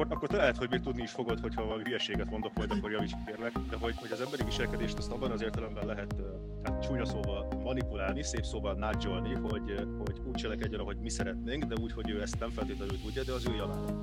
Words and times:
akkor, 0.00 0.16
akkor 0.16 0.28
te 0.28 0.36
lehet, 0.36 0.56
hogy 0.56 0.70
még 0.70 0.80
tudni 0.80 1.02
is 1.02 1.10
fogod, 1.10 1.40
hogyha 1.40 1.64
valami 1.64 1.82
hülyeséget 1.82 2.30
mondok 2.30 2.52
majd, 2.54 2.70
akkor 2.70 2.90
javíts 2.90 3.12
kérlek. 3.26 3.52
De 3.70 3.76
hogy, 3.80 3.94
hogy 3.96 4.12
az 4.12 4.20
emberi 4.20 4.44
viselkedést 4.44 4.98
azt 4.98 5.10
abban 5.10 5.30
az 5.30 5.42
értelemben 5.42 5.86
lehet, 5.86 6.14
hát 6.62 6.82
csúnya 6.82 7.04
szóval 7.04 7.46
manipulálni, 7.64 8.22
szép 8.22 8.44
szóval 8.44 8.74
nudge 8.74 9.08
hogy, 9.40 9.86
hogy 9.98 10.20
úgy 10.26 10.34
cselekedjen, 10.34 10.80
ahogy 10.80 10.96
mi 10.96 11.10
szeretnénk, 11.10 11.64
de 11.64 11.74
úgy, 11.80 11.92
hogy 11.92 12.10
ő 12.10 12.20
ezt 12.22 12.38
nem 12.38 12.50
feltétlenül 12.50 13.00
tudja, 13.00 13.22
de 13.24 13.32
az 13.32 13.46
ő 13.46 13.54
javára 13.54 13.98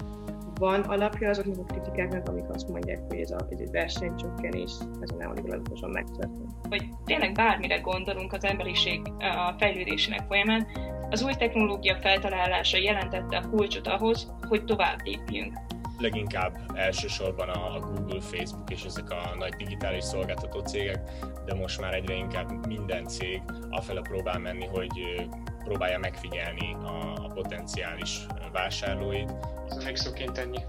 van 0.59 0.82
alapja 0.82 1.29
azoknak 1.29 1.57
a 1.57 1.64
kritikáknak, 1.64 2.28
amik 2.28 2.50
azt 2.50 2.69
mondják, 2.69 3.00
hogy 3.07 3.19
ez, 3.19 3.32
a, 3.32 3.47
ez 3.50 3.60
egy 3.60 3.71
versenycsökkenés, 3.71 4.71
ez 5.01 5.10
a 5.14 5.15
neoliberalizmuson 5.18 5.89
megtörtént. 5.89 6.51
Hogy 6.69 6.89
tényleg 7.05 7.32
bármire 7.32 7.79
gondolunk 7.79 8.33
az 8.33 8.43
emberiség 8.43 9.01
a 9.19 9.55
fejlődésének 9.57 10.25
folyamán, 10.28 10.68
az 11.10 11.23
új 11.23 11.33
technológia 11.33 11.97
feltalálása 12.01 12.78
jelentette 12.78 13.37
a 13.37 13.50
kulcsot 13.50 13.87
ahhoz, 13.87 14.32
hogy 14.47 14.64
tovább 14.64 15.00
lépjünk. 15.04 15.57
Leginkább 16.04 16.57
elsősorban 16.74 17.50
a 17.50 17.80
Google, 17.80 18.21
Facebook 18.21 18.70
és 18.70 18.84
ezek 18.84 19.10
a 19.10 19.36
nagy 19.38 19.56
digitális 19.56 20.04
szolgáltató 20.04 20.60
cégek, 20.60 21.00
de 21.46 21.54
most 21.54 21.82
már 21.82 21.93
egyre 21.93 22.14
inkább 22.14 22.68
minden 22.68 23.07
cég 23.07 23.42
afele 23.70 24.02
próbál 24.02 24.39
menni, 24.39 24.66
hogy 24.66 25.28
próbálja 25.64 26.00
megfigyelni 26.00 26.74
a, 26.74 27.14
a 27.16 27.32
potenciális 27.34 28.26
vásárlóit. 28.52 29.32
Ez 29.70 29.78
a 29.78 29.86
végszóként 29.86 30.32
tenni. 30.32 30.60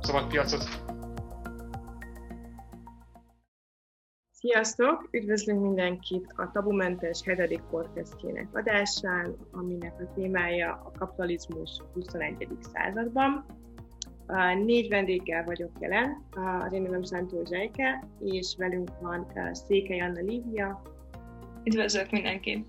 Szabad 0.00 0.26
piacot. 0.26 0.62
Sziasztok! 4.30 5.08
Üdvözlünk 5.10 5.60
mindenkit 5.60 6.32
a 6.36 6.50
Tabumentes 6.52 7.22
hetedik 7.24 7.62
podcastjének 7.70 8.48
adásán, 8.52 9.36
aminek 9.52 9.94
a 10.00 10.12
témája 10.14 10.82
a 10.84 10.98
kapitalizmus 10.98 11.82
21. 11.94 12.48
században. 12.60 13.62
Négy 14.64 14.88
vendéggel 14.88 15.44
vagyok 15.44 15.70
jelen, 15.80 16.24
az 16.64 16.72
én 16.72 16.82
nevem 16.82 17.02
Szántó 17.02 17.44
Zsejke, 17.44 18.08
és 18.20 18.54
velünk 18.58 18.90
van 19.00 19.26
Székely 19.52 20.00
Anna 20.00 20.20
Lívia. 20.20 20.82
Üdvözlök 21.64 22.10
mindenkit! 22.10 22.66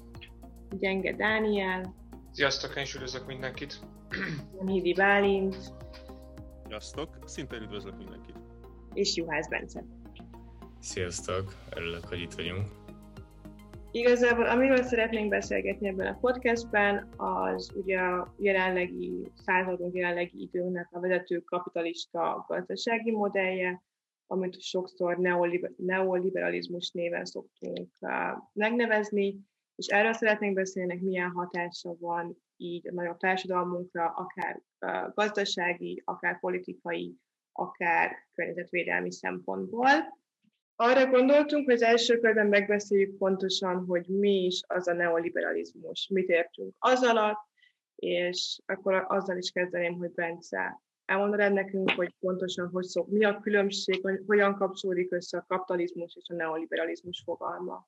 Gyenge 0.80 1.16
Dániel. 1.16 1.94
Sziasztok, 2.32 2.76
én 2.76 2.84
is 2.84 2.94
üdvözlök 2.94 3.26
mindenkit. 3.26 3.80
Hidi 4.66 4.94
Bálint. 4.94 5.74
Sziasztok, 6.68 7.18
szintén 7.26 7.62
üdvözlök 7.62 7.98
mindenkit. 7.98 8.36
És 8.94 9.16
Juhász 9.16 9.48
Bence. 9.48 9.84
Sziasztok, 10.80 11.54
örülök, 11.76 12.06
hogy 12.06 12.20
itt 12.20 12.34
vagyunk. 12.34 12.68
Igazából 13.96 14.46
amiről 14.46 14.84
szeretnénk 14.84 15.30
beszélgetni 15.30 15.88
ebben 15.88 16.08
a 16.08 16.18
podcastben, 16.20 17.14
az 17.18 17.72
ugye 17.76 18.00
a 18.00 18.34
jelenlegi 18.38 19.32
századunk, 19.36 19.96
jelenlegi 19.96 20.42
időnek 20.42 20.88
a 20.92 21.00
vezető 21.00 21.40
kapitalista 21.40 22.46
gazdasági 22.48 23.12
modellje, 23.12 23.84
amit 24.28 24.62
sokszor 24.62 25.18
neoliberalizmus 25.78 26.92
néven 26.92 27.26
szoktunk 27.26 27.90
megnevezni, 28.54 29.40
és 29.76 29.88
erről 29.88 30.14
szeretnénk 30.14 30.54
beszélni, 30.54 31.00
milyen 31.02 31.32
hatása 31.32 31.96
van 32.00 32.38
így 32.58 32.88
a 32.88 32.94
nagyobb 32.94 33.18
társadalmunkra, 33.18 34.06
akár 34.06 34.62
gazdasági, 35.14 36.02
akár 36.06 36.40
politikai, 36.40 37.16
akár 37.52 38.12
környezetvédelmi 38.34 39.12
szempontból. 39.12 39.90
Arra 40.76 41.10
gondoltunk, 41.10 41.66
hogy 41.66 41.74
az 41.74 41.82
első 41.82 42.20
körben 42.20 42.48
megbeszéljük 42.48 43.18
pontosan, 43.18 43.86
hogy 43.86 44.06
mi 44.08 44.44
is 44.44 44.62
az 44.68 44.88
a 44.88 44.94
neoliberalizmus, 44.94 46.08
mit 46.14 46.30
értünk 46.30 46.76
az 46.80 47.04
alatt, 47.04 47.40
és 47.96 48.60
akkor 48.66 49.06
azzal 49.08 49.38
is 49.38 49.52
kezdeném, 49.52 49.94
hogy 49.94 50.12
Bence, 50.12 50.82
elmondanád 51.06 51.54
nekünk, 51.54 51.92
hogy 51.92 52.16
pontosan 52.20 52.70
hogy 52.70 52.84
szok, 52.84 53.08
mi 53.08 53.26
a 53.26 53.40
különbség, 53.40 54.02
hogy 54.02 54.20
hogyan 54.28 54.56
kapcsolódik 54.56 55.12
össze 55.12 55.38
a 55.38 55.46
kapitalizmus 55.48 56.16
és 56.16 56.30
a 56.30 56.34
neoliberalizmus 56.34 57.22
fogalma. 57.26 57.88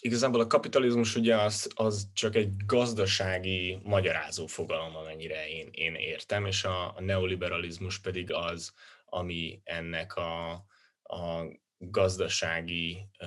Igazából 0.00 0.40
a 0.40 0.46
kapitalizmus 0.46 1.16
ugye 1.16 1.36
az, 1.36 1.70
az 1.74 2.08
csak 2.14 2.34
egy 2.34 2.50
gazdasági 2.66 3.78
magyarázó 3.82 4.46
fogalom, 4.46 4.96
amennyire 4.96 5.48
én, 5.48 5.68
én 5.72 5.94
értem, 5.94 6.46
és 6.46 6.64
a, 6.64 6.86
a 6.96 7.00
neoliberalizmus 7.00 7.98
pedig 7.98 8.32
az, 8.32 8.72
ami 9.04 9.60
ennek 9.64 10.16
a, 10.16 10.64
a 11.14 11.46
gazdasági 11.78 13.08
ö, 13.18 13.26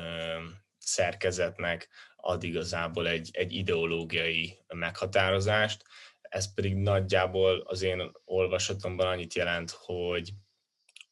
szerkezetnek 0.77 1.89
ad 2.15 2.43
igazából 2.43 3.07
egy, 3.07 3.29
egy 3.33 3.53
ideológiai 3.53 4.57
meghatározást, 4.67 5.83
ez 6.21 6.53
pedig 6.53 6.75
nagyjából 6.75 7.59
az 7.59 7.81
én 7.81 8.11
olvasatomban 8.25 9.07
annyit 9.07 9.33
jelent, 9.33 9.71
hogy 9.71 10.31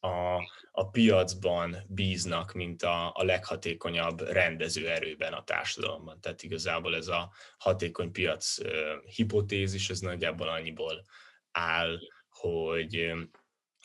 a, 0.00 0.36
a 0.70 0.88
piacban 0.90 1.76
bíznak, 1.88 2.52
mint 2.52 2.82
a, 2.82 3.12
a 3.14 3.24
leghatékonyabb 3.24 4.20
rendező 4.20 4.90
erőben 4.90 5.32
a 5.32 5.44
társadalomban. 5.44 6.20
Tehát 6.20 6.42
igazából 6.42 6.94
ez 6.94 7.08
a 7.08 7.32
hatékony 7.58 8.12
piac 8.12 8.56
hipotézis, 9.14 9.90
ez 9.90 9.98
nagyjából 9.98 10.48
annyiból 10.48 11.04
áll, 11.50 11.98
hogy 12.28 13.12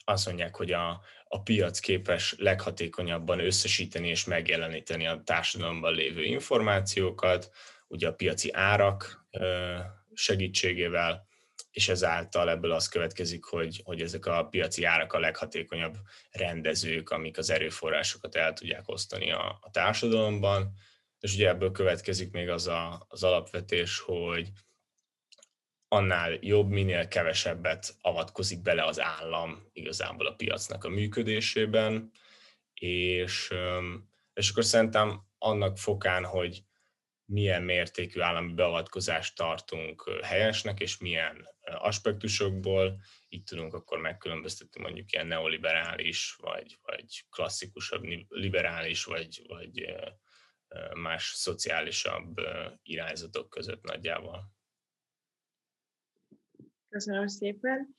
azt 0.03 0.25
mondják, 0.25 0.55
hogy 0.55 0.71
a, 0.71 1.01
a 1.33 1.41
piac 1.41 1.79
képes 1.79 2.35
leghatékonyabban 2.37 3.39
összesíteni 3.39 4.07
és 4.07 4.25
megjeleníteni 4.25 5.07
a 5.07 5.21
társadalomban 5.25 5.93
lévő 5.93 6.23
információkat, 6.23 7.51
ugye 7.87 8.07
a 8.07 8.13
piaci 8.13 8.51
árak 8.53 9.25
segítségével, 10.13 11.27
és 11.71 11.89
ezáltal 11.89 12.49
ebből 12.49 12.71
az 12.71 12.87
következik, 12.87 13.43
hogy, 13.43 13.81
hogy 13.83 14.01
ezek 14.01 14.25
a 14.25 14.45
piaci 14.45 14.83
árak 14.83 15.13
a 15.13 15.19
leghatékonyabb 15.19 15.97
rendezők, 16.31 17.09
amik 17.09 17.37
az 17.37 17.49
erőforrásokat 17.49 18.35
el 18.35 18.53
tudják 18.53 18.87
osztani 18.89 19.31
a, 19.31 19.57
a 19.61 19.69
társadalomban, 19.71 20.73
és 21.19 21.33
ugye 21.33 21.47
ebből 21.47 21.71
következik 21.71 22.31
még 22.31 22.49
az 22.49 22.67
a, 22.67 23.05
az 23.09 23.23
alapvetés, 23.23 23.99
hogy 23.99 24.51
annál 25.93 26.37
jobb, 26.41 26.69
minél 26.69 27.07
kevesebbet 27.07 27.95
avatkozik 28.01 28.61
bele 28.61 28.85
az 28.85 28.99
állam 28.99 29.69
igazából 29.73 30.27
a 30.27 30.35
piacnak 30.35 30.83
a 30.83 30.89
működésében, 30.89 32.11
és, 32.73 33.53
és 34.33 34.49
akkor 34.49 34.65
szerintem 34.65 35.21
annak 35.37 35.77
fokán, 35.77 36.25
hogy 36.25 36.63
milyen 37.25 37.63
mértékű 37.63 38.19
állami 38.19 38.53
beavatkozást 38.53 39.35
tartunk 39.35 40.09
helyesnek, 40.23 40.79
és 40.79 40.97
milyen 40.97 41.47
aspektusokból, 41.61 43.01
így 43.29 43.43
tudunk 43.43 43.73
akkor 43.73 43.99
megkülönböztetni 43.99 44.81
mondjuk 44.81 45.11
ilyen 45.11 45.27
neoliberális, 45.27 46.35
vagy, 46.41 46.77
vagy 46.81 47.25
klasszikusabb 47.29 48.03
liberális, 48.27 49.03
vagy, 49.03 49.41
vagy 49.47 49.95
más 50.93 51.31
szociálisabb 51.35 52.35
irányzatok 52.83 53.49
között 53.49 53.83
nagyjából. 53.83 54.59
Köszönöm 56.91 57.27
szépen. 57.27 57.95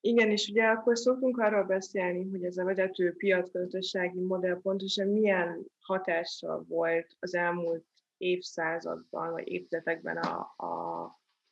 Igen, 0.00 0.30
és 0.30 0.48
ugye 0.48 0.64
akkor 0.64 0.98
szoktunk 0.98 1.38
arról 1.38 1.64
beszélni, 1.64 2.30
hogy 2.30 2.44
ez 2.44 2.56
a 2.56 2.64
vezető 2.64 3.14
piacgazdasági 3.16 4.20
modell 4.20 4.60
pontosan 4.60 5.08
milyen 5.08 5.66
hatással 5.80 6.64
volt 6.68 7.16
az 7.18 7.34
elmúlt 7.34 7.84
évszázadban, 8.16 9.30
vagy 9.30 9.48
évtizedekben 9.48 10.16
a, 10.16 10.54
a, 10.56 11.02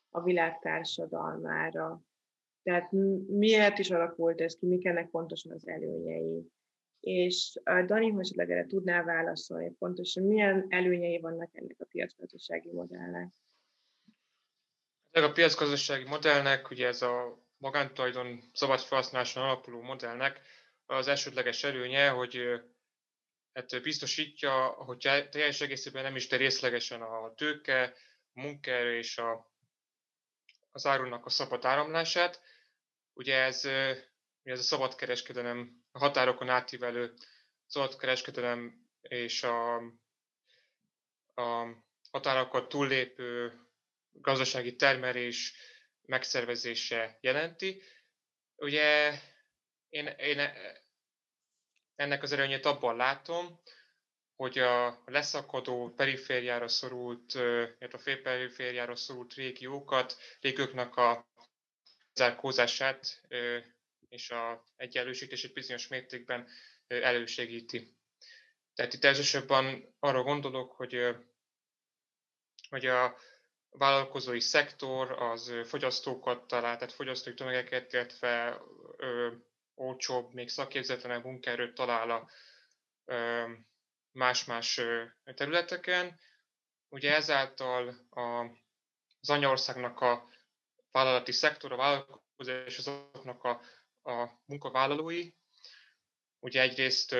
a 0.09 0.21
világ 0.23 0.59
társadalmára. 0.59 2.01
Tehát 2.63 2.91
miért 3.27 3.79
is 3.79 3.89
alakult 3.91 4.41
ez 4.41 4.55
ki, 4.55 4.65
mik 4.65 4.85
ennek 4.85 5.09
pontosan 5.09 5.51
az 5.51 5.67
előnyei. 5.67 6.51
És 6.99 7.59
Dani, 7.63 8.09
hogy 8.09 8.19
esetleg 8.19 8.51
erre 8.51 8.65
tudnál 8.65 9.03
válaszolni, 9.03 9.75
pontosan 9.79 10.23
milyen 10.23 10.65
előnyei 10.69 11.19
vannak 11.19 11.49
ennek 11.53 11.75
a 11.79 11.85
piacgazdasági 11.85 12.71
modellnek? 12.71 13.29
Ennek 15.11 15.29
a 15.29 15.33
piacgazdasági 15.33 16.03
modellnek, 16.03 16.69
ugye 16.69 16.87
ez 16.87 17.01
a 17.01 17.37
magántulajdon 17.57 18.49
szabad 18.53 18.79
felhasználáson 18.79 19.43
alapuló 19.43 19.81
modellnek 19.81 20.41
az 20.85 21.07
elsődleges 21.07 21.63
előnye, 21.63 22.09
hogy 22.09 22.61
hát 23.53 23.81
biztosítja, 23.81 24.65
hogy 24.67 24.97
teljes 25.29 25.61
egészében 25.61 26.03
nem 26.03 26.15
is, 26.15 26.27
de 26.27 26.37
részlegesen 26.37 27.01
a 27.01 27.33
tőke, 27.33 27.83
a 28.33 28.41
munkaerő 28.41 28.97
és 28.97 29.17
a, 29.17 29.53
az 30.71 30.85
árunak 30.85 31.25
a 31.25 31.29
szabad 31.29 31.65
áramlását. 31.65 32.41
Ugye 33.13 33.35
ez, 33.35 33.65
ez 34.43 34.59
a 34.59 34.63
szabadkereskedelem, 34.63 35.83
a 35.91 35.99
határokon 35.99 36.49
átívelő 36.49 37.13
szabadkereskedelem 37.65 38.87
és 39.01 39.43
a, 39.43 39.75
a 41.35 41.67
határokat 42.11 42.69
túllépő 42.69 43.59
gazdasági 44.21 44.75
termelés 44.75 45.53
megszervezése 46.05 47.17
jelenti. 47.21 47.81
Ugye 48.55 49.19
én, 49.89 50.07
én 50.07 50.51
ennek 51.95 52.23
az 52.23 52.31
előnyét 52.31 52.65
abban 52.65 52.95
látom, 52.95 53.61
hogy 54.35 54.57
a 54.57 55.03
leszakadó 55.05 55.93
perifériára 55.93 56.67
szorult, 56.67 57.33
illetve 57.33 57.89
a 57.91 57.99
félperifériára 57.99 58.95
szorult 58.95 59.33
régiókat, 59.33 60.17
régióknak 60.41 60.95
a 60.95 61.27
zárkózását 62.13 63.21
és 64.09 64.29
a 64.29 64.63
egyenlősítését 64.75 65.53
bizonyos 65.53 65.87
mértékben 65.87 66.47
elősegíti. 66.87 67.97
Tehát 68.73 68.93
itt 68.93 69.03
elsősorban 69.03 69.95
arra 69.99 70.23
gondolok, 70.23 70.71
hogy, 70.71 71.15
hogy 72.69 72.85
a 72.85 73.17
vállalkozói 73.69 74.39
szektor 74.39 75.11
az 75.11 75.53
fogyasztókat 75.65 76.47
talál, 76.47 76.77
tehát 76.77 76.93
fogyasztói 76.93 77.33
tömegeket, 77.33 77.93
illetve 77.93 78.61
ö, 78.97 79.31
olcsóbb, 79.75 80.33
még 80.33 80.49
szakképzetlenebb 80.49 81.23
munkaerőt 81.23 81.73
talál 81.73 82.09
a 82.09 82.29
más-más 84.11 84.81
területeken. 85.35 86.19
Ugye 86.89 87.15
ezáltal 87.15 87.87
a, 88.09 88.43
az 89.21 89.29
anyaországnak 89.29 90.01
a 90.01 90.29
vállalati 90.91 91.31
szektor, 91.31 91.71
a 91.71 91.75
vállalkozás 91.75 92.77
azoknak 92.77 93.43
a, 93.43 93.61
a 94.11 94.39
munkavállalói, 94.45 95.31
ugye 96.39 96.61
egyrészt, 96.61 97.15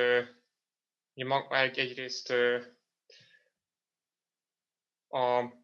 egyrészt 1.76 2.34
a 5.08 5.59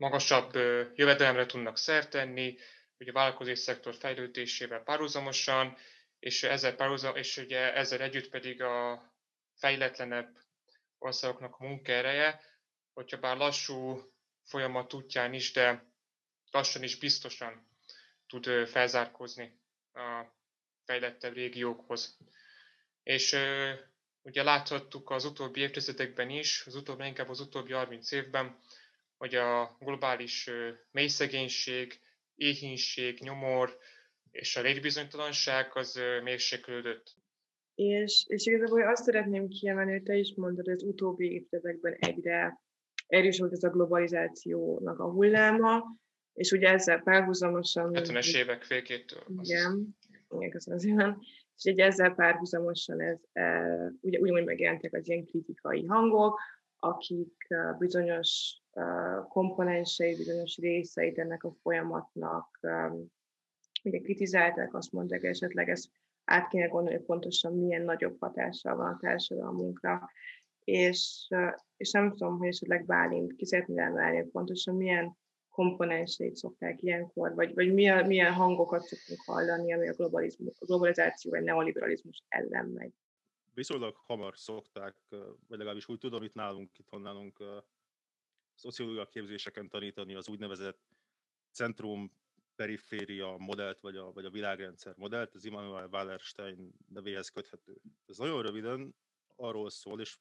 magasabb 0.00 0.54
jövedelemre 0.94 1.46
tudnak 1.46 1.78
szert 1.78 2.10
tenni, 2.10 2.58
ugye 2.98 3.10
a 3.10 3.14
vállalkozási 3.14 3.60
szektor 3.60 3.94
fejlődésével 3.94 4.82
párhuzamosan, 4.82 5.76
és 6.18 6.42
ezzel, 6.42 6.74
párhuzam, 6.74 7.16
és 7.16 7.36
ugye 7.36 7.74
ezzel 7.74 8.00
együtt 8.00 8.28
pedig 8.28 8.62
a 8.62 9.02
fejletlenebb 9.56 10.36
országoknak 10.98 11.54
a 11.58 11.64
munkaereje, 11.64 12.40
hogyha 12.92 13.18
bár 13.18 13.36
lassú 13.36 14.10
folyamat 14.44 14.94
útján 14.94 15.34
is, 15.34 15.52
de 15.52 15.84
lassan 16.50 16.82
is 16.82 16.96
biztosan 16.96 17.66
tud 18.26 18.68
felzárkózni 18.68 19.60
a 19.92 20.24
fejlettebb 20.84 21.34
régiókhoz. 21.34 22.16
És 23.02 23.36
ugye 24.22 24.42
láthattuk 24.42 25.10
az 25.10 25.24
utóbbi 25.24 25.60
évtizedekben 25.60 26.30
is, 26.30 26.62
az 26.66 26.74
utóbbi, 26.74 27.06
inkább 27.06 27.28
az 27.28 27.40
utóbbi 27.40 27.72
30 27.72 28.10
évben, 28.10 28.58
hogy 29.20 29.34
a 29.34 29.76
globális 29.80 30.50
mélyszegénység, 30.90 32.00
éhínség, 32.34 33.18
nyomor 33.18 33.78
és 34.30 34.56
a 34.56 34.60
létbizonytalanság 34.60 35.76
az 35.76 36.00
mérséklődött. 36.22 37.14
És, 37.74 38.24
és 38.28 38.46
igazából 38.46 38.88
azt 38.88 39.04
szeretném 39.04 39.48
kiemelni, 39.48 39.92
hogy 39.92 40.02
te 40.02 40.14
is 40.14 40.34
mondtad, 40.36 40.64
hogy 40.64 40.74
az 40.74 40.82
utóbbi 40.82 41.32
évtizedekben 41.32 41.96
egyre 41.98 42.60
erősödött 43.06 43.52
ez 43.52 43.62
a 43.62 43.70
globalizációnak 43.70 44.98
a 44.98 45.10
hulláma, 45.10 45.96
és 46.32 46.50
ugye 46.50 46.68
ezzel 46.68 47.02
párhuzamosan... 47.02 47.90
70-es 47.92 48.36
évek 48.36 48.66
végétől. 48.66 49.22
Igen, 49.42 49.96
igen, 50.30 50.50
köszönöm 50.50 50.78
szépen. 50.78 51.18
És 51.56 51.72
ugye 51.72 51.84
ezzel 51.84 52.14
párhuzamosan 52.14 53.00
ez, 53.00 53.18
e, 53.32 53.64
ugye 54.00 54.18
ugyanúgy 54.18 54.44
megjelentek 54.44 54.92
az 54.92 55.08
ilyen 55.08 55.24
kritikai 55.24 55.84
hangok, 55.84 56.40
akik 56.76 57.44
e, 57.48 57.76
bizonyos 57.78 58.59
komponensei, 59.28 60.16
bizonyos 60.16 60.56
részeit 60.56 61.18
ennek 61.18 61.44
a 61.44 61.54
folyamatnak 61.62 62.58
ugye 63.84 63.98
kritizálták, 63.98 64.74
azt 64.74 64.92
mondták, 64.92 65.22
esetleg 65.22 65.68
ez 65.68 65.84
át 66.24 66.48
kéne 66.48 66.66
gondolni, 66.66 66.96
hogy 66.96 67.06
pontosan 67.06 67.54
milyen 67.54 67.82
nagyobb 67.82 68.16
hatással 68.20 68.76
van 68.76 68.92
a 68.92 68.98
társadalmunkra, 69.00 70.10
és, 70.64 71.28
és 71.76 71.90
nem 71.90 72.10
tudom, 72.10 72.38
hogy 72.38 72.48
esetleg 72.48 72.86
Bálint 72.86 73.36
ki 73.36 73.44
szeretné 73.44 73.80
emelni, 73.80 74.16
hogy 74.16 74.30
pontosan 74.30 74.74
milyen 74.74 75.18
komponenseit 75.48 76.36
szokták 76.36 76.82
ilyenkor, 76.82 77.34
vagy, 77.34 77.54
vagy 77.54 77.74
milyen, 77.74 78.06
milyen 78.06 78.32
hangokat 78.32 78.82
szoktunk 78.82 79.20
hallani, 79.26 79.72
ami 79.72 79.88
a, 79.88 79.92
globalizmus, 79.92 80.54
a 80.58 80.64
globalizáció 80.64 81.30
vagy 81.30 81.42
neoliberalizmus 81.42 82.22
ellen 82.28 82.66
megy. 82.66 82.92
Viszonylag 83.54 83.96
hamar 84.06 84.36
szokták, 84.36 84.94
vagy 85.48 85.58
legalábbis 85.58 85.88
úgy 85.88 85.98
tudom, 85.98 86.22
itt 86.22 86.34
nálunk, 86.34 86.78
itt 86.78 87.02
nálunk 87.02 87.38
szociológia 88.60 89.06
képzéseken 89.06 89.68
tanítani 89.68 90.14
az 90.14 90.28
úgynevezett 90.28 90.80
centrum 91.50 92.12
periféria 92.54 93.36
modellt, 93.38 93.80
vagy 93.80 93.96
a, 93.96 94.12
vagy 94.12 94.24
a 94.24 94.30
világrendszer 94.30 94.94
modellt, 94.96 95.34
az 95.34 95.44
Immanuel 95.44 95.88
Wallerstein 95.88 96.72
nevéhez 96.88 97.28
köthető. 97.28 97.80
Ez 98.06 98.16
nagyon 98.16 98.42
röviden 98.42 98.94
arról 99.36 99.70
szól, 99.70 100.00
és 100.00 100.18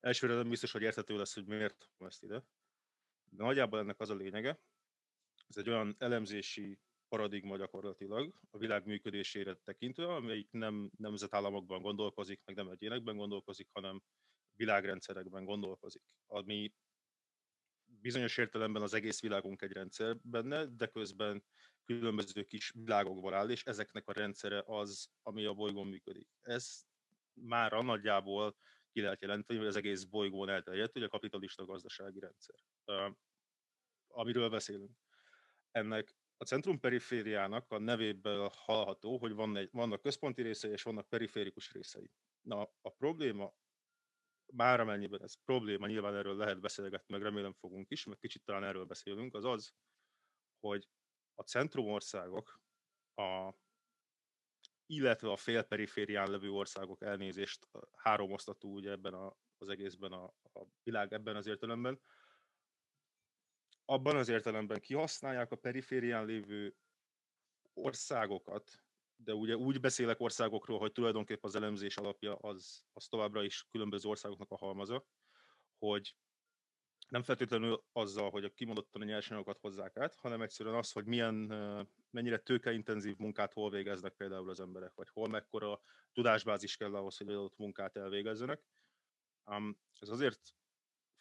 elsőre 0.00 0.34
nem 0.34 0.48
biztos, 0.48 0.72
hogy 0.72 0.82
érthető 0.82 1.16
lesz, 1.16 1.34
hogy 1.34 1.46
miért 1.46 1.90
ezt 1.98 2.22
ide, 2.22 2.44
de 3.30 3.42
nagyjából 3.42 3.78
ennek 3.78 4.00
az 4.00 4.10
a 4.10 4.14
lényege, 4.14 4.60
ez 5.48 5.56
egy 5.56 5.68
olyan 5.68 5.94
elemzési 5.98 6.78
paradigma 7.08 7.56
gyakorlatilag 7.56 8.34
a 8.50 8.58
világ 8.58 8.86
működésére 8.86 9.54
tekintve, 9.54 10.14
amelyik 10.14 10.50
nem 10.50 10.90
nemzetállamokban 10.96 11.82
gondolkozik, 11.82 12.40
meg 12.44 12.56
nem 12.56 12.68
egyénekben 12.68 13.16
gondolkozik, 13.16 13.68
hanem 13.72 14.02
világrendszerekben 14.56 15.44
gondolkozik, 15.44 16.02
ami 16.26 16.72
bizonyos 18.04 18.36
értelemben 18.36 18.82
az 18.82 18.94
egész 18.94 19.20
világunk 19.20 19.62
egy 19.62 19.72
rendszer 19.72 20.16
benne, 20.22 20.66
de 20.66 20.86
közben 20.86 21.44
különböző 21.84 22.42
kis 22.42 22.70
világokból 22.70 23.34
áll, 23.34 23.50
és 23.50 23.64
ezeknek 23.64 24.08
a 24.08 24.12
rendszere 24.12 24.62
az, 24.66 25.08
ami 25.22 25.44
a 25.44 25.54
bolygón 25.54 25.86
működik. 25.86 26.28
Ez 26.40 26.82
már 27.32 27.72
nagyjából 27.72 28.56
ki 28.92 29.00
lehet 29.00 29.20
jelenteni, 29.20 29.58
hogy 29.58 29.68
az 29.68 29.76
egész 29.76 30.04
bolygón 30.04 30.48
elterjedt, 30.48 30.92
hogy 30.92 31.02
a 31.02 31.08
kapitalista 31.08 31.64
gazdasági 31.64 32.20
rendszer, 32.20 32.54
amiről 34.06 34.50
beszélünk. 34.50 34.90
Ennek 35.70 36.16
a 36.36 36.44
centrum 36.44 36.80
perifériának 36.80 37.70
a 37.70 37.78
nevéből 37.78 38.50
hallható, 38.54 39.18
hogy 39.18 39.32
van 39.32 39.56
egy, 39.56 39.68
vannak 39.72 40.02
központi 40.02 40.42
részei 40.42 40.70
és 40.70 40.82
vannak 40.82 41.08
periférikus 41.08 41.72
részei. 41.72 42.10
Na, 42.40 42.70
a 42.80 42.90
probléma 42.90 43.54
már 44.52 44.80
amennyiben 44.80 45.22
ez 45.22 45.34
probléma, 45.44 45.86
nyilván 45.86 46.14
erről 46.14 46.36
lehet 46.36 46.60
beszélgetni, 46.60 47.14
meg 47.14 47.22
remélem 47.22 47.52
fogunk 47.52 47.90
is, 47.90 48.04
meg 48.04 48.18
kicsit 48.18 48.44
talán 48.44 48.64
erről 48.64 48.84
beszélünk, 48.84 49.34
az 49.34 49.44
az, 49.44 49.72
hogy 50.60 50.88
a 51.34 51.42
centrumországok, 51.42 52.60
a, 53.14 53.52
illetve 54.86 55.30
a 55.30 55.36
félperiférián 55.36 56.30
levő 56.30 56.50
országok 56.50 57.02
elnézést 57.02 57.68
három 57.96 58.32
osztatú 58.32 58.74
ugye 58.74 58.90
ebben 58.90 59.14
a, 59.14 59.36
az 59.58 59.68
egészben 59.68 60.12
a, 60.12 60.24
a 60.52 60.66
világ 60.82 61.12
ebben 61.12 61.36
az 61.36 61.46
értelemben, 61.46 62.00
abban 63.84 64.16
az 64.16 64.28
értelemben 64.28 64.80
kihasználják 64.80 65.50
a 65.50 65.56
periférián 65.56 66.26
lévő 66.26 66.76
országokat, 67.72 68.84
de 69.16 69.34
ugye 69.34 69.56
úgy 69.56 69.80
beszélek 69.80 70.20
országokról, 70.20 70.78
hogy 70.78 70.92
tulajdonképpen 70.92 71.50
az 71.50 71.54
elemzés 71.56 71.96
alapja 71.96 72.36
az, 72.36 72.84
az 72.92 73.06
továbbra 73.06 73.42
is 73.42 73.66
különböző 73.70 74.08
országoknak 74.08 74.50
a 74.50 74.56
halmaza, 74.56 75.06
hogy 75.78 76.16
nem 77.08 77.22
feltétlenül 77.22 77.84
azzal, 77.92 78.30
hogy 78.30 78.44
a 78.44 78.50
kimondottan 78.50 79.02
a 79.02 79.04
nyersanyagokat 79.04 79.58
hozzák 79.58 79.96
át, 79.96 80.14
hanem 80.14 80.42
egyszerűen 80.42 80.74
az, 80.74 80.92
hogy 80.92 81.04
milyen, 81.04 81.34
mennyire 82.10 82.38
tőkeintenzív 82.38 83.16
munkát 83.16 83.52
hol 83.52 83.70
végeznek 83.70 84.12
például 84.12 84.50
az 84.50 84.60
emberek, 84.60 84.92
vagy 84.94 85.08
hol 85.08 85.28
mekkora 85.28 85.80
tudásbázis 86.12 86.76
kell 86.76 86.94
ahhoz, 86.94 87.16
hogy 87.16 87.28
adott 87.28 87.56
munkát 87.56 87.96
elvégezzenek. 87.96 88.62
Ez 90.00 90.08
azért 90.08 90.54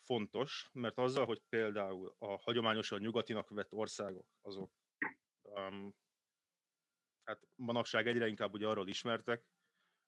fontos, 0.04 0.70
mert 0.74 0.98
azzal, 0.98 1.26
hogy 1.26 1.42
például 1.50 2.16
a 2.18 2.38
hagyományosan 2.38 3.00
nyugatinak 3.00 3.50
vett 3.50 3.74
országok, 3.74 4.28
azok 4.42 4.72
hát 7.24 7.48
manapság 7.56 8.08
egyre 8.08 8.28
inkább 8.28 8.54
ugye 8.54 8.68
arról 8.68 8.88
ismertek, 8.88 9.46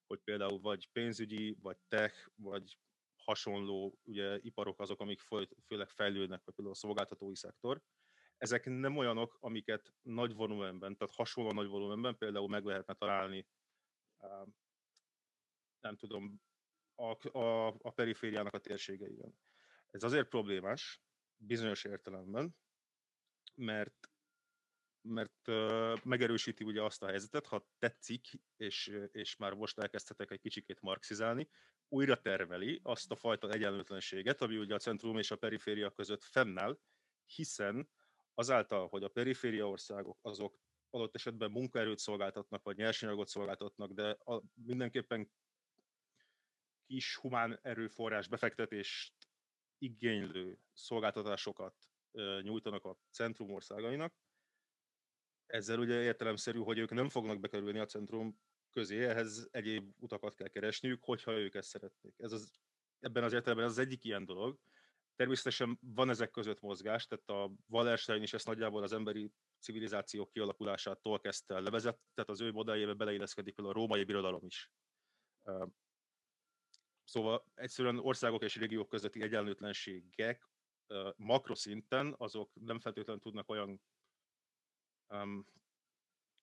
hogy 0.06 0.20
például 0.20 0.60
vagy 0.60 0.88
pénzügyi, 0.92 1.56
vagy 1.60 1.76
tech, 1.88 2.28
vagy 2.34 2.78
hasonló 3.16 3.98
ugye, 4.02 4.38
iparok 4.38 4.80
azok, 4.80 5.00
amik 5.00 5.20
főleg 5.66 5.88
fejlődnek, 5.88 6.44
vagy 6.44 6.54
például 6.54 6.76
a 6.76 6.78
szolgáltatói 6.78 7.36
szektor. 7.36 7.82
Ezek 8.36 8.64
nem 8.64 8.96
olyanok, 8.96 9.36
amiket 9.40 9.94
nagy 10.02 10.34
volumenben, 10.34 10.96
tehát 10.96 11.14
hasonló 11.14 11.52
nagy 11.52 11.66
volumenben 11.68 12.16
például 12.16 12.48
meg 12.48 12.64
lehetne 12.64 12.94
találni, 12.94 13.46
nem 15.80 15.96
tudom, 15.96 16.42
a, 16.94 17.38
a, 17.38 17.66
a 17.66 17.90
perifériának 17.90 18.54
a 18.54 18.58
térségeiben. 18.58 19.38
Ez 19.90 20.02
azért 20.02 20.28
problémás, 20.28 21.00
bizonyos 21.36 21.84
értelemben, 21.84 22.56
mert 23.54 24.10
mert 25.08 25.46
megerősíti 26.04 26.64
ugye 26.64 26.82
azt 26.82 27.02
a 27.02 27.06
helyzetet, 27.06 27.46
ha 27.46 27.66
tetszik, 27.78 28.26
és, 28.56 29.00
és 29.12 29.36
már 29.36 29.52
most 29.52 29.78
elkezdhetek 29.78 30.30
egy 30.30 30.40
kicsikét 30.40 30.80
marxizálni, 30.80 31.48
újra 31.88 32.20
termeli 32.20 32.80
azt 32.82 33.10
a 33.10 33.16
fajta 33.16 33.50
egyenlőtlenséget, 33.50 34.42
ami 34.42 34.56
ugye 34.56 34.74
a 34.74 34.78
centrum 34.78 35.18
és 35.18 35.30
a 35.30 35.36
periféria 35.36 35.90
között 35.90 36.22
fennáll, 36.22 36.78
hiszen 37.24 37.88
azáltal, 38.34 38.88
hogy 38.88 39.02
a 39.02 39.08
periféria 39.08 39.68
országok 39.68 40.18
azok 40.22 40.60
adott 40.90 41.14
esetben 41.14 41.50
munkaerőt 41.50 41.98
szolgáltatnak, 41.98 42.62
vagy 42.62 42.76
nyersanyagot 42.76 43.28
szolgáltatnak, 43.28 43.92
de 43.92 44.10
a, 44.10 44.42
mindenképpen 44.54 45.30
kis 46.86 47.16
humán 47.16 47.58
erőforrás 47.62 48.28
befektetést 48.28 49.14
igénylő 49.78 50.58
szolgáltatásokat 50.72 51.74
nyújtanak 52.42 52.84
a 52.84 52.98
centrum 53.10 53.50
országainak, 53.50 54.14
ezzel 55.46 55.78
ugye 55.78 56.02
értelemszerű, 56.02 56.58
hogy 56.58 56.78
ők 56.78 56.90
nem 56.90 57.08
fognak 57.08 57.40
bekerülni 57.40 57.78
a 57.78 57.86
centrum 57.86 58.38
közé, 58.72 59.04
ehhez 59.04 59.48
egyéb 59.50 59.92
utakat 59.98 60.34
kell 60.34 60.48
keresniük, 60.48 61.04
hogyha 61.04 61.32
ők 61.32 61.54
ezt 61.54 61.68
szeretnék. 61.68 62.14
Ez 62.18 62.32
az, 62.32 62.60
ebben 63.00 63.24
az 63.24 63.32
értelemben 63.32 63.66
ez 63.66 63.72
az 63.72 63.78
egyik 63.78 64.04
ilyen 64.04 64.24
dolog. 64.24 64.58
Természetesen 65.16 65.78
van 65.80 66.10
ezek 66.10 66.30
között 66.30 66.60
mozgás, 66.60 67.06
tehát 67.06 67.28
a 67.28 67.52
Wallerstein 67.68 68.22
is 68.22 68.32
ezt 68.32 68.46
nagyjából 68.46 68.82
az 68.82 68.92
emberi 68.92 69.32
civilizáció 69.60 70.26
kialakulásától 70.26 71.20
kezdte 71.20 71.54
el 71.54 71.62
levezet, 71.62 71.98
tehát 72.14 72.30
az 72.30 72.40
ő 72.40 72.52
modelljébe 72.52 72.92
beleilleszkedik 72.92 73.54
például 73.54 73.76
a 73.76 73.80
római 73.80 74.04
birodalom 74.04 74.44
is. 74.44 74.70
Szóval 77.04 77.44
egyszerűen 77.54 77.98
országok 77.98 78.42
és 78.42 78.56
régiók 78.56 78.88
közötti 78.88 79.22
egyenlőtlenségek 79.22 80.48
makroszinten 81.16 82.14
azok 82.18 82.50
nem 82.54 82.80
feltétlenül 82.80 83.22
tudnak 83.22 83.48
olyan 83.48 83.80
um, 85.08 85.46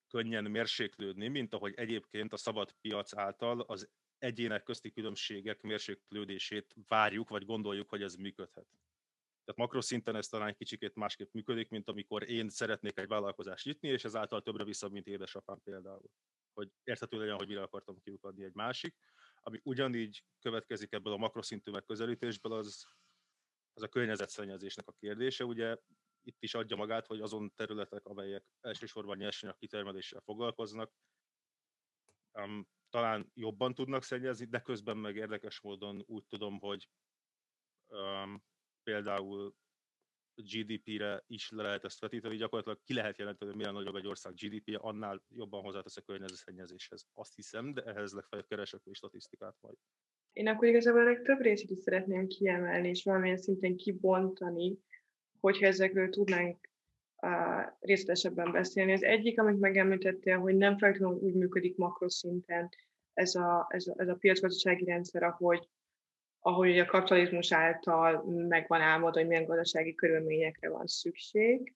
könnyen 0.08 0.44
mérséklődni, 0.44 1.28
mint 1.28 1.54
ahogy 1.54 1.74
egyébként 1.76 2.34
a 2.34 2.38
szabad 2.38 2.72
piac 2.82 3.18
által 3.18 3.62
az 3.62 3.90
egyének 4.18 4.64
közti 4.64 4.92
különbségek 4.92 5.62
mérséklődését 5.62 6.76
várjuk, 6.88 7.30
vagy 7.30 7.46
gondoljuk, 7.46 7.90
hogy 7.90 8.02
ez 8.02 8.16
működhet. 8.16 8.68
Tehát 9.44 9.60
makroszinten 9.60 10.16
ez 10.16 10.28
talán 10.28 10.48
egy 10.48 10.56
kicsikét 10.56 10.96
másképp 10.96 11.34
működik, 11.34 11.70
mint 11.70 11.90
amikor 11.90 12.30
én 12.30 12.50
szeretnék 12.50 12.98
egy 12.98 13.08
vállalkozást 13.08 13.66
nyitni, 13.66 13.88
és 13.88 14.04
ezáltal 14.04 14.42
többre 14.42 14.64
vissza, 14.64 14.90
mint 14.90 15.08
édesapám 15.08 15.62
például. 15.64 16.10
Hogy 16.54 16.70
érthető 16.84 17.18
legyen, 17.18 17.36
hogy 17.36 17.48
mire 17.48 17.62
akartam 17.62 18.02
kiukadni 18.04 18.44
egy 18.44 18.54
másik. 18.54 18.96
Ami 19.42 19.60
ugyanígy 19.64 20.24
következik 20.40 20.92
ebből 20.92 21.14
a 21.14 21.18
makroszintű 21.18 21.72
megközelítésből, 21.72 22.54
az, 22.54 22.86
az 23.74 23.84
a 23.84 23.88
környezetszennyezésnek 23.88 24.88
a 24.88 24.96
kérdése. 25.00 25.46
Ugye 25.46 25.78
itt 26.24 26.44
is 26.44 26.54
adja 26.54 26.76
magát, 26.76 27.08
hogy 27.08 27.22
azon 27.22 27.54
területek, 27.56 28.06
amelyek 28.06 28.44
elsősorban 28.62 29.18
nyersanyag 29.18 29.56
kitermeléssel 29.58 30.22
foglalkoznak, 30.22 30.92
um, 32.32 32.68
talán 32.90 33.32
jobban 33.34 33.74
tudnak 33.74 34.04
szennyezni, 34.04 34.46
de 34.46 34.60
közben 34.60 34.98
meg 34.98 35.16
érdekes 35.16 35.62
módon 35.62 36.04
úgy 36.06 36.26
tudom, 36.26 36.60
hogy 36.60 36.90
um, 37.88 38.44
például 38.84 39.56
GDP-re 40.36 41.24
is 41.28 41.50
le 41.50 41.64
lehet 41.64 41.84
ezt 41.84 42.00
vetíteni, 42.00 42.36
gyakorlatilag 42.36 42.80
ki 42.84 42.94
lehet 42.94 43.18
jelenteni, 43.18 43.50
hogy 43.52 43.60
milyen 43.60 43.74
nagyobb 43.74 43.96
egy 43.96 44.08
ország 44.08 44.34
GDP-je, 44.34 44.78
annál 44.78 45.24
jobban 45.30 45.62
hozzátesz 45.62 45.98
a 45.98 46.02
környezetszennyezéshez. 46.02 47.08
Azt 47.14 47.36
hiszem, 47.36 47.74
de 47.74 47.82
ehhez 47.84 48.14
legfeljebb 48.14 48.48
keresek 48.48 48.82
egy 48.84 48.96
statisztikát 48.96 49.56
majd. 49.62 49.76
Én 50.34 50.48
akkor 50.48 50.68
igazából 50.68 51.02
a 51.02 51.04
legtöbb 51.04 51.40
részét 51.40 51.70
is 51.70 51.78
szeretném 51.78 52.28
kiemelni, 52.28 52.88
és 52.88 53.04
valamilyen 53.04 53.38
szinten 53.38 53.76
kibontani, 53.76 54.80
hogyha 55.44 55.66
ezekről 55.66 56.10
tudnánk 56.10 56.70
részletesebben 57.80 58.52
beszélni. 58.52 58.92
Az 58.92 59.04
egyik, 59.04 59.40
amit 59.40 59.60
megemlítettél, 59.60 60.40
hogy 60.40 60.56
nem 60.56 60.78
feltétlenül 60.78 61.18
úgy 61.18 61.34
működik 61.34 61.78
makroszinten 61.78 62.70
ez 63.14 63.36
a, 63.36 63.68
ez 63.70 63.88
a, 63.88 63.94
ez 63.98 64.08
a 64.08 64.16
piacgazdasági 64.16 64.86
rendszer, 64.86 65.24
ahogy, 65.24 65.68
ahogy 66.40 66.80
a 66.80 66.86
kapitalizmus 66.86 67.52
által 67.54 68.24
megvan 68.48 68.82
álmodva, 68.82 69.20
hogy 69.20 69.28
milyen 69.28 69.46
gazdasági 69.46 69.96
körülményekre 69.96 70.70
van 70.70 70.88
szükség. 70.88 71.74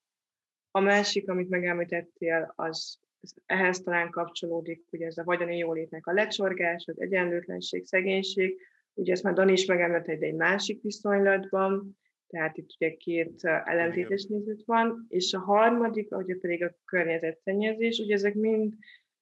A 0.71 0.79
másik, 0.79 1.29
amit 1.29 1.50
megemlítettél, 1.50 2.53
az 2.55 3.00
ehhez 3.45 3.79
talán 3.79 4.09
kapcsolódik, 4.09 4.86
ugye 4.91 5.05
ez 5.05 5.17
a 5.17 5.24
vagyoni 5.24 5.57
jólétnek 5.57 6.07
a 6.07 6.13
lecsorgás, 6.13 6.86
az 6.88 7.01
egyenlőtlenség, 7.01 7.86
szegénység, 7.86 8.62
ugye 8.93 9.12
ezt 9.12 9.24
már 9.24 9.33
Dani 9.33 9.51
is 9.51 9.65
megemlített 9.65 10.21
egy 10.21 10.36
másik 10.36 10.81
viszonylatban, 10.81 11.97
tehát 12.27 12.57
itt 12.57 12.69
ugye 12.79 12.96
két 12.96 13.43
ellentétes 13.43 14.25
nézet 14.25 14.63
van, 14.65 15.05
és 15.10 15.34
a 15.34 15.39
harmadik, 15.39 16.15
ugye 16.15 16.36
pedig 16.36 16.63
a 16.63 16.75
környezetszennyezés, 16.86 18.00
ugye 18.00 18.13
ezek 18.13 18.34
mind 18.34 18.74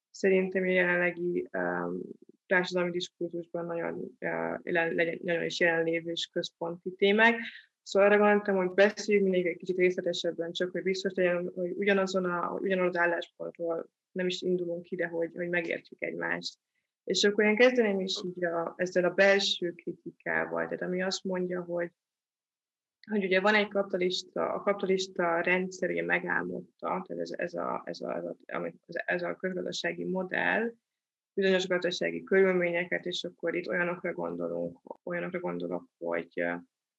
szerintem 0.09 0.63
a 0.63 0.69
jelenlegi 0.69 1.49
um, 1.57 2.01
társadalmi 2.45 2.91
diskurzusban 2.91 3.65
nagyon, 3.65 4.17
uh, 4.19 4.59
legyen, 4.63 5.19
nagyon 5.23 5.43
is 5.43 5.59
jelenlévő 5.59 6.11
és 6.11 6.29
központi 6.31 6.91
témák. 6.91 7.35
Szóval 7.83 8.09
arra 8.09 8.17
gondoltam, 8.17 8.55
hogy 8.55 8.69
beszéljünk 8.69 9.29
még 9.29 9.45
egy 9.45 9.57
kicsit 9.57 9.77
részletesebben, 9.77 10.51
csak 10.51 10.71
hogy 10.71 10.81
biztos 10.81 11.13
legyen, 11.13 11.51
hogy 11.55 11.71
ugyanazon 11.71 12.25
a, 12.25 12.57
ugyanaz 12.61 12.87
az 12.87 12.97
álláspontról 12.97 13.89
nem 14.11 14.27
is 14.27 14.41
indulunk 14.41 14.89
ide, 14.89 15.07
hogy, 15.07 15.31
hogy 15.35 15.49
megértjük 15.49 16.01
egymást. 16.01 16.57
És 17.03 17.23
akkor 17.23 17.45
én 17.45 17.55
kezdeném 17.55 17.99
is 17.99 18.13
így 18.25 18.45
a, 18.45 18.73
ezzel 18.77 19.03
a 19.03 19.13
belső 19.13 19.71
kritikával, 19.71 20.63
tehát 20.63 20.81
ami 20.81 21.01
azt 21.01 21.23
mondja, 21.23 21.61
hogy 21.61 21.91
hogy 23.11 23.23
ugye 23.23 23.39
van 23.39 23.55
egy 23.55 23.67
kapitalista, 23.67 24.53
a 24.53 24.61
kapitalista 24.61 25.41
rendszer 25.41 25.89
ugye 25.89 26.03
megálmodta, 26.03 27.03
tehát 27.07 27.09
ez, 27.21 27.31
ez, 27.31 27.53
a, 27.53 27.81
ez, 27.85 28.01
a, 28.01 28.17
ez, 28.17 28.25
a, 28.25 28.73
ez 29.05 29.23
a 29.23 29.35
közgazdasági 29.35 30.03
modell, 30.03 30.73
bizonyos 31.33 31.67
gazdasági 31.67 32.23
körülményeket, 32.23 33.05
és 33.05 33.23
akkor 33.23 33.55
itt 33.55 33.67
olyanokra 33.67 34.13
gondolunk, 34.13 34.79
olyanokra 35.03 35.39
gondolok, 35.39 35.87
hogy 35.97 36.43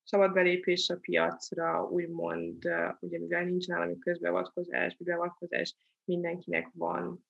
szabad 0.03 0.33
belépés 0.33 0.89
a 0.89 0.97
piacra, 0.97 1.89
úgymond, 1.91 2.69
ugye 3.01 3.19
mivel 3.19 3.45
nincs 3.45 3.71
állami 3.71 3.99
közbeavatkozás, 3.99 4.97
beavatkozás 4.97 5.77
mindenkinek 6.05 6.71
van 6.75 7.25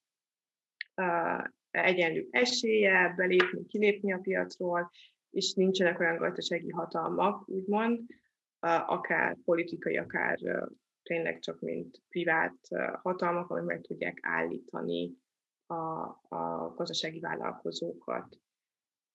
uh, 0.97 1.45
egyenlő 1.71 2.27
esélye 2.31 3.15
belépni, 3.17 3.67
kilépni 3.67 4.13
a 4.13 4.19
piacról, 4.19 4.91
és 5.31 5.53
nincsenek 5.53 6.01
olyan 6.01 6.17
gazdasági 6.17 6.71
hatalmak, 6.71 7.49
úgymond, 7.49 8.01
akár 8.61 9.37
politikai, 9.45 9.97
akár 9.97 10.39
tényleg 11.03 11.39
csak 11.39 11.61
mint 11.61 12.03
privát 12.09 12.59
hatalmak, 13.03 13.51
amik 13.51 13.65
meg 13.65 13.81
tudják 13.81 14.19
állítani 14.23 15.13
a, 15.67 15.75
a 16.29 16.73
gazdasági 16.77 17.21
vállalkozókat. 17.21 18.39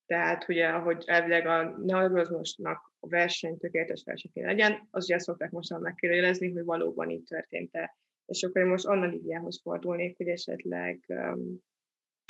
Tehát 0.06 0.50
ugye, 0.50 0.68
ahogy 0.68 1.04
elvileg 1.08 1.46
a 1.46 1.78
neoliberalizmusnak 1.78 2.94
a 3.00 3.08
verseny 3.08 3.58
tökéletes 3.58 4.04
verseny 4.06 4.32
legyen, 4.34 4.88
az 4.92 5.04
ugye 5.04 5.20
szokták 5.20 5.52
most 5.52 5.80
megkérdezni, 5.80 6.52
hogy 6.52 6.64
valóban 6.64 7.10
így 7.10 7.24
történt-e. 7.24 7.98
És 8.26 8.44
akkor 8.44 8.62
én 8.62 8.68
most 8.68 8.86
Anna 8.86 9.06
Lidiához 9.06 9.62
fordulnék, 9.62 10.18
hogy 10.18 10.28
esetleg 10.28 11.04
um, 11.08 11.58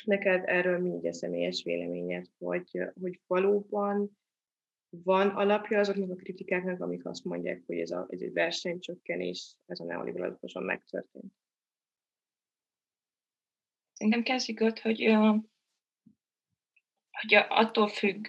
neked 0.06 0.44
erről 0.46 0.80
mi 0.80 1.08
a 1.08 1.14
személyes 1.14 1.64
véleményed, 1.64 2.26
hogy, 2.38 2.92
hogy 3.02 3.20
valóban 3.28 4.20
van 4.92 5.30
alapja 5.30 5.80
azoknak 5.80 6.10
a 6.10 6.16
kritikáknak, 6.16 6.82
amik 6.82 7.06
azt 7.06 7.24
mondják, 7.24 7.64
hogy 7.66 7.80
ez, 7.80 7.92
a, 7.92 8.08
ez 8.10 8.22
egy 8.22 8.34
versenycsökkenés, 8.34 9.56
ez 9.66 9.80
a 9.80 9.84
neoliberalizmuson 9.84 10.64
megtörtént. 10.64 11.34
Szerintem 13.94 14.24
kezdjük 14.24 14.60
ott, 14.60 14.80
hogy, 14.80 15.18
hogy 17.12 17.34
attól 17.48 17.88
függ, 17.88 18.28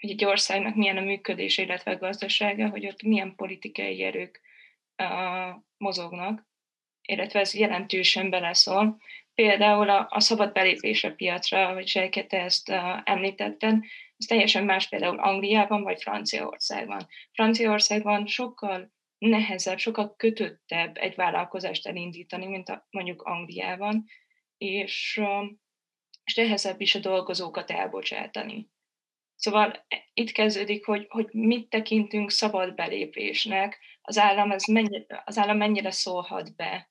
hogy 0.00 0.10
egy 0.10 0.24
országnak 0.24 0.74
milyen 0.74 0.96
a 0.96 1.00
működése, 1.00 1.62
illetve 1.62 1.90
a 1.90 1.98
gazdasága, 1.98 2.68
hogy 2.68 2.86
ott 2.86 3.02
milyen 3.02 3.34
politikai 3.34 4.02
erők 4.02 4.40
mozognak, 5.76 6.46
illetve 7.02 7.40
ez 7.40 7.54
jelentősen 7.54 8.30
beleszól. 8.30 9.00
Például 9.34 9.90
a, 9.90 10.06
a 10.10 10.20
szabad 10.20 10.52
belépés 10.52 11.04
a 11.04 11.14
piacra, 11.14 11.72
hogy 11.72 11.86
Sejke, 11.86 12.26
te 12.26 12.42
ezt 12.42 12.68
említetted, 13.04 13.84
ez 14.16 14.26
teljesen 14.26 14.64
más 14.64 14.88
például 14.88 15.18
Angliában 15.18 15.82
vagy 15.82 16.02
Franciaországban. 16.02 17.06
Franciaországban 17.32 18.26
sokkal 18.26 18.92
nehezebb, 19.18 19.78
sokkal 19.78 20.14
kötöttebb 20.16 20.96
egy 20.96 21.14
vállalkozást 21.14 21.86
elindítani, 21.86 22.46
mint 22.46 22.68
a, 22.68 22.86
mondjuk 22.90 23.22
Angliában, 23.22 24.04
és, 24.56 25.20
és 26.24 26.34
nehezebb 26.34 26.80
is 26.80 26.94
a 26.94 26.98
dolgozókat 26.98 27.70
elbocsátani. 27.70 28.72
Szóval 29.36 29.84
e, 29.88 30.10
itt 30.14 30.30
kezdődik, 30.30 30.86
hogy, 30.86 31.06
hogy 31.08 31.28
mit 31.32 31.68
tekintünk 31.68 32.30
szabad 32.30 32.74
belépésnek, 32.74 33.78
az 34.02 34.18
állam, 34.18 34.50
ez 34.50 34.64
mennyi, 34.64 35.06
az 35.24 35.38
állam 35.38 35.56
mennyire 35.56 35.90
szólhat 35.90 36.56
be 36.56 36.90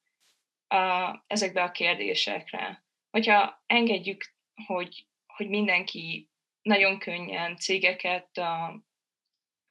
a, 0.68 1.24
ezekbe 1.28 1.64
a 1.64 1.72
kérdésekre. 1.72 2.86
Hogyha 3.10 3.64
engedjük, 3.66 4.24
hogy, 4.66 5.08
hogy 5.28 5.50
mindenki 5.50 6.32
nagyon 6.64 7.00
könnyen 7.00 7.58
cégeket 7.58 8.30
uh, 8.38 8.82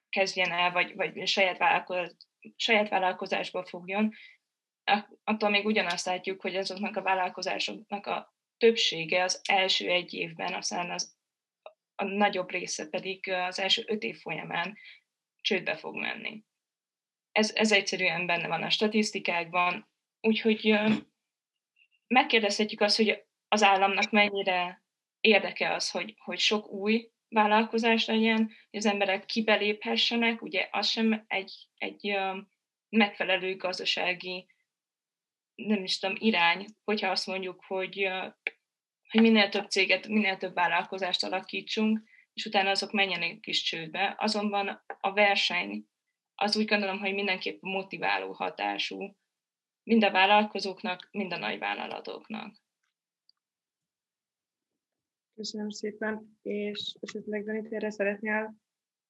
kezdjen 0.09 0.53
el, 0.53 0.73
vagy, 0.73 0.95
vagy 0.95 1.27
saját, 1.29 1.59
vállalkoz, 1.59 2.17
saját 2.57 2.89
vállalkozásba 2.89 3.65
fogjon, 3.65 4.15
attól 5.25 5.49
még 5.49 5.67
ugyanazt 5.67 6.07
látjuk, 6.07 6.41
hogy 6.41 6.57
azoknak 6.57 6.97
a 6.97 7.03
vállalkozásoknak 7.03 8.07
a 8.07 8.35
többsége 8.57 9.23
az 9.23 9.41
első 9.49 9.89
egy 9.89 10.15
évben, 10.15 10.55
aztán 10.55 10.91
az, 10.91 11.17
a 11.95 12.05
nagyobb 12.05 12.51
része 12.51 12.89
pedig 12.89 13.31
az 13.31 13.59
első 13.59 13.83
öt 13.87 14.03
év 14.03 14.17
folyamán 14.21 14.77
csődbe 15.41 15.77
fog 15.77 15.97
menni. 15.97 16.45
Ez, 17.33 17.55
ez 17.55 17.73
egyszerűen 17.73 18.27
benne 18.27 18.49
van 18.49 18.63
a 18.63 18.71
statisztikákban, 18.71 19.89
úgyhogy 20.21 20.79
megkérdezhetjük 22.07 22.81
azt, 22.81 22.97
hogy 22.97 23.25
az 23.49 23.63
államnak 23.63 24.11
mennyire 24.11 24.83
érdeke 25.23 25.75
az, 25.75 25.91
hogy, 25.91 26.14
hogy 26.19 26.38
sok 26.38 26.69
új 26.69 27.11
vállalkozás 27.29 28.07
legyen, 28.07 28.38
hogy 28.71 28.79
az 28.79 28.87
emberek 28.87 29.25
kibeléphessenek, 29.25 30.43
ugye 30.43 30.69
az 30.71 30.88
sem 30.88 31.25
egy, 31.26 31.52
egy 31.75 32.17
megfelelő 32.88 33.57
gazdasági 33.57 34.47
nem 35.55 35.83
is 35.83 35.99
tudom, 35.99 36.17
irány, 36.19 36.67
hogyha 36.85 37.11
azt 37.11 37.26
mondjuk, 37.26 37.64
hogy, 37.67 38.09
hogy 39.09 39.21
minél 39.21 39.49
több 39.49 39.71
céget, 39.71 40.09
minél 40.09 40.37
több 40.37 40.55
vállalkozást 40.55 41.25
alakítsunk, 41.25 42.00
és 42.33 42.45
utána 42.45 42.71
azok 42.71 42.93
menjenek 42.93 43.47
is 43.47 43.62
csődbe. 43.62 44.14
Azonban 44.19 44.85
a 45.00 45.12
verseny 45.12 45.87
az 46.35 46.57
úgy 46.57 46.64
gondolom, 46.64 46.99
hogy 46.99 47.14
mindenképp 47.14 47.62
motiváló 47.62 48.33
hatású, 48.33 49.17
mind 49.83 50.05
a 50.05 50.11
vállalkozóknak, 50.11 51.09
mind 51.11 51.33
a 51.33 51.38
nagyvállalatoknak. 51.38 52.62
Köszönöm 55.43 55.71
szépen, 55.71 56.39
és 56.43 56.95
esetleg 57.01 57.45
Danit, 57.45 57.73
erre 57.73 57.91
szeretnél 57.91 58.55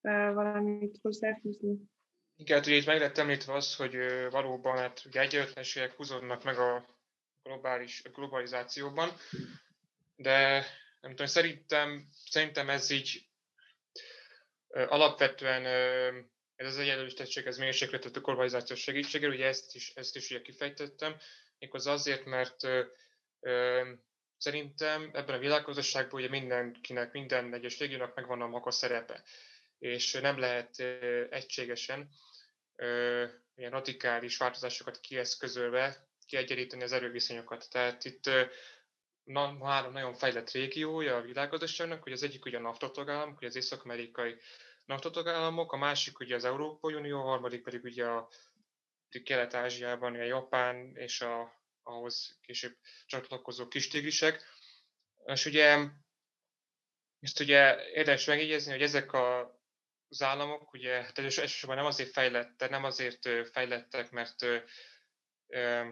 valamit 0.01 0.99
hozzáfűzni? 1.03 1.77
Igen, 2.37 2.57
hát 2.57 2.67
ugye 2.67 2.77
itt 2.77 2.87
meg 2.87 2.99
lett 2.99 3.19
említve 3.19 3.55
az, 3.55 3.77
hogy 3.77 3.97
valóban 4.31 4.77
hát 4.77 5.03
ugye 5.07 5.21
egyenlőtlenségek 5.21 5.93
húzódnak 5.93 6.45
meg 6.45 6.59
a 6.59 6.97
globális, 7.43 8.03
a 8.05 8.09
globalizációban, 8.09 9.11
de 10.17 10.65
nem 11.01 11.11
tudom, 11.11 11.27
szerintem, 11.27 12.09
szerintem 12.25 12.69
ez 12.69 12.91
így 12.91 13.29
alapvetően 14.71 15.65
ez 16.55 16.67
az 16.67 16.79
egyenlőtlenség, 16.79 17.47
ez 17.47 17.59
mérsékletet 17.59 18.17
a 18.17 18.21
globalizáció 18.21 18.77
segítségével, 18.77 19.35
ugye 19.35 19.47
ezt 19.47 19.75
is, 19.75 19.93
ezt 19.95 20.17
is 20.17 20.31
ugye 20.31 20.43
kifejtettem, 20.43 21.17
méghozzá 21.59 21.93
azért, 21.93 22.25
mert 22.25 22.57
szerintem 24.43 25.11
ebben 25.13 25.35
a 25.35 25.39
világgazdaságban 25.39 26.21
ugye 26.21 26.29
mindenkinek, 26.29 27.13
minden 27.13 27.55
egyes 27.55 27.79
régiónak 27.79 28.15
megvan 28.15 28.41
a 28.41 28.47
maga 28.47 28.71
szerepe, 28.71 29.23
és 29.79 30.13
nem 30.13 30.39
lehet 30.39 30.79
egységesen 31.31 32.09
ilyen 33.55 33.71
radikális 33.71 34.37
változásokat 34.37 35.01
kieszközölve 35.01 36.09
kiegyenlíteni 36.27 36.83
az 36.83 36.93
erőviszonyokat. 36.93 37.71
Tehát 37.71 38.05
itt 38.05 38.31
na, 39.25 39.67
három 39.67 39.93
nagyon 39.93 40.15
fejlett 40.15 40.51
régiója 40.51 41.17
a 41.17 41.23
világgazdaságnak, 41.23 42.03
hogy 42.03 42.13
az 42.13 42.23
egyik 42.23 42.45
ugye 42.45 42.59
a 42.59 42.61
naftatagállam, 42.61 43.35
hogy 43.35 43.47
az 43.47 43.57
észak-amerikai 43.57 44.37
NATO-tagállamok, 44.85 45.73
a 45.73 45.77
másik 45.77 46.19
ugye 46.19 46.35
az 46.35 46.45
Európai 46.45 46.95
Unió, 46.95 47.19
a 47.19 47.23
harmadik 47.23 47.63
pedig 47.63 47.85
ugye 47.85 48.07
a 48.07 48.29
Kelet-Ázsiában, 49.25 50.15
a 50.15 50.23
Japán 50.23 50.97
és 50.97 51.21
a, 51.21 51.62
ahhoz 51.83 52.39
később 52.41 52.77
csatlakozó 53.07 53.69
kistigrisek. 53.69 54.43
És 55.25 55.47
ugye 55.47 55.89
ezt 57.21 57.41
ugye 57.41 57.91
érdemes 57.91 58.25
megjegyezni, 58.25 58.73
hogy 58.73 58.83
ezek 58.83 59.13
a, 59.13 59.61
az 60.09 60.23
államok 60.23 60.73
ugye 60.73 61.03
hát 61.03 61.19
elsősorban 61.19 61.77
nem 61.77 61.87
azért 61.87 62.13
fejlettek, 62.13 62.71
nem 62.71 62.85
azért 62.85 63.29
fejlettek, 63.53 64.11
mert 64.11 64.43
ö, 64.43 65.89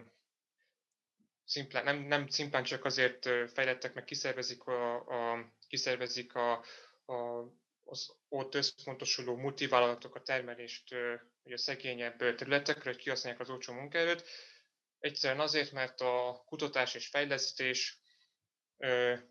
szimplán, 1.45 1.83
nem, 1.83 1.97
nem 1.97 2.27
szimplán 2.27 2.63
csak 2.63 2.85
azért 2.85 3.29
fejlettek, 3.53 3.93
meg 3.93 4.03
kiszervezik 4.03 4.63
a, 4.63 4.95
a, 4.95 5.53
kiszervezik 5.67 6.33
a, 6.33 6.51
a 7.05 7.45
az 7.91 8.15
ott 8.29 8.55
összpontosuló 8.55 9.35
multivállalatok 9.35 10.15
a 10.15 10.21
termelést 10.21 10.95
ugye 11.43 11.53
a 11.53 11.57
szegényebb 11.57 12.35
területekre, 12.35 12.89
hogy 12.91 12.99
kihasználják 12.99 13.41
az 13.41 13.49
olcsó 13.49 13.73
munkaerőt. 13.73 14.23
Egyszerűen 15.01 15.39
azért, 15.39 15.71
mert 15.71 16.01
a 16.01 16.43
kutatás 16.45 16.95
és 16.95 17.07
fejlesztés 17.07 17.99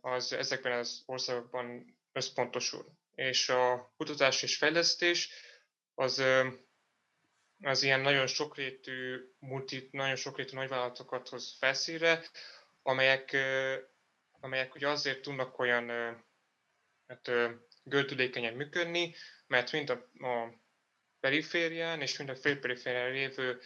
az 0.01 0.33
ezekben 0.33 0.79
az 0.79 1.03
országokban 1.07 1.97
összpontosul. 2.13 2.87
És 3.15 3.49
a 3.49 3.93
kutatás 3.97 4.43
és 4.43 4.57
fejlesztés 4.57 5.31
az, 5.95 6.23
az 7.63 7.83
ilyen 7.83 8.01
nagyon 8.01 8.27
sokrétű, 8.27 9.29
multi, 9.39 9.89
nagyon 9.93 10.17
sokrétű 10.17 10.57
nagyvállalatokat 10.57 11.29
hoz 11.29 11.57
felszíre, 11.59 12.25
amelyek, 12.83 13.37
amelyek 14.41 14.75
ugye 14.75 14.89
azért 14.89 15.23
tudnak 15.23 15.59
olyan 15.59 15.89
hát, 17.07 17.31
gördülékenyen 17.83 18.55
működni, 18.55 19.15
mert 19.47 19.73
mind 19.73 19.91
a, 19.91 20.27
a 20.27 20.55
periférián 21.21 22.01
és 22.01 22.19
mind 22.19 22.31
a 22.31 22.37
félperiférián 22.37 23.11
lévő 23.11 23.61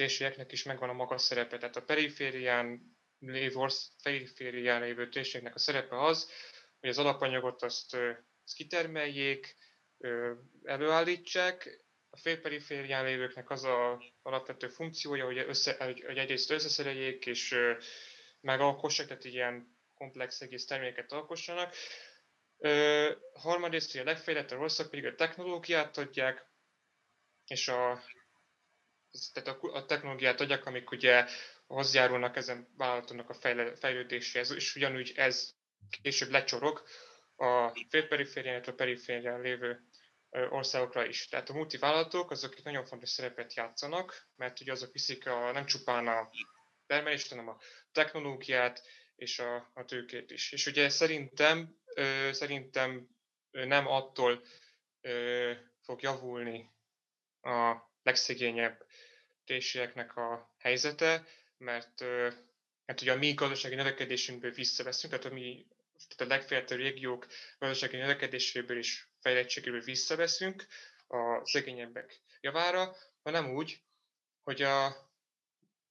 térségeknek 0.00 0.52
is 0.52 0.62
megvan 0.62 0.88
a 0.88 0.92
maga 0.92 1.18
szerepe. 1.18 1.58
Tehát 1.58 1.76
a 1.76 1.82
periférián 1.82 2.96
lévő, 3.18 3.66
periférián 4.02 4.80
lévő 4.80 5.08
térségnek 5.08 5.54
a 5.54 5.58
szerepe 5.58 6.02
az, 6.02 6.30
hogy 6.80 6.88
az 6.88 6.98
alapanyagot 6.98 7.62
azt, 7.62 7.94
azt 8.44 8.54
kitermeljék, 8.54 9.56
előállítsák, 10.62 11.84
a 12.10 12.16
félperiférián 12.16 13.04
lévőknek 13.04 13.50
az 13.50 13.64
a 13.64 14.02
alapvető 14.22 14.68
funkciója, 14.68 15.24
hogy, 15.24 15.38
össze, 15.38 15.76
hogy 15.84 16.18
egyrészt 16.18 16.50
összeszereljék 16.50 17.26
és 17.26 17.56
megalkossák, 18.40 19.06
tehát 19.06 19.24
ilyen 19.24 19.78
komplex 19.94 20.40
egész 20.40 20.66
terméket 20.66 21.12
alkossanak, 21.12 21.74
Ö, 22.62 23.12
harmadrészt, 23.32 23.92
hogy 23.92 24.00
a 24.00 24.04
legfejlettebb 24.04 24.58
ország 24.58 24.88
pedig 24.88 25.06
a 25.06 25.14
technológiát 25.14 25.98
adják, 25.98 26.46
és 27.46 27.68
a, 27.68 28.02
tehát 29.32 29.60
a, 29.62 29.74
a 29.76 29.86
technológiát 29.86 30.40
adják, 30.40 30.66
amik 30.66 30.90
ugye 30.90 31.26
hozzájárulnak 31.66 32.36
ezen 32.36 32.68
vállalatoknak 32.76 33.30
a 33.30 33.74
fejlődéséhez, 33.80 34.50
és 34.50 34.76
ugyanúgy 34.76 35.12
ez 35.16 35.54
később 36.02 36.30
lecsorog 36.30 36.82
a 37.36 37.72
félperiférián, 37.88 38.62
a 38.62 38.72
periférián 38.72 39.40
lévő 39.40 39.80
országokra 40.30 41.06
is. 41.06 41.28
Tehát 41.28 41.48
a 41.48 41.52
multivállalatok 41.52 42.30
azok 42.30 42.58
itt 42.58 42.64
nagyon 42.64 42.84
fontos 42.84 43.10
szerepet 43.10 43.54
játszanak, 43.54 44.28
mert 44.36 44.60
ugye 44.60 44.72
azok 44.72 44.92
viszik 44.92 45.26
a, 45.26 45.52
nem 45.52 45.66
csupán 45.66 46.08
a 46.08 46.30
termelést, 46.86 47.28
hanem 47.28 47.48
a 47.48 47.58
technológiát 47.92 48.82
és 49.16 49.38
a, 49.38 49.70
a 49.74 49.84
tőkét 49.84 50.30
is. 50.30 50.52
És 50.52 50.66
ugye 50.66 50.88
szerintem 50.88 51.76
ö, 51.94 52.28
szerintem 52.32 53.08
nem 53.50 53.86
attól 53.86 54.42
ö, 55.00 55.52
fog 55.82 56.02
javulni 56.02 56.70
a 57.40 57.76
legszegényebb 58.02 58.86
térségeknek 59.50 60.16
a 60.16 60.54
helyzete, 60.58 61.26
mert 61.58 62.04
hát 62.86 63.00
ugye 63.00 63.12
a 63.12 63.16
mi 63.16 63.34
gazdasági 63.34 63.74
növekedésünkből 63.74 64.50
visszaveszünk, 64.50 65.12
tehát 65.12 65.30
a 65.30 65.34
mi 65.34 65.66
tehát 66.08 66.32
a 66.32 66.36
legfejlettebb 66.36 66.78
régiók 66.78 67.26
gazdasági 67.58 67.96
növekedéséből 67.96 68.78
és 68.78 69.04
fejlettségéből 69.20 69.80
visszaveszünk 69.80 70.66
a 71.08 71.40
szegényebbek 71.44 72.20
javára, 72.40 72.96
hanem 73.22 73.54
úgy, 73.54 73.80
hogy 74.42 74.62
a, 74.62 75.10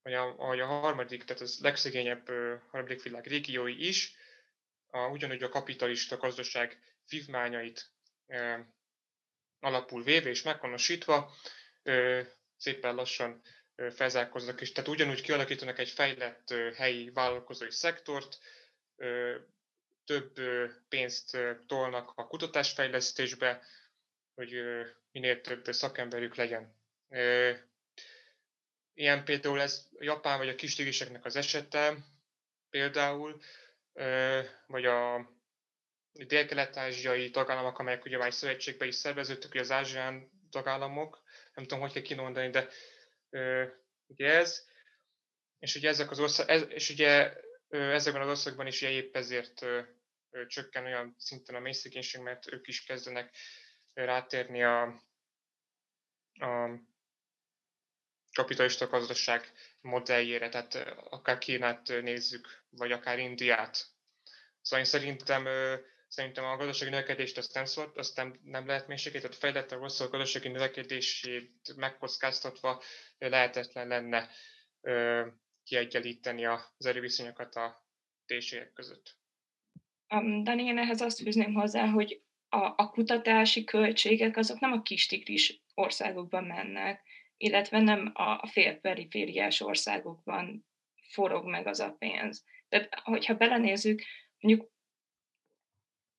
hogy 0.02 0.14
a, 0.14 0.22
hogy 0.22 0.60
a 0.60 0.66
harmadik, 0.66 1.24
tehát 1.24 1.42
az 1.42 1.58
legszegényebb 1.60 2.28
harmadik 2.70 3.02
világ 3.02 3.26
régiói 3.26 3.86
is 3.86 4.14
a, 4.90 4.98
ugyanúgy 4.98 5.42
a 5.42 5.48
kapitalista 5.48 6.16
gazdaság 6.16 6.82
vívmányait 7.08 7.90
e, 8.26 8.66
alapul 9.60 10.02
véve 10.02 10.28
és 10.28 10.42
meghonosítva 10.42 11.34
e, 11.82 12.38
szépen 12.60 12.94
lassan 12.94 13.42
felzárkoznak, 13.90 14.60
és 14.60 14.72
tehát 14.72 14.90
ugyanúgy 14.90 15.20
kialakítanak 15.20 15.78
egy 15.78 15.90
fejlett 15.90 16.54
helyi 16.76 17.10
vállalkozói 17.10 17.70
szektort, 17.70 18.38
több 20.04 20.40
pénzt 20.88 21.38
tolnak 21.66 22.12
a 22.14 22.26
kutatásfejlesztésbe, 22.26 23.62
hogy 24.34 24.54
minél 25.12 25.40
több 25.40 25.64
szakemberük 25.64 26.34
legyen. 26.34 26.74
Ilyen 28.94 29.24
például 29.24 29.60
ez 29.60 29.88
Japán 29.98 30.38
vagy 30.38 30.48
a 30.48 30.54
kistégiseknek 30.54 31.24
az 31.24 31.36
esete, 31.36 31.96
például, 32.70 33.40
vagy 34.66 34.84
a 34.84 35.30
dél-kelet-ázsiai 36.12 37.30
tagállamok, 37.30 37.78
amelyek 37.78 38.04
ugye 38.04 38.18
már 38.18 38.32
szövetségbe 38.32 38.86
is 38.86 38.94
szerveződtek, 38.94 39.54
az 39.54 39.70
ázsián 39.70 40.30
tagállamok, 40.50 41.19
nem 41.54 41.64
tudom, 41.64 41.80
hogy 41.80 41.92
kell 41.92 42.02
kimondani, 42.02 42.50
de 42.50 42.68
ugye 44.06 44.32
ez, 44.32 44.68
és 45.58 45.74
ugye 45.74 45.88
ezek 45.88 46.10
az 46.10 46.20
ország, 46.20 46.48
ez, 46.48 46.64
és 46.68 46.90
ugye 46.90 47.32
ezekben 47.68 48.22
az 48.22 48.28
országban 48.28 48.66
is 48.66 48.82
ugye 48.82 48.90
épp 48.90 49.16
ezért 49.16 49.66
csökken 50.46 50.84
olyan 50.84 51.14
szinten 51.18 51.54
a 51.54 51.60
mélyszegénység, 51.60 52.20
mert 52.20 52.52
ők 52.52 52.68
is 52.68 52.84
kezdenek 52.84 53.36
rátérni 53.92 54.62
a, 54.62 54.82
a 56.32 56.70
kapitalista 58.32 58.86
gazdaság 58.86 59.52
modelljére, 59.80 60.48
tehát 60.48 60.74
akár 61.10 61.38
Kínát 61.38 61.88
nézzük, 61.88 62.64
vagy 62.70 62.92
akár 62.92 63.18
Indiát. 63.18 63.86
Szóval 64.60 64.84
én 64.84 64.90
szerintem, 64.90 65.48
szerintem 66.10 66.44
a 66.44 66.56
gazdasági 66.56 66.90
növekedést 66.90 67.38
azt 67.38 67.54
nem, 67.54 67.64
szólt, 67.64 67.96
azt 67.96 68.16
nem, 68.16 68.40
nem 68.44 68.66
lehet 68.66 68.86
mélységét, 68.86 69.20
tehát 69.20 69.36
fejlett 69.36 69.72
a 69.72 69.76
rossz 69.76 70.00
a 70.00 70.08
gazdasági 70.08 70.48
növekedését 70.48 71.76
megkockáztatva 71.76 72.82
lehetetlen 73.18 73.88
lenne 73.88 74.28
kiegyenlíteni 75.64 76.44
az 76.46 76.86
erőviszonyokat 76.86 77.54
a 77.54 77.86
térségek 78.26 78.72
között. 78.72 79.18
Um, 80.14 80.44
Dani, 80.44 80.64
én 80.64 80.78
ehhez 80.78 81.00
azt 81.00 81.22
fűzném 81.22 81.52
hozzá, 81.52 81.86
hogy 81.86 82.22
a, 82.48 82.64
a 82.76 82.90
kutatási 82.90 83.64
költségek 83.64 84.36
azok 84.36 84.60
nem 84.60 84.72
a 84.72 84.82
kis 84.82 85.06
tigris 85.06 85.62
országokban 85.74 86.44
mennek, 86.44 87.02
illetve 87.36 87.80
nem 87.80 88.10
a 88.14 88.46
félperifériás 88.46 89.60
országokban 89.60 90.66
forog 91.08 91.44
meg 91.44 91.66
az 91.66 91.80
a 91.80 91.96
pénz. 91.98 92.44
Tehát, 92.68 93.00
hogyha 93.02 93.34
belenézzük, 93.34 94.02
mondjuk 94.40 94.70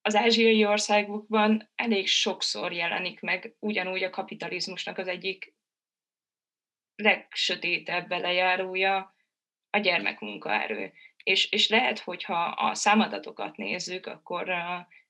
az 0.01 0.15
ázsiai 0.15 0.65
országokban 0.65 1.69
elég 1.75 2.07
sokszor 2.07 2.71
jelenik 2.71 3.21
meg 3.21 3.55
ugyanúgy 3.59 4.03
a 4.03 4.09
kapitalizmusnak 4.09 4.97
az 4.97 5.07
egyik 5.07 5.53
legsötétebb 6.95 8.07
belejárója 8.07 9.15
a 9.69 9.77
gyermekmunkaerő. 9.77 10.93
És, 11.23 11.51
és 11.51 11.69
lehet, 11.69 11.99
hogyha 11.99 12.43
a 12.43 12.73
számadatokat 12.73 13.57
nézzük, 13.57 14.05
akkor 14.05 14.53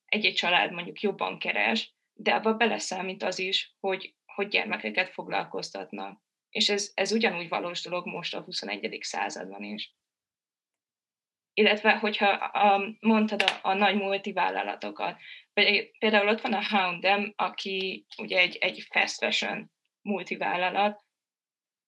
egy-egy 0.06 0.34
család 0.34 0.72
mondjuk 0.72 1.02
jobban 1.02 1.40
keres, 1.40 1.94
de 2.14 2.34
abba 2.34 2.54
beleszámít 2.54 3.24
az 3.24 3.40
is, 3.40 3.76
hogy, 3.80 4.16
hogy 4.26 4.48
gyermekeket 4.48 5.10
foglalkoztatnak. 5.10 6.22
És 6.50 6.70
ez, 6.70 6.92
ez 6.94 7.12
ugyanúgy 7.12 7.50
valós 7.50 7.82
dolog 7.82 8.06
most 8.08 8.36
a 8.36 8.42
21. 8.42 8.98
században 9.02 9.64
is. 9.64 9.96
Illetve, 11.54 11.98
hogyha 11.98 12.28
a, 12.30 12.96
mondtad 13.00 13.42
a, 13.42 13.60
a 13.62 13.74
nagy 13.74 13.96
multivállalatokat, 13.96 15.18
például 16.00 16.28
ott 16.28 16.42
van 16.42 16.54
a 16.54 16.68
Houndem, 16.70 17.34
aki 17.36 18.06
ugye 18.18 18.40
egy, 18.40 18.56
egy 18.56 18.88
fast 18.90 19.18
fashion 19.18 19.72
multivállalat, 20.02 21.04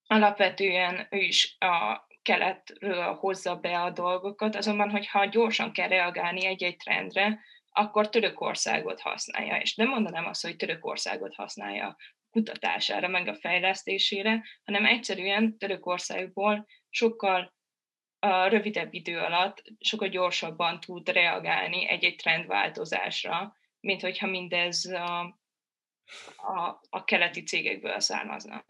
alapvetően 0.08 1.08
ő 1.10 1.17
is 1.17 1.56
a 1.60 2.08
keletről 2.21 3.13
hozza 3.13 3.56
be 3.56 3.82
a 3.82 3.89
dolgokat, 3.89 4.56
azonban, 4.56 4.89
hogyha 4.89 5.26
gyorsan 5.26 5.71
kell 5.71 5.88
reagálni 5.88 6.45
egy-egy 6.45 6.78
trendre, 6.78 7.39
akkor 7.69 8.10
Törökországot 8.10 9.02
használja. 9.02 9.58
És 9.58 9.76
nem 9.76 9.88
mondanám 9.88 10.26
azt, 10.26 10.41
hogy 10.41 10.56
Törökországot 10.56 11.36
használja 11.36 11.95
kutatására, 12.32 13.08
meg 13.08 13.28
a 13.28 13.36
fejlesztésére, 13.36 14.43
hanem 14.63 14.86
egyszerűen 14.86 15.58
Törökországból 15.58 16.65
sokkal 16.89 17.54
a 18.24 18.48
rövidebb 18.48 18.94
idő 18.94 19.18
alatt 19.18 19.64
sokkal 19.80 20.08
gyorsabban 20.08 20.80
tud 20.80 21.10
reagálni 21.10 21.90
egy-egy 21.90 22.16
trendváltozásra, 22.16 23.56
mint 23.80 24.02
hogyha 24.02 24.28
mindez 24.28 24.86
a, 24.86 25.20
a, 26.36 26.82
a 26.90 27.04
keleti 27.04 27.44
cégekből 27.44 28.00
származna. 28.00 28.66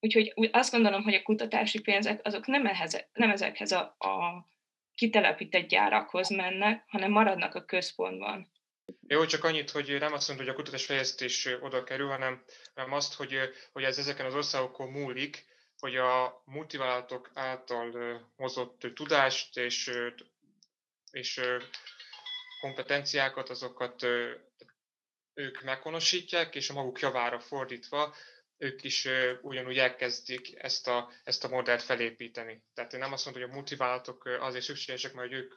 Úgyhogy 0.00 0.48
azt 0.52 0.72
gondolom, 0.72 1.02
hogy 1.02 1.14
a 1.14 1.22
kutatási 1.22 1.80
pénzek 1.80 2.26
azok 2.26 2.46
nem, 2.46 2.66
ehhez, 2.66 3.06
nem 3.12 3.30
ezekhez 3.30 3.72
a, 3.72 3.96
a 3.98 4.46
kitelepített 4.94 5.68
gyárakhoz 5.68 6.28
mennek, 6.28 6.84
hanem 6.88 7.10
maradnak 7.10 7.54
a 7.54 7.64
központban. 7.64 8.50
Jó, 9.06 9.24
csak 9.24 9.44
annyit, 9.44 9.70
hogy 9.70 9.96
nem 9.98 10.12
azt 10.12 10.28
mondom, 10.28 10.46
hogy 10.46 10.54
a 10.54 10.58
kutatásfejlesztés 10.58 11.48
oda 11.60 11.84
kerül, 11.84 12.08
hanem, 12.08 12.44
hanem 12.74 12.92
azt, 12.92 13.14
hogy, 13.14 13.38
hogy 13.72 13.82
ez 13.82 13.98
ezeken 13.98 14.26
az 14.26 14.34
országokon 14.34 14.88
múlik, 14.90 15.46
hogy 15.78 15.96
a 15.96 16.42
multivállalatok 16.44 17.30
által 17.34 18.20
hozott 18.36 18.80
tudást 18.94 19.56
és, 19.56 19.90
és 21.10 21.40
kompetenciákat, 22.60 23.50
azokat 23.50 24.02
ők 25.34 25.62
meghonosítják, 25.62 26.54
és 26.54 26.70
a 26.70 26.74
maguk 26.74 27.00
javára 27.00 27.40
fordítva 27.40 28.14
ők 28.58 28.82
is 28.82 29.08
ugyanúgy 29.42 29.78
elkezdik 29.78 30.62
ezt 30.62 30.88
a, 30.88 31.10
ezt 31.24 31.44
a 31.44 31.48
modellt 31.48 31.82
felépíteni. 31.82 32.64
Tehát 32.74 32.92
én 32.92 33.00
nem 33.00 33.12
azt 33.12 33.24
mondom, 33.24 33.42
hogy 33.42 33.52
a 33.52 33.54
multivállalatok 33.54 34.24
azért 34.24 34.64
szükségesek, 34.64 35.12
mert 35.12 35.32
ők 35.32 35.54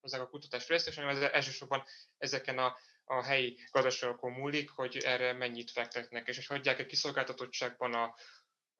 hozzák 0.00 0.20
a 0.20 0.28
kutatás 0.28 0.64
fejlesztés, 0.64 0.94
hanem 0.94 1.16
ez 1.16 1.22
elsősorban 1.22 1.84
ezeken 2.18 2.58
a, 2.58 2.76
a 3.04 3.22
helyi 3.22 3.58
gazdaságokon 3.70 4.32
múlik, 4.32 4.70
hogy 4.70 4.96
erre 4.96 5.32
mennyit 5.32 5.70
fektetnek, 5.70 6.28
és 6.28 6.36
hogy 6.36 6.46
hagyják 6.46 6.78
egy 6.78 6.86
kiszolgáltatottságban 6.86 7.94
a, 7.94 8.14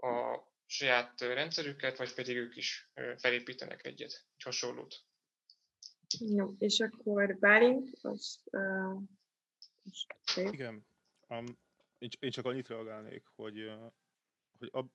a 0.07 0.43
saját 0.71 1.21
rendszerüket, 1.21 1.97
vagy 1.97 2.15
pedig 2.15 2.37
ők 2.37 2.57
is 2.57 2.91
felépítenek 3.17 3.87
egyet, 3.87 4.27
egy 4.37 4.43
hasonlót. 4.43 5.05
Jó, 6.19 6.55
és 6.59 6.81
akkor 6.81 7.39
Bálint, 7.39 7.91
az... 8.03 8.41
Uh, 8.51 9.03
Igen. 10.35 10.87
Um, 11.29 11.45
én, 11.99 12.09
én 12.19 12.31
csak 12.31 12.45
annyit 12.45 12.69
reagálnék, 12.69 13.27
hogy, 13.35 13.73
hogy 14.59 14.69
ab, 14.73 14.91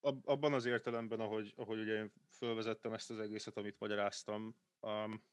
ab, 0.00 0.28
abban 0.28 0.52
az 0.52 0.64
értelemben, 0.64 1.20
ahogy, 1.20 1.52
ahogy 1.56 1.80
ugye 1.80 1.94
én 1.94 2.12
fölvezettem 2.30 2.92
ezt 2.92 3.10
az 3.10 3.18
egészet, 3.18 3.56
amit 3.56 3.78
magyaráztam, 3.78 4.56
um, 4.80 5.24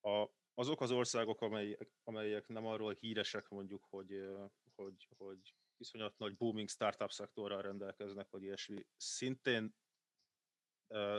a, 0.00 0.28
azok 0.54 0.80
az 0.80 0.90
országok, 0.90 1.40
amelyek, 1.40 1.88
amelyek 2.04 2.48
nem 2.48 2.66
arról 2.66 2.96
híresek 3.00 3.48
mondjuk, 3.48 3.84
hogy, 3.90 4.28
hogy, 4.74 5.08
hogy 5.16 5.54
iszonyat 5.80 6.18
nagy 6.18 6.36
booming 6.36 6.68
startup 6.68 7.10
szektorral 7.10 7.62
rendelkeznek, 7.62 8.30
vagy 8.30 8.42
ilyesmi, 8.42 8.86
szintén 8.96 9.74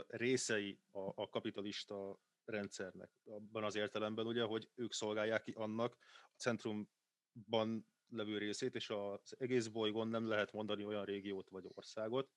részei 0.06 0.80
a, 0.90 1.22
a 1.22 1.28
kapitalista 1.28 2.18
rendszernek. 2.44 3.10
Abban 3.24 3.64
az 3.64 3.74
értelemben 3.74 4.26
ugye, 4.26 4.42
hogy 4.42 4.70
ők 4.74 4.92
szolgálják 4.92 5.42
ki 5.42 5.52
annak 5.52 5.96
a 6.22 6.36
centrumban 6.36 7.86
levő 8.08 8.38
részét, 8.38 8.74
és 8.74 8.90
az 8.90 9.34
egész 9.38 9.66
bolygón 9.66 10.08
nem 10.08 10.28
lehet 10.28 10.52
mondani 10.52 10.84
olyan 10.84 11.04
régiót 11.04 11.48
vagy 11.48 11.64
országot. 11.74 12.30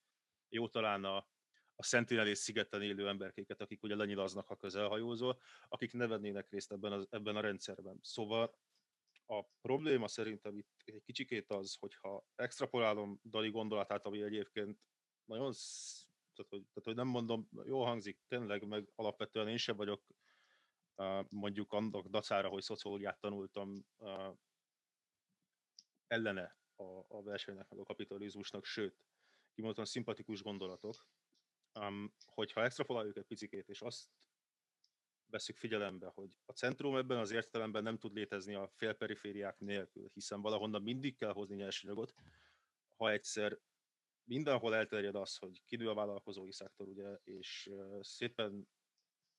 Jó 0.50 0.68
talán 0.68 1.04
a, 1.04 1.18
a 1.76 1.84
Sentinel 1.84 2.34
szigeten 2.34 2.82
élő 2.82 3.08
emberkéket, 3.08 3.62
akik 3.62 3.84
ugye 3.84 3.96
lenyilaznak, 3.96 4.48
ha 4.48 4.56
közelhajózol, 4.56 5.40
akik 5.68 5.94
ne 5.94 6.08
vennének 6.08 6.50
részt 6.50 6.72
ebben, 6.72 6.92
az, 6.92 7.08
ebben 7.10 7.36
a 7.36 7.42
rendszerben. 7.42 8.00
Szóval 8.02 8.56
a 9.26 9.44
probléma 9.62 10.08
szerintem 10.08 10.58
itt 10.58 10.82
egy 10.86 11.04
kicsikét 11.04 11.52
az, 11.52 11.76
hogyha 11.80 12.26
extrapolálom 12.36 13.20
Dali 13.24 13.50
gondolatát, 13.50 14.06
ami 14.06 14.22
egyébként 14.22 14.80
nagyon, 15.26 15.52
tehát 16.34 16.52
hogy, 16.52 16.62
tehát, 16.62 16.84
hogy 16.84 16.96
nem 16.96 17.08
mondom, 17.08 17.50
jó 17.66 17.84
hangzik, 17.84 18.20
tényleg, 18.28 18.68
meg 18.68 18.92
alapvetően 18.96 19.48
én 19.48 19.58
sem 19.58 19.76
vagyok 19.76 20.06
mondjuk 21.30 21.74
annak 21.74 22.08
dacára, 22.08 22.50
hogy 22.50 22.62
szociológiát 22.62 23.20
tanultam, 23.20 23.86
ellene 26.08 26.58
a, 26.76 26.84
a 27.08 27.22
versenynek, 27.24 27.70
meg 27.70 27.80
a 27.80 27.84
kapitalizmusnak, 27.84 28.66
sőt, 28.66 29.04
kimondottan 29.54 29.86
szimpatikus 29.86 30.42
gondolatok, 30.42 31.08
hogyha 32.26 32.64
extrapoláljuk 32.64 33.18
egy 33.18 33.26
picikét, 33.26 33.70
és 33.70 33.82
azt 33.82 34.10
veszük 35.34 35.58
figyelembe, 35.58 36.08
hogy 36.08 36.30
a 36.46 36.52
centrum 36.52 36.96
ebben 36.96 37.18
az 37.18 37.32
értelemben 37.32 37.84
nem 37.84 37.98
tud 37.98 38.14
létezni 38.14 38.54
a 38.54 38.68
félperifériák 38.68 39.60
nélkül, 39.60 40.10
hiszen 40.14 40.42
valahonnan 40.42 40.82
mindig 40.82 41.18
kell 41.18 41.32
hozni 41.32 41.56
nyersanyagot, 41.56 42.14
ha 42.96 43.12
egyszer 43.12 43.60
mindenhol 44.24 44.76
elterjed 44.76 45.16
az, 45.16 45.38
hogy 45.38 45.64
kinő 45.66 45.90
a 45.90 45.94
vállalkozói 45.94 46.52
szektor, 46.52 46.88
ugye, 46.88 47.18
és 47.24 47.70
szépen 48.02 48.68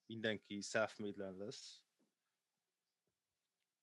mindenki 0.07 0.61
self-made 0.61 1.31
lesz, 1.31 1.84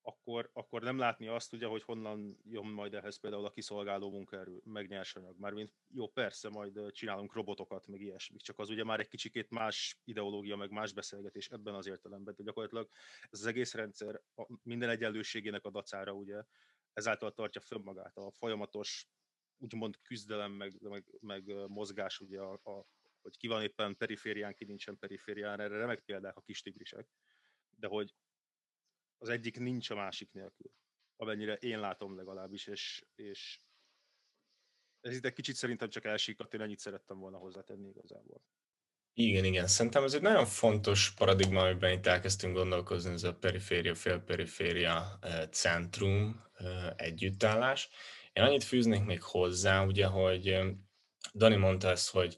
akkor, 0.02 0.50
akkor 0.54 0.82
nem 0.82 0.98
látni 0.98 1.28
azt, 1.28 1.54
ugye, 1.54 1.66
hogy 1.66 1.84
honnan 1.84 2.38
jön 2.44 2.66
majd 2.66 2.94
ehhez 2.94 3.20
például 3.20 3.46
a 3.46 3.52
kiszolgáló 3.52 4.12
munkaerő, 4.12 4.62
meg 4.64 4.88
nyersanyag. 4.88 5.40
Mármint 5.40 5.74
jó, 5.94 6.08
persze, 6.08 6.50
majd 6.50 6.92
csinálunk 6.92 7.34
robotokat, 7.34 7.88
meg 7.88 8.02
ilyesmi, 8.02 8.38
csak 8.38 8.60
az 8.60 8.70
ugye 8.70 8.84
már 8.84 9.00
egy 9.00 9.08
kicsikét 9.08 9.50
más 9.50 10.00
ideológia, 10.04 10.56
meg 10.56 10.72
más 10.72 10.94
beszélgetés 10.94 11.50
ebben 11.50 11.74
az 11.74 11.88
értelemben, 11.88 12.34
de 12.38 12.44
gyakorlatilag 12.44 12.90
ez 13.30 13.40
az 13.40 13.46
egész 13.46 13.74
rendszer 13.74 14.22
a 14.36 14.48
minden 14.64 14.90
egyenlőségének 14.90 15.66
a 15.66 15.70
dacára, 15.70 16.12
ugye, 16.12 16.44
ezáltal 16.94 17.32
tartja 17.32 17.62
fönn 17.62 17.84
magát. 17.84 18.18
A 18.18 18.32
folyamatos 18.32 19.08
úgymond 19.58 19.98
küzdelem, 20.02 20.52
meg, 20.52 20.82
meg, 20.82 21.06
meg 21.20 21.68
mozgás, 21.68 22.20
ugye, 22.20 22.40
a, 22.40 22.54
a, 22.54 22.86
hogy 23.22 23.38
ki 23.38 23.48
van 23.48 23.62
éppen 23.62 23.98
periférián, 23.98 24.54
ki 24.54 24.66
nincsen 24.66 24.98
periférián, 24.98 25.60
erre 25.60 25.78
remek 25.78 26.00
példák 26.00 26.38
a 26.38 26.42
kis 26.42 26.62
tigrisek, 26.62 27.08
de 27.76 27.88
hogy 27.88 28.16
az 29.22 29.30
egyik 29.30 29.60
nincs 29.60 29.90
a 29.90 29.96
másik 29.96 30.32
nélkül. 30.32 30.72
Amennyire 31.16 31.54
én 31.54 31.80
látom 31.80 32.16
legalábbis, 32.16 32.68
és, 32.68 33.06
és 33.16 33.60
ez 35.02 35.16
itt 35.16 35.26
egy 35.26 35.34
kicsit 35.34 35.56
szerintem 35.56 35.90
csak 35.90 36.06
elsíkadt, 36.06 36.54
én 36.54 36.62
ennyit 36.62 36.80
szerettem 36.80 37.20
volna 37.20 37.38
hozzátenni 37.38 37.88
igazából. 37.88 38.42
Igen, 39.14 39.46
igen. 39.46 39.68
Szerintem 39.68 40.04
ez 40.04 40.14
egy 40.14 40.22
nagyon 40.22 40.46
fontos 40.46 41.14
paradigma, 41.14 41.62
amiben 41.62 41.92
itt 41.92 42.06
elkezdtünk 42.06 42.56
gondolkozni, 42.56 43.12
ez 43.12 43.24
a 43.24 43.36
periféria, 43.36 43.96
félperiféria, 43.96 45.18
eh, 45.22 45.48
centrum 45.52 46.46
eh, 46.54 46.90
együttállás. 46.96 47.90
Én 48.34 48.44
annyit 48.44 48.64
fűznék 48.64 49.04
még 49.04 49.22
hozzá, 49.22 49.86
ugye, 49.86 50.06
hogy 50.06 50.48
eh, 50.48 50.68
Dani 51.34 51.56
mondta 51.56 51.90
ezt, 51.90 52.10
hogy 52.10 52.38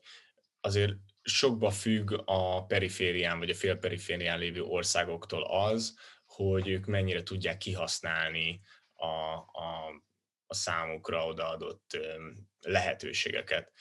azért 0.61 0.93
sokba 1.21 1.69
függ 1.69 2.21
a 2.25 2.65
periférián, 2.65 3.39
vagy 3.39 3.49
a 3.49 3.55
félperiférián 3.55 4.39
lévő 4.39 4.61
országoktól 4.61 5.43
az, 5.43 5.97
hogy 6.33 6.67
ők 6.67 6.85
mennyire 6.85 7.23
tudják 7.23 7.57
kihasználni 7.57 8.61
a, 8.93 9.05
a, 9.05 10.01
a 10.45 10.53
számukra 10.53 11.25
odaadott 11.25 11.97
lehetőségeket. 12.59 13.71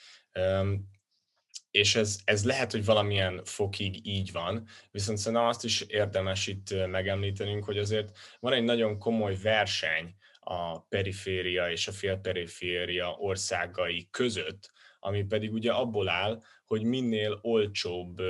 És 1.71 1.95
ez, 1.95 2.19
ez 2.23 2.45
lehet, 2.45 2.71
hogy 2.71 2.85
valamilyen 2.85 3.41
fokig 3.43 4.07
így 4.07 4.31
van, 4.31 4.67
viszont 4.91 5.17
szerintem 5.17 5.47
azt 5.47 5.63
is 5.63 5.81
érdemes 5.81 6.47
itt 6.47 6.87
megemlítenünk, 6.87 7.63
hogy 7.63 7.77
azért 7.77 8.17
van 8.39 8.53
egy 8.53 8.63
nagyon 8.63 8.99
komoly 8.99 9.35
verseny 9.35 10.15
a 10.39 10.79
periféria 10.79 11.71
és 11.71 11.87
a 11.87 11.91
félperiféria 11.91 13.11
országai 13.11 14.07
között, 14.11 14.71
ami 14.99 15.23
pedig 15.23 15.53
ugye 15.53 15.71
abból 15.71 16.09
áll, 16.09 16.41
hogy 16.65 16.83
minél 16.83 17.39
olcsóbb 17.41 18.21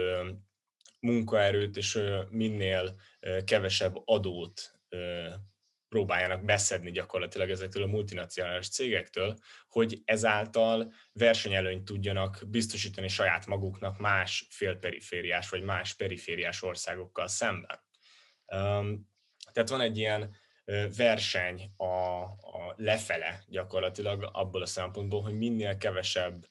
munkaerőt 1.04 1.78
és 1.78 2.00
minél 2.30 2.96
kevesebb 3.46 4.02
adót 4.06 4.80
próbáljanak 5.90 6.46
beszedni 6.46 6.92
gyakorlatilag 6.92 7.50
ezektől 7.50 7.84
a 7.84 7.88
multinacionális 7.88 8.70
cégektől, 8.70 9.38
hogy 9.68 10.02
ezáltal 10.06 10.94
versenyelőnyt 11.12 11.86
tudjanak 11.86 12.44
biztosítani 12.48 13.08
saját 13.08 13.46
maguknak 13.46 14.00
más 14.00 14.48
félperifériás 14.50 15.50
vagy 15.50 15.62
más 15.62 15.94
perifériás 15.94 16.64
országokkal 16.64 17.28
szemben. 17.28 17.80
Tehát 19.52 19.70
van 19.70 19.82
egy 19.82 19.98
ilyen 19.98 20.36
verseny 20.98 21.74
a, 21.78 22.22
a 22.24 22.74
lefele 22.76 23.44
gyakorlatilag 23.48 24.30
abból 24.32 24.62
a 24.62 24.66
szempontból, 24.66 25.22
hogy 25.22 25.38
minél 25.38 25.78
kevesebb 25.78 26.48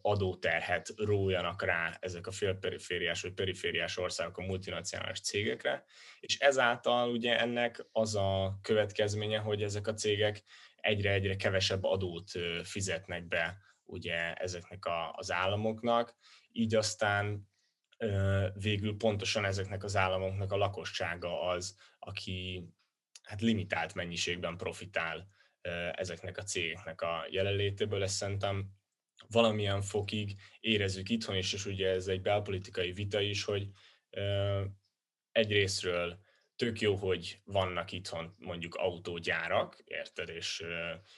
adóterhet 0.00 0.92
rójanak 0.96 1.62
rá 1.62 1.96
ezek 2.00 2.26
a 2.26 2.30
félperifériás 2.30 3.22
vagy 3.22 3.32
perifériás 3.32 3.98
országok 3.98 4.38
a 4.38 4.46
multinacionális 4.46 5.20
cégekre, 5.20 5.84
és 6.20 6.38
ezáltal 6.38 7.10
ugye 7.10 7.38
ennek 7.40 7.86
az 7.92 8.14
a 8.14 8.58
következménye, 8.62 9.38
hogy 9.38 9.62
ezek 9.62 9.86
a 9.86 9.94
cégek 9.94 10.42
egyre-egyre 10.76 11.36
kevesebb 11.36 11.84
adót 11.84 12.30
fizetnek 12.62 13.26
be 13.26 13.56
ugye 13.84 14.32
ezeknek 14.32 14.84
a, 14.84 15.12
az 15.12 15.32
államoknak, 15.32 16.14
így 16.52 16.74
aztán 16.74 17.50
végül 18.54 18.96
pontosan 18.96 19.44
ezeknek 19.44 19.84
az 19.84 19.96
államoknak 19.96 20.52
a 20.52 20.56
lakossága 20.56 21.42
az, 21.42 21.76
aki 21.98 22.68
hát 23.22 23.40
limitált 23.40 23.94
mennyiségben 23.94 24.56
profitál 24.56 25.28
ezeknek 25.92 26.38
a 26.38 26.42
cégeknek 26.42 27.00
a 27.00 27.26
jelenlétéből. 27.30 28.02
Ezt 28.02 28.14
szerintem 28.14 28.70
valamilyen 29.30 29.82
fokig 29.82 30.36
érezzük 30.60 31.08
itthon 31.08 31.36
is, 31.36 31.52
és 31.52 31.66
ugye 31.66 31.88
ez 31.88 32.06
egy 32.06 32.20
belpolitikai 32.20 32.92
vita 32.92 33.20
is, 33.20 33.44
hogy 33.44 33.68
egyrésztről 35.32 36.18
tök 36.62 36.80
jó, 36.80 36.94
hogy 36.94 37.40
vannak 37.44 37.92
itthon 37.92 38.34
mondjuk 38.38 38.74
autógyárak, 38.74 39.82
érted, 39.84 40.28
és 40.28 40.64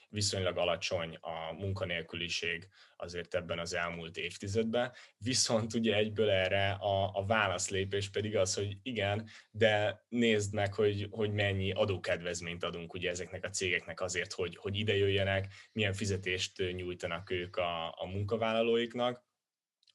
viszonylag 0.08 0.56
alacsony 0.56 1.18
a 1.20 1.52
munkanélküliség 1.52 2.68
azért 2.96 3.34
ebben 3.34 3.58
az 3.58 3.74
elmúlt 3.74 4.16
évtizedben, 4.16 4.92
viszont 5.18 5.74
ugye 5.74 5.94
egyből 5.94 6.30
erre 6.30 6.70
a, 6.70 7.16
a 7.16 7.24
válaszlépés 7.26 8.10
pedig 8.10 8.36
az, 8.36 8.54
hogy 8.54 8.76
igen, 8.82 9.28
de 9.50 10.04
nézd 10.08 10.54
meg, 10.54 10.74
hogy, 10.74 11.08
hogy 11.10 11.32
mennyi 11.32 11.72
adókedvezményt 11.72 12.64
adunk 12.64 12.94
ugye 12.94 13.10
ezeknek 13.10 13.44
a 13.44 13.50
cégeknek 13.50 14.00
azért, 14.00 14.32
hogy, 14.32 14.56
hogy 14.56 14.76
ide 14.76 14.96
jöjjenek, 14.96 15.52
milyen 15.72 15.92
fizetést 15.92 16.72
nyújtanak 16.72 17.30
ők 17.30 17.56
a, 17.56 17.86
a 17.86 18.06
munkavállalóiknak, 18.06 19.22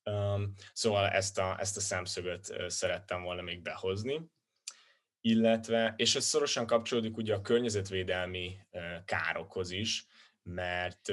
Um, 0.03 0.53
szóval 0.73 1.07
ezt 1.07 1.37
a, 1.37 1.59
ezt 1.59 1.77
a 1.77 1.79
szemszögöt 1.79 2.53
szerettem 2.67 3.21
volna 3.21 3.41
még 3.41 3.61
behozni 3.61 4.29
illetve, 5.21 5.93
és 5.97 6.15
ez 6.15 6.25
szorosan 6.25 6.65
kapcsolódik 6.65 7.17
ugye 7.17 7.33
a 7.33 7.41
környezetvédelmi 7.41 8.57
károkhoz 9.05 9.71
is, 9.71 10.05
mert, 10.43 11.09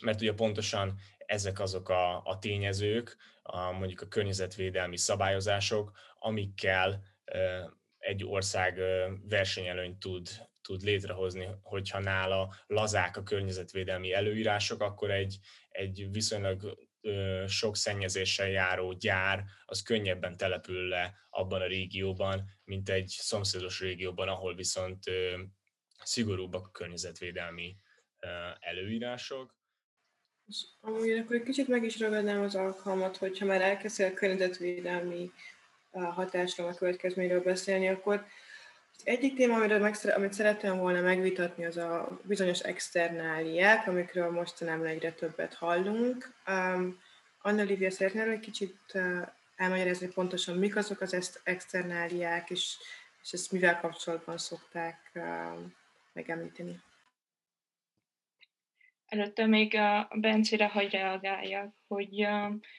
mert 0.00 0.20
ugye 0.20 0.32
pontosan 0.32 0.98
ezek 1.18 1.60
azok 1.60 1.88
a, 1.88 2.22
a 2.24 2.38
tényezők, 2.38 3.16
a, 3.42 3.70
mondjuk 3.70 4.00
a 4.00 4.08
környezetvédelmi 4.08 4.96
szabályozások, 4.96 5.98
amikkel 6.18 7.02
egy 7.98 8.24
ország 8.24 8.80
versenyelőnyt 9.28 9.98
tud, 9.98 10.28
tud 10.62 10.82
létrehozni, 10.82 11.48
hogyha 11.62 11.98
nála 11.98 12.54
lazák 12.66 13.16
a 13.16 13.22
környezetvédelmi 13.22 14.12
előírások, 14.12 14.82
akkor 14.82 15.10
egy, 15.10 15.38
egy 15.68 16.08
viszonylag 16.10 16.88
sok 17.46 17.76
szennyezéssel 17.76 18.48
járó 18.48 18.92
gyár, 18.92 19.44
az 19.64 19.82
könnyebben 19.82 20.36
települ 20.36 20.88
le 20.88 21.14
abban 21.30 21.60
a 21.60 21.66
régióban, 21.66 22.44
mint 22.64 22.88
egy 22.88 23.08
szomszédos 23.08 23.80
régióban, 23.80 24.28
ahol 24.28 24.54
viszont 24.54 25.04
szigorúbbak 26.02 26.66
a 26.66 26.70
környezetvédelmi 26.70 27.76
előírások. 28.60 29.58
Amúgy 30.80 31.10
akkor 31.10 31.36
egy 31.36 31.42
kicsit 31.42 31.68
meg 31.68 31.84
is 31.84 31.98
ragadnám 31.98 32.42
az 32.42 32.54
alkalmat, 32.54 33.16
hogyha 33.16 33.46
már 33.46 33.60
elkezdtél 33.60 34.06
a 34.06 34.12
környezetvédelmi 34.12 35.30
hatásról, 35.90 36.68
a 36.68 36.74
következményről 36.74 37.42
beszélni, 37.42 37.88
akkor 37.88 38.26
egyik 39.04 39.34
téma, 39.34 39.56
amit, 39.56 40.04
amit 40.04 40.32
szerettem 40.32 40.78
volna 40.78 41.00
megvitatni, 41.00 41.64
az 41.64 41.76
a 41.76 42.20
bizonyos 42.22 42.60
externáliák, 42.60 43.86
amikről 43.86 44.30
mostanában 44.30 44.86
egyre 44.86 45.12
többet 45.12 45.54
hallunk. 45.54 46.34
Um, 46.46 47.00
Anna 47.42 47.62
Olivia, 47.62 47.90
szeretnél 47.90 48.28
egy 48.28 48.40
kicsit 48.40 48.78
uh, 48.94 49.26
elmagyarázni 49.56 50.08
pontosan, 50.08 50.56
mik 50.56 50.76
azok 50.76 51.00
az 51.00 51.40
externáliák, 51.44 52.50
és, 52.50 52.76
és 53.22 53.32
ezt 53.32 53.52
mivel 53.52 53.80
kapcsolatban 53.80 54.38
szokták 54.38 55.10
uh, 55.14 55.24
megemlíteni? 56.12 56.80
Előtte 59.06 59.46
még 59.46 59.74
a 59.74 60.08
Bencére 60.14 60.66
hagy 60.66 60.90
reagáljak, 60.90 61.74
hogy 61.86 62.22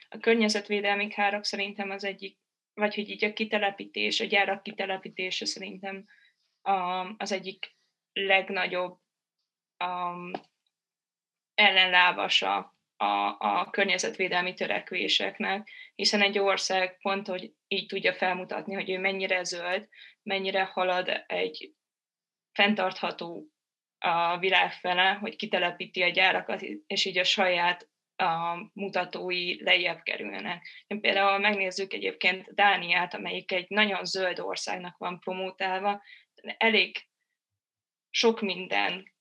a 0.10 0.18
környezetvédelmi 0.22 1.08
károk 1.08 1.46
szerintem 1.46 1.90
az 1.90 2.04
egyik 2.04 2.38
vagy 2.74 2.96
hogy 2.96 3.10
így 3.10 3.26
a 3.26 3.34
kitelepítés, 3.34 4.20
a 4.20 4.26
gyárak 4.26 4.64
kitelepítése 4.64 5.46
szerintem 5.46 6.06
az 7.18 7.32
egyik 7.32 7.76
legnagyobb 8.14 9.00
um, 9.86 10.32
ellenlábasa 11.54 12.76
a, 12.98 13.36
a 13.40 13.70
környezetvédelmi 13.70 14.54
törekvéseknek, 14.54 15.70
hiszen 15.96 16.22
egy 16.22 16.40
ország 16.40 16.98
pont, 17.02 17.28
hogy 17.28 17.54
így 17.68 17.86
tudja 17.86 18.14
felmutatni, 18.14 18.74
hogy 18.74 18.90
ő 18.90 19.00
mennyire 19.00 19.44
zöld, 19.44 19.88
mennyire 20.24 20.64
halad 20.64 21.24
egy 21.28 21.74
fenntartható 22.54 23.48
a 23.98 24.38
világ 24.38 24.74
fele, 24.74 25.14
hogy 25.14 25.36
kitelepíti 25.36 26.02
a 26.02 26.10
gyárakat, 26.10 26.62
és 26.88 27.06
így 27.06 27.18
a 27.18 27.24
saját 27.24 27.90
a 28.22 28.70
mutatói 28.74 29.64
lejjebb 29.64 30.02
kerülnek. 30.02 30.68
Például 30.88 31.38
megnézzük 31.38 31.94
egyébként 31.94 32.54
Dániát, 32.54 33.14
amelyik 33.14 33.52
egy 33.52 33.66
nagyon 33.70 34.06
zöld 34.06 34.40
országnak 34.40 34.98
van 34.98 35.20
promótálva, 35.20 36.02
elég 36.58 37.08
sok 38.10 38.42
minden 38.42 39.14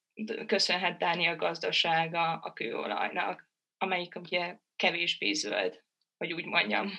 köszönhet 0.47 0.99
Dánia 0.99 1.37
gazdasága 1.37 2.33
a 2.33 2.53
kőolajnak, 2.53 3.49
amelyik 3.79 4.15
ugye 4.17 4.59
kevésbé 4.77 5.33
zöld, 5.33 5.83
hogy 6.17 6.33
úgy 6.33 6.45
mondjam. 6.45 6.91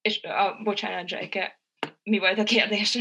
És 0.00 0.22
a, 0.22 0.62
bocsánat, 0.62 1.08
Zsajke, 1.08 1.60
mi 2.02 2.18
volt 2.18 2.38
a 2.38 2.44
kérdés? 2.44 2.98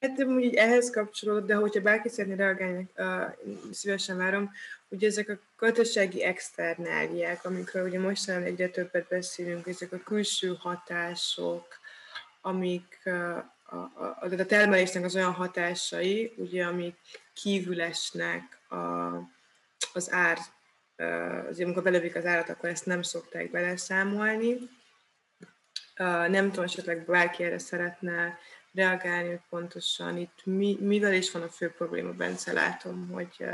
Hát 0.00 0.24
úgy 0.24 0.54
ehhez 0.54 0.90
kapcsolódott, 0.90 1.46
de 1.46 1.54
hogyha 1.54 1.80
bárki 1.80 2.08
szeretné 2.08 2.34
reagálni, 2.34 2.88
uh, 2.96 3.24
szívesen 3.70 4.16
várom, 4.16 4.50
ugye 4.88 5.06
ezek 5.06 5.28
a 5.28 5.38
gazdasági 5.56 6.22
externáliák, 6.22 7.44
amikről 7.44 7.86
ugye 7.86 7.98
mostanában 7.98 8.46
egyre 8.46 8.68
többet 8.68 9.08
beszélünk, 9.08 9.66
ezek 9.66 9.92
a 9.92 9.98
külső 9.98 10.56
hatások, 10.58 11.66
amik 12.40 13.00
a, 13.04 13.10
a, 13.64 13.76
a, 13.76 14.16
a 14.20 14.46
termelésnek 14.46 15.04
az 15.04 15.14
olyan 15.14 15.32
hatásai, 15.32 16.32
ugye, 16.36 16.64
amik 16.64 16.96
kívül 17.34 17.82
esnek 17.82 18.58
a, 18.68 18.76
az 19.92 20.12
ár, 20.12 20.38
azért 21.48 21.66
amikor 21.66 21.82
belövik 21.82 22.16
az 22.16 22.24
árat, 22.24 22.48
akkor 22.48 22.68
ezt 22.68 22.86
nem 22.86 23.02
szokták 23.02 23.50
beleszámolni, 23.50 24.58
nem 26.28 26.48
tudom, 26.50 26.64
esetleg 26.64 27.04
bárki 27.04 27.44
erre 27.44 27.58
szeretne 27.58 28.38
reagálni, 28.74 29.28
hogy 29.28 29.40
pontosan 29.48 30.16
itt 30.16 30.40
mi, 30.44 30.78
mivel 30.80 31.12
is 31.14 31.30
van 31.30 31.42
a 31.42 31.48
fő 31.48 31.70
probléma, 31.70 32.12
Bence, 32.12 32.52
látom, 32.52 33.08
hogy 33.08 33.44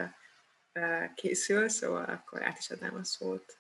készül, 1.15 1.69
szóval 1.69 2.05
akkor 2.05 2.43
át 2.43 2.59
is 2.59 2.71
adnám 2.71 2.95
a 2.95 3.05
szót. 3.05 3.59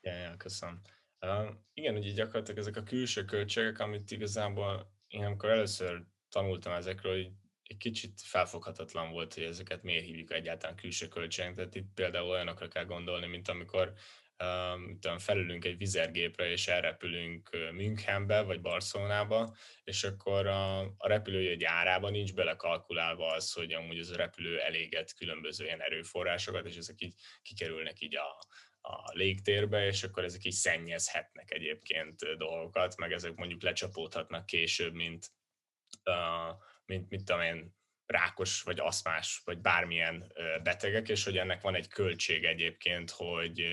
Ja, 0.00 0.12
ja, 0.12 0.36
köszönöm. 0.36 0.80
Uh, 1.20 1.54
igen, 1.74 1.96
ugye 1.96 2.12
gyakorlatilag 2.12 2.58
ezek 2.58 2.76
a 2.76 2.82
külső 2.82 3.24
költségek, 3.24 3.78
amit 3.78 4.10
igazából 4.10 4.92
én 5.08 5.24
amikor 5.24 5.48
először 5.48 6.02
tanultam 6.28 6.72
ezekről, 6.72 7.12
hogy 7.12 7.32
egy 7.62 7.76
kicsit 7.76 8.20
felfoghatatlan 8.20 9.10
volt, 9.10 9.34
hogy 9.34 9.42
ezeket 9.42 9.82
miért 9.82 10.04
hívjuk 10.04 10.32
egyáltalán 10.32 10.76
külső 10.76 11.08
költségek. 11.08 11.54
Tehát 11.54 11.74
itt 11.74 11.94
például 11.94 12.28
olyanokra 12.28 12.68
kell 12.68 12.84
gondolni, 12.84 13.26
mint 13.26 13.48
amikor 13.48 13.92
um, 14.40 15.18
felülünk 15.18 15.64
egy 15.64 15.76
vizergépre, 15.76 16.50
és 16.50 16.68
elrepülünk 16.68 17.50
Münchenbe, 17.72 18.42
vagy 18.42 18.60
Barcelonába, 18.60 19.56
és 19.84 20.04
akkor 20.04 20.46
a, 20.46 20.80
a 20.80 21.08
repülőjegy 21.08 21.64
árában 21.64 22.12
nincs 22.12 22.34
belekalkulálva 22.34 23.26
az, 23.26 23.52
hogy 23.52 23.72
amúgy 23.72 23.98
az 23.98 24.10
a 24.10 24.16
repülő 24.16 24.60
eléget 24.60 25.14
különböző 25.14 25.64
ilyen 25.64 25.82
erőforrásokat, 25.82 26.66
és 26.66 26.76
ezek 26.76 27.00
így 27.00 27.14
kikerülnek 27.42 28.00
így 28.00 28.16
a, 28.16 28.38
a 28.80 29.12
légtérbe, 29.12 29.86
és 29.86 30.02
akkor 30.02 30.24
ezek 30.24 30.44
így 30.44 30.52
szennyezhetnek 30.52 31.50
egyébként 31.50 32.36
dolgokat, 32.36 32.96
meg 32.96 33.12
ezek 33.12 33.34
mondjuk 33.34 33.62
lecsapódhatnak 33.62 34.46
később, 34.46 34.94
mint, 34.94 35.26
uh, 36.04 36.56
mint 36.84 37.08
mit 37.08 37.24
tudom 37.24 37.42
én, 37.42 37.78
rákos, 38.10 38.62
vagy 38.62 38.80
aszmás, 38.80 39.42
vagy 39.44 39.58
bármilyen 39.58 40.32
betegek, 40.62 41.08
és 41.08 41.24
hogy 41.24 41.38
ennek 41.38 41.60
van 41.60 41.74
egy 41.74 41.88
költség 41.88 42.44
egyébként, 42.44 43.10
hogy, 43.10 43.66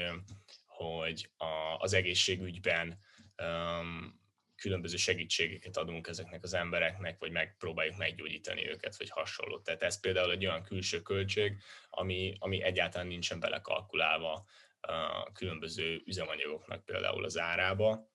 hogy 0.77 1.29
a, 1.37 1.77
az 1.79 1.93
egészségügyben 1.93 2.99
um, 3.43 4.19
különböző 4.55 4.95
segítségeket 4.95 5.77
adunk 5.77 6.07
ezeknek 6.07 6.43
az 6.43 6.53
embereknek, 6.53 7.19
vagy 7.19 7.31
megpróbáljuk 7.31 7.97
meggyógyítani 7.97 8.69
őket, 8.69 8.97
vagy 8.97 9.09
hasonló. 9.09 9.59
Tehát 9.59 9.83
ez 9.83 9.99
például 9.99 10.31
egy 10.31 10.45
olyan 10.45 10.63
külső 10.63 11.01
költség, 11.01 11.57
ami, 11.89 12.35
ami 12.39 12.63
egyáltalán 12.63 13.07
nincsen 13.07 13.39
belekalkulálva 13.39 14.45
a 14.79 15.31
különböző 15.31 16.01
üzemanyagoknak 16.05 16.85
például 16.85 17.23
az 17.25 17.37
árába. 17.37 18.09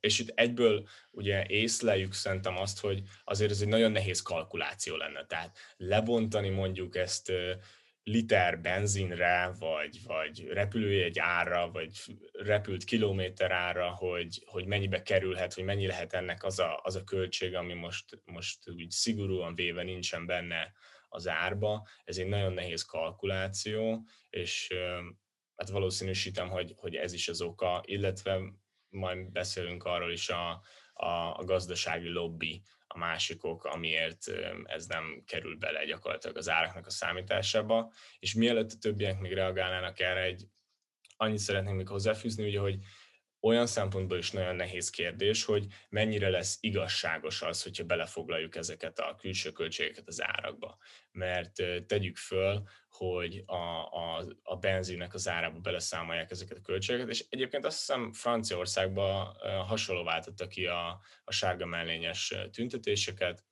És 0.00 0.18
itt 0.18 0.28
egyből 0.28 0.88
ugye 1.10 1.46
észleljük 1.46 2.12
szerintem 2.12 2.56
azt, 2.56 2.80
hogy 2.80 3.02
azért 3.24 3.50
ez 3.50 3.60
egy 3.60 3.68
nagyon 3.68 3.92
nehéz 3.92 4.22
kalkuláció 4.22 4.96
lenne. 4.96 5.26
Tehát 5.26 5.58
lebontani 5.76 6.48
mondjuk 6.48 6.96
ezt 6.96 7.32
liter 8.08 8.60
benzinre, 8.60 9.52
vagy, 9.58 10.00
vagy 10.06 10.46
repülőjegy 10.48 11.18
ára, 11.18 11.70
vagy 11.70 11.90
repült 12.32 12.84
kilométer 12.84 13.50
ára, 13.50 13.90
hogy, 13.90 14.42
hogy 14.46 14.66
mennyibe 14.66 15.02
kerülhet, 15.02 15.54
hogy 15.54 15.64
mennyi 15.64 15.86
lehet 15.86 16.12
ennek 16.12 16.44
az 16.44 16.58
a, 16.58 16.80
az 16.82 16.96
a 16.96 17.04
költség, 17.04 17.54
ami 17.54 17.74
most, 17.74 18.22
most 18.24 18.68
úgy 18.68 18.90
szigorúan 18.90 19.54
véve 19.54 19.82
nincsen 19.82 20.26
benne 20.26 20.72
az 21.08 21.28
árba. 21.28 21.88
Ez 22.04 22.18
egy 22.18 22.26
nagyon 22.26 22.52
nehéz 22.52 22.82
kalkuláció, 22.82 24.02
és 24.30 24.74
hát 25.56 25.68
valószínűsítem, 25.68 26.48
hogy, 26.48 26.74
hogy 26.76 26.94
ez 26.94 27.12
is 27.12 27.28
az 27.28 27.40
oka, 27.40 27.82
illetve 27.84 28.40
majd 28.88 29.30
beszélünk 29.30 29.84
arról 29.84 30.12
is 30.12 30.28
a, 30.28 30.62
a, 30.92 31.38
a 31.38 31.44
gazdasági 31.44 32.08
lobby, 32.08 32.62
a 32.98 33.06
másikok, 33.06 33.64
amiért 33.64 34.28
ez 34.64 34.86
nem 34.86 35.22
kerül 35.26 35.56
bele 35.56 35.84
gyakorlatilag 35.84 36.36
az 36.36 36.48
áraknak 36.48 36.86
a 36.86 36.90
számításába. 36.90 37.92
És 38.18 38.34
mielőtt 38.34 38.72
a 38.72 38.78
többiek 38.80 39.18
még 39.20 39.32
reagálnának 39.32 40.00
erre, 40.00 40.22
egy, 40.22 40.48
annyit 41.16 41.38
szeretnék 41.38 41.74
még 41.74 41.88
hozzáfűzni, 41.88 42.46
ugye, 42.46 42.60
hogy 42.60 42.78
olyan 43.40 43.66
szempontból 43.66 44.18
is 44.18 44.30
nagyon 44.30 44.56
nehéz 44.56 44.90
kérdés, 44.90 45.44
hogy 45.44 45.66
mennyire 45.88 46.28
lesz 46.28 46.58
igazságos 46.60 47.42
az, 47.42 47.62
hogyha 47.62 47.84
belefoglaljuk 47.84 48.56
ezeket 48.56 48.98
a 48.98 49.14
külső 49.18 49.52
költségeket 49.52 50.08
az 50.08 50.22
árakba. 50.22 50.78
Mert 51.12 51.52
tegyük 51.86 52.16
föl, 52.16 52.62
hogy 52.88 53.42
a, 53.46 53.54
a, 53.82 54.24
a 54.42 54.56
benzinnek 54.56 55.14
az 55.14 55.28
árába 55.28 55.58
beleszámolják 55.58 56.30
ezeket 56.30 56.56
a 56.56 56.62
költségeket, 56.62 57.08
és 57.08 57.24
egyébként 57.28 57.64
azt 57.64 57.78
hiszem 57.78 58.12
Franciaországban 58.12 59.36
hasonló 59.66 60.04
váltotta 60.04 60.46
ki 60.46 60.66
a, 60.66 61.00
a 61.24 61.32
sárga 61.32 61.66
mellényes 61.66 62.34
tüntetéseket. 62.52 63.44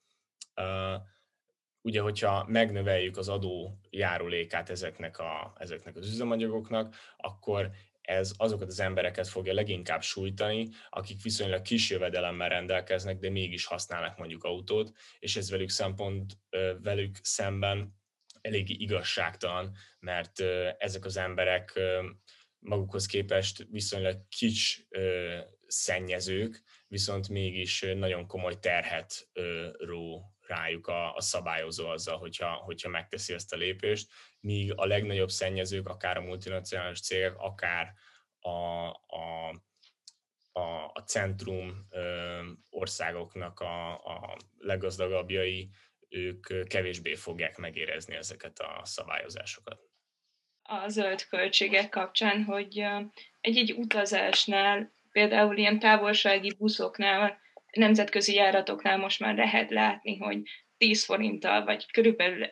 Ugye, 1.80 2.00
hogyha 2.00 2.44
megnöveljük 2.48 3.16
az 3.16 3.28
adó 3.28 3.78
járulékát 3.90 4.70
ezeknek, 4.70 5.18
a, 5.18 5.52
ezeknek 5.58 5.96
az 5.96 6.08
üzemanyagoknak, 6.08 6.94
akkor 7.16 7.70
ez 8.06 8.32
azokat 8.36 8.68
az 8.68 8.80
embereket 8.80 9.28
fogja 9.28 9.54
leginkább 9.54 10.02
sújtani, 10.02 10.68
akik 10.88 11.22
viszonylag 11.22 11.62
kis 11.62 11.90
jövedelemmel 11.90 12.48
rendelkeznek, 12.48 13.18
de 13.18 13.30
mégis 13.30 13.64
használnak 13.64 14.18
mondjuk 14.18 14.44
autót, 14.44 14.92
és 15.18 15.36
ez 15.36 15.50
velük 15.50 15.70
szempont, 15.70 16.38
velük 16.82 17.16
szemben 17.22 17.94
eléggé 18.40 18.74
igazságtalan, 18.74 19.76
mert 20.00 20.40
ezek 20.78 21.04
az 21.04 21.16
emberek 21.16 21.80
magukhoz 22.58 23.06
képest 23.06 23.66
viszonylag 23.70 24.28
kics 24.28 24.76
szennyezők, 25.66 26.62
viszont 26.88 27.28
mégis 27.28 27.80
nagyon 27.80 28.26
komoly 28.26 28.58
terhet 28.58 29.28
ró 29.78 30.35
rájuk 30.48 30.86
a, 30.86 31.14
a 31.14 31.20
szabályozó 31.20 31.88
azzal, 31.88 32.18
hogyha, 32.18 32.50
hogyha 32.50 32.88
megteszi 32.88 33.32
ezt 33.32 33.52
a 33.52 33.56
lépést, 33.56 34.12
míg 34.40 34.72
a 34.76 34.86
legnagyobb 34.86 35.30
szennyezők, 35.30 35.88
akár 35.88 36.16
a 36.16 36.20
multinacionális 36.20 37.00
cégek, 37.00 37.36
akár 37.36 37.92
a, 38.40 38.48
a, 39.06 39.48
a, 40.52 40.90
a 40.92 41.02
centrum 41.06 41.86
ö, 41.90 42.40
országoknak 42.70 43.60
a, 43.60 43.92
a 43.94 44.36
leggazdagabbjai, 44.58 45.70
ők 46.08 46.68
kevésbé 46.68 47.14
fogják 47.14 47.56
megérezni 47.56 48.14
ezeket 48.14 48.58
a 48.58 48.80
szabályozásokat. 48.84 49.80
A 50.62 50.88
zöld 50.88 51.26
költségek 51.26 51.88
kapcsán, 51.88 52.44
hogy 52.44 52.84
egy-egy 53.40 53.72
utazásnál, 53.72 54.92
például 55.12 55.56
ilyen 55.56 55.78
távolsági 55.78 56.54
buszoknál 56.58 57.40
nemzetközi 57.76 58.34
járatoknál 58.34 58.96
most 58.96 59.20
már 59.20 59.34
lehet 59.34 59.70
látni, 59.70 60.16
hogy 60.16 60.42
10 60.76 61.04
forinttal, 61.04 61.64
vagy 61.64 61.90
körülbelül 61.90 62.48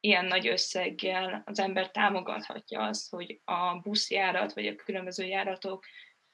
ilyen 0.00 0.24
nagy 0.24 0.48
összeggel 0.48 1.42
az 1.46 1.58
ember 1.58 1.90
támogathatja 1.90 2.82
azt, 2.82 3.10
hogy 3.10 3.40
a 3.44 3.78
buszjárat, 3.78 4.52
vagy 4.52 4.66
a 4.66 4.74
különböző 4.74 5.24
járatok 5.24 5.84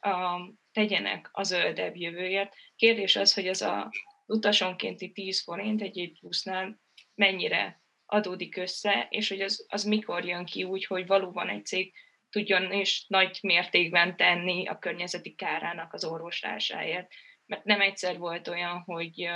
um, 0.06 0.58
tegyenek 0.72 1.28
a 1.32 1.42
zöldebb 1.42 1.96
jövőért. 1.96 2.54
Kérdés 2.76 3.16
az, 3.16 3.34
hogy 3.34 3.46
ez 3.46 3.60
a 3.60 3.90
utasonkénti 4.26 5.12
10 5.12 5.42
forint 5.42 5.82
egy 5.82 6.18
busznál 6.20 6.80
mennyire 7.14 7.82
adódik 8.06 8.56
össze, 8.56 9.06
és 9.10 9.28
hogy 9.28 9.40
az, 9.40 9.66
az 9.68 9.84
mikor 9.84 10.24
jön 10.24 10.44
ki 10.44 10.64
úgy, 10.64 10.86
hogy 10.86 11.06
valóban 11.06 11.48
egy 11.48 11.66
cég 11.66 11.92
tudjon 12.30 12.72
és 12.72 13.04
nagy 13.08 13.38
mértékben 13.42 14.16
tenni 14.16 14.66
a 14.66 14.78
környezeti 14.78 15.34
kárának 15.34 15.92
az 15.92 16.04
orvoslásáért 16.04 17.08
mert 17.46 17.64
nem 17.64 17.80
egyszer 17.80 18.18
volt 18.18 18.48
olyan, 18.48 18.80
hogy, 18.80 19.30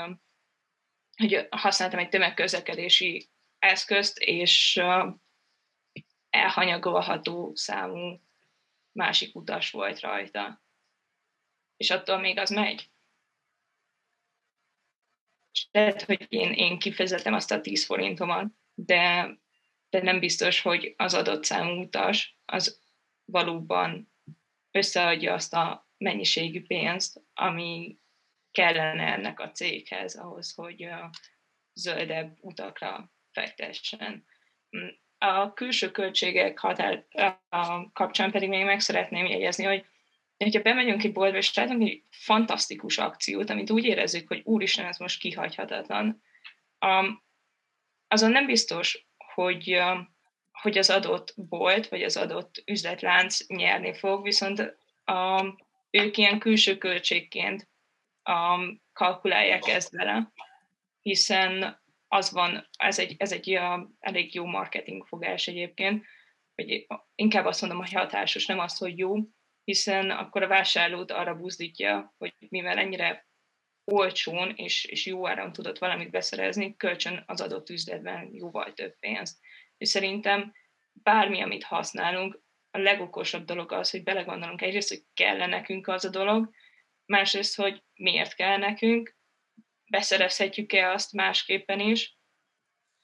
hogy 1.17 1.47
használtam 1.51 1.99
egy 1.99 2.09
tömegközlekedési 2.09 3.31
eszközt, 3.59 4.19
és 4.19 4.83
elhanyagolható 6.31 7.55
számú 7.55 8.21
másik 8.93 9.37
utas 9.37 9.71
volt 9.71 10.01
rajta. 10.01 10.63
És 11.77 11.91
attól 11.91 12.19
még 12.19 12.39
az 12.39 12.51
megy. 12.51 12.91
És 15.53 15.69
lehet, 15.71 16.03
hogy 16.03 16.27
én, 16.29 16.53
én 16.53 16.79
kifizetem 16.79 17.35
azt 17.35 17.51
a 17.51 17.61
10 17.61 17.85
forintomat, 17.85 18.53
de, 18.75 19.31
de 19.89 20.03
nem 20.03 20.19
biztos, 20.19 20.61
hogy 20.61 20.95
az 20.97 21.15
adott 21.15 21.45
számú 21.45 21.81
utas 21.81 22.39
az 22.45 22.81
valóban 23.25 24.13
összeadja 24.71 25.35
azt 25.35 25.55
a 25.55 25.89
mennyiségű 25.97 26.63
pénzt, 26.63 27.23
ami 27.35 28.00
kellene 28.53 29.13
ennek 29.13 29.41
a 29.41 29.51
céghez 29.51 30.15
ahhoz, 30.15 30.55
hogy 30.55 30.89
zöldebb 31.75 32.37
utakra 32.41 33.13
fektessen. 33.33 34.25
A 35.19 35.53
külső 35.53 35.91
költségek 35.91 36.59
határ 36.59 37.07
kapcsán 37.93 38.31
pedig 38.31 38.49
még 38.49 38.65
meg 38.65 38.81
szeretném 38.81 39.27
jegyezni, 39.27 39.65
hogy 39.65 39.85
hogyha 40.37 40.63
bemegyünk 40.63 41.05
egy 41.05 41.13
boltba, 41.13 41.37
és 41.37 41.55
látunk 41.55 41.83
egy 41.83 42.05
fantasztikus 42.11 42.99
akciót, 42.99 43.51
amit 43.51 43.71
úgy 43.71 43.85
érezzük, 43.85 44.29
hogy 44.29 44.41
úristen, 44.45 44.87
ez 44.87 44.99
most 44.99 45.21
kihagyhatatlan, 45.21 46.23
azon 48.09 48.31
nem 48.31 48.47
biztos, 48.47 49.07
hogy, 49.35 49.83
hogy 50.53 50.79
az 50.79 50.91
adott 50.91 51.35
bolt, 51.37 51.89
vagy 51.89 52.03
az 52.03 52.17
adott 52.17 52.63
üzletlánc 52.67 53.47
nyerni 53.47 53.95
fog, 53.95 54.23
viszont 54.23 54.77
a, 55.05 55.45
ők 55.91 56.17
ilyen 56.17 56.39
külső 56.39 56.79
költségként 56.79 57.70
um, 58.25 58.83
kalkulálják 58.93 59.67
ezt 59.67 59.91
vele, 59.91 60.33
hiszen 61.01 61.81
az 62.09 62.33
van, 62.33 62.69
ez 62.79 62.99
egy, 62.99 63.15
ez 63.19 63.33
egy 63.33 63.57
uh, 63.57 63.81
elég 63.99 64.35
jó 64.35 64.45
marketing 64.45 65.07
fogás 65.07 65.47
egyébként, 65.47 66.05
hogy 66.55 66.87
inkább 67.15 67.45
azt 67.45 67.61
mondom, 67.61 67.79
hogy 67.79 67.93
hatásos, 67.93 68.47
nem 68.47 68.59
az, 68.59 68.77
hogy 68.77 68.99
jó, 68.99 69.17
hiszen 69.65 70.11
akkor 70.11 70.43
a 70.43 70.49
vásárlót 70.49 71.11
arra 71.11 71.35
buzdítja, 71.35 72.15
hogy 72.19 72.35
mivel 72.39 72.79
ennyire 72.79 73.29
olcsón 73.85 74.53
és, 74.57 74.85
és 74.85 75.07
jó 75.07 75.29
áron 75.29 75.53
tudott 75.53 75.79
valamit 75.79 76.11
beszerezni, 76.11 76.77
kölcsön 76.77 77.23
az 77.27 77.41
adott 77.41 77.71
üzletben 77.71 78.29
jóval 78.33 78.73
több 78.73 78.99
pénzt. 78.99 79.39
És 79.77 79.89
szerintem 79.89 80.53
bármi, 80.93 81.43
amit 81.43 81.65
használunk, 81.65 82.41
a 82.71 82.79
legokosabb 82.79 83.45
dolog 83.45 83.73
az, 83.73 83.91
hogy 83.91 84.03
belegondolunk 84.03 84.63
egyrészt, 84.63 84.89
hogy 84.89 85.03
kell 85.15 85.47
nekünk 85.47 85.89
az 85.89 86.05
a 86.05 86.11
dolog, 86.11 86.51
másrészt, 87.11 87.57
hogy 87.57 87.83
miért 87.95 88.35
kell 88.35 88.57
nekünk, 88.57 89.17
beszerezhetjük-e 89.91 90.91
azt 90.91 91.13
másképpen 91.13 91.81
is, 91.81 92.19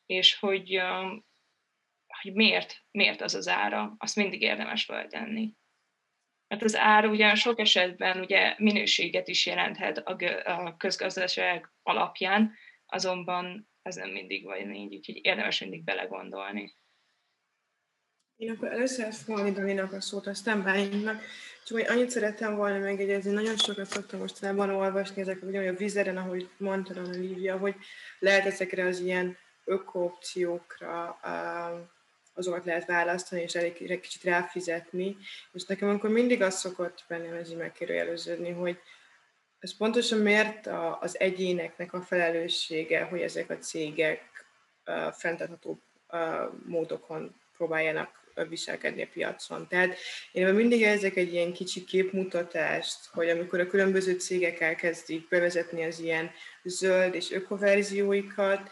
és 0.07 0.35
hogy, 0.39 0.81
hogy 2.23 2.35
miért, 2.35 2.85
miért 2.91 3.21
az 3.21 3.35
az 3.35 3.49
ára, 3.49 3.95
azt 3.99 4.17
mindig 4.17 4.41
érdemes 4.41 4.85
feltenni. 4.85 5.55
Mert 6.49 6.63
az 6.63 6.77
ár 6.77 7.07
ugyan 7.07 7.35
sok 7.35 7.59
esetben 7.59 8.21
ugye 8.21 8.55
minőséget 8.59 9.29
is 9.29 9.47
jelenthet 9.47 9.99
a 9.99 10.77
közgazdaság 10.77 11.73
alapján, 11.83 12.55
azonban 12.87 13.71
ez 13.83 13.95
nem 13.95 14.11
mindig 14.11 14.45
vagy 14.45 14.75
így, 14.75 14.95
úgyhogy 14.95 15.25
érdemes 15.25 15.61
mindig 15.61 15.85
belegondolni. 15.85 16.75
Én 18.37 18.51
akkor 18.51 18.69
először 18.69 19.13
fogom 19.13 19.53
Daninak 19.55 19.93
a 19.93 20.01
szót, 20.01 20.27
aztán 20.27 20.63
Bálinknak. 20.63 21.23
Csak 21.67 21.77
hogy 21.77 21.87
annyit 21.87 22.11
szerettem 22.11 22.57
volna 22.57 22.79
megjegyezni, 22.79 23.31
nagyon 23.31 23.57
sokat 23.57 23.87
szoktam 23.87 24.21
mostanában 24.21 24.71
olvasni 24.71 25.21
ezek 25.21 25.43
ugyanúgy 25.43 25.69
a 25.69 25.75
vizeren, 25.75 26.17
ahogy 26.17 26.49
mondta 26.57 27.01
a 27.01 27.09
Lívia, 27.11 27.57
hogy 27.57 27.75
lehet 28.19 28.47
ezekre 28.47 28.87
az 28.87 29.01
ilyen 29.01 29.37
ökoopciókra 29.64 31.19
azokat 32.35 32.64
lehet 32.64 32.87
választani, 32.87 33.43
és 33.43 33.55
elég 33.55 33.91
egy 33.91 34.01
kicsit 34.01 34.23
ráfizetni. 34.23 35.17
És 35.53 35.64
nekem 35.64 35.89
akkor 35.89 36.11
mindig 36.11 36.43
az 36.43 36.59
szokott 36.59 37.05
bennem 37.09 37.35
ez 37.35 37.51
így 37.51 37.57
megkérdőjeleződni, 37.57 38.51
hogy 38.51 38.79
ez 39.59 39.77
pontosan 39.77 40.19
miért 40.19 40.67
az 41.01 41.19
egyéneknek 41.19 41.93
a 41.93 42.03
felelőssége, 42.03 43.03
hogy 43.03 43.21
ezek 43.21 43.51
a 43.51 43.59
cégek 43.59 44.45
fenntartható 45.12 45.81
módokon 46.64 47.35
próbáljanak 47.57 48.25
viselkedni 48.49 49.03
a 49.03 49.09
piacon. 49.12 49.68
Tehát 49.68 49.97
én 50.32 50.47
mindig 50.47 50.80
érzek 50.80 51.16
egy 51.16 51.32
ilyen 51.32 51.53
kicsi 51.53 51.84
képmutatást, 51.84 53.07
hogy 53.12 53.28
amikor 53.28 53.61
a 53.61 53.66
különböző 53.66 54.12
cégek 54.12 54.61
elkezdik 54.61 55.28
bevezetni 55.28 55.84
az 55.84 55.99
ilyen 55.99 56.30
zöld 56.62 57.14
és 57.14 57.30
ökoverzióikat, 57.30 58.70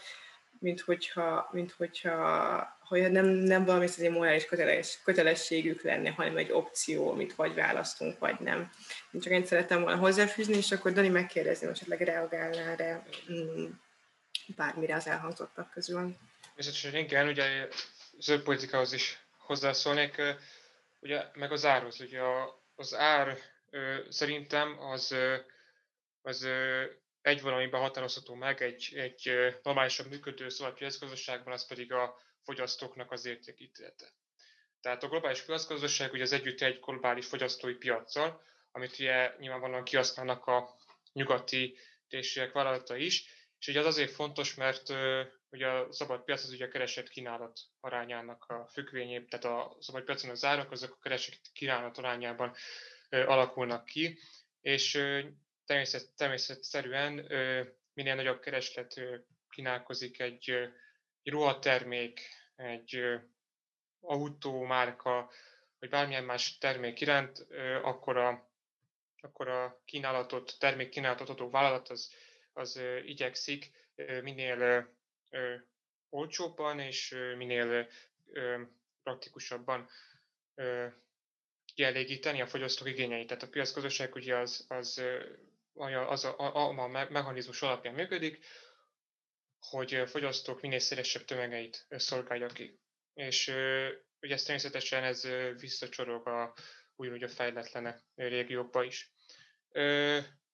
mint 0.59 0.81
hogyha, 0.81 1.49
mint 1.51 1.71
hogyha 1.71 2.73
hogy 2.87 3.11
nem, 3.11 3.25
nem 3.25 3.65
valami 3.65 3.87
egy 3.97 4.09
morális 4.09 4.45
köteles, 4.45 4.99
kötelességük 5.03 5.81
lenne, 5.81 6.09
hanem 6.09 6.37
egy 6.37 6.51
opció, 6.51 7.11
amit 7.11 7.35
vagy 7.35 7.53
választunk, 7.53 8.19
vagy 8.19 8.39
nem. 8.39 8.71
Én 9.11 9.21
csak 9.21 9.33
én 9.33 9.45
szerettem 9.45 9.81
volna 9.81 9.97
hozzáfűzni, 9.97 10.55
és 10.55 10.71
akkor 10.71 10.91
Dani 10.91 11.09
megkérdezni, 11.09 11.65
hogy 11.65 11.75
esetleg 11.75 12.01
reagálnál 12.01 12.69
erre 12.69 13.05
mm, 13.31 13.65
bármire 14.55 14.95
az 14.95 15.07
elhangzottak 15.07 15.71
közül. 15.71 16.15
Természetesen 16.41 16.95
igen, 16.95 17.27
ugye 17.27 17.67
zöld 18.19 18.41
politikához 18.41 18.93
is 18.93 19.24
hozzászólnék, 19.45 20.21
ugye 20.99 21.23
meg 21.33 21.51
az 21.51 21.65
árhoz. 21.65 21.99
Ugye 21.99 22.21
az 22.75 22.95
ár 22.95 23.37
szerintem 24.09 24.79
az, 24.79 25.15
az 26.21 26.47
egy 27.21 27.41
valamiben 27.41 27.81
határozható 27.81 28.33
meg, 28.33 28.61
egy, 28.61 28.91
egy 28.95 29.31
normálisabb 29.63 30.07
működő 30.07 30.49
szabad 30.49 30.73
piacgazdaságban, 30.73 31.53
az 31.53 31.67
pedig 31.67 31.91
a 31.91 32.19
fogyasztóknak 32.43 33.11
az 33.11 33.25
értékítélete. 33.25 34.13
Tehát 34.81 35.03
a 35.03 35.07
globális 35.07 35.41
piacgazdaság 35.41 36.13
ugye 36.13 36.23
az 36.23 36.31
együtt 36.31 36.61
egy 36.61 36.79
globális 36.79 37.25
fogyasztói 37.25 37.73
piaccal, 37.73 38.43
amit 38.71 38.99
ugye 38.99 39.35
nyilvánvalóan 39.39 39.83
kihasználnak 39.83 40.45
a 40.45 40.75
nyugati 41.13 41.77
térségek 42.07 42.51
vállalata 42.51 42.95
is, 42.95 43.25
és 43.59 43.67
ugye 43.67 43.79
az 43.79 43.85
azért 43.85 44.11
fontos, 44.11 44.55
mert 44.55 44.89
ugye 45.55 45.67
a 45.67 45.91
szabad 45.91 46.23
piac 46.23 46.43
az 46.43 46.51
ugye 46.51 46.65
a 46.65 46.69
keresett 46.69 47.09
kínálat 47.09 47.59
arányának 47.79 48.45
a 48.47 48.67
függvényében, 48.71 49.29
tehát 49.29 49.45
a 49.45 49.77
szabad 49.79 50.03
piacon 50.03 50.29
az 50.29 50.43
árak 50.43 50.71
azok 50.71 50.91
a 50.91 50.99
keresett 51.01 51.51
kínálat 51.53 51.97
arányában 51.97 52.55
alakulnak 53.09 53.85
ki, 53.85 54.19
és 54.61 54.91
természet, 55.65 56.15
természetszerűen 56.15 57.13
minél 57.93 58.15
nagyobb 58.15 58.39
kereslet 58.39 59.01
kínálkozik 59.49 60.19
egy, 60.19 60.49
egy 61.23 61.31
ruhatermék, 61.31 62.21
egy 62.55 63.03
autómárka, 63.99 65.31
vagy 65.79 65.89
bármilyen 65.89 66.23
más 66.23 66.57
termék 66.57 67.01
iránt, 67.01 67.47
akkor 67.81 68.17
a, 68.17 68.49
akkor 69.21 69.47
a 69.47 69.81
kínálatot, 69.85 70.55
termék 70.59 70.89
kínálatot 70.89 71.29
adó 71.29 71.49
vállalat 71.49 71.89
az, 71.89 72.13
az 72.53 72.81
igyekszik 73.05 73.71
minél 74.21 74.87
olcsóbban 76.09 76.79
és 76.79 77.15
minél 77.37 77.87
praktikusabban 79.03 79.89
kielégíteni 81.75 82.41
a 82.41 82.47
fogyasztók 82.47 82.87
igényeit. 82.87 83.27
Tehát 83.27 83.43
a 83.43 83.49
piacgazdaság 83.49 84.15
ugye 84.15 84.35
az, 84.37 84.65
az, 84.67 85.01
az 86.07 86.23
a, 86.23 86.35
a, 86.37 86.67
a 86.67 86.87
mechanizmus 86.87 87.61
alapján 87.61 87.93
működik, 87.93 88.45
hogy 89.59 89.93
a 89.93 90.07
fogyasztók 90.07 90.61
minél 90.61 90.79
szélesebb 90.79 91.25
tömegeit 91.25 91.85
szolgálja 91.89 92.47
ki. 92.47 92.79
És 93.13 93.47
ugye 94.21 94.33
ez 94.33 94.43
természetesen 94.43 95.03
ez 95.03 95.27
visszacsorog 95.59 96.27
a, 96.27 96.53
ugyanúgy 96.95 97.23
a 97.23 97.29
fejletlenek 97.29 98.03
régiókba 98.15 98.83
is. 98.83 99.11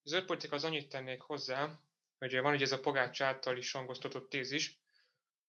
Zöld 0.03 0.25
politika 0.25 0.55
az 0.55 0.63
annyit 0.63 0.89
tennék 0.89 1.21
hozzá, 1.21 1.79
hogy 2.21 2.41
van 2.41 2.53
ugye 2.53 2.63
ez 2.65 2.71
a 2.71 2.79
Pogács 2.79 3.21
által 3.21 3.57
is 3.57 3.71
hangoztatott 3.71 4.29
tézis, 4.29 4.79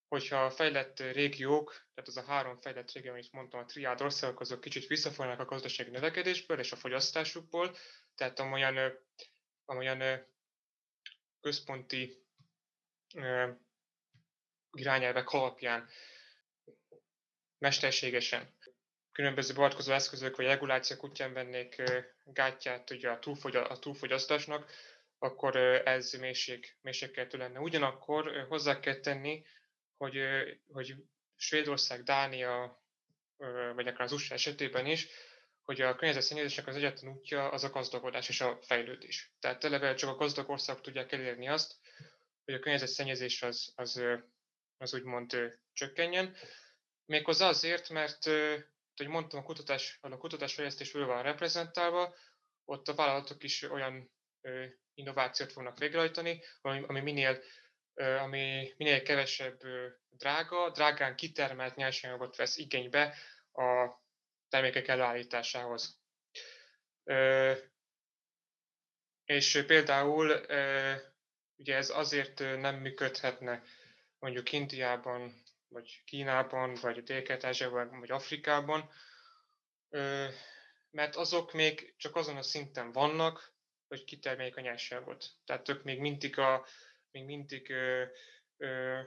hogyha 0.08 0.44
a 0.44 0.50
fejlett 0.50 1.00
régiók, 1.00 1.86
tehát 1.94 2.08
az 2.08 2.16
a 2.16 2.24
három 2.24 2.60
fejlett 2.60 2.92
régió, 2.92 3.10
amit 3.10 3.32
mondtam, 3.32 3.60
a 3.60 3.64
triád 3.64 4.00
országok, 4.00 4.40
azok 4.40 4.60
kicsit 4.60 4.86
visszafolnak 4.86 5.40
a 5.40 5.44
gazdasági 5.44 5.90
növekedésből 5.90 6.58
és 6.58 6.72
a 6.72 6.76
fogyasztásukból, 6.76 7.76
tehát 8.14 8.38
amolyan, 8.38 8.98
amolyan 9.64 10.26
központi 11.40 12.24
irányelvek 14.72 15.30
alapján 15.30 15.88
mesterségesen 17.58 18.54
különböző 19.12 19.54
beavatkozó 19.54 19.92
eszközök 19.92 20.36
vagy 20.36 20.46
regulációk 20.46 21.04
útján 21.04 21.32
vennék 21.32 21.82
gátját 22.24 22.90
ugye 22.90 23.10
a, 23.10 23.18
a 23.70 23.78
túlfogyasztásnak, 23.78 24.70
akkor 25.22 25.56
ez 25.84 26.12
mélység, 26.12 26.76
mélységkeltő 26.80 27.38
lenne. 27.38 27.60
Ugyanakkor 27.60 28.46
hozzá 28.48 28.80
kell 28.80 28.96
tenni, 28.96 29.44
hogy, 29.96 30.18
hogy 30.72 30.94
Svédország, 31.36 32.02
Dánia, 32.02 32.82
vagy 33.74 33.86
akár 33.86 34.00
az 34.00 34.12
USA 34.12 34.34
esetében 34.34 34.86
is, 34.86 35.08
hogy 35.62 35.80
a 35.80 35.94
környezetszennyezésnek 35.94 36.66
az 36.66 36.76
egyetlen 36.76 37.12
útja 37.12 37.50
az 37.50 37.64
a 37.64 37.70
gazdagodás 37.70 38.28
és 38.28 38.40
a 38.40 38.58
fejlődés. 38.62 39.32
Tehát 39.40 39.64
eleve 39.64 39.94
csak 39.94 40.10
a 40.10 40.14
gazdag 40.14 40.48
országok 40.48 40.82
tudják 40.82 41.12
elérni 41.12 41.48
azt, 41.48 41.74
hogy 42.44 42.54
a 42.54 42.58
környezetszennyezés 42.58 43.42
az, 43.42 43.72
az, 43.76 44.02
az 44.76 44.94
úgymond 44.94 45.58
csökkenjen. 45.72 46.36
Méghozzá 47.04 47.48
azért, 47.48 47.88
mert, 47.88 48.24
hogy 48.96 49.06
mondtam, 49.06 49.40
a 49.40 49.42
kutatás, 49.42 49.98
a 50.00 50.16
kutatásfejlesztés 50.16 50.92
van 50.92 51.22
reprezentálva, 51.22 52.14
ott 52.64 52.88
a 52.88 52.94
vállalatok 52.94 53.42
is 53.42 53.62
olyan 53.62 54.10
innovációt 54.94 55.52
fognak 55.52 55.78
végrehajtani, 55.78 56.42
ami, 56.60 56.84
ami 56.86 57.00
minél 57.00 57.42
ami 57.94 58.74
minél 58.76 59.02
kevesebb 59.02 59.60
drága, 60.10 60.70
drágán 60.70 61.16
kitermelt 61.16 61.76
nyersanyagot 61.76 62.36
vesz 62.36 62.56
igénybe 62.56 63.14
a 63.52 64.00
termékek 64.48 64.88
előállításához. 64.88 65.98
És 69.24 69.62
például 69.66 70.46
ugye 71.56 71.76
ez 71.76 71.90
azért 71.90 72.38
nem 72.38 72.74
működhetne 72.74 73.62
mondjuk 74.18 74.52
Indiában, 74.52 75.42
vagy 75.68 76.02
Kínában, 76.04 76.74
vagy 76.74 77.02
Dél-Kelet-Ázsiában, 77.02 78.00
vagy 78.00 78.10
Afrikában, 78.10 78.90
mert 80.90 81.16
azok 81.16 81.52
még 81.52 81.94
csak 81.96 82.16
azon 82.16 82.36
a 82.36 82.42
szinten 82.42 82.92
vannak, 82.92 83.52
hogy 83.92 84.04
kitermeljék 84.04 84.56
a 84.56 84.60
nyersanyagot. 84.60 85.24
Tehát 85.44 85.68
ők 85.68 85.82
még 85.82 86.00
mindig 86.00 86.38
a 86.38 86.66
még 87.10 87.24
mindig 87.24 87.70
ö, 87.70 88.04
ö, 88.56 89.00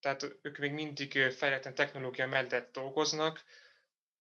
tehát 0.00 0.22
ők 0.42 0.58
még 0.58 0.72
mindig 0.72 1.12
fejletlen 1.32 1.74
technológia 1.74 2.26
mellett 2.26 2.72
dolgoznak. 2.72 3.44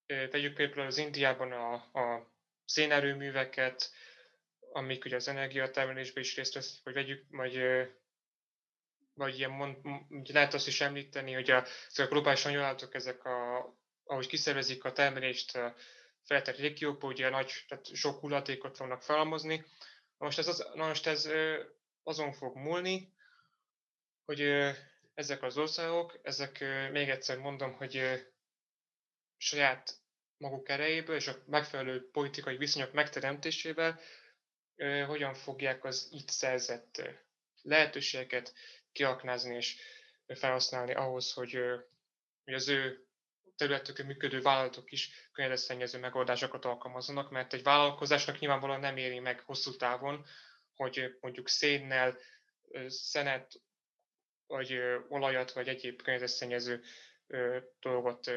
Vegyük 0.06 0.54
például 0.54 0.86
az 0.86 0.98
Indiában 0.98 1.52
a, 1.52 1.74
a 1.74 2.34
szénerőműveket, 2.66 3.92
amik 4.72 5.06
ugye 5.06 5.16
az 5.16 5.28
energiatermelésben 5.28 6.24
is 6.24 6.36
részt 6.36 6.54
vesznek, 6.54 6.84
vagy 6.84 6.94
vegyük, 6.94 7.26
vagy, 7.30 7.60
vagy 9.14 9.38
ilyen 9.38 9.52
mond, 9.52 9.78
lehet 10.30 10.54
azt 10.54 10.68
is 10.68 10.82
említeni, 10.82 11.34
hogy 11.34 11.52
a, 11.52 11.66
ezek 11.90 12.06
a 12.06 12.10
globális 12.10 12.46
anyagolatok, 12.46 12.94
ezek 12.94 13.26
a, 13.26 13.70
ahogy 14.04 14.28
kiszervezik 14.28 14.84
a 14.84 14.92
termelést 14.92 15.58
a 16.24 16.26
fejlettebb 16.26 16.56
régiókban, 16.56 17.12
ugye 17.12 17.30
nagy, 17.30 17.52
tehát 17.68 17.96
sok 17.96 18.20
hullatékot 18.20 18.76
fognak 18.76 19.02
felhalmozni, 19.02 19.66
most 20.18 20.38
ez, 20.38 20.48
az, 20.48 20.68
na 20.74 20.88
most 20.88 21.08
ez 21.08 21.30
azon 22.04 22.34
fog 22.34 22.56
múlni, 22.56 23.14
hogy 24.26 24.42
ezek 25.14 25.44
az 25.44 25.58
országok, 25.58 26.20
ezek 26.22 26.60
még 26.92 27.10
egyszer 27.10 27.38
mondom, 27.38 27.74
hogy 27.74 28.26
saját 29.38 29.98
maguk 30.38 30.70
erejéből 30.70 31.16
és 31.16 31.28
a 31.28 31.44
megfelelő 31.46 32.10
politikai 32.12 32.58
viszonyok 32.58 32.94
megteremtésével 32.94 34.00
hogyan 35.08 35.34
fogják 35.34 35.84
az 35.84 36.08
itt 36.12 36.30
szerzett 36.30 37.02
lehetőségeket 37.62 38.54
kiaknázni 38.92 39.56
és 39.56 39.76
felhasználni 40.28 40.94
ahhoz, 40.94 41.34
hogy, 41.34 41.60
hogy 42.44 42.54
az 42.54 42.68
ő 42.68 43.08
területükön 43.56 44.06
működő 44.06 44.42
vállalatok 44.42 44.92
is 44.92 45.30
környezetszennyező 45.32 46.00
megoldásokat 46.00 46.66
alkalmazzanak, 46.66 47.32
mert 47.32 47.54
egy 47.54 47.64
vállalkozásnak 47.64 48.40
nyilvánvalóan 48.40 48.80
nem 48.80 48.98
éri 48.98 49.20
meg 49.20 49.40
hosszú 49.40 49.76
távon, 49.76 50.26
hogy 50.76 51.18
mondjuk 51.22 51.48
szénnel, 51.50 52.18
szenet, 52.88 53.62
vagy 54.48 54.80
olajat, 55.08 55.52
vagy 55.52 55.68
egyéb 55.68 56.02
környezetszennyező 56.02 56.84
dolgot 57.80 58.32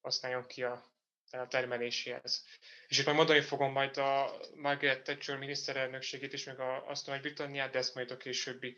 használjon 0.00 0.46
ki 0.46 0.62
a, 0.62 0.92
a 1.30 1.46
termeléséhez. 1.46 2.44
És 2.88 2.98
itt 2.98 3.04
majd 3.04 3.16
mondani 3.16 3.40
fogom 3.40 3.72
majd 3.72 3.96
a 3.96 4.40
Margaret 4.54 5.02
Thatcher 5.02 5.38
miniszterelnökségét 5.38 6.32
is, 6.32 6.44
meg 6.44 6.60
a, 6.60 6.86
azt 6.88 7.08
a 7.08 7.10
Nagy-Britanniát, 7.10 7.70
de 7.70 7.78
ezt 7.78 7.94
majd 7.94 8.10
a 8.10 8.16
későbbi 8.16 8.76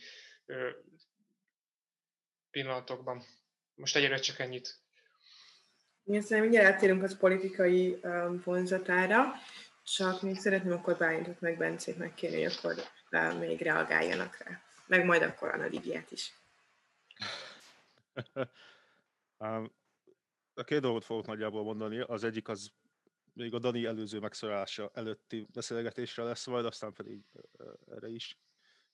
pillanatokban. 2.50 3.24
Most 3.74 3.96
egyre 3.96 4.18
csak 4.18 4.38
ennyit. 4.38 4.81
Igen, 6.04 6.20
szerintem 6.20 6.50
mindjárt 6.50 6.74
áttérünk 6.74 7.02
az 7.02 7.16
politikai 7.16 7.98
um, 8.02 8.42
vonzatára, 8.44 9.32
csak 9.82 10.22
még 10.22 10.36
szeretném 10.36 10.72
akkor 10.72 10.96
Bálintot 10.96 11.40
meg 11.40 11.56
Bencét 11.56 11.98
megkérni, 11.98 12.42
hogy 12.42 12.52
akkor 12.58 12.74
uh, 13.10 13.38
még 13.38 13.60
reagáljanak 13.60 14.36
rá. 14.36 14.62
Meg 14.86 15.04
majd 15.04 15.22
akkor 15.22 15.48
a 15.48 15.66
Ligiát 15.66 16.10
is. 16.10 16.40
a 20.54 20.64
két 20.64 20.80
dolgot 20.80 21.04
fogok 21.04 21.26
nagyjából 21.26 21.62
mondani. 21.64 22.00
Az 22.00 22.24
egyik 22.24 22.48
az 22.48 22.72
még 23.32 23.54
a 23.54 23.58
Dani 23.58 23.84
előző 23.84 24.18
megszólása 24.18 24.90
előtti 24.94 25.46
beszélgetésre 25.52 26.22
lesz 26.22 26.46
majd, 26.46 26.64
aztán 26.64 26.92
pedig 26.92 27.20
erre 27.90 28.08
is. 28.08 28.38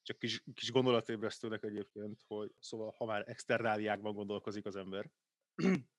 Csak 0.03 0.19
kis, 0.19 0.43
kis 0.55 0.73
gondolatébresztőnek 0.73 1.65
egyébként, 1.65 2.25
hogy 2.27 2.53
szóval 2.59 2.95
ha 2.97 3.05
már 3.05 3.25
externáliákban 3.27 4.15
gondolkozik 4.15 4.67
az 4.67 4.77
ember, 4.77 5.11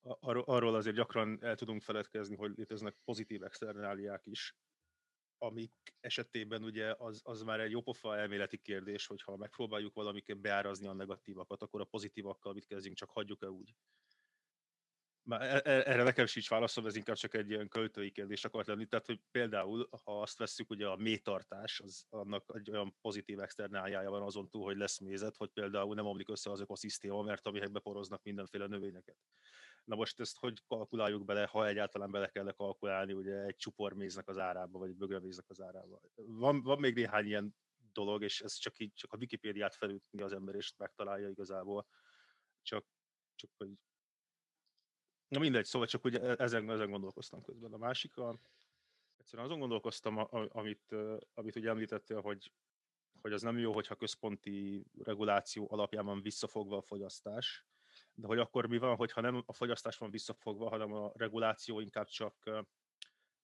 arról 0.00 0.74
azért 0.74 0.96
gyakran 0.96 1.38
el 1.40 1.56
tudunk 1.56 1.82
feledkezni, 1.82 2.36
hogy 2.36 2.52
léteznek 2.56 2.96
pozitív 3.04 3.42
externáliák 3.42 4.26
is, 4.26 4.56
amik 5.38 5.72
esetében 6.00 6.64
ugye 6.64 6.94
az, 6.98 7.20
az 7.24 7.42
már 7.42 7.60
egy 7.60 7.70
jópofa 7.70 8.16
elméleti 8.16 8.56
kérdés, 8.56 9.06
hogyha 9.06 9.36
megpróbáljuk 9.36 9.94
valamiként 9.94 10.40
beárazni 10.40 10.86
a 10.86 10.92
negatívakat, 10.92 11.62
akkor 11.62 11.80
a 11.80 11.84
pozitívakkal 11.84 12.52
mit 12.52 12.66
kezdjünk, 12.66 12.96
csak 12.96 13.10
hagyjuk-e 13.10 13.50
úgy. 13.50 13.74
Már 15.28 15.40
e, 15.40 15.70
e, 15.70 15.82
erre 15.86 16.02
nekem 16.02 16.26
sincs 16.26 16.48
válaszom, 16.48 16.86
ez 16.86 16.96
inkább 16.96 17.16
csak 17.16 17.34
egy 17.34 17.50
ilyen 17.50 17.68
költői 17.68 18.10
kérdés 18.10 18.44
akart 18.44 18.66
lenni. 18.66 18.86
Tehát, 18.86 19.06
hogy 19.06 19.20
például, 19.30 19.88
ha 20.04 20.20
azt 20.20 20.38
vesszük, 20.38 20.70
ugye 20.70 20.86
a 20.86 20.96
métartás, 20.96 21.80
az 21.80 22.06
annak 22.08 22.44
egy 22.54 22.70
olyan 22.70 22.96
pozitív 23.00 23.40
externáliája 23.40 24.10
van 24.10 24.22
azon 24.22 24.48
túl, 24.48 24.64
hogy 24.64 24.76
lesz 24.76 24.98
mézet, 24.98 25.36
hogy 25.36 25.50
például 25.50 25.94
nem 25.94 26.06
omlik 26.06 26.28
össze 26.28 26.50
az 26.50 26.60
ökoszisztéma, 26.60 27.22
mert 27.22 27.46
amelyekbe 27.46 27.80
poroznak 27.80 28.22
mindenféle 28.22 28.66
növényeket. 28.66 29.16
Na 29.88 29.96
most 29.96 30.20
ezt 30.20 30.38
hogy 30.38 30.62
kalkuláljuk 30.66 31.24
bele, 31.24 31.46
ha 31.46 31.66
egyáltalán 31.66 32.10
bele 32.10 32.28
kell 32.28 32.52
kalkulálni 32.52 33.12
ugye 33.12 33.42
egy 33.42 33.56
csuporméznek 33.56 34.28
az 34.28 34.38
árába, 34.38 34.78
vagy 34.78 34.88
egy 34.88 34.96
bögreméznek 34.96 35.48
az 35.48 35.60
árába. 35.60 36.00
Van, 36.14 36.62
van 36.62 36.80
még 36.80 36.94
néhány 36.94 37.26
ilyen 37.26 37.56
dolog, 37.92 38.22
és 38.22 38.40
ez 38.40 38.52
csak, 38.52 38.78
így, 38.78 38.92
csak 38.94 39.12
a 39.12 39.16
Wikipédiát 39.16 39.74
felütni 39.74 40.22
az 40.22 40.32
ember, 40.32 40.54
és 40.54 40.72
megtalálja 40.76 41.28
igazából. 41.28 41.86
Csak, 42.62 42.86
csak 43.34 43.50
hogy 43.56 43.70
Na 45.28 45.38
mindegy, 45.38 45.64
szóval 45.64 45.88
csak 45.88 46.04
ugye 46.04 46.20
e-, 46.20 46.36
ezen, 46.38 46.70
ezen 46.70 46.90
gondolkoztam 46.90 47.42
közben. 47.42 47.72
A 47.72 47.76
másik, 47.76 48.16
a, 48.16 48.38
egyszerűen 49.16 49.48
azon 49.48 49.60
gondolkoztam, 49.60 50.26
amit, 50.48 50.94
amit 51.34 51.56
ugye 51.56 51.68
említettél, 51.68 52.20
hogy, 52.20 52.52
hogy 53.20 53.32
az 53.32 53.42
nem 53.42 53.58
jó, 53.58 53.72
hogyha 53.72 53.94
központi 53.94 54.84
reguláció 54.98 55.66
alapján 55.70 56.04
van 56.04 56.22
visszafogva 56.22 56.76
a 56.76 56.82
fogyasztás, 56.82 57.66
de 58.20 58.26
hogy 58.26 58.38
akkor 58.38 58.66
mi 58.66 58.78
van, 58.78 58.96
hogyha 58.96 59.20
nem 59.20 59.42
a 59.46 59.52
fogyasztás 59.52 59.96
van 59.96 60.10
visszafogva, 60.10 60.68
hanem 60.68 60.92
a 60.92 61.12
reguláció 61.14 61.80
inkább 61.80 62.06
csak 62.06 62.64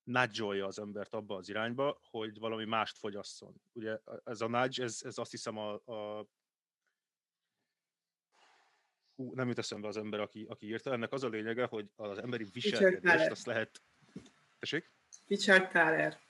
nudge 0.03 0.67
az 0.67 0.79
embert 0.79 1.15
abba 1.15 1.37
az 1.37 1.49
irányba, 1.49 2.01
hogy 2.11 2.39
valami 2.39 2.65
mást 2.65 2.99
fogyasszon. 2.99 3.61
Ugye 3.73 3.99
ez 4.25 4.41
a 4.41 4.49
nudge, 4.49 4.83
ez, 4.83 5.01
ez 5.05 5.19
azt 5.19 5.31
hiszem 5.31 5.59
a, 5.59 5.73
a 5.75 6.27
hú, 9.15 9.35
nem 9.35 9.49
jut 9.49 9.59
eszembe 9.59 9.89
az 9.89 9.97
ember, 9.97 10.21
aki, 10.21 10.47
aki 10.49 10.67
írta. 10.67 10.93
Ennek 10.93 11.13
az 11.13 11.23
a 11.23 11.29
lényege, 11.29 11.65
hogy 11.65 11.91
az 11.97 12.19
emberi 12.19 12.45
viselkedést 12.53 13.31
azt 13.31 13.47
lehet... 13.47 13.83
Tessék? 14.59 14.93
Richard 15.27 15.69
Thaler. 15.69 16.21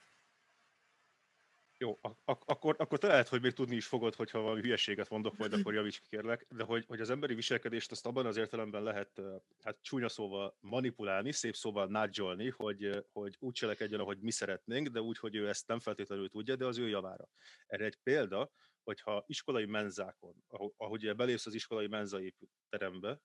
Jó, 1.79 1.99
ak- 2.01 2.21
ak- 2.25 2.51
akkor, 2.51 2.75
akkor 2.79 2.99
te 2.99 3.07
lehet, 3.07 3.29
hogy 3.29 3.43
még 3.43 3.53
tudni 3.53 3.77
is 3.77 3.87
fogod, 3.87 4.15
hogyha 4.15 4.41
valami 4.41 4.61
hülyeséget 4.61 5.09
mondok, 5.09 5.37
majd 5.37 5.53
akkor 5.53 5.75
javíts 5.75 6.01
kérlek, 6.09 6.47
de 6.49 6.65
hogy, 6.65 6.85
hogy 6.87 7.01
az 7.01 7.11
emberi 7.11 7.35
viselkedést 7.35 7.91
azt 7.91 8.07
abban 8.07 8.27
az 8.27 8.37
értelemben 8.37 8.83
lehet, 8.83 9.21
hát 9.63 9.79
csúnya 9.83 10.09
szóval 10.09 10.57
manipulálni, 10.61 11.33
szép 11.33 11.55
szóval 11.55 11.87
nudge 11.87 12.51
hogy, 12.51 13.05
hogy 13.13 13.37
úgy 13.39 13.53
cselekedjen, 13.53 14.01
ahogy 14.01 14.19
mi 14.19 14.31
szeretnénk, 14.31 14.89
de 14.89 15.01
úgy, 15.01 15.19
hogy 15.19 15.35
ő 15.35 15.49
ezt 15.49 15.67
nem 15.67 15.81
feltétlenül 15.81 16.29
tudja, 16.29 16.57
de 16.57 16.67
az 16.67 16.79
ő 16.79 16.89
javára. 16.89 17.29
Erre 17.67 17.85
egy 17.85 17.99
példa, 18.03 18.51
hogyha 18.83 19.25
iskolai 19.27 19.67
menzákon, 19.67 20.45
ahogy 20.77 21.15
belépsz 21.15 21.47
az 21.47 21.55
iskolai 21.55 21.87
menzai 21.87 22.35
terembe, 22.69 23.21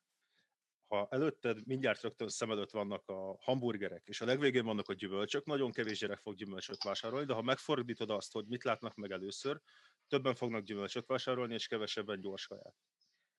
ha 0.89 1.07
előtted 1.09 1.65
mindjárt 1.65 2.01
rögtön 2.01 2.29
szem 2.29 2.51
előtt 2.51 2.71
vannak 2.71 3.07
a 3.07 3.37
hamburgerek, 3.39 4.07
és 4.07 4.21
a 4.21 4.25
legvégén 4.25 4.65
vannak 4.65 4.89
a 4.89 4.93
gyümölcsök, 4.93 5.45
nagyon 5.45 5.71
kevés 5.71 5.99
gyerek 5.99 6.19
fog 6.19 6.35
gyümölcsöt 6.35 6.83
vásárolni, 6.83 7.25
de 7.25 7.33
ha 7.33 7.41
megfordítod 7.41 8.09
azt, 8.09 8.31
hogy 8.31 8.45
mit 8.45 8.63
látnak 8.63 8.95
meg 8.95 9.11
először, 9.11 9.61
többen 10.07 10.35
fognak 10.35 10.63
gyümölcsöt 10.63 11.05
vásárolni, 11.05 11.53
és 11.53 11.67
kevesebben 11.67 12.21
gyors 12.21 12.47
kaját. 12.47 12.75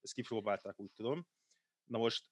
Ezt 0.01 0.13
kipróbálták, 0.13 0.81
úgy 0.81 0.91
tudom. 0.91 1.27
Na 1.85 1.99
most 1.99 2.31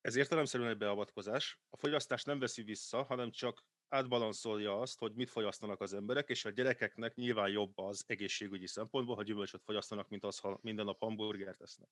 ez 0.00 0.16
értelemszerűen 0.16 0.70
egy 0.70 0.76
beavatkozás. 0.76 1.60
A 1.70 1.76
fogyasztás 1.76 2.22
nem 2.22 2.38
veszi 2.38 2.62
vissza, 2.62 3.02
hanem 3.02 3.30
csak 3.30 3.64
átbalanszolja 3.88 4.80
azt, 4.80 4.98
hogy 4.98 5.14
mit 5.14 5.30
fogyasztanak 5.30 5.80
az 5.80 5.92
emberek, 5.92 6.28
és 6.28 6.44
a 6.44 6.50
gyerekeknek 6.50 7.14
nyilván 7.14 7.48
jobb 7.48 7.78
az 7.78 8.04
egészségügyi 8.06 8.66
szempontból, 8.66 9.14
ha 9.14 9.22
gyümölcsöt 9.22 9.62
fogyasztanak, 9.62 10.08
mint 10.08 10.24
az, 10.24 10.38
ha 10.38 10.58
minden 10.62 10.84
nap 10.84 10.98
hamburgert 10.98 11.60
esznek. 11.60 11.90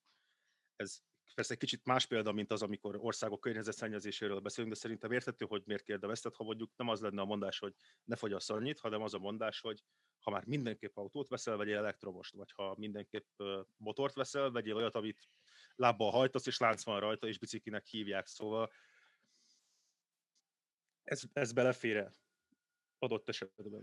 Ez 0.76 1.02
persze 1.34 1.52
egy 1.52 1.58
kicsit 1.58 1.84
más 1.84 2.06
példa, 2.06 2.32
mint 2.32 2.52
az, 2.52 2.62
amikor 2.62 2.96
országok 3.00 3.40
környezetszennyezéséről 3.40 4.40
beszélünk, 4.40 4.74
de 4.74 4.80
szerintem 4.80 5.12
érthető, 5.12 5.44
hogy 5.44 5.62
miért 5.66 5.82
kérdezted, 5.82 6.34
ha 6.34 6.44
mondjuk 6.44 6.72
nem 6.76 6.88
az 6.88 7.00
lenne 7.00 7.20
a 7.20 7.24
mondás, 7.24 7.58
hogy 7.58 7.74
ne 8.04 8.16
fogyasz 8.16 8.50
annyit, 8.50 8.80
hanem 8.80 9.02
az 9.02 9.14
a 9.14 9.18
mondás, 9.18 9.60
hogy 9.60 9.82
ha 10.20 10.30
már 10.30 10.44
mindenképp 10.44 10.96
autót 10.96 11.28
veszel, 11.28 11.56
vegyél 11.56 11.76
elektromost, 11.76 12.34
vagy 12.34 12.52
ha 12.52 12.74
mindenképp 12.78 13.42
motort 13.76 14.14
veszel, 14.14 14.50
vegyél 14.50 14.76
olyat, 14.76 14.94
amit 14.94 15.28
lábbal 15.74 16.10
hajtasz, 16.10 16.46
és 16.46 16.58
lánc 16.58 16.84
van 16.84 17.00
rajta, 17.00 17.26
és 17.26 17.38
biciklinek 17.38 17.86
hívják. 17.86 18.26
Szóval 18.26 18.72
ez, 21.04 21.22
ez 21.32 21.52
belefér 21.52 22.10
adott 22.98 23.28
esetben. 23.28 23.82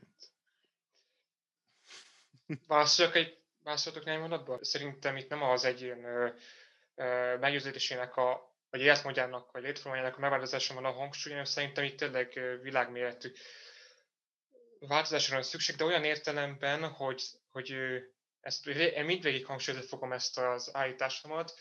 Válaszoljak 2.67 3.15
egy 3.15 3.41
válaszoltok 3.63 4.03
néhány 4.03 4.19
mondatban? 4.19 4.63
Szerintem 4.63 5.17
itt 5.17 5.29
nem 5.29 5.41
az 5.41 5.63
egyén 5.63 6.05
meggyőződésének 7.39 8.15
a 8.15 8.49
vagy 8.69 8.81
életmódjának, 8.81 9.51
vagy 9.51 9.63
létformájának 9.63 10.17
a 10.17 10.19
megváltozása 10.19 10.73
van 10.73 10.85
a 10.85 10.91
hangsúly, 10.91 11.43
szerintem 11.43 11.83
itt 11.83 11.97
tényleg 11.97 12.59
világméretű 12.61 13.31
változásra 14.79 15.33
van 15.33 15.43
szükség, 15.43 15.75
de 15.75 15.83
olyan 15.83 16.03
értelemben, 16.03 16.89
hogy, 16.89 17.23
hogy 17.49 17.75
ezt 18.41 18.67
én 18.67 19.05
mindvégig 19.05 19.45
hangsúlyozni 19.45 19.87
fogom 19.87 20.11
ezt 20.11 20.37
az 20.37 20.75
állításomat, 20.75 21.59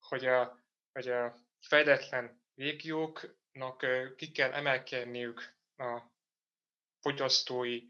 hogy 0.00 0.26
a, 0.26 0.58
hogy 0.92 1.08
a 1.08 1.34
fejletlen 1.60 2.42
régióknak 2.54 3.86
ki 4.16 4.30
kell 4.30 4.52
emelkedniük 4.52 5.54
a 5.76 6.00
fogyasztói 7.00 7.82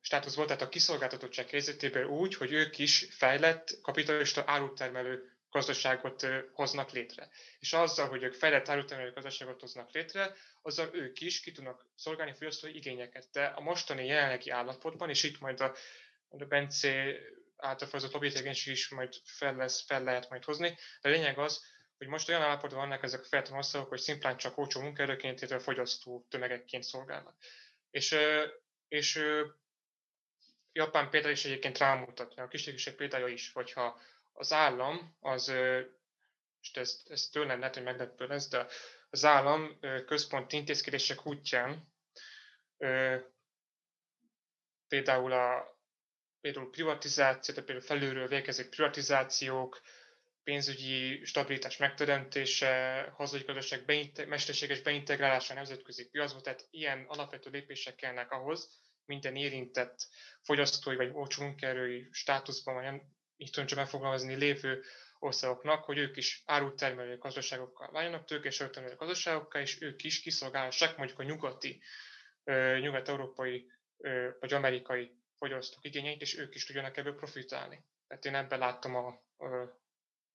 státuszból, 0.00 0.46
tehát 0.46 0.62
a 0.62 0.68
kiszolgáltatottság 0.68 1.48
helyzetében 1.48 2.06
úgy, 2.06 2.34
hogy 2.34 2.52
ők 2.52 2.78
is 2.78 3.06
fejlett 3.10 3.80
kapitalista 3.82 4.42
árutermelő 4.46 5.39
gazdaságot 5.50 6.26
hoznak 6.52 6.90
létre. 6.90 7.28
És 7.58 7.72
azzal, 7.72 8.08
hogy 8.08 8.22
ők 8.22 8.34
fejlett 8.34 8.68
árutermelő 8.68 9.12
gazdaságot 9.12 9.60
hoznak 9.60 9.92
létre, 9.92 10.34
azzal 10.62 10.88
ők 10.92 11.20
is 11.20 11.40
ki 11.40 11.52
tudnak 11.52 11.86
szolgálni 11.94 12.34
fogyasztói 12.34 12.76
igényeket. 12.76 13.28
De 13.32 13.44
a 13.44 13.60
mostani 13.60 14.06
jelenlegi 14.06 14.50
állapotban, 14.50 15.08
és 15.08 15.22
itt 15.22 15.40
majd 15.40 15.60
a, 15.60 15.74
a 16.28 16.44
Bence 16.44 17.16
által 17.56 17.88
felhozott 17.88 18.12
lobbytevékenység 18.12 18.72
is 18.72 18.88
majd 18.88 19.14
fel, 19.24 19.56
lesz, 19.56 19.84
fel 19.86 20.02
lehet 20.02 20.30
majd 20.30 20.44
hozni. 20.44 20.78
De 21.00 21.08
a 21.08 21.12
lényeg 21.12 21.38
az, 21.38 21.64
hogy 21.98 22.08
most 22.08 22.28
olyan 22.28 22.42
állapotban 22.42 22.78
vannak 22.78 23.02
ezek 23.02 23.20
a 23.20 23.24
fejletlen 23.24 23.56
országok, 23.56 23.88
hogy 23.88 24.00
szimplán 24.00 24.36
csak 24.36 24.58
olcsó 24.58 24.80
munkaerőként, 24.80 25.38
illetve 25.38 25.58
fogyasztó 25.58 26.26
tömegekként 26.28 26.82
szolgálnak. 26.82 27.36
És, 27.90 28.16
és 28.88 29.22
Japán 30.72 31.10
például 31.10 31.32
is 31.32 31.44
egyébként 31.44 31.78
rámutatja, 31.78 32.42
a 32.42 32.48
kislégiség 32.48 32.94
példája 32.94 33.26
is, 33.26 33.52
hogyha 33.52 34.00
az 34.40 34.52
állam 34.52 35.16
az, 35.20 35.48
és 36.60 36.72
ez, 36.72 37.02
ez 37.08 37.28
tőlem 37.28 37.58
lehet, 37.58 37.74
hogy 37.74 37.84
meglepő 37.84 38.26
lesz, 38.26 38.48
de 38.48 38.66
az 39.10 39.24
állam 39.24 39.78
központi 40.06 40.56
intézkedések 40.56 41.26
útján 41.26 41.92
például 44.88 45.32
a 45.32 45.78
például 46.40 46.70
privatizáció, 46.70 47.54
tehát 47.54 47.70
például 47.70 47.86
felülről 47.86 48.28
végezett 48.28 48.68
privatizációk, 48.68 49.80
pénzügyi 50.42 51.24
stabilitás 51.24 51.76
megteremtése, 51.76 53.02
hazai 53.16 53.42
gazdaság 53.42 53.84
beinte- 53.84 54.26
mesterséges 54.26 54.80
beintegrálása 54.80 55.52
a 55.52 55.56
nemzetközi 55.56 56.08
piacba, 56.08 56.40
tehát 56.40 56.66
ilyen 56.70 57.04
alapvető 57.08 57.50
lépések 57.50 57.94
kellnek 57.94 58.30
ahhoz, 58.30 58.78
minden 59.04 59.36
érintett 59.36 60.08
fogyasztói 60.42 60.96
vagy 60.96 61.10
olcsó 61.12 61.42
munkaerői 61.42 62.08
státuszban, 62.10 62.74
vagy 62.74 63.02
így 63.40 63.50
tudom 63.50 63.68
csak 63.68 63.78
megfogalmazni, 63.78 64.34
lévő 64.34 64.82
országoknak, 65.18 65.84
hogy 65.84 65.98
ők 65.98 66.16
is 66.16 66.42
árut 66.46 67.18
gazdaságokkal 67.18 67.90
váljanak, 67.90 68.24
tőkés 68.24 68.56
termelő 68.56 68.96
gazdaságokkal, 68.96 69.60
és 69.60 69.80
ők 69.80 70.02
is 70.02 70.20
kiszolgálhassák 70.20 70.96
mondjuk 70.96 71.18
a 71.18 71.22
nyugati, 71.22 71.82
nyugat-európai 72.80 73.70
vagy 74.40 74.52
amerikai 74.52 75.12
fogyasztók 75.36 75.84
igényeit, 75.84 76.20
és 76.20 76.38
ők 76.38 76.54
is 76.54 76.66
tudjanak 76.66 76.96
ebből 76.96 77.14
profitálni. 77.14 77.84
Tehát 78.06 78.24
én 78.24 78.34
ebben 78.34 78.58
láttam 78.58 78.94
a, 78.96 79.06
a, 79.44 79.80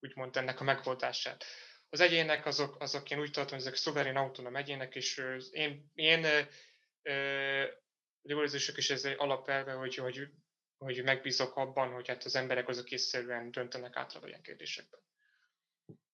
úgymond 0.00 0.36
ennek 0.36 0.60
a 0.60 0.64
megoldását. 0.64 1.44
Az 1.88 2.00
egyének 2.00 2.46
azok, 2.46 2.80
azok 2.80 3.10
én 3.10 3.18
úgy 3.18 3.30
tartom, 3.30 3.58
hogy 3.58 3.66
ezek 3.66 3.78
szuverén 3.78 4.16
autonóm 4.16 4.56
egyének, 4.56 4.94
és 4.94 5.22
én, 5.50 5.90
én 5.94 6.26
liberalizmusok 8.22 8.76
is 8.76 8.90
ez 8.90 9.04
egy 9.04 9.14
alapelve, 9.18 9.72
hogy, 9.72 9.94
hogy, 9.94 10.28
hogy 10.78 11.02
megbízok 11.02 11.56
abban, 11.56 11.92
hogy 11.92 12.08
hát 12.08 12.24
az 12.24 12.36
emberek 12.36 12.68
azok 12.68 12.90
észszerűen 12.90 13.50
döntenek 13.50 13.96
általában 13.96 14.28
ilyen 14.28 14.42
kérdésekben. 14.42 15.00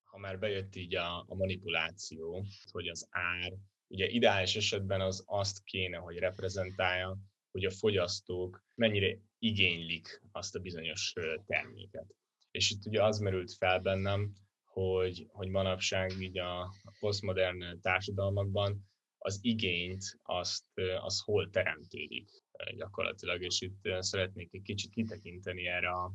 Ha 0.05 0.19
már 0.19 0.39
bejött 0.39 0.77
így 0.77 0.95
a, 0.95 1.25
a 1.29 1.35
manipuláció, 1.35 2.45
hogy 2.71 2.89
az 2.89 3.09
ár, 3.11 3.53
ugye 3.87 4.07
ideális 4.07 4.57
esetben 4.57 5.01
az 5.01 5.23
azt 5.27 5.65
kéne, 5.65 5.97
hogy 5.97 6.17
reprezentálja, 6.17 7.19
hogy 7.51 7.65
a 7.65 7.71
fogyasztók 7.71 8.65
mennyire 8.75 9.19
igénylik 9.39 10.23
azt 10.33 10.55
a 10.55 10.61
bizonyos 10.61 11.13
terméket. 11.47 12.15
És 12.51 12.71
itt 12.71 12.87
ugye 12.87 13.05
az 13.05 13.19
merült 13.19 13.53
fel 13.53 13.79
bennem, 13.79 14.33
hogy, 14.65 15.27
hogy 15.29 15.49
manapság 15.49 16.11
így 16.21 16.39
a 16.39 16.75
posztmodern 16.99 17.81
társadalmakban 17.81 18.91
az 19.19 19.39
igényt, 19.43 20.19
azt, 20.23 20.65
az 21.01 21.21
hol 21.21 21.51
teremtődik 21.51 22.31
gyakorlatilag, 22.77 23.43
és 23.43 23.61
itt 23.61 23.89
szeretnék 23.99 24.53
egy 24.53 24.63
kicsit 24.63 24.91
kitekinteni 24.91 25.67
erre 25.67 25.91
a, 25.91 26.13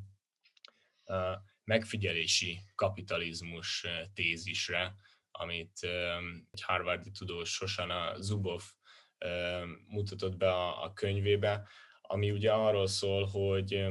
a 1.13 1.41
megfigyelési 1.63 2.59
kapitalizmus 2.75 3.85
tézisre, 4.13 4.95
amit 5.31 5.79
egy 6.51 6.61
harvardi 6.61 7.11
tudós 7.11 7.49
Sosana 7.49 8.21
Zubov 8.21 8.63
mutatott 9.87 10.37
be 10.37 10.49
a, 10.49 10.83
a 10.83 10.93
könyvébe, 10.93 11.67
ami 12.01 12.31
ugye 12.31 12.51
arról 12.51 12.87
szól, 12.87 13.25
hogy 13.25 13.85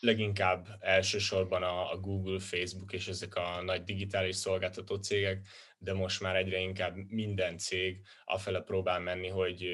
leginkább 0.00 0.66
elsősorban 0.80 1.62
a, 1.62 1.92
a 1.92 1.98
Google, 2.00 2.38
Facebook 2.38 2.92
és 2.92 3.08
ezek 3.08 3.34
a 3.34 3.62
nagy 3.62 3.84
digitális 3.84 4.36
szolgáltató 4.36 4.96
cégek, 4.96 5.46
de 5.78 5.92
most 5.92 6.20
már 6.20 6.36
egyre 6.36 6.58
inkább 6.58 6.96
minden 6.96 7.58
cég 7.58 8.00
afele 8.24 8.60
próbál 8.60 9.00
menni, 9.00 9.28
hogy 9.28 9.66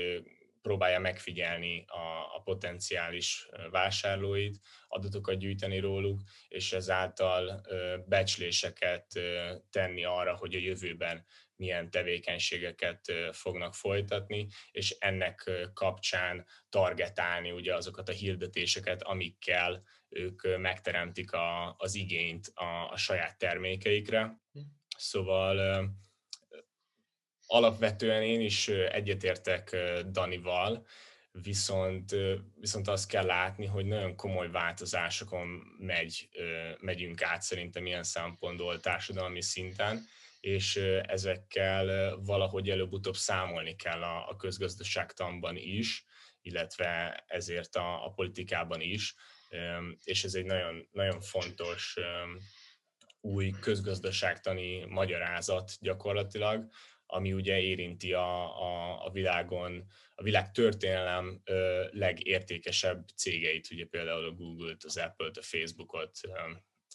próbálja 0.62 0.98
megfigyelni 0.98 1.84
a, 1.86 2.36
a 2.36 2.40
potenciális 2.44 3.48
vásárlóit, 3.70 4.58
adatokat 4.88 5.38
gyűjteni 5.38 5.78
róluk, 5.78 6.22
és 6.48 6.72
ezáltal 6.72 7.60
becsléseket 8.06 9.06
tenni 9.70 10.04
arra, 10.04 10.36
hogy 10.36 10.54
a 10.54 10.58
jövőben 10.58 11.24
milyen 11.56 11.90
tevékenységeket 11.90 13.12
fognak 13.32 13.74
folytatni, 13.74 14.48
és 14.70 14.90
ennek 14.90 15.50
kapcsán 15.74 16.46
targetálni 16.68 17.50
ugye 17.50 17.74
azokat 17.74 18.08
a 18.08 18.12
hirdetéseket, 18.12 19.02
amikkel 19.02 19.82
ők 20.08 20.58
megteremtik 20.58 21.32
a, 21.32 21.74
az 21.78 21.94
igényt 21.94 22.50
a, 22.54 22.90
a 22.90 22.96
saját 22.96 23.38
termékeikre. 23.38 24.40
Hm. 24.52 24.60
Szóval 24.96 25.84
alapvetően 27.52 28.22
én 28.22 28.40
is 28.40 28.68
egyetértek 28.68 29.76
Danival, 30.10 30.86
viszont, 31.32 32.14
viszont 32.54 32.88
azt 32.88 33.08
kell 33.08 33.24
látni, 33.24 33.66
hogy 33.66 33.86
nagyon 33.86 34.16
komoly 34.16 34.50
változásokon 34.50 35.46
megy, 35.78 36.28
megyünk 36.80 37.22
át 37.22 37.42
szerintem 37.42 37.86
ilyen 37.86 38.02
szempontból 38.02 38.80
társadalmi 38.80 39.42
szinten, 39.42 40.06
és 40.40 40.76
ezekkel 41.02 42.16
valahogy 42.24 42.70
előbb-utóbb 42.70 43.16
számolni 43.16 43.76
kell 43.76 44.02
a, 44.02 44.28
a 44.28 44.36
közgazdaságtanban 44.36 45.56
is, 45.56 46.04
illetve 46.42 47.24
ezért 47.26 47.76
a, 47.76 48.06
a 48.06 48.10
politikában 48.10 48.80
is, 48.80 49.14
és 50.04 50.24
ez 50.24 50.34
egy 50.34 50.44
nagyon, 50.44 50.88
nagyon 50.92 51.20
fontos 51.20 51.96
új 53.20 53.50
közgazdaságtani 53.60 54.84
magyarázat 54.84 55.72
gyakorlatilag, 55.80 56.68
ami 57.12 57.32
ugye 57.32 57.60
érinti 57.60 58.12
a, 58.12 58.60
a, 58.62 59.04
a 59.04 59.10
világon, 59.10 59.84
a 60.14 60.22
világ 60.22 60.50
történelem 60.50 61.40
ö, 61.44 61.84
legértékesebb 61.90 63.04
cégeit, 63.16 63.68
ugye 63.70 63.86
például 63.86 64.24
a 64.24 64.32
Google-t, 64.32 64.84
az 64.84 64.96
Apple-t, 64.96 65.36
a 65.36 65.42
Facebook-ot, 65.42 66.18
ö, 66.22 66.30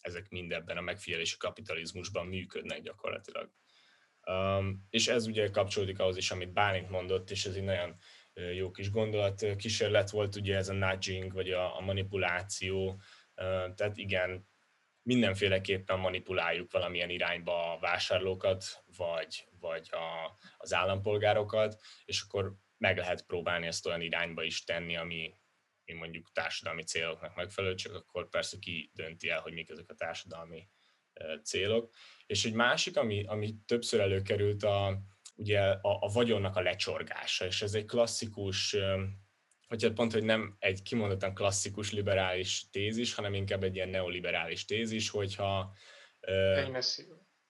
ezek 0.01 0.29
mind 0.29 0.51
ebben 0.51 0.77
a 0.77 0.81
megfigyelési 0.81 1.37
kapitalizmusban 1.37 2.27
működnek 2.27 2.81
gyakorlatilag. 2.81 3.51
Um, 4.29 4.87
és 4.89 5.07
ez 5.07 5.27
ugye 5.27 5.49
kapcsolódik 5.49 5.99
ahhoz 5.99 6.17
is, 6.17 6.31
amit 6.31 6.53
Bálint 6.53 6.89
mondott, 6.89 7.31
és 7.31 7.45
ez 7.45 7.55
egy 7.55 7.63
nagyon 7.63 7.95
jó 8.53 8.71
kis 8.71 8.91
gondolat 8.91 9.55
kísérlet 9.55 10.09
volt, 10.09 10.35
ugye 10.35 10.55
ez 10.55 10.69
a 10.69 10.73
nudging, 10.73 11.33
vagy 11.33 11.51
a, 11.51 11.77
a 11.77 11.81
manipuláció, 11.81 13.01
tehát 13.75 13.97
igen, 13.97 14.47
mindenféleképpen 15.07 15.99
manipuláljuk 15.99 16.71
valamilyen 16.71 17.09
irányba 17.09 17.73
a 17.73 17.79
vásárlókat, 17.79 18.83
vagy, 18.97 19.47
vagy 19.59 19.89
a, 19.91 20.37
az 20.57 20.73
állampolgárokat, 20.73 21.81
és 22.05 22.21
akkor 22.21 22.55
meg 22.77 22.97
lehet 22.97 23.25
próbálni 23.25 23.67
ezt 23.67 23.85
olyan 23.85 24.01
irányba 24.01 24.43
is 24.43 24.63
tenni, 24.63 24.97
ami, 24.97 25.33
ami 25.85 25.97
mondjuk 25.97 26.31
társadalmi 26.31 26.83
céloknak 26.83 27.35
megfelelő, 27.35 27.75
csak 27.75 27.93
akkor 27.93 28.29
persze 28.29 28.57
ki 28.59 28.91
dönti 28.93 29.29
el, 29.29 29.39
hogy 29.39 29.53
mik 29.53 29.69
ezek 29.69 29.89
a 29.89 29.95
társadalmi 29.95 30.67
célok. 31.43 31.93
És 32.25 32.45
egy 32.45 32.53
másik, 32.53 32.97
ami, 32.97 33.23
ami 33.25 33.55
többször 33.65 33.99
előkerült, 33.99 34.63
a, 34.63 35.01
ugye 35.35 35.61
a, 35.61 35.97
a 36.01 36.07
vagyonnak 36.13 36.55
a 36.55 36.61
lecsorgása, 36.61 37.45
és 37.45 37.61
ez 37.61 37.73
egy 37.73 37.85
klasszikus, 37.85 38.75
vagy 39.67 39.83
hát 39.83 39.93
pont, 39.93 40.13
hogy 40.13 40.23
nem 40.23 40.55
egy 40.59 40.81
kimondottan 40.81 41.33
klasszikus 41.33 41.91
liberális 41.91 42.69
tézis, 42.71 43.13
hanem 43.13 43.33
inkább 43.33 43.63
egy 43.63 43.75
ilyen 43.75 43.89
neoliberális 43.89 44.65
tézis, 44.65 45.09
hogyha 45.09 45.73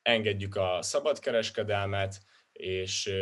engedjük 0.01 0.55
a 0.55 0.82
szabadkereskedelmet, 0.82 2.22
és 2.57 3.13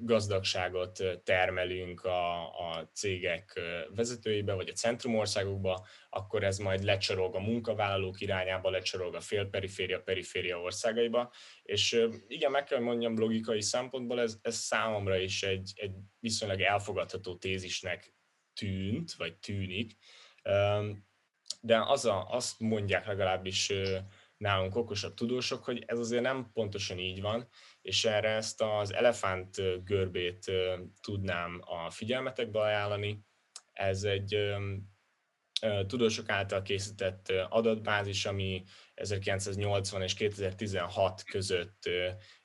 gazdagságot 0.00 1.02
termelünk 1.24 2.04
a, 2.04 2.42
a 2.42 2.90
cégek 2.94 3.60
vezetőibe, 3.94 4.52
vagy 4.52 4.68
a 4.68 4.72
centrumországokba, 4.72 5.86
akkor 6.10 6.44
ez 6.44 6.58
majd 6.58 6.82
lecsorog 6.82 7.34
a 7.34 7.40
munkavállalók 7.40 8.20
irányába, 8.20 8.70
lecsorog 8.70 9.14
a 9.14 9.20
félperiféria, 9.20 10.00
periféria 10.00 10.60
országaiba, 10.60 11.32
és 11.62 12.06
igen, 12.26 12.50
meg 12.50 12.64
kell 12.64 12.80
mondjam, 12.80 13.18
logikai 13.18 13.62
szempontból 13.62 14.20
ez, 14.20 14.38
ez 14.42 14.56
számomra 14.56 15.16
is 15.16 15.42
egy, 15.42 15.72
egy 15.76 15.94
viszonylag 16.20 16.60
elfogadható 16.60 17.36
tézisnek 17.36 18.16
tűnt, 18.58 19.12
vagy 19.12 19.36
tűnik, 19.36 19.96
de 21.60 21.82
az 21.86 22.04
a, 22.04 22.28
azt 22.30 22.60
mondják 22.60 23.06
legalábbis 23.06 23.72
nálunk 24.36 24.76
okosabb 24.76 25.14
tudósok, 25.14 25.64
hogy 25.64 25.82
ez 25.86 25.98
azért 25.98 26.22
nem 26.22 26.50
pontosan 26.52 26.98
így 26.98 27.20
van, 27.20 27.48
és 27.82 28.04
erre 28.04 28.28
ezt 28.28 28.62
az 28.62 28.92
elefánt 28.92 29.84
görbét 29.84 30.52
tudnám 31.00 31.60
a 31.64 31.90
figyelmetekbe 31.90 32.60
ajánlani. 32.60 33.20
Ez 33.72 34.02
egy 34.02 34.54
tudósok 35.86 36.28
által 36.28 36.62
készített 36.62 37.32
adatbázis, 37.48 38.26
ami 38.26 38.64
1980 38.94 40.02
és 40.02 40.14
2016 40.14 41.22
között 41.22 41.88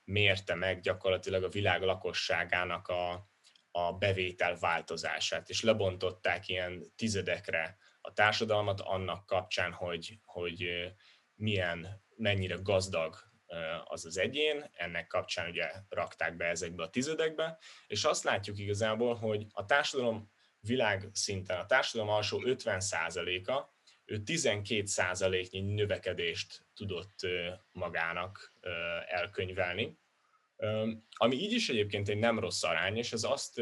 mérte 0.04 0.56
meg 0.56 0.80
gyakorlatilag 0.80 1.44
a 1.44 1.50
világ 1.50 1.82
lakosságának 1.82 2.88
a, 2.88 3.32
a 3.76 3.94
bevétel 3.94 4.58
változását, 4.60 5.50
és 5.50 5.62
lebontották 5.62 6.48
ilyen 6.48 6.84
tizedekre 6.96 7.78
a 8.02 8.14
társadalmat 8.14 8.82
annak 8.82 9.26
kapcsán, 9.26 9.72
hogy, 9.72 10.20
hogy 10.26 10.66
milyen, 11.36 12.04
mennyire 12.16 12.56
gazdag 12.62 13.16
az 13.84 14.06
az 14.06 14.18
egyén, 14.18 14.70
ennek 14.74 15.08
kapcsán 15.08 15.50
ugye 15.50 15.72
rakták 15.90 16.36
be 16.36 16.46
ezekbe 16.46 16.84
a 16.84 16.90
tizedekbe, 16.90 17.58
és 17.88 18.04
azt 18.04 18.24
látjuk 18.24 18.60
igazából, 18.60 19.16
hogy 19.16 19.46
a 19.52 19.66
társadalom 19.66 20.32
világ 20.60 21.10
szinten, 21.14 21.60
a 21.60 21.66
társadalom 21.66 22.14
alsó 22.14 22.42
50%-a, 22.46 23.72
ő 24.06 24.22
12%-nyi 24.26 25.62
növekedést 25.62 26.66
tudott 26.76 27.16
magának 27.72 28.54
elkönyvelni, 29.08 29.98
ami 31.12 31.36
így 31.36 31.52
is 31.52 31.70
egyébként 31.70 32.10
egy 32.10 32.18
nem 32.18 32.40
rossz 32.40 32.64
arány, 32.64 32.98
és 32.98 33.14
ez 33.14 33.24
azt 33.24 33.62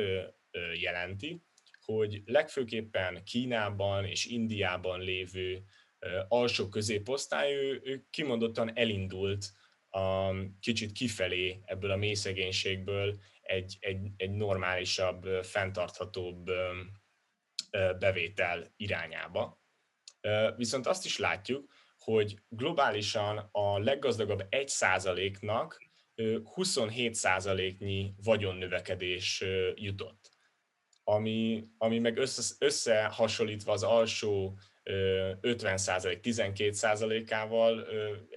jelenti, 0.79 1.41
hogy 1.81 2.21
legfőképpen 2.25 3.23
Kínában 3.23 4.05
és 4.05 4.25
Indiában 4.25 4.99
lévő 4.99 5.63
alsó 6.27 6.69
középosztály, 6.69 7.53
ő, 7.53 7.81
ő 7.83 8.05
kimondottan 8.09 8.77
elindult 8.77 9.51
a, 9.89 10.31
kicsit 10.59 10.91
kifelé 10.91 11.61
ebből 11.65 11.91
a 11.91 11.95
mély 11.95 12.15
egy, 13.41 13.77
egy, 13.79 14.11
egy 14.17 14.31
normálisabb, 14.31 15.23
fenntarthatóbb 15.43 16.51
bevétel 17.99 18.73
irányába. 18.75 19.61
Viszont 20.55 20.87
azt 20.87 21.05
is 21.05 21.17
látjuk, 21.17 21.73
hogy 21.97 22.39
globálisan 22.49 23.49
a 23.51 23.79
leggazdagabb 23.79 24.47
1%-nak 24.49 25.90
27%-nyi 26.55 28.13
vagyonnövekedés 28.23 29.43
jutott. 29.75 30.29
Ami, 31.03 31.67
ami 31.77 31.99
meg 31.99 32.17
össze, 32.17 32.55
összehasonlítva 32.59 33.71
az 33.71 33.83
alsó 33.83 34.57
50%, 34.83 36.19
12%-ával 36.23 37.87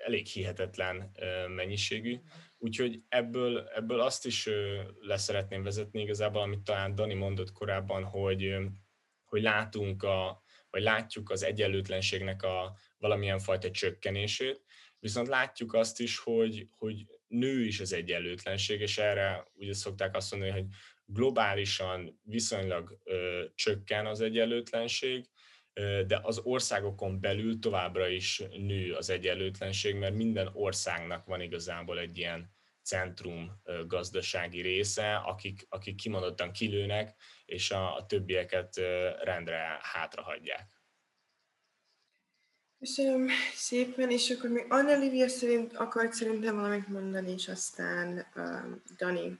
elég 0.04 0.26
hihetetlen 0.26 1.10
mennyiségű. 1.54 2.18
Úgyhogy 2.58 3.02
ebből, 3.08 3.68
ebből 3.74 4.00
azt 4.00 4.26
is 4.26 4.48
leszeretném 5.00 5.62
vezetni 5.62 6.00
igazából, 6.00 6.42
amit 6.42 6.62
talán 6.62 6.94
Dani 6.94 7.14
mondott 7.14 7.52
korábban, 7.52 8.04
hogy, 8.04 8.56
hogy 9.24 9.42
látunk 9.42 10.02
a, 10.02 10.42
vagy 10.70 10.82
látjuk 10.82 11.30
az 11.30 11.42
egyenlőtlenségnek 11.42 12.42
a 12.42 12.76
valamilyen 12.98 13.38
fajta 13.38 13.70
csökkenését, 13.70 14.62
viszont 14.98 15.28
látjuk 15.28 15.74
azt 15.74 16.00
is, 16.00 16.18
hogy, 16.18 16.68
hogy 16.70 17.06
nő 17.34 17.64
is 17.64 17.80
az 17.80 17.92
egyenlőtlenség, 17.92 18.80
és 18.80 18.98
erre 18.98 19.46
ugye 19.54 19.74
szokták 19.74 20.16
azt 20.16 20.30
mondani, 20.30 20.52
hogy 20.52 20.66
globálisan 21.06 22.20
viszonylag 22.22 22.98
ö, 23.04 23.44
csökken 23.54 24.06
az 24.06 24.20
egyenlőtlenség, 24.20 25.28
ö, 25.72 26.02
de 26.06 26.20
az 26.22 26.38
országokon 26.38 27.20
belül 27.20 27.58
továbbra 27.58 28.08
is 28.08 28.42
nő 28.50 28.92
az 28.92 29.10
egyenlőtlenség, 29.10 29.94
mert 29.94 30.14
minden 30.14 30.50
országnak 30.52 31.26
van 31.26 31.40
igazából 31.40 31.98
egy 31.98 32.18
ilyen 32.18 32.52
centrum 32.82 33.60
ö, 33.64 33.86
gazdasági 33.86 34.60
része, 34.60 35.16
akik, 35.16 35.66
akik 35.68 35.94
kimondottan 35.94 36.52
kilőnek, 36.52 37.14
és 37.44 37.70
a, 37.70 37.96
a 37.96 38.06
többieket 38.06 38.76
ö, 38.76 39.10
rendre 39.22 39.78
hátrahagyják. 39.82 40.73
Köszönöm 42.84 43.28
szépen, 43.54 44.10
és 44.10 44.30
akkor 44.30 44.50
még 44.50 44.64
Anna 44.68 44.96
Livia 44.96 45.28
szerint 45.28 45.72
akart 45.72 46.12
szerintem 46.12 46.56
valamit 46.56 46.88
mondani, 46.88 47.32
és 47.32 47.48
aztán 47.48 48.26
uh, 48.34 48.44
Dani. 48.98 49.38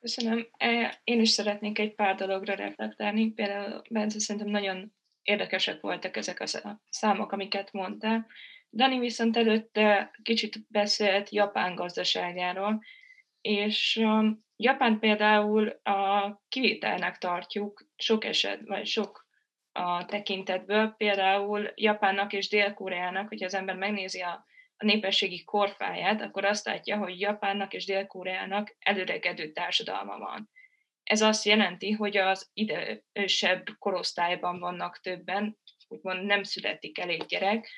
Köszönöm. 0.00 0.46
E, 0.56 1.00
én 1.04 1.20
is 1.20 1.30
szeretnék 1.30 1.78
egy 1.78 1.94
pár 1.94 2.14
dologra 2.14 2.54
reflektálni. 2.54 3.32
Például 3.32 3.82
Bence 3.90 4.18
szerintem 4.18 4.50
nagyon 4.50 4.92
érdekesek 5.22 5.80
voltak 5.80 6.16
ezek 6.16 6.40
a 6.40 6.78
számok, 6.90 7.32
amiket 7.32 7.72
mondtál. 7.72 8.26
Dani 8.70 8.98
viszont 8.98 9.36
előtte 9.36 10.10
kicsit 10.22 10.66
beszélt 10.68 11.30
Japán 11.30 11.74
gazdaságáról, 11.74 12.82
és 13.40 13.96
um, 13.96 14.44
Japán 14.56 14.98
például 14.98 15.68
a 15.68 16.42
kivételnek 16.48 17.18
tartjuk 17.18 17.86
sok 17.96 18.24
eset, 18.24 18.60
vagy 18.66 18.86
sok 18.86 19.21
a 19.72 20.04
tekintetből. 20.04 20.94
Például 20.96 21.72
Japánnak 21.74 22.32
és 22.32 22.48
Dél-Koreának, 22.48 23.28
hogyha 23.28 23.46
az 23.46 23.54
ember 23.54 23.76
megnézi 23.76 24.20
a, 24.20 24.44
a 24.76 24.84
népességi 24.84 25.44
korfáját, 25.44 26.22
akkor 26.22 26.44
azt 26.44 26.64
látja, 26.64 26.96
hogy 26.96 27.20
Japánnak 27.20 27.72
és 27.74 27.84
Dél-Koreának 27.84 28.76
előregedő 28.78 29.52
társadalma 29.52 30.18
van. 30.18 30.50
Ez 31.02 31.22
azt 31.22 31.44
jelenti, 31.44 31.90
hogy 31.90 32.16
az 32.16 32.50
idősebb 32.54 33.64
korosztályban 33.78 34.58
vannak 34.58 35.00
többen, 35.00 35.58
úgymond 35.88 36.24
nem 36.24 36.42
születik 36.42 36.98
elég 36.98 37.24
gyerek, 37.24 37.68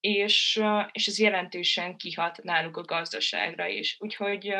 és, 0.00 0.62
és 0.92 1.06
ez 1.06 1.18
jelentősen 1.18 1.96
kihat 1.96 2.42
náluk 2.42 2.76
a 2.76 2.82
gazdaságra 2.84 3.66
is. 3.66 3.96
Úgyhogy 3.98 4.54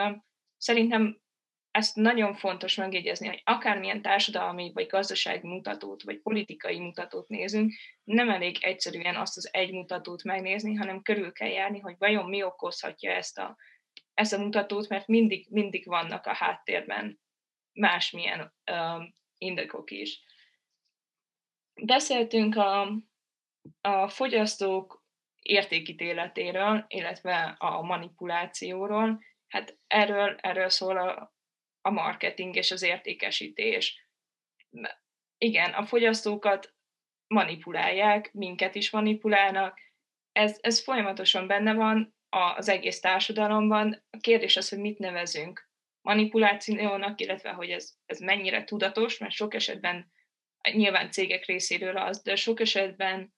szerintem 0.57 1.21
ezt 1.81 1.97
nagyon 1.97 2.35
fontos 2.35 2.75
megjegyezni, 2.75 3.27
hogy 3.27 3.43
akármilyen 3.45 4.03
társadalmi, 4.03 4.71
vagy 4.75 4.87
gazdasági 4.87 5.47
mutatót, 5.47 6.03
vagy 6.03 6.21
politikai 6.21 6.79
mutatót 6.79 7.29
nézünk, 7.29 7.73
nem 8.05 8.31
elég 8.31 8.59
egyszerűen 8.61 9.17
azt 9.17 9.37
az 9.37 9.49
egy 9.53 9.73
mutatót 9.73 10.23
megnézni, 10.23 10.75
hanem 10.75 11.03
körül 11.03 11.33
kell 11.33 11.49
járni, 11.49 11.79
hogy 11.79 11.95
vajon 11.99 12.29
mi 12.29 12.43
okozhatja 12.43 13.11
ezt 13.11 13.39
a, 13.39 13.57
ezt 14.15 14.33
a 14.33 14.39
mutatót, 14.39 14.89
mert 14.89 15.07
mindig, 15.07 15.47
mindig 15.51 15.87
vannak 15.87 16.27
a 16.27 16.35
háttérben 16.35 17.21
másmilyen 17.73 18.55
uh, 18.71 19.05
indokok 19.39 19.91
is. 19.91 20.21
Beszéltünk 21.83 22.57
a, 22.57 22.81
a 23.81 24.09
fogyasztók 24.09 25.05
értékítéletéről, 25.43 26.85
illetve 26.89 27.55
a 27.59 27.83
manipulációról. 27.83 29.23
Hát 29.49 29.79
erről, 29.87 30.37
erről 30.41 30.69
szól 30.69 30.97
a, 30.99 31.39
a 31.81 31.91
marketing 31.91 32.57
és 32.57 32.71
az 32.71 32.83
értékesítés. 32.83 34.07
Igen, 35.39 35.73
a 35.73 35.85
fogyasztókat 35.85 36.75
manipulálják, 37.27 38.33
minket 38.33 38.75
is 38.75 38.91
manipulálnak, 38.91 39.79
ez, 40.33 40.59
ez 40.61 40.83
folyamatosan 40.83 41.47
benne 41.47 41.75
van 41.75 42.15
az 42.29 42.69
egész 42.69 43.01
társadalomban. 43.01 44.05
A 44.11 44.17
kérdés 44.17 44.57
az, 44.57 44.69
hogy 44.69 44.79
mit 44.79 44.99
nevezünk 44.99 45.71
manipulációnak, 46.03 47.21
illetve 47.21 47.51
hogy 47.51 47.71
ez, 47.71 47.93
ez 48.07 48.19
mennyire 48.19 48.65
tudatos, 48.65 49.19
mert 49.19 49.33
sok 49.33 49.55
esetben 49.55 50.13
nyilván 50.73 51.11
cégek 51.11 51.45
részéről 51.45 51.97
az, 51.97 52.23
de 52.23 52.37
sok 52.37 52.61
esetben 52.61 53.35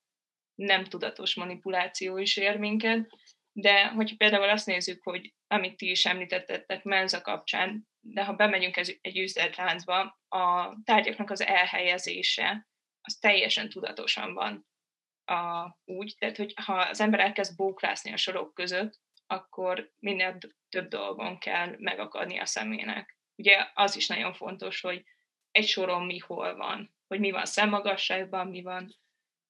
nem 0.54 0.84
tudatos 0.84 1.34
manipuláció 1.34 2.18
is 2.18 2.36
ér 2.36 2.58
minket. 2.58 3.08
De 3.52 3.86
hogyha 3.86 4.16
például 4.18 4.48
azt 4.48 4.66
nézzük, 4.66 5.02
hogy 5.02 5.34
amit 5.46 5.76
ti 5.76 5.90
is 5.90 6.04
említettetek 6.06 6.82
Menza 6.84 7.20
kapcsán, 7.20 7.88
de 8.00 8.24
ha 8.24 8.32
bemegyünk 8.32 8.76
egy 8.76 9.18
üzletláncba, 9.18 10.20
a 10.28 10.76
tárgyaknak 10.84 11.30
az 11.30 11.40
elhelyezése 11.40 12.66
az 13.00 13.14
teljesen 13.14 13.68
tudatosan 13.68 14.34
van 14.34 14.66
a, 15.24 15.70
úgy, 15.84 16.14
tehát 16.18 16.36
hogy 16.36 16.54
ha 16.64 16.74
az 16.74 17.00
ember 17.00 17.20
elkezd 17.20 17.56
bóklászni 17.56 18.12
a 18.12 18.16
sorok 18.16 18.54
között, 18.54 19.00
akkor 19.26 19.92
minél 19.98 20.38
több 20.68 20.88
dolgon 20.88 21.38
kell 21.38 21.74
megakadni 21.78 22.38
a 22.38 22.46
szemének. 22.46 23.18
Ugye 23.36 23.70
az 23.74 23.96
is 23.96 24.06
nagyon 24.06 24.34
fontos, 24.34 24.80
hogy 24.80 25.04
egy 25.50 25.66
soron 25.66 26.06
mi 26.06 26.18
hol 26.18 26.56
van, 26.56 26.94
hogy 27.06 27.20
mi 27.20 27.30
van 27.30 27.44
szemmagasságban, 27.44 28.46
mi 28.46 28.62
van 28.62 28.96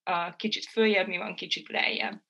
a 0.02 0.36
kicsit 0.36 0.64
följebb, 0.64 1.06
mi 1.06 1.16
van 1.16 1.34
kicsit 1.34 1.68
lejjebb. 1.68 2.22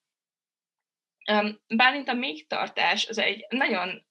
Bálint 1.77 2.09
a 2.09 2.15
még 2.15 2.47
tartás 2.47 3.07
az 3.07 3.19
egy 3.19 3.47
nagyon 3.49 4.07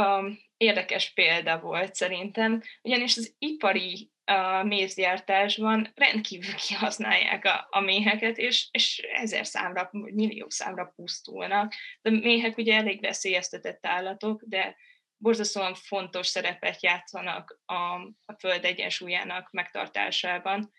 um, 0.00 0.38
érdekes 0.56 1.12
példa 1.12 1.60
volt 1.60 1.94
szerintem, 1.94 2.62
ugyanis 2.82 3.16
az 3.16 3.34
ipari 3.38 4.10
uh, 4.32 4.64
mézgyártásban 4.64 5.92
rendkívül 5.94 6.54
kihasználják 6.54 7.44
a, 7.44 7.66
a 7.70 7.80
méheket, 7.80 8.38
és, 8.38 8.68
és 8.70 8.98
ezer 8.98 9.46
számra, 9.46 9.88
millió 9.92 10.46
számra 10.48 10.92
pusztulnak. 10.96 11.74
De 12.02 12.10
méhek 12.10 12.56
ugye 12.56 12.74
elég 12.74 13.00
veszélyeztetett 13.00 13.86
állatok, 13.86 14.42
de 14.46 14.76
borzasztóan 15.16 15.74
fontos 15.74 16.26
szerepet 16.26 16.82
játszanak 16.82 17.60
a, 17.64 17.74
a 18.24 18.34
föld 18.38 18.64
egyensúlyának 18.64 19.50
megtartásában, 19.50 20.72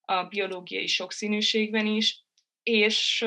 a 0.00 0.24
biológiai 0.24 0.86
sokszínűségben 0.86 1.86
is, 1.86 2.24
és 2.62 3.26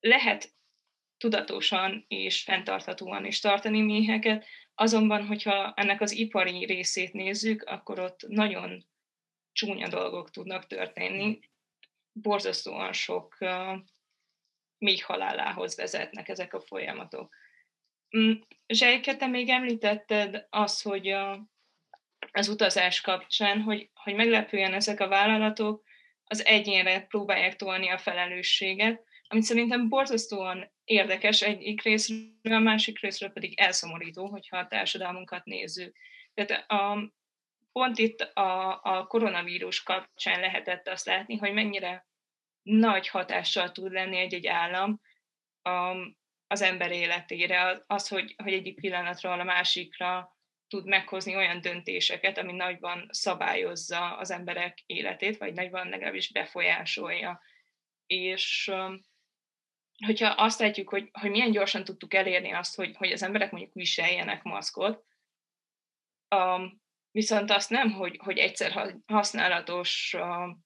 lehet 0.00 0.52
tudatosan 1.16 2.04
és 2.08 2.42
fenntarthatóan 2.42 3.24
is 3.24 3.40
tartani 3.40 3.80
méheket, 3.80 4.46
azonban, 4.74 5.26
hogyha 5.26 5.72
ennek 5.76 6.00
az 6.00 6.12
ipari 6.12 6.64
részét 6.64 7.12
nézzük, 7.12 7.62
akkor 7.62 7.98
ott 7.98 8.24
nagyon 8.26 8.86
csúnya 9.52 9.88
dolgok 9.88 10.30
tudnak 10.30 10.66
történni. 10.66 11.38
Borzasztóan 12.12 12.92
sok 12.92 13.36
uh, 13.40 13.78
méh 14.78 15.00
halálához 15.00 15.76
vezetnek 15.76 16.28
ezek 16.28 16.54
a 16.54 16.60
folyamatok. 16.60 17.34
Mm, 18.16 18.32
Zsejke, 18.66 19.16
te 19.16 19.26
még 19.26 19.48
említetted 19.48 20.46
azt, 20.50 20.82
hogy 20.82 21.08
a, 21.08 21.48
az 22.32 22.48
utazás 22.48 23.00
kapcsán, 23.00 23.62
hogy, 23.62 23.90
hogy 23.94 24.14
meglepően 24.14 24.74
ezek 24.74 25.00
a 25.00 25.08
vállalatok 25.08 25.84
az 26.24 26.44
egyénre 26.44 27.00
próbálják 27.00 27.56
tolni 27.56 27.88
a 27.88 27.98
felelősséget, 27.98 29.04
amit 29.28 29.44
szerintem 29.44 29.88
borzasztóan 29.88 30.70
érdekes 30.84 31.42
egyik 31.42 31.82
részről, 31.82 32.28
a 32.42 32.58
másik 32.58 33.00
részről 33.00 33.30
pedig 33.30 33.58
elszomorító, 33.58 34.26
hogyha 34.26 34.56
a 34.56 34.66
társadalmunkat 34.66 35.44
nézzük. 35.44 35.96
Tehát 36.34 36.70
a, 36.70 37.12
pont 37.72 37.98
itt 37.98 38.20
a, 38.20 38.80
a 38.82 39.06
koronavírus 39.06 39.82
kapcsán 39.82 40.40
lehetett 40.40 40.88
azt 40.88 41.06
látni, 41.06 41.36
hogy 41.36 41.52
mennyire 41.52 42.06
nagy 42.62 43.08
hatással 43.08 43.72
tud 43.72 43.92
lenni 43.92 44.16
egy-egy 44.16 44.46
állam 44.46 45.00
a, 45.62 45.94
az 46.46 46.62
ember 46.62 46.90
életére, 46.90 47.82
az, 47.86 48.08
hogy, 48.08 48.34
hogy 48.42 48.52
egyik 48.52 48.80
pillanatról 48.80 49.40
a 49.40 49.44
másikra 49.44 50.36
tud 50.68 50.86
meghozni 50.86 51.36
olyan 51.36 51.60
döntéseket, 51.60 52.38
ami 52.38 52.52
nagyban 52.52 53.08
szabályozza 53.10 54.16
az 54.16 54.30
emberek 54.30 54.78
életét, 54.86 55.38
vagy 55.38 55.52
nagyban 55.52 55.88
legalábbis 55.88 56.32
befolyásolja. 56.32 57.40
És 58.06 58.72
hogyha 60.06 60.28
azt 60.28 60.60
látjuk, 60.60 60.88
hogy, 60.88 61.08
hogy 61.12 61.30
milyen 61.30 61.50
gyorsan 61.50 61.84
tudtuk 61.84 62.14
elérni 62.14 62.52
azt, 62.52 62.76
hogy, 62.76 62.96
hogy 62.96 63.12
az 63.12 63.22
emberek 63.22 63.50
mondjuk 63.50 63.74
viseljenek 63.74 64.42
maszkot, 64.42 65.04
um, 66.36 66.82
viszont 67.10 67.50
azt 67.50 67.70
nem, 67.70 67.92
hogy, 67.92 68.18
hogy 68.24 68.38
egyszer 68.38 69.00
használatos 69.06 70.14
um, 70.18 70.64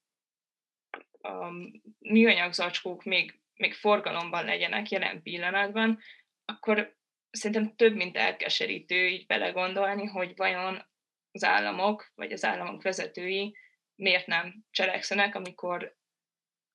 um, 1.22 1.82
műanyag 1.98 2.52
zacskók 2.52 3.04
még, 3.04 3.40
még 3.54 3.74
forgalomban 3.74 4.44
legyenek 4.44 4.88
jelen 4.88 5.22
pillanatban, 5.22 5.98
akkor 6.44 6.96
szerintem 7.30 7.76
több, 7.76 7.94
mint 7.94 8.16
elkeserítő 8.16 9.06
így 9.06 9.26
belegondolni, 9.26 10.06
hogy 10.06 10.36
vajon 10.36 10.90
az 11.32 11.44
államok, 11.44 12.12
vagy 12.14 12.32
az 12.32 12.44
államok 12.44 12.82
vezetői 12.82 13.56
miért 13.94 14.26
nem 14.26 14.64
cselekszenek, 14.70 15.34
amikor, 15.34 15.96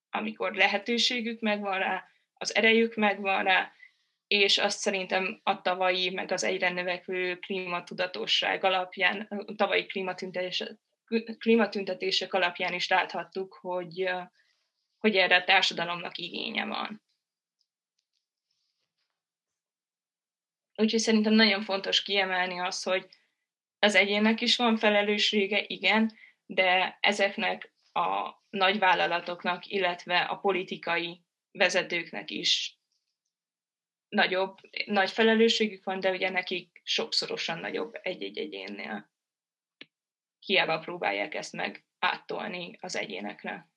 amikor 0.09 0.53
lehetőségük 0.53 1.39
megvan 1.39 1.79
rá, 1.79 2.07
az 2.37 2.55
erejük 2.55 2.95
megvan 2.95 3.43
rá, 3.43 3.71
és 4.27 4.57
azt 4.57 4.79
szerintem 4.79 5.39
a 5.43 5.61
tavalyi, 5.61 6.09
meg 6.09 6.31
az 6.31 6.43
egyre 6.43 6.69
növekvő 6.69 7.35
klímatudatosság 7.35 8.63
alapján, 8.63 9.21
a 9.21 9.55
tavalyi 9.55 9.85
klímatüntetések, 9.85 10.77
klímatüntetések 11.37 12.33
alapján 12.33 12.73
is 12.73 12.87
láthattuk, 12.87 13.53
hogy, 13.53 14.09
hogy 14.97 15.15
erre 15.15 15.35
a 15.35 15.43
társadalomnak 15.43 16.17
igénye 16.17 16.65
van. 16.65 17.01
Úgyhogy 20.75 20.99
szerintem 20.99 21.33
nagyon 21.33 21.61
fontos 21.61 22.03
kiemelni 22.03 22.59
azt, 22.59 22.83
hogy 22.83 23.07
az 23.79 23.95
egyének 23.95 24.41
is 24.41 24.55
van 24.55 24.77
felelőssége, 24.77 25.63
igen, 25.67 26.17
de 26.45 26.97
ezeknek 27.01 27.73
a 27.93 28.35
nagyvállalatoknak, 28.49 29.65
illetve 29.65 30.19
a 30.19 30.35
politikai 30.35 31.21
vezetőknek 31.57 32.31
is 32.31 32.77
nagyobb, 34.09 34.57
nagy 34.85 35.11
felelősségük 35.11 35.83
van, 35.83 35.99
de 35.99 36.11
ugye 36.11 36.29
nekik 36.29 36.81
sokszorosan 36.83 37.59
nagyobb 37.59 37.99
egy-egy 38.01 38.37
egyénnél. 38.37 39.09
Hiába 40.39 40.79
próbálják 40.79 41.35
ezt 41.35 41.53
meg 41.53 41.85
áttolni 41.99 42.77
az 42.81 42.95
egyénekre. 42.95 43.69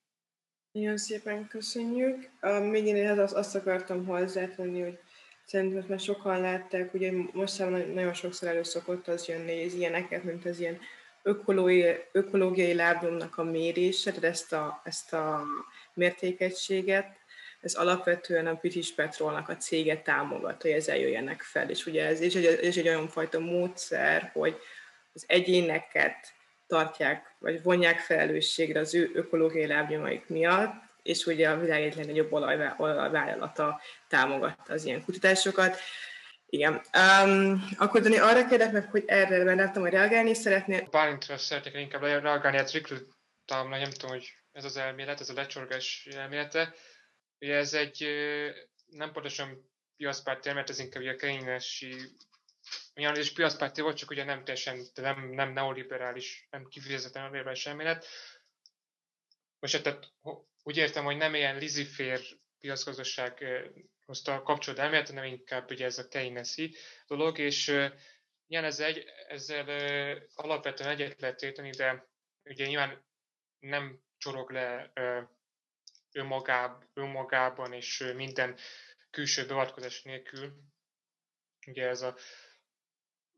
Nagyon 0.73 0.97
szépen 0.97 1.49
köszönjük. 1.49 2.31
még 2.71 2.87
én 2.87 3.19
azt, 3.19 3.35
azt 3.35 3.55
akartam 3.55 4.07
hozzátenni, 4.07 4.81
hogy 4.81 4.99
szerintem 5.45 5.85
már 5.89 6.01
sokan 6.01 6.41
látták, 6.41 6.95
ugye 6.95 7.13
most 7.33 7.59
nagyon 7.93 8.15
sokszor 8.15 8.49
elő 8.49 8.63
szokott 8.63 9.09
az 9.09 9.29
jönni, 9.29 9.65
az 9.65 9.75
ilyeneket, 9.75 10.25
mint 10.25 10.45
az 10.45 10.61
ilyen 10.61 10.81
ökológiai, 11.23 11.97
ökológiai 12.13 12.75
lábnyomnak 12.75 13.39
a 13.39 13.45
mérése, 13.45 14.11
tehát 14.11 14.25
ezt 14.25 14.53
a, 14.53 14.81
ezt 14.85 15.13
a 15.13 15.45
mértékegységet, 15.95 17.20
ez 17.61 17.75
alapvetően 17.75 18.47
a 18.47 18.55
British 18.55 18.95
Petrolnak 18.95 19.49
a 19.49 19.57
cége 19.57 19.97
támogat, 19.97 20.63
hogy 20.63 20.71
ezzel 20.71 20.97
jöjjenek 20.97 21.43
fel. 21.43 21.71
És 21.71 21.87
ugye 21.87 22.07
ez 22.07 22.21
is 22.21 22.35
egy, 22.35 22.45
ez 22.45 22.77
egy 22.77 22.89
olyan 22.89 23.09
fajta 23.09 23.39
módszer, 23.39 24.31
hogy 24.33 24.59
az 25.13 25.25
egyéneket 25.27 26.33
tartják, 26.67 27.35
vagy 27.39 27.63
vonják 27.63 27.99
felelősségre 27.99 28.81
az 28.81 28.95
ő 28.95 29.11
ökológiai 29.15 29.67
lábnyomaik 29.67 30.29
miatt, 30.29 30.73
és 31.03 31.27
ugye 31.27 31.49
a 31.49 31.59
világ 31.59 31.83
egyik 31.83 31.95
legnagyobb 31.95 32.33
olajvállalata 32.33 33.81
támogatta 34.09 34.73
az 34.73 34.85
ilyen 34.85 35.05
kutatásokat. 35.05 35.79
Igen. 36.47 36.81
Um, 37.25 37.69
akkor 37.77 38.01
Dani, 38.01 38.19
arra 38.19 38.47
kérdek 38.47 38.73
meg, 38.73 38.91
hogy 38.91 39.05
erre, 39.07 39.45
mert 39.45 39.59
láttam, 39.59 39.83
hogy 39.83 39.93
reagálni 39.93 40.35
szeretnél. 40.35 40.89
Bálintra 40.91 41.37
szeretnék 41.37 41.75
inkább 41.75 42.03
reagálni, 42.03 42.57
hát 42.57 42.71
Riklő 42.71 43.07
nem 43.47 43.91
tudom, 43.91 44.11
hogy 44.11 44.35
ez 44.53 44.65
az 44.65 44.77
elmélet, 44.77 45.21
ez 45.21 45.29
a 45.29 45.35
lecsorgás 45.35 46.09
elmélete. 46.17 46.75
Ugye 47.41 47.55
ez 47.55 47.75
egy 47.75 48.07
nem 48.87 49.13
pontosan 49.13 49.71
piacpárti 49.97 50.53
mert 50.53 50.71
ez 50.71 50.79
inkább 50.79 51.05
a 51.05 51.17
kényesi 51.17 51.95
milyen 52.95 53.17
is 53.17 53.33
piacpárti 53.33 53.81
volt, 53.81 53.97
csak 53.97 54.11
ugye 54.11 54.25
nem 54.25 54.45
teljesen, 54.45 54.87
nem, 54.95 55.31
nem 55.31 55.53
neoliberális, 55.53 56.47
nem 56.51 56.69
kifejezetten 56.69 57.23
neoliberális 57.23 57.67
elmélet. 57.67 58.07
Most 59.59 59.75
hát, 59.75 59.83
tehát 59.83 60.13
úgy 60.63 60.77
értem, 60.77 61.05
hogy 61.05 61.17
nem 61.17 61.35
ilyen 61.35 61.59
lizifér 61.59 62.21
piacgazdasághoz 62.59 64.23
kapcsolódó 64.23 64.83
elmélet, 64.83 65.09
hanem 65.09 65.25
inkább 65.25 65.71
ugye 65.71 65.85
ez 65.85 65.99
a 65.99 66.09
Keynesi 66.09 66.75
dolog, 67.07 67.39
és 67.39 67.69
ilyen 68.47 68.65
ez 68.65 68.81
egy, 68.81 69.05
ezzel 69.29 69.67
alapvetően 70.35 70.91
egyet 70.91 71.21
lehet 71.21 71.43
érteni, 71.43 71.71
de 71.71 72.09
ugye 72.45 72.67
nyilván 72.67 73.05
nem 73.59 74.01
csorog 74.19 74.51
le 74.51 74.93
önmagáb, 76.13 76.85
önmagában 76.95 77.73
és 77.73 78.13
minden 78.17 78.57
külső 79.11 79.47
beavatkozás 79.47 80.03
nélkül. 80.03 80.53
Ugye 81.67 81.89
ez 81.89 82.03
a, 82.03 82.17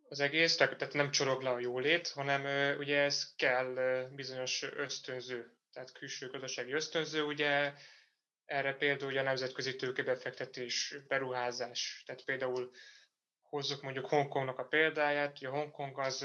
az 0.09 0.21
egész, 0.21 0.57
tehát 0.57 0.93
nem 0.93 1.11
csorog 1.11 1.43
le 1.43 1.51
a 1.51 1.59
jólét, 1.59 2.09
hanem 2.09 2.77
ugye 2.79 3.01
ez 3.01 3.35
kell 3.37 4.07
bizonyos 4.15 4.63
ösztönző, 4.63 5.57
tehát 5.73 5.93
külső 5.93 6.29
gazdasági 6.29 6.73
ösztönző, 6.73 7.23
ugye 7.23 7.73
erre 8.45 8.75
például 8.75 9.11
ugye 9.11 9.21
a 9.21 9.25
nemzetközi 9.25 9.77
tőkebefektetés, 9.77 10.95
beruházás, 11.09 12.03
tehát 12.07 12.25
például 12.25 12.71
hozzuk 13.43 13.83
mondjuk 13.83 14.07
Hongkongnak 14.07 14.59
a 14.59 14.65
példáját, 14.65 15.37
ugye 15.37 15.49
Hongkong 15.49 15.99
az 15.99 16.19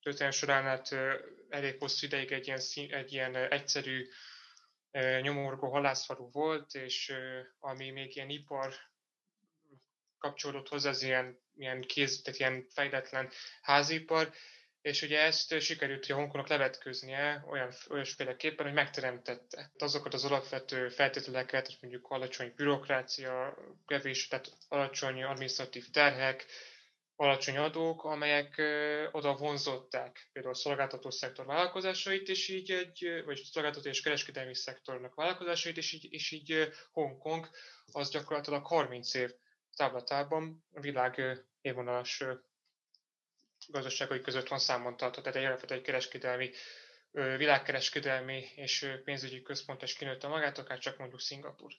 történelem 0.00 0.30
során 0.30 0.62
hát 0.62 0.94
elég 1.48 1.78
hosszú 1.78 2.06
ideig 2.06 2.32
egy 2.32 2.46
ilyen, 2.46 2.60
egy 2.90 3.12
ilyen 3.12 3.36
egyszerű 3.36 4.08
nyomorgó 5.20 5.70
halászfalu 5.70 6.30
volt, 6.30 6.74
és 6.74 7.12
ami 7.60 7.90
még 7.90 8.16
ilyen 8.16 8.28
ipar 8.28 8.74
kapcsolódott 10.18 10.68
hozzá, 10.68 10.90
az 10.90 11.02
ilyen, 11.02 11.38
ilyen 11.56 11.80
kéz, 11.80 12.22
tehát 12.22 12.40
ilyen 12.40 12.66
fejletlen 12.68 13.30
házipar, 13.62 14.32
és 14.86 15.02
ugye 15.02 15.20
ezt 15.20 15.60
sikerült 15.60 16.06
a 16.06 16.14
Hongkongnak 16.14 16.48
levetköznie 16.48 17.44
olyan, 17.50 17.72
olyasféleképpen, 17.88 18.66
hogy 18.66 18.74
megteremtette. 18.74 19.70
Azokat 19.78 20.14
az 20.14 20.24
alapvető 20.24 20.88
feltételeket, 20.88 21.76
mondjuk 21.80 22.08
alacsony 22.08 22.52
bürokrácia, 22.56 23.58
kevés, 23.86 24.28
tehát 24.28 24.52
alacsony 24.68 25.22
administratív 25.22 25.90
terhek, 25.90 26.46
alacsony 27.16 27.56
adók, 27.56 28.04
amelyek 28.04 28.62
oda 29.12 29.36
vonzották 29.36 30.28
például 30.32 30.54
a 30.54 30.58
szolgáltató 30.58 31.10
szektor 31.10 31.46
vállalkozásait, 31.46 32.28
és 32.28 32.48
így 32.48 32.70
egy, 32.70 33.22
vagy 33.24 33.42
szolgáltató 33.52 33.88
és 33.88 34.00
kereskedelmi 34.00 34.54
szektornak 34.54 35.14
vállalkozásait, 35.14 35.76
és 35.76 35.92
így, 35.92 36.12
és 36.12 36.30
így 36.30 36.72
Hongkong 36.92 37.48
az 37.92 38.10
gyakorlatilag 38.10 38.66
30 38.66 39.14
év 39.14 39.30
táblatában 39.76 40.64
a 40.72 40.80
világ 40.80 41.44
évvonalas 41.60 42.24
gazdaságai 43.66 44.20
között 44.20 44.48
van 44.48 44.58
számon 44.58 44.96
tartva, 44.96 45.22
tehát 45.22 45.38
egy 45.38 45.44
alapvetően 45.44 45.80
egy 45.80 45.86
kereskedelmi, 45.86 46.50
világkereskedelmi 47.10 48.44
és 48.54 49.00
pénzügyi 49.04 49.42
központ 49.42 49.82
és 49.82 49.96
kinőtte 49.96 50.28
magát, 50.28 50.58
akár 50.58 50.78
csak 50.78 50.98
mondjuk 50.98 51.20
Szingapur. 51.20 51.72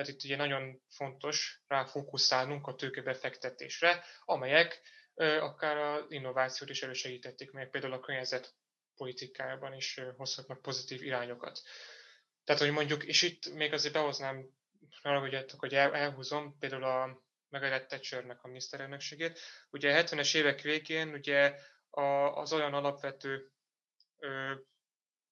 Tehát 0.00 0.14
itt 0.14 0.24
ugye 0.24 0.36
nagyon 0.36 0.82
fontos 0.88 1.62
rá 1.66 1.84
fókuszálnunk 1.84 2.66
a 2.66 2.74
tőkebefektetésre, 2.74 4.04
amelyek 4.24 4.80
akár 5.40 5.76
az 5.76 6.04
innovációt 6.08 6.70
is 6.70 6.82
elősegítették, 6.82 7.50
meg 7.50 7.70
például 7.70 7.92
a 7.92 8.00
környezet 8.00 8.54
politikájában 8.96 9.74
is 9.74 10.00
hozhatnak 10.16 10.62
pozitív 10.62 11.02
irányokat. 11.02 11.62
Tehát, 12.44 12.60
hogy 12.60 12.70
mondjuk, 12.70 13.04
és 13.04 13.22
itt 13.22 13.52
még 13.54 13.72
azért 13.72 13.94
behoznám, 13.94 14.46
haragudjatok, 15.02 15.60
hogy 15.60 15.74
el, 15.74 15.94
elhúzom, 15.94 16.58
például 16.58 16.84
a 16.84 17.22
Margaret 17.48 17.88
Thatchernek 17.88 18.42
a 18.42 18.46
miniszterelnökségét. 18.46 19.40
Ugye 19.70 19.98
a 19.98 20.02
70-es 20.02 20.34
évek 20.36 20.60
végén 20.60 21.08
ugye 21.08 21.54
az 22.34 22.52
olyan 22.52 22.74
alapvető 22.74 23.52
ö, 24.18 24.52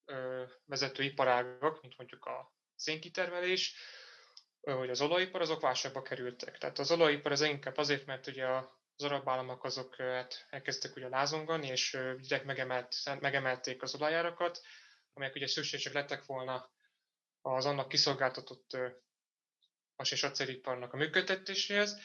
ö, 0.04 0.44
vezető 0.64 1.02
iparágak, 1.02 1.82
mint 1.82 1.96
mondjuk 1.96 2.24
a 2.24 2.52
szénkitermelés, 2.74 3.74
hogy 4.60 4.90
az 4.90 5.00
olajipar, 5.00 5.40
azok 5.40 5.60
válságba 5.60 6.02
kerültek. 6.02 6.58
Tehát 6.58 6.78
az 6.78 6.90
olajipar 6.90 7.32
az 7.32 7.40
inkább 7.40 7.76
azért, 7.76 8.06
mert 8.06 8.26
ugye 8.26 8.46
az 8.96 9.04
arab 9.04 9.28
államok 9.28 9.64
azok 9.64 9.96
hát 9.96 10.46
elkezdtek 10.50 10.96
ugye 10.96 11.08
lázongani, 11.08 11.66
és 11.66 11.98
direkt 12.20 12.44
megemelt, 12.44 12.94
megemelték 13.20 13.82
az 13.82 13.94
olajárakat, 13.94 14.60
amelyek 15.12 15.34
ugye 15.34 15.46
szükségesek 15.46 15.92
lettek 15.92 16.24
volna 16.24 16.70
az 17.40 17.66
annak 17.66 17.88
kiszolgáltatott 17.88 18.76
vas 19.96 20.12
és 20.12 20.22
acériparnak 20.22 20.92
a 20.92 20.96
működtetéséhez, 20.96 22.00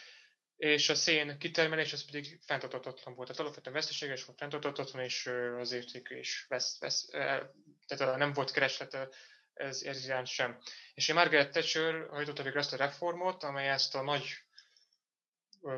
és 0.56 0.90
a 0.90 0.96
szén 0.96 1.38
kitermelés 1.38 1.94
az 1.94 2.06
pedig 2.06 2.40
fenntartatatlan 2.46 3.16
volt. 3.16 3.28
Tehát 3.28 3.42
alapvetően 3.42 3.76
veszteséges 3.76 4.26
volt, 4.26 4.38
fenntartatatlan, 4.38 5.04
és 5.04 5.26
az 5.60 5.72
értékű 5.72 6.18
is 6.18 6.46
vesz, 6.48 6.80
vesz, 6.80 7.06
tehát 7.88 8.18
nem 8.18 8.34
volt 8.34 8.52
kereslete 8.52 9.10
ez, 9.54 9.82
ez 9.82 10.06
iránt 10.06 10.28
sem. 10.28 10.58
És 10.94 11.14
Margaret 11.14 11.52
Thatcher 11.52 12.08
hajtotta 12.10 12.44
végre 12.44 12.60
azt 12.60 12.74
a 12.74 12.78
reformot, 12.78 13.44
amely 13.44 13.70
ezt 13.70 13.96
a 13.96 14.02
nagy 14.02 14.24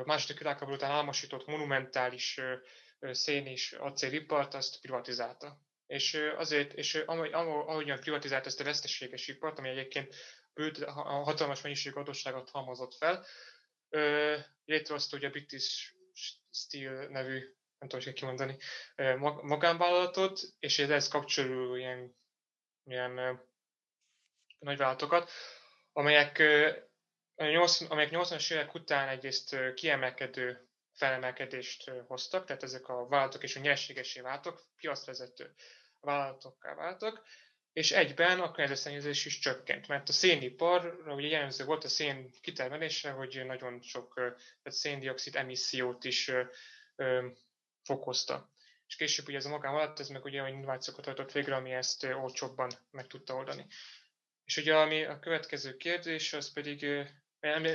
második 0.04 0.38
világháború 0.38 0.76
után 0.76 0.90
álmosított 0.90 1.46
monumentális 1.46 2.40
szén 3.00 3.46
és 3.46 3.72
acélipart, 3.72 4.54
azt 4.54 4.80
privatizálta. 4.80 5.60
És 5.86 6.14
azért, 6.36 6.72
és 6.72 6.94
ahogyan 6.94 8.00
privatizált 8.00 8.46
ezt 8.46 8.60
a 8.60 8.64
veszteséges 8.64 9.28
ipart, 9.28 9.58
ami 9.58 9.68
egyébként 9.68 10.14
bőt, 10.54 10.84
hatalmas 10.84 11.60
mennyiség 11.62 11.96
adósságot 11.96 12.50
halmozott 12.50 12.94
fel, 12.94 13.26
létrehozta 14.64 15.16
ugye 15.16 15.26
a 15.26 15.30
British 15.30 15.94
Steel 16.50 17.08
nevű, 17.08 17.38
nem 17.78 17.88
tudom, 17.88 18.04
hogy 18.04 18.12
kimondani, 18.12 18.56
magánvállalatot, 19.42 20.40
és 20.58 20.78
ez 20.78 21.08
kapcsolódó 21.08 21.74
ilyen, 21.74 22.16
ilyen 22.84 23.40
nagyvállalatokat, 24.58 25.30
amelyek, 25.92 26.42
80, 27.36 27.88
amelyek 27.88 28.10
80-as 28.12 28.52
évek 28.52 28.74
után 28.74 29.08
egyrészt 29.08 29.56
kiemelkedő 29.74 30.68
felemelkedést 30.92 31.90
hoztak, 32.06 32.46
tehát 32.46 32.62
ezek 32.62 32.88
a 32.88 33.06
vállalatok 33.06 33.42
és 33.42 33.56
a 33.56 33.60
nyereségesé 33.60 34.20
váltak, 34.20 34.62
piacvezető 34.76 35.54
vállalatokká 36.00 36.74
váltak, 36.74 37.26
és 37.72 37.92
egyben 37.92 38.40
a 38.40 38.50
környezetszennyezés 38.50 39.24
is 39.24 39.38
csökkent, 39.38 39.88
mert 39.88 40.08
a 40.08 40.12
széniparra 40.12 41.14
ugye 41.14 41.28
jellemző 41.28 41.64
volt 41.64 41.84
a 41.84 41.88
szén 41.88 42.30
kitermelése, 42.40 43.10
hogy 43.10 43.42
nagyon 43.46 43.80
sok 43.82 44.14
tehát 44.14 44.62
széndiokszid 44.64 45.36
emissziót 45.36 46.04
is 46.04 46.30
fokozta. 47.82 48.50
És 48.86 48.96
később 48.96 49.28
ugye 49.28 49.36
ez 49.36 49.44
a 49.44 49.48
magán 49.48 49.74
alatt, 49.74 49.98
ez 49.98 50.08
meg 50.08 50.24
ugye 50.24 50.42
olyan 50.42 50.54
innovációkat 50.54 51.04
hajtott 51.04 51.32
végre, 51.32 51.54
ami 51.54 51.72
ezt 51.72 52.04
olcsóbban 52.04 52.70
meg 52.90 53.06
tudta 53.06 53.34
oldani. 53.34 53.66
És 54.46 54.56
ugye 54.56 54.76
ami 54.76 55.04
a 55.04 55.18
következő 55.18 55.76
kérdés, 55.76 56.32
az 56.32 56.52
pedig, 56.52 56.86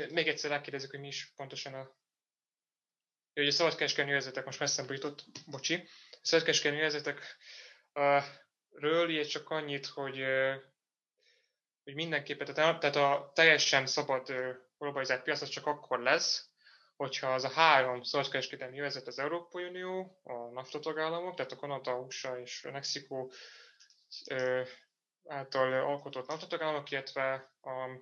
még 0.09 0.27
egyszer 0.27 0.49
rákérdezik, 0.49 0.89
hogy 0.89 0.99
mi 0.99 1.07
is 1.07 1.33
pontosan 1.35 1.73
a 1.73 1.99
Ugye 3.35 3.47
a 3.47 3.51
szabadkereskedelmi 3.51 4.11
övezetek, 4.11 4.45
most 4.45 4.59
messzebb 4.59 4.91
jutott, 4.91 5.23
bocsi, 5.47 5.87
a 6.11 6.19
szabadkereskedelmi 6.21 6.83
övezetek 6.83 7.37
ről 8.71 9.09
így 9.09 9.27
csak 9.27 9.49
annyit, 9.49 9.85
hogy, 9.85 10.23
hogy 11.83 11.93
mindenképpen, 11.93 12.53
tehát 12.53 12.95
a 12.95 13.31
teljesen 13.35 13.85
szabad 13.85 14.33
globalizált 14.77 15.23
piac 15.23 15.41
az 15.41 15.49
csak 15.49 15.65
akkor 15.65 15.99
lesz, 15.99 16.49
hogyha 16.95 17.33
az 17.33 17.43
a 17.43 17.49
három 17.49 18.03
szabadkereskedelmi 18.03 18.79
vezet 18.79 19.07
az 19.07 19.19
Európai 19.19 19.63
Unió, 19.63 20.19
a 20.23 20.33
NAFTA 20.33 20.79
tagállamok, 20.79 21.35
tehát 21.35 21.51
a 21.51 21.55
Kanada, 21.55 21.99
USA 21.99 22.39
és 22.39 22.67
Mexikó 22.71 23.31
által 25.27 25.73
alkotott 25.73 26.27
NAFTA 26.27 26.47
tagállamok, 26.47 26.91
illetve 26.91 27.51
a 27.61 28.01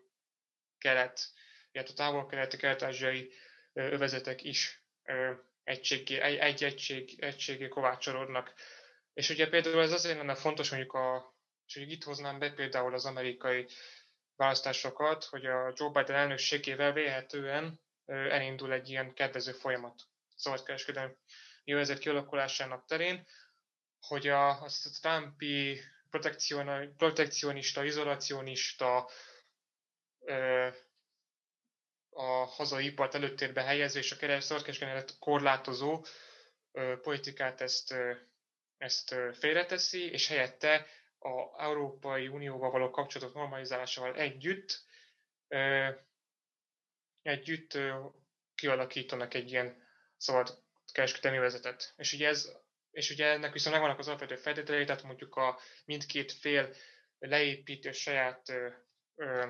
kelet, 0.78 1.20
illetve 1.72 1.94
a 1.94 1.98
távol-keleti, 1.98 2.58
kelet-ázsiai 2.58 3.32
övezetek 3.74 4.44
is 4.44 4.84
egységé, 5.64 6.20
egy, 6.20 6.36
egy 6.36 6.64
egység, 6.64 7.24
egységé 7.24 7.68
kovácsolódnak. 7.68 8.54
És 9.14 9.30
ugye 9.30 9.50
például 9.50 9.82
ez 9.82 9.92
azért 9.92 10.18
lenne 10.18 10.36
fontos, 10.36 10.70
mondjuk 10.70 10.94
a, 10.94 11.36
és 11.66 11.78
hogy 11.78 11.92
itt 11.92 12.04
hoznám 12.04 12.40
be 12.40 12.54
például 12.54 12.94
az 12.94 13.06
amerikai 13.06 13.68
választásokat, 14.36 15.24
hogy 15.24 15.46
a 15.46 15.74
Joe 15.76 15.90
Biden 15.90 16.16
elnökségével 16.16 16.94
véhetően 16.94 17.80
elindul 18.06 18.74
egy 18.74 18.90
ilyen 18.90 19.14
kedvező 19.14 19.52
folyamat. 19.52 20.02
Szabadkereskedelmi 20.36 21.14
jövezet 21.64 22.00
kialakulásának 22.00 22.86
terén, 22.86 23.28
hogy 24.00 24.28
a, 24.28 24.50
a 24.50 24.70
Trumpi 25.02 25.82
protekcionista, 26.98 27.84
izolacionista, 27.84 29.10
a 32.10 32.24
hazai 32.46 32.86
ipart 32.86 33.16
előttérbe 33.16 33.62
helyező 33.64 34.00
és 34.00 34.12
a 34.12 34.40
szabadkereskedelmet 34.42 35.16
korlátozó 35.20 36.06
politikát 37.02 37.62
ezt 37.62 37.96
ezt 38.80 39.16
félreteszi, 39.34 40.12
és 40.12 40.28
helyette 40.28 40.86
a 41.20 41.64
Európai 41.64 42.28
Unióval 42.28 42.72
való 42.72 42.90
kapcsolatok 42.90 43.36
normalizálásával 43.36 44.16
együtt 44.16 44.84
együtt 47.22 47.78
kialakítanak 48.56 49.34
egy 49.34 49.52
ilyen 49.52 49.88
szabad 50.18 50.64
kereskedelmi 50.92 51.38
vezetet. 51.38 51.94
És 51.98 52.14
ugye, 52.14 52.28
ez, 52.28 52.52
és 53.00 53.10
ugye 53.10 53.26
ennek 53.26 53.54
viszont 53.54 53.76
megvannak 53.76 54.00
az 54.00 54.08
alapvető 54.08 54.36
feltételei, 54.36 54.86
tehát 54.86 55.04
mondjuk 55.04 55.36
a 55.36 55.60
mindkét 55.86 56.32
fél 56.32 56.74
leépíti 57.20 57.88
a 57.88 57.94
saját 57.94 58.50
ö, 59.16 59.50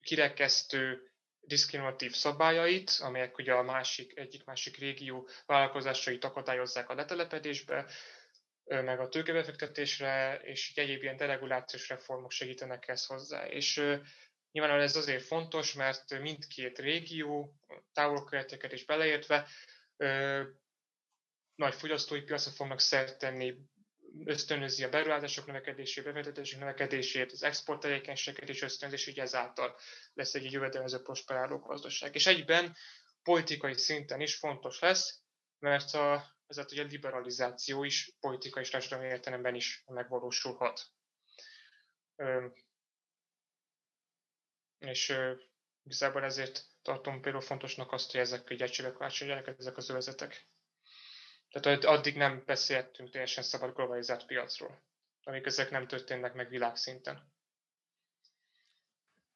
kirekesztő 0.00 1.10
diszkriminatív 1.40 2.12
szabályait, 2.12 2.90
amelyek 3.00 3.38
ugye 3.38 3.52
a 3.52 3.62
másik, 3.62 4.18
egyik-másik 4.18 4.76
régió 4.76 5.28
vállalkozásait 5.46 6.24
akadályozzák 6.24 6.88
a 6.88 6.94
letelepedésbe, 6.94 7.86
meg 8.64 9.00
a 9.00 9.08
tőkebefektetésre, 9.08 10.40
és 10.42 10.72
egyéb 10.74 11.02
ilyen 11.02 11.16
deregulációs 11.16 11.88
reformok 11.88 12.30
segítenek 12.30 12.88
ezt 12.88 13.06
hozzá. 13.06 13.46
És 13.46 13.74
nyilván 14.50 14.80
ez 14.80 14.96
azért 14.96 15.24
fontos, 15.24 15.74
mert 15.74 16.18
mindkét 16.20 16.78
régió, 16.78 17.54
távolköveteket 17.92 18.72
is 18.72 18.84
beleértve, 18.84 19.48
nagy 21.56 21.74
fogyasztói 21.74 22.22
piacra 22.22 22.50
fognak 22.50 22.80
szert 22.80 23.18
tenni, 23.18 23.54
ösztönözi 24.24 24.84
a 24.84 24.88
beruházások 24.88 25.46
növekedését, 25.46 26.04
befektetések 26.04 26.58
növekedését, 26.58 27.32
az 27.32 27.42
export 27.42 27.80
tevékenységet 27.80 28.48
is 28.48 28.62
ösztönzi, 28.62 28.94
és 28.94 29.06
így 29.06 29.18
ezáltal 29.18 29.78
lesz 30.12 30.34
egy 30.34 30.52
jövedelmező 30.52 31.02
prosperáló 31.02 31.58
gazdaság. 31.58 32.14
És 32.14 32.26
egyben 32.26 32.76
politikai 33.22 33.74
szinten 33.78 34.20
is 34.20 34.36
fontos 34.36 34.78
lesz, 34.78 35.20
mert 35.58 35.94
a, 35.94 36.36
ez 36.46 36.56
a 36.58 36.64
liberalizáció 36.68 37.84
is 37.84 38.12
politikai 38.20 38.62
és 38.62 38.68
társadalmi 38.68 39.06
értelemben 39.06 39.54
is 39.54 39.82
megvalósulhat. 39.86 40.86
És 44.78 45.08
ö, 45.08 45.32
igazából 45.82 46.24
ezért 46.24 46.64
tartom 46.82 47.20
például 47.20 47.44
fontosnak 47.44 47.92
azt, 47.92 48.10
hogy 48.10 48.20
ezek 48.20 48.50
egy 48.50 48.62
egységek 48.62 49.54
ezek 49.58 49.76
az 49.76 49.90
övezetek. 49.90 50.48
Tehát 51.60 51.84
addig 51.84 52.16
nem 52.16 52.42
beszéltünk 52.46 53.10
teljesen 53.10 53.42
szabad 53.42 53.74
globalizált 53.74 54.26
piacról, 54.26 54.82
amik 55.22 55.46
ezek 55.46 55.70
nem 55.70 55.86
történnek 55.86 56.34
meg 56.34 56.48
világszinten. 56.48 57.34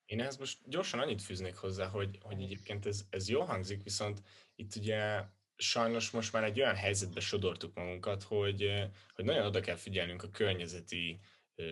Én 0.05 0.21
ehhez 0.21 0.37
most 0.37 0.59
gyorsan 0.64 1.01
annyit 1.01 1.23
fűznék 1.23 1.57
hozzá, 1.57 1.87
hogy, 1.87 2.18
hogy 2.23 2.43
egyébként 2.43 2.87
ez, 2.87 3.03
ez 3.11 3.29
jó 3.29 3.41
hangzik, 3.41 3.83
viszont 3.83 4.23
itt 4.55 4.75
ugye 4.75 5.23
sajnos 5.57 6.11
most 6.11 6.33
már 6.33 6.45
egy 6.45 6.61
olyan 6.61 6.77
helyzetbe 6.77 7.21
sodortuk 7.21 7.75
magunkat, 7.75 8.23
hogy, 8.23 8.89
hogy 9.14 9.25
nagyon 9.25 9.47
oda 9.47 9.61
kell 9.61 9.77
figyelnünk 9.77 10.23
a 10.23 10.31
környezeti 10.31 11.21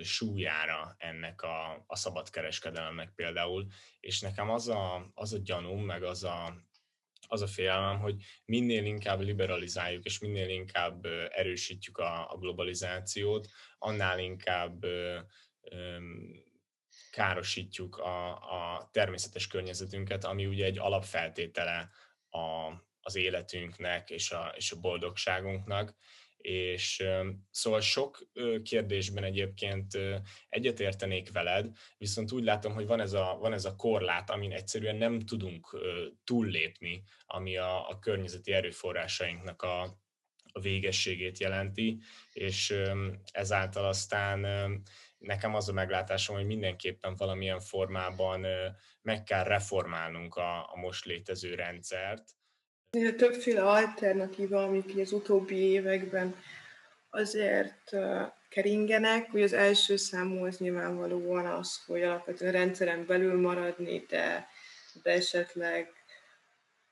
súlyára 0.03 0.95
ennek 0.99 1.43
a, 1.43 1.85
a 1.87 1.97
szabadkereskedelemnek 1.97 3.15
például, 3.15 3.67
és 4.01 4.21
nekem 4.21 4.51
az 4.51 4.69
a, 4.69 5.11
az 5.15 5.33
a 5.33 5.39
gyanúm, 5.39 5.85
meg 5.85 6.03
az 6.03 6.25
a, 6.25 6.68
az 7.29 7.43
a 7.43 7.47
félelmem, 7.47 7.99
hogy 7.99 8.23
minél 8.45 8.85
inkább 8.85 9.21
liberalizáljuk, 9.21 10.05
és 10.05 10.19
minél 10.19 10.49
inkább 10.49 11.07
erősítjük 11.31 11.99
a, 11.99 12.33
a 12.33 12.37
globalizációt, 12.37 13.49
annál 13.79 14.19
inkább 14.19 14.85
károsítjuk 17.11 17.97
a, 17.97 18.31
a 18.31 18.89
természetes 18.93 19.47
környezetünket, 19.47 20.25
ami 20.25 20.47
ugye 20.47 20.65
egy 20.65 20.79
alapfeltétele 20.79 21.91
a, 22.31 22.73
az 23.01 23.17
életünknek 23.17 24.11
és 24.11 24.31
a, 24.31 24.53
és 24.57 24.73
a 24.73 24.81
boldogságunknak, 24.81 25.95
és 26.39 27.05
szóval 27.51 27.81
sok 27.81 28.29
kérdésben 28.63 29.25
egyébként 29.25 29.99
egyetértenék 30.49 31.33
veled, 31.33 31.71
viszont 31.99 32.33
úgy 32.33 32.45
látom, 32.45 32.73
hogy 32.73 32.87
van 32.87 33.01
ez 33.01 33.13
a, 33.13 33.37
van 33.41 33.53
ez 33.53 33.65
a 33.65 33.77
korlát, 33.77 34.31
amin 34.31 34.53
egyszerűen 34.53 34.97
nem 34.97 35.21
tudunk 35.21 35.79
túllépni, 36.25 37.03
ami 37.27 37.57
a, 37.57 37.89
a 37.89 37.99
környezeti 37.99 38.53
erőforrásainknak 38.53 39.63
a, 39.63 39.83
a 40.53 40.61
végességét 40.61 41.39
jelenti, 41.39 42.01
és 42.33 42.75
ezáltal 43.33 43.85
aztán 43.85 44.47
nekem 45.19 45.55
az 45.55 45.69
a 45.69 45.73
meglátásom, 45.73 46.37
hogy 46.37 46.47
mindenképpen 46.47 47.17
valamilyen 47.17 47.61
formában 47.61 48.47
meg 49.03 49.23
kell 49.23 49.45
reformálnunk 49.45 50.35
a, 50.35 50.73
a 50.73 50.77
most 50.77 51.05
létező 51.05 51.55
rendszert, 51.55 52.38
Többféle 52.91 53.63
alternatíva, 53.63 54.63
amik 54.63 54.99
az 54.99 55.13
utóbbi 55.13 55.57
években 55.57 56.35
azért 57.11 57.97
keringenek, 58.49 59.31
hogy 59.31 59.43
az 59.43 59.53
első 59.53 59.97
számú 59.97 60.45
az 60.45 60.57
nyilvánvalóan 60.59 61.47
az, 61.47 61.83
hogy 61.87 62.03
alapvetően 62.03 62.55
a 62.55 62.59
rendszeren 62.59 63.07
belül 63.07 63.41
maradni, 63.41 64.07
de, 64.09 64.49
de 65.03 65.11
esetleg 65.11 65.93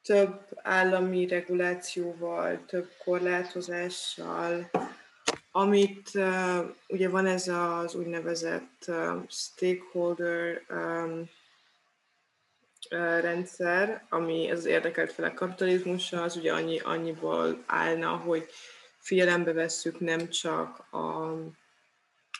több 0.02 0.40
állami 0.56 1.26
regulációval, 1.26 2.64
több 2.66 2.90
korlátozással, 3.04 4.70
amit 5.50 6.10
ugye 6.88 7.08
van 7.08 7.26
ez 7.26 7.48
az 7.48 7.94
úgynevezett 7.94 8.90
stakeholder 9.28 10.62
rendszer, 13.20 14.04
ami 14.08 14.50
az 14.50 14.64
érdekelt 14.64 15.12
felek 15.12 15.34
kapitalizmusa, 15.34 16.22
az 16.22 16.36
ugye 16.36 16.52
annyi, 16.52 16.78
annyiból 16.78 17.62
állna, 17.66 18.08
hogy 18.08 18.46
figyelembe 18.98 19.52
vesszük 19.52 20.00
nem 20.00 20.28
csak 20.28 20.86
a, 20.90 20.96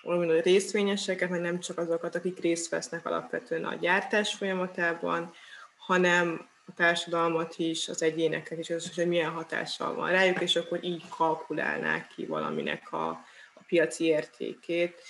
a 0.02 0.40
részvényeseket, 0.42 1.28
vagy 1.28 1.40
nem 1.40 1.60
csak 1.60 1.78
azokat, 1.78 2.14
akik 2.14 2.40
részt 2.40 2.68
vesznek 2.68 3.06
alapvetően 3.06 3.64
a 3.64 3.74
gyártás 3.74 4.34
folyamatában, 4.34 5.32
hanem 5.76 6.48
a 6.66 6.74
társadalmat 6.74 7.54
is, 7.56 7.88
az 7.88 8.02
egyéneket 8.02 8.58
is, 8.58 8.70
az, 8.70 8.94
hogy 8.94 9.08
milyen 9.08 9.30
hatással 9.30 9.94
van 9.94 10.10
rájuk, 10.10 10.40
és 10.40 10.56
akkor 10.56 10.84
így 10.84 11.08
kalkulálnák 11.08 12.06
ki 12.06 12.26
valaminek 12.26 12.92
a, 12.92 13.08
a 13.54 13.60
piaci 13.66 14.04
értékét 14.04 15.00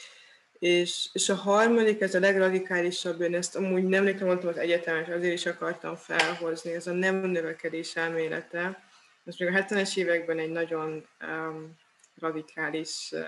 és, 0.59 1.09
és 1.13 1.29
a 1.29 1.35
harmadik, 1.35 2.01
ez 2.01 2.15
a 2.15 2.21
legradikálisabb, 2.21 3.21
én 3.21 3.35
ezt 3.35 3.57
amúgy 3.57 3.85
nem 3.85 4.05
mondtam 4.05 4.49
az 4.49 4.57
egyetemen, 4.57 5.03
és 5.03 5.09
azért 5.09 5.33
is 5.33 5.47
akartam 5.47 5.97
felhozni, 5.97 6.73
ez 6.73 6.87
a 6.87 6.93
nem 6.93 7.17
növekedés 7.17 7.97
elmélete. 7.97 8.85
Ez 9.25 9.37
még 9.39 9.49
a 9.49 9.65
70-es 9.65 9.97
években 9.97 10.39
egy 10.39 10.51
nagyon 10.51 11.07
um, 11.23 11.77
radikális 12.21 13.09
uh, 13.13 13.21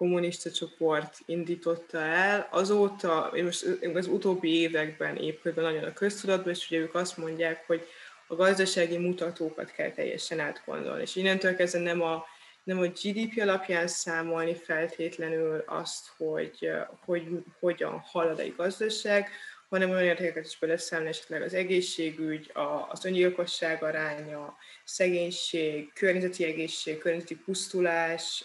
kommunista 0.00 0.50
csoport 0.50 1.18
indította 1.26 1.98
el. 1.98 2.48
Azóta, 2.50 3.32
most 3.42 3.66
az 3.94 4.06
utóbbi 4.06 4.60
években 4.60 5.16
épült 5.16 5.54
nagyon 5.54 5.84
a 5.84 5.92
köztudatban, 5.92 6.52
és 6.52 6.70
ugye 6.70 6.78
ők 6.80 6.94
azt 6.94 7.16
mondják, 7.16 7.66
hogy 7.66 7.86
a 8.26 8.34
gazdasági 8.34 8.96
mutatókat 8.98 9.72
kell 9.72 9.90
teljesen 9.90 10.40
átgondolni. 10.40 11.02
És 11.02 11.16
innentől 11.16 11.56
kezdve 11.56 11.80
nem 11.80 12.02
a, 12.02 12.24
nem 12.64 12.78
a 12.78 12.86
GDP 12.86 13.40
alapján 13.40 13.86
számolni 13.86 14.54
feltétlenül 14.54 15.64
azt, 15.66 16.08
hogy, 16.16 16.70
hogy 17.04 17.28
hogyan 17.60 17.98
halad 17.98 18.38
egy 18.38 18.54
gazdaság, 18.56 19.28
hanem 19.68 19.90
olyan 19.90 20.02
értékeket 20.02 20.46
is 20.46 20.58
beleszámolni, 20.58 21.10
esetleg 21.10 21.42
az 21.42 21.54
egészségügy, 21.54 22.50
az 22.88 23.04
öngyilkosság 23.04 23.82
aránya, 23.82 24.56
szegénység, 24.84 25.92
környezeti 25.92 26.44
egészség, 26.44 26.98
környezeti 26.98 27.36
pusztulás, 27.36 28.44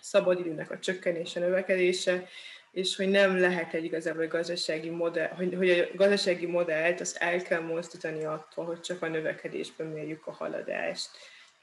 szabadidőnek 0.00 0.70
a 0.70 0.78
csökkenése, 0.78 1.40
növekedése, 1.40 2.28
és 2.72 2.96
hogy 2.96 3.08
nem 3.08 3.38
lehet 3.38 3.74
egy 3.74 3.84
igazából 3.84 4.26
gazdasági 4.26 4.90
modell, 4.90 5.28
hogy, 5.28 5.54
hogy 5.54 5.70
a 5.70 5.86
gazdasági 5.94 6.46
modellt 6.46 7.00
azt 7.00 7.16
el 7.16 7.42
kell 7.42 7.60
mozdítani 7.60 8.24
attól, 8.24 8.64
hogy 8.64 8.80
csak 8.80 9.02
a 9.02 9.08
növekedésben 9.08 9.86
mérjük 9.86 10.26
a 10.26 10.32
haladást. 10.32 11.10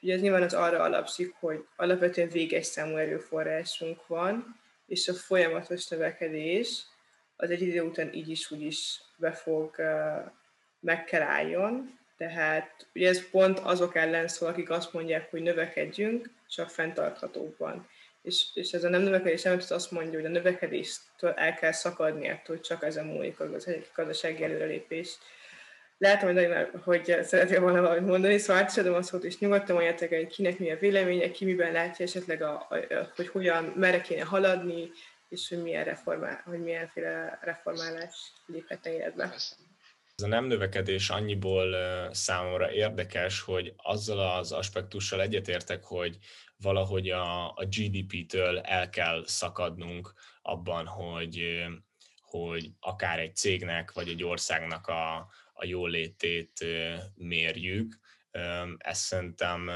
Ugye 0.02 0.14
ez 0.14 0.22
nyilván 0.22 0.41
az 0.41 0.54
arra 0.54 0.84
alapszik, 0.84 1.36
hogy 1.39 1.66
alapvetően 1.76 2.30
véges 2.30 2.66
számú 2.66 2.95
erőforrásunk 2.95 4.08
van, 4.08 4.60
és 4.88 5.08
a 5.08 5.14
folyamatos 5.14 5.88
növekedés 5.88 6.84
az 7.36 7.50
egy 7.50 7.62
idő 7.62 7.82
után 7.82 8.14
így 8.14 8.30
is 8.30 8.52
úgy 8.52 8.62
is 8.62 9.02
be 9.18 9.32
fog, 9.32 9.76
meg 10.80 11.04
kell 11.04 11.22
álljon. 11.22 11.97
Tehát 12.18 12.88
ugye 12.93 13.10
ez 13.10 13.30
pont 13.30 13.60
azok 13.60 13.95
ellen 13.95 14.28
szól, 14.28 14.50
akik 14.50 14.70
azt 14.70 14.93
mondják, 14.93 15.32
hogy 15.32 15.41
növekedjünk, 15.41 16.30
csak 16.47 16.70
fenntarthatóban 16.70 17.88
és, 18.22 18.45
és 18.54 18.72
ez 18.72 18.84
a 18.84 18.89
nem 18.89 19.02
növekedés 19.02 19.41
nem 19.41 19.60
azt 19.70 19.91
mondja, 19.91 20.20
hogy 20.20 20.30
a 20.30 20.34
növekedéstől 20.34 21.32
el 21.32 21.54
kell 21.54 21.72
szakadni 21.72 22.41
hogy 22.45 22.62
csak 22.62 22.84
ezen 22.84 23.06
múlik 23.06 23.39
a 23.39 23.50
gazdasági 23.95 24.43
előrelépés. 24.43 25.18
Látom, 26.00 26.34
hogy, 26.34 26.47
hogy 26.84 27.24
szeretnél 27.24 27.60
volna 27.60 27.82
valamit 27.82 28.10
mondani, 28.10 28.38
szóval 28.38 28.64
átadom 28.64 28.93
a 28.93 29.02
szót, 29.02 29.24
és 29.24 29.39
nyugodtan 29.39 29.76
mondjátok, 29.76 30.10
hogy 30.10 30.28
kinek 30.28 30.60
mi 30.60 30.72
a 30.72 30.78
véleménye, 30.78 31.32
ki 31.32 31.45
miben 31.45 31.72
látja 31.72 32.06
esetleg, 32.06 32.41
a, 32.41 32.54
a, 32.54 32.78
hogy 33.16 33.28
hogyan, 33.28 33.64
merre 33.64 34.02
kéne 34.02 34.24
haladni, 34.24 34.91
és 35.30 35.50
hogy 35.50 35.62
milyen, 35.62 35.84
reformál, 35.84 36.41
hogy 36.45 36.60
milyenféle 36.60 37.39
reformálás 37.41 38.16
léphetne 38.45 38.93
életbe. 38.93 39.24
Ez 40.16 40.24
a 40.24 40.28
nem 40.28 40.45
növekedés 40.45 41.10
annyiból 41.10 41.76
számomra 42.12 42.72
érdekes, 42.72 43.41
hogy 43.41 43.74
azzal 43.78 44.38
az 44.38 44.52
aspektussal 44.52 45.22
egyetértek, 45.22 45.84
hogy 45.84 46.18
valahogy 46.58 47.10
a, 47.10 47.50
a 47.50 47.66
GDP-től 47.66 48.60
el 48.60 48.89
kell 48.89 49.24
szakadnunk 49.26 50.14
abban, 50.41 50.86
hogy, 50.86 51.66
hogy 52.22 52.70
akár 52.80 53.20
egy 53.20 53.36
cégnek 53.36 53.91
vagy 53.91 54.08
egy 54.08 54.24
országnak 54.24 54.88
a, 54.88 55.30
a 55.60 55.66
jólétét 55.66 56.66
mérjük. 57.16 57.99
Ezt 58.78 59.01
szerintem 59.01 59.70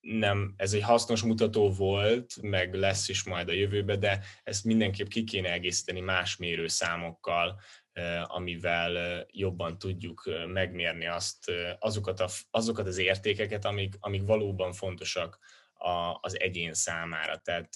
nem, 0.00 0.54
ez 0.56 0.72
egy 0.72 0.82
hasznos 0.82 1.22
mutató 1.22 1.70
volt, 1.70 2.42
meg 2.42 2.74
lesz 2.74 3.08
is 3.08 3.24
majd 3.24 3.48
a 3.48 3.52
jövőbe, 3.52 3.96
de 3.96 4.24
ezt 4.44 4.64
mindenképp 4.64 5.06
ki 5.06 5.24
kéne 5.24 5.52
egészíteni 5.52 6.00
más 6.00 6.36
mérőszámokkal, 6.36 7.60
amivel 8.24 9.24
jobban 9.30 9.78
tudjuk 9.78 10.30
megmérni 10.46 11.06
azt, 11.06 11.52
azokat, 11.78 12.20
a, 12.20 12.28
azokat 12.50 12.86
az 12.86 12.98
értékeket, 12.98 13.64
amik, 13.64 13.94
amik 14.00 14.22
valóban 14.22 14.72
fontosak 14.72 15.38
a, 15.74 16.18
az 16.20 16.40
egyén 16.40 16.74
számára. 16.74 17.36
Tehát 17.36 17.68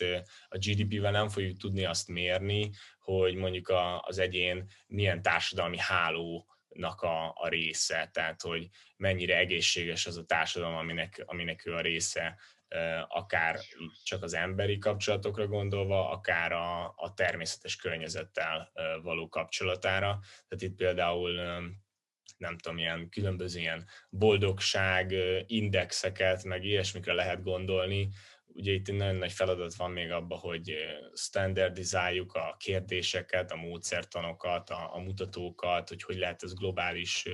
a 0.48 0.58
GDP-vel 0.58 1.12
nem 1.12 1.28
fogjuk 1.28 1.56
tudni 1.56 1.84
azt 1.84 2.08
mérni, 2.08 2.70
hogy 2.98 3.34
mondjuk 3.34 3.68
a, 3.68 4.00
az 4.00 4.18
egyén 4.18 4.70
milyen 4.86 5.22
társadalmi 5.22 5.78
háló 5.78 6.46
a, 6.82 7.32
a 7.34 7.48
része, 7.48 8.10
tehát 8.12 8.42
hogy 8.42 8.68
mennyire 8.96 9.36
egészséges 9.36 10.06
az 10.06 10.16
a 10.16 10.24
társadalom, 10.24 10.76
aminek, 10.76 11.22
aminek 11.26 11.66
ő 11.66 11.74
a 11.74 11.80
része, 11.80 12.36
akár 13.08 13.58
csak 14.04 14.22
az 14.22 14.34
emberi 14.34 14.78
kapcsolatokra 14.78 15.46
gondolva, 15.46 16.10
akár 16.10 16.52
a, 16.52 16.84
a 16.96 17.12
természetes 17.14 17.76
környezettel 17.76 18.72
való 19.02 19.28
kapcsolatára. 19.28 20.18
Tehát 20.48 20.62
itt 20.62 20.76
például 20.76 21.32
nem 22.36 22.58
tudom, 22.58 22.78
ilyen 22.78 23.08
különböző 23.08 23.60
ilyen 23.60 23.86
boldogság 24.10 25.14
indexeket, 25.46 26.44
meg 26.44 26.64
ilyesmikre 26.64 27.12
lehet 27.12 27.42
gondolni. 27.42 28.08
Ugye 28.56 28.72
itt 28.72 28.92
nagyon 28.92 29.14
nagy 29.14 29.32
feladat 29.32 29.74
van 29.74 29.90
még 29.90 30.10
abban, 30.10 30.38
hogy 30.38 30.74
standardizáljuk 31.14 32.34
a 32.34 32.56
kérdéseket, 32.58 33.50
a 33.50 33.56
módszertanokat, 33.56 34.70
a, 34.70 34.94
a 34.94 34.98
mutatókat, 34.98 35.88
hogy 35.88 36.02
hogy 36.02 36.16
lehet 36.16 36.42
ez 36.42 36.54
globális 36.54 37.24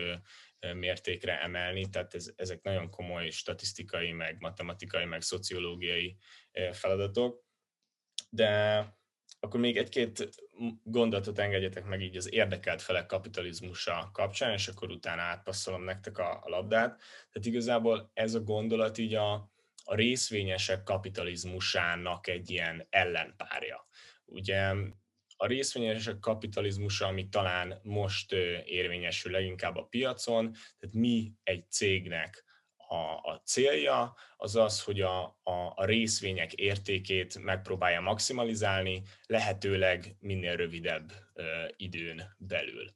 mértékre 0.75 1.41
emelni, 1.43 1.89
tehát 1.89 2.15
ez, 2.15 2.33
ezek 2.37 2.63
nagyon 2.63 2.91
komoly 2.91 3.31
statisztikai, 3.31 4.13
meg 4.13 4.37
matematikai, 4.41 5.05
meg 5.05 5.23
szociológiai 5.23 6.17
feladatok. 6.73 7.45
De 8.31 8.85
akkor 9.41 9.61
még 9.61 9.77
egy-két 9.77 10.29
gondolatot 10.83 11.39
engedjetek 11.39 11.85
meg 11.85 12.03
így 12.03 12.17
az 12.17 12.33
érdekelt 12.33 12.83
felek 12.83 13.07
kapitalizmusa 13.07 14.11
kapcsán, 14.13 14.53
és 14.53 14.69
akkor 14.69 14.91
utána 14.91 15.23
átpasszolom 15.23 15.83
nektek 15.85 16.19
a, 16.19 16.41
a 16.43 16.49
labdát. 16.49 17.01
Tehát 17.33 17.49
igazából 17.49 18.11
ez 18.15 18.35
a 18.35 18.41
gondolat 18.41 18.99
így 18.99 19.15
a, 19.15 19.52
a 19.85 19.95
részvényesek 19.95 20.83
kapitalizmusának 20.83 22.27
egy 22.27 22.51
ilyen 22.51 22.87
ellenpárja. 22.91 23.87
Ugye 24.25 24.75
a 25.37 25.47
részvényesek 25.47 26.19
kapitalizmusa, 26.19 27.07
ami 27.07 27.29
talán 27.29 27.81
most 27.83 28.33
érvényesül 28.65 29.33
leginkább 29.33 29.77
a 29.77 29.85
piacon, 29.85 30.53
tehát 30.79 30.95
mi 30.95 31.33
egy 31.43 31.71
cégnek 31.71 32.45
a, 32.93 33.31
a 33.31 33.43
célja 33.45 34.15
az 34.37 34.57
az, 34.57 34.83
hogy 34.83 35.01
a, 35.01 35.23
a, 35.43 35.73
a 35.75 35.85
részvények 35.85 36.53
értékét 36.53 37.39
megpróbálja 37.39 38.01
maximalizálni, 38.01 39.03
lehetőleg 39.27 40.17
minél 40.21 40.57
rövidebb 40.57 41.13
ö, 41.33 41.45
időn 41.77 42.23
belül. 42.39 42.95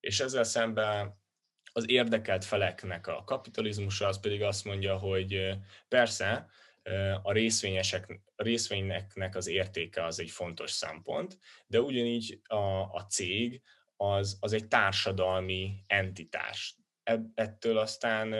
És 0.00 0.20
ezzel 0.20 0.44
szemben 0.44 1.19
az 1.72 1.90
érdekelt 1.90 2.44
feleknek 2.44 3.06
a 3.06 3.24
kapitalizmusa 3.24 4.06
az 4.06 4.20
pedig 4.20 4.42
azt 4.42 4.64
mondja, 4.64 4.96
hogy 4.96 5.56
persze 5.88 6.46
a 7.22 7.32
részvényesek, 7.32 8.20
a 8.36 8.42
részvényeknek 8.42 9.36
az 9.36 9.46
értéke 9.46 10.04
az 10.04 10.20
egy 10.20 10.30
fontos 10.30 10.70
szempont, 10.70 11.38
de 11.66 11.80
ugyanígy 11.80 12.40
a, 12.44 12.80
a 12.82 13.06
cég 13.08 13.62
az, 13.96 14.36
az 14.40 14.52
egy 14.52 14.68
társadalmi 14.68 15.84
entitás. 15.86 16.76
Ettől 17.34 17.78
aztán 17.78 18.34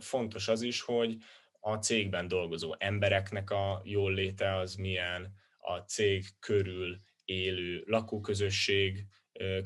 fontos 0.00 0.48
az 0.48 0.62
is, 0.62 0.80
hogy 0.80 1.16
a 1.60 1.76
cégben 1.76 2.28
dolgozó 2.28 2.74
embereknek 2.78 3.50
a 3.50 3.80
jól 3.84 4.12
léte 4.12 4.56
az 4.56 4.74
milyen, 4.74 5.34
a 5.58 5.76
cég 5.76 6.24
körül 6.40 7.00
élő 7.24 7.82
lakóközösség 7.86 9.06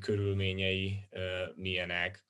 körülményei 0.01 1.09
milyenek, 1.55 2.25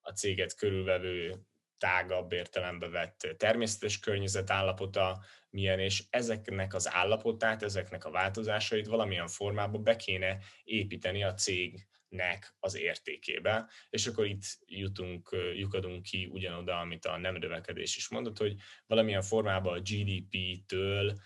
a 0.00 0.10
céget 0.14 0.54
körülvevő 0.54 1.34
tágabb 1.78 2.32
értelembe 2.32 2.88
vett 2.88 3.34
természetes 3.36 3.98
környezet 3.98 4.50
állapota 4.50 5.24
milyen, 5.50 5.78
és 5.78 6.04
ezeknek 6.10 6.74
az 6.74 6.92
állapotát, 6.92 7.62
ezeknek 7.62 8.04
a 8.04 8.10
változásait 8.10 8.86
valamilyen 8.86 9.28
formában 9.28 9.82
be 9.82 9.96
kéne 9.96 10.38
építeni 10.64 11.22
a 11.22 11.34
cég 11.34 11.86
nek 12.08 12.56
az 12.60 12.76
értékébe, 12.76 13.70
és 13.90 14.06
akkor 14.06 14.26
itt 14.26 14.42
jutunk, 14.66 15.36
lyukadunk 15.54 16.02
ki 16.02 16.28
ugyanoda, 16.32 16.78
amit 16.78 17.04
a 17.04 17.16
nem 17.16 17.34
növekedés 17.34 17.96
is 17.96 18.08
mondott, 18.08 18.38
hogy 18.38 18.54
valamilyen 18.86 19.22
formában 19.22 19.78
a 19.78 19.80
GDP-től 19.80 21.18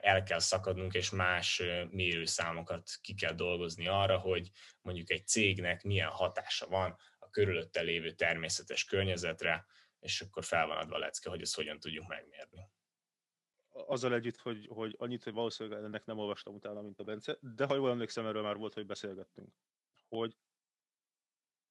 el 0.00 0.22
kell 0.22 0.38
szakadnunk, 0.38 0.94
és 0.94 1.10
más 1.10 1.62
mérőszámokat 1.90 2.90
ki 3.00 3.14
kell 3.14 3.32
dolgozni 3.32 3.86
arra, 3.86 4.18
hogy 4.18 4.50
mondjuk 4.80 5.10
egy 5.10 5.26
cégnek 5.26 5.82
milyen 5.82 6.08
hatása 6.08 6.66
van 6.66 6.96
a 7.18 7.30
körülötte 7.30 7.80
lévő 7.80 8.10
természetes 8.10 8.84
környezetre, 8.84 9.66
és 10.00 10.20
akkor 10.20 10.44
fel 10.44 10.66
van 10.66 10.76
adva 10.76 10.94
a 10.94 10.98
lecke, 10.98 11.30
hogy 11.30 11.40
ezt 11.40 11.54
hogyan 11.54 11.78
tudjuk 11.78 12.08
megmérni. 12.08 12.70
Azzal 13.70 14.14
együtt, 14.14 14.36
hogy, 14.36 14.66
hogy 14.66 14.94
annyit, 14.98 15.22
hogy 15.22 15.32
valószínűleg 15.32 15.84
ennek 15.84 16.04
nem 16.04 16.18
olvastam 16.18 16.54
utána, 16.54 16.82
mint 16.82 16.98
a 16.98 17.04
Bence, 17.04 17.38
de 17.40 17.64
ha 17.64 17.74
jól 17.74 17.90
emlékszem, 17.90 18.26
erről 18.26 18.42
már 18.42 18.56
volt, 18.56 18.74
hogy 18.74 18.86
beszélgettünk 18.86 19.54
hogy 20.08 20.36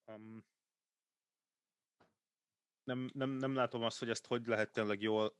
um, 0.05 0.45
nem, 2.83 3.09
nem, 3.13 3.29
nem 3.29 3.55
látom 3.55 3.83
azt, 3.83 3.99
hogy 3.99 4.09
ezt 4.09 4.27
hogy 4.27 4.45
lehet 4.45 4.71
tényleg 4.71 5.01
jól 5.01 5.37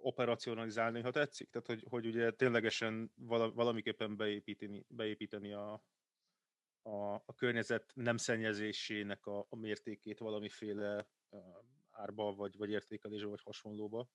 operacionalizálni, 0.00 1.00
ha 1.00 1.10
tetszik. 1.10 1.50
Tehát, 1.50 1.66
hogy, 1.66 1.84
hogy 1.88 2.06
ugye 2.06 2.30
ténylegesen 2.30 3.12
valamiképpen 3.54 4.16
beépíteni, 4.16 4.84
beépíteni 4.88 5.52
a, 5.52 5.72
a, 6.82 7.14
a 7.14 7.34
környezet 7.36 7.92
nem 7.94 8.16
szennyezésének 8.16 9.26
a, 9.26 9.46
a 9.48 9.56
mértékét 9.56 10.18
valamiféle 10.18 11.08
árba, 11.90 12.34
vagy, 12.34 12.56
vagy 12.56 12.70
értékelésbe, 12.70 13.28
vagy 13.28 13.42
hasonlóba. 13.42 14.08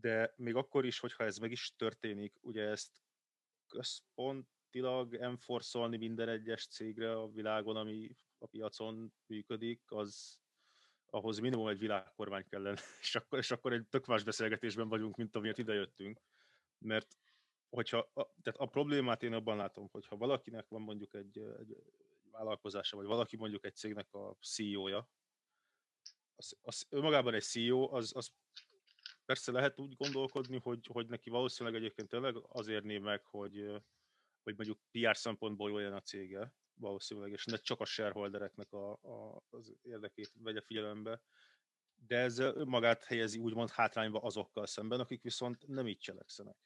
de 0.00 0.32
még 0.36 0.54
akkor 0.54 0.84
is, 0.86 0.98
hogyha 0.98 1.24
ez 1.24 1.36
meg 1.36 1.50
is 1.50 1.74
történik, 1.76 2.36
ugye 2.40 2.62
ezt 2.62 2.92
központilag 3.66 5.14
enforcolni 5.14 5.96
minden 5.96 6.28
egyes 6.28 6.66
cégre 6.66 7.12
a 7.18 7.28
világon, 7.28 7.76
ami 7.76 8.16
a 8.38 8.46
piacon 8.46 9.12
működik, 9.26 9.82
az 9.86 10.38
ahhoz 11.10 11.38
minimum 11.38 11.68
egy 11.68 11.78
világkormány 11.78 12.46
kellene, 12.48 12.80
és 13.00 13.14
akkor, 13.14 13.38
és 13.38 13.50
akkor 13.50 13.72
egy 13.72 13.86
tök 13.86 14.06
más 14.06 14.22
beszélgetésben 14.22 14.88
vagyunk, 14.88 15.16
mint 15.16 15.36
amiért 15.36 15.58
idejöttünk. 15.58 16.20
Mert 16.78 17.16
hogyha, 17.68 17.98
a, 17.98 18.34
tehát 18.42 18.60
a 18.60 18.66
problémát 18.66 19.22
én 19.22 19.32
abban 19.32 19.56
látom, 19.56 19.88
hogyha 19.90 20.16
valakinek 20.16 20.68
van 20.68 20.80
mondjuk 20.80 21.14
egy, 21.14 21.38
egy 21.38 21.82
vállalkozása, 22.30 22.96
vagy 22.96 23.06
valaki 23.06 23.36
mondjuk 23.36 23.64
egy 23.64 23.74
cégnek 23.74 24.14
a 24.14 24.36
CEO-ja, 24.40 25.08
az, 26.38 26.56
az 26.62 26.86
önmagában 26.88 27.34
egy 27.34 27.42
CEO, 27.42 27.94
az, 27.94 28.12
az 28.16 28.32
persze 29.24 29.52
lehet 29.52 29.80
úgy 29.80 29.96
gondolkodni, 29.96 30.60
hogy, 30.62 30.86
hogy 30.92 31.06
neki 31.06 31.30
valószínűleg 31.30 31.80
egyébként 31.80 32.08
tényleg 32.08 32.36
azért 32.48 32.84
név 32.84 33.00
meg, 33.00 33.24
hogy, 33.24 33.82
hogy 34.42 34.56
mondjuk 34.56 34.78
PR 34.90 35.16
szempontból 35.16 35.70
jól 35.70 35.92
a 35.92 36.00
cége, 36.00 36.52
valószínűleg, 36.78 37.32
és 37.32 37.44
ne 37.44 37.56
csak 37.56 37.80
a 37.80 37.84
shareholdereknek 37.84 38.72
a, 38.72 38.92
a, 38.92 39.42
az 39.50 39.74
érdekét 39.82 40.32
vegye 40.34 40.60
figyelembe, 40.60 41.22
de 42.06 42.16
ezzel 42.16 42.54
önmagát 42.54 43.04
helyezi 43.04 43.38
úgymond 43.38 43.70
hátrányba 43.70 44.20
azokkal 44.20 44.66
szemben, 44.66 45.00
akik 45.00 45.22
viszont 45.22 45.66
nem 45.66 45.88
így 45.88 45.98
cselekszenek. 45.98 46.56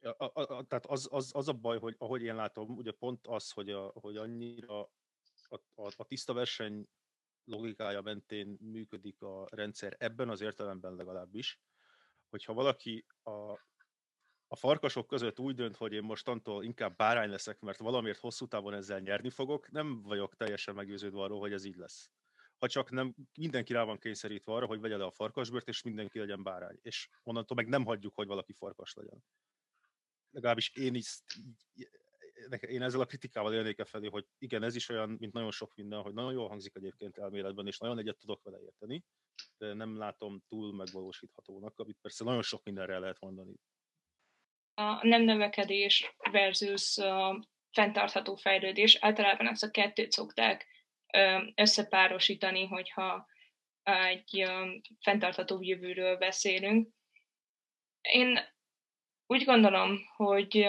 A, 0.00 0.24
a, 0.24 0.30
a, 0.32 0.64
tehát 0.64 0.86
az, 0.86 1.08
az, 1.10 1.30
az 1.34 1.48
a 1.48 1.52
baj, 1.52 1.78
hogy 1.78 1.94
ahogy 1.98 2.22
én 2.22 2.34
látom, 2.34 2.76
ugye 2.76 2.92
pont 2.92 3.26
az, 3.26 3.50
hogy, 3.50 3.70
a, 3.70 3.86
hogy 3.94 4.16
annyira 4.16 4.90
a, 5.48 5.54
a, 5.74 5.90
a 5.96 6.04
tiszta 6.04 6.32
verseny 6.32 6.88
logikája 7.44 8.00
mentén 8.00 8.56
működik 8.60 9.22
a 9.22 9.46
rendszer 9.50 9.96
ebben 9.98 10.28
az 10.28 10.40
értelemben 10.40 10.94
legalábbis, 10.94 11.60
hogyha 12.28 12.52
valaki 12.52 13.06
a, 13.22 13.52
a 14.48 14.56
farkasok 14.56 15.06
között 15.06 15.38
úgy 15.38 15.54
dönt, 15.54 15.76
hogy 15.76 15.92
én 15.92 16.02
mostantól 16.02 16.64
inkább 16.64 16.96
bárány 16.96 17.30
leszek, 17.30 17.60
mert 17.60 17.78
valamiért 17.78 18.18
hosszú 18.18 18.46
távon 18.46 18.74
ezzel 18.74 18.98
nyerni 18.98 19.30
fogok, 19.30 19.70
nem 19.70 20.02
vagyok 20.02 20.36
teljesen 20.36 20.74
meggyőződve 20.74 21.20
arról, 21.20 21.40
hogy 21.40 21.52
ez 21.52 21.64
így 21.64 21.76
lesz. 21.76 22.10
Ha 22.58 22.68
csak 22.68 22.90
nem, 22.90 23.14
mindenki 23.34 23.72
rá 23.72 23.84
van 23.84 23.98
kényszerítve 23.98 24.52
arra, 24.52 24.66
hogy 24.66 24.80
vegye 24.80 24.96
le 24.96 25.04
a 25.04 25.10
farkasbört, 25.10 25.68
és 25.68 25.82
mindenki 25.82 26.18
legyen 26.18 26.42
bárány. 26.42 26.78
És 26.82 27.08
onnantól 27.22 27.56
meg 27.56 27.68
nem 27.68 27.84
hagyjuk, 27.84 28.14
hogy 28.14 28.26
valaki 28.26 28.52
farkas 28.52 28.94
legyen. 28.94 29.24
Legalábbis 30.30 30.70
én 30.74 30.94
is, 30.94 31.22
én 32.60 32.82
ezzel 32.82 33.00
a 33.00 33.06
kritikával 33.06 33.54
élnék 33.54 33.78
e 33.78 33.84
felé, 33.84 34.08
hogy 34.08 34.26
igen, 34.38 34.62
ez 34.62 34.74
is 34.74 34.88
olyan, 34.88 35.10
mint 35.10 35.32
nagyon 35.32 35.50
sok 35.50 35.74
minden, 35.74 36.02
hogy 36.02 36.14
nagyon 36.14 36.32
jól 36.32 36.48
hangzik 36.48 36.74
egyébként 36.76 37.18
elméletben, 37.18 37.66
és 37.66 37.78
nagyon 37.78 37.98
egyet 37.98 38.18
tudok 38.18 38.42
vele 38.42 38.58
érteni, 38.60 39.04
de 39.58 39.72
nem 39.72 39.96
látom 39.96 40.42
túl 40.48 40.74
megvalósíthatónak, 40.74 41.78
amit 41.78 41.98
persze 42.00 42.24
nagyon 42.24 42.42
sok 42.42 42.64
mindenre 42.64 42.98
lehet 42.98 43.20
mondani 43.20 43.54
a 44.78 45.06
nem 45.06 45.22
növekedés 45.22 46.14
versus 46.30 46.98
a 46.98 47.44
fenntartható 47.72 48.36
fejlődés. 48.36 48.96
Általában 49.00 49.48
ezt 49.48 49.62
a 49.62 49.70
kettőt 49.70 50.12
szokták 50.12 50.66
összepárosítani, 51.54 52.66
hogyha 52.66 53.26
egy 53.82 54.50
fenntartható 55.00 55.62
jövőről 55.62 56.16
beszélünk. 56.16 56.88
Én 58.00 58.38
úgy 59.26 59.44
gondolom, 59.44 59.98
hogy, 60.16 60.68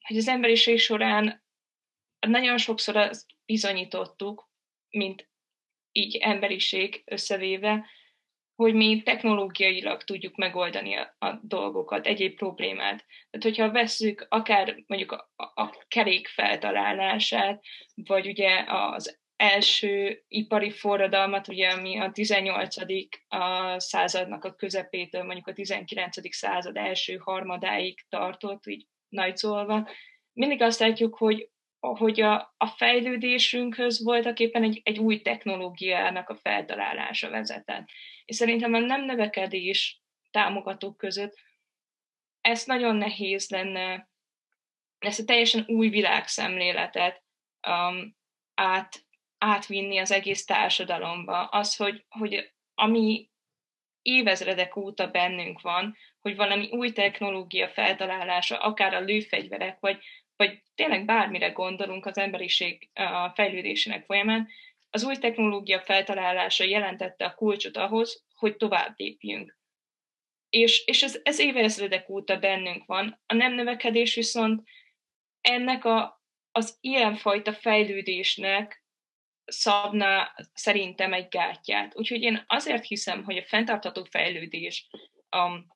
hogy 0.00 0.16
az 0.16 0.28
emberiség 0.28 0.78
során 0.78 1.44
nagyon 2.26 2.58
sokszor 2.58 2.96
azt 2.96 3.26
bizonyítottuk, 3.44 4.50
mint 4.88 5.28
így 5.92 6.16
emberiség 6.16 7.02
összevéve, 7.04 7.86
hogy 8.58 8.74
mi 8.74 9.02
technológiailag 9.02 10.02
tudjuk 10.02 10.36
megoldani 10.36 10.94
a, 10.94 11.14
a 11.18 11.40
dolgokat, 11.42 12.06
egyéb 12.06 12.36
problémát. 12.36 13.06
Tehát, 13.30 13.56
hogyha 13.56 13.70
vesszük 13.70 14.26
akár 14.28 14.82
mondjuk 14.86 15.12
a, 15.12 15.52
a 15.54 15.84
kerék 15.88 16.28
feltalálását, 16.28 17.64
vagy 17.94 18.26
ugye 18.26 18.64
az 18.66 19.20
első 19.36 20.24
ipari 20.28 20.70
forradalmat, 20.70 21.48
ugye, 21.48 21.68
ami 21.68 21.98
a 21.98 22.10
18. 22.10 22.76
A 23.28 23.78
századnak 23.80 24.44
a 24.44 24.54
közepétől, 24.54 25.22
mondjuk 25.22 25.46
a 25.46 25.52
19. 25.52 26.34
század 26.34 26.76
első 26.76 27.16
harmadáig 27.16 28.04
tartott, 28.08 28.66
így 28.66 28.86
nagyzolva, 29.08 29.88
mindig 30.32 30.62
azt 30.62 30.80
látjuk, 30.80 31.16
hogy 31.16 31.50
hogy 31.80 32.20
a, 32.20 32.54
a 32.56 32.66
fejlődésünkhöz 32.66 34.04
voltak 34.04 34.38
éppen 34.38 34.62
egy, 34.62 34.80
egy 34.84 34.98
új 34.98 35.20
technológiának 35.20 36.28
a 36.28 36.34
feltalálása 36.34 37.30
vezetett. 37.30 37.88
És 38.28 38.36
szerintem 38.36 38.74
a 38.74 38.78
nem 38.78 39.04
növekedés 39.04 40.02
támogatók 40.30 40.96
között 40.96 41.34
ezt 42.40 42.66
nagyon 42.66 42.96
nehéz 42.96 43.50
lenne, 43.50 44.10
ezt 44.98 45.20
a 45.20 45.24
teljesen 45.24 45.64
új 45.66 45.88
világszemléletet 45.88 47.22
um, 47.68 48.16
át, 48.54 49.04
átvinni 49.38 49.98
az 49.98 50.10
egész 50.10 50.44
társadalomba. 50.44 51.44
Az, 51.44 51.76
hogy, 51.76 52.04
hogy 52.08 52.52
ami 52.74 53.30
évezredek 54.02 54.76
óta 54.76 55.10
bennünk 55.10 55.60
van, 55.60 55.96
hogy 56.20 56.36
valami 56.36 56.68
új 56.70 56.92
technológia 56.92 57.68
feltalálása, 57.68 58.58
akár 58.58 58.94
a 58.94 59.00
lőfegyverek, 59.00 59.80
vagy, 59.80 59.98
vagy 60.36 60.62
tényleg 60.74 61.04
bármire 61.04 61.48
gondolunk 61.48 62.06
az 62.06 62.18
emberiség 62.18 62.90
fejlődésének 63.34 64.04
folyamán, 64.04 64.48
az 64.90 65.04
új 65.04 65.16
technológia 65.16 65.80
feltalálása 65.80 66.64
jelentette 66.64 67.24
a 67.24 67.34
kulcsot 67.34 67.76
ahhoz, 67.76 68.24
hogy 68.34 68.56
tovább 68.56 68.94
lépjünk. 68.96 69.58
És, 70.48 70.86
és 70.86 71.02
ez, 71.02 71.20
ez 71.22 71.38
évezredek 71.38 72.08
óta 72.08 72.38
bennünk 72.38 72.84
van. 72.84 73.20
A 73.26 73.34
nem 73.34 73.54
növekedés 73.54 74.14
viszont 74.14 74.62
ennek 75.40 75.84
a, 75.84 76.22
az 76.52 76.76
ilyenfajta 76.80 77.52
fejlődésnek 77.52 78.84
szabna 79.44 80.34
szerintem 80.52 81.12
egy 81.12 81.28
gátját. 81.28 81.96
Úgyhogy 81.96 82.22
én 82.22 82.44
azért 82.46 82.86
hiszem, 82.86 83.24
hogy 83.24 83.36
a 83.36 83.44
fenntartható 83.44 84.04
fejlődés 84.04 84.88
um, 85.36 85.66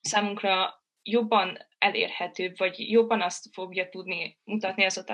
számunkra 0.00 0.84
jobban 1.02 1.58
elérhetőbb, 1.78 2.58
vagy 2.58 2.90
jobban 2.90 3.20
azt 3.20 3.52
fogja 3.52 3.88
tudni 3.88 4.38
mutatni 4.44 4.84
az 4.84 5.04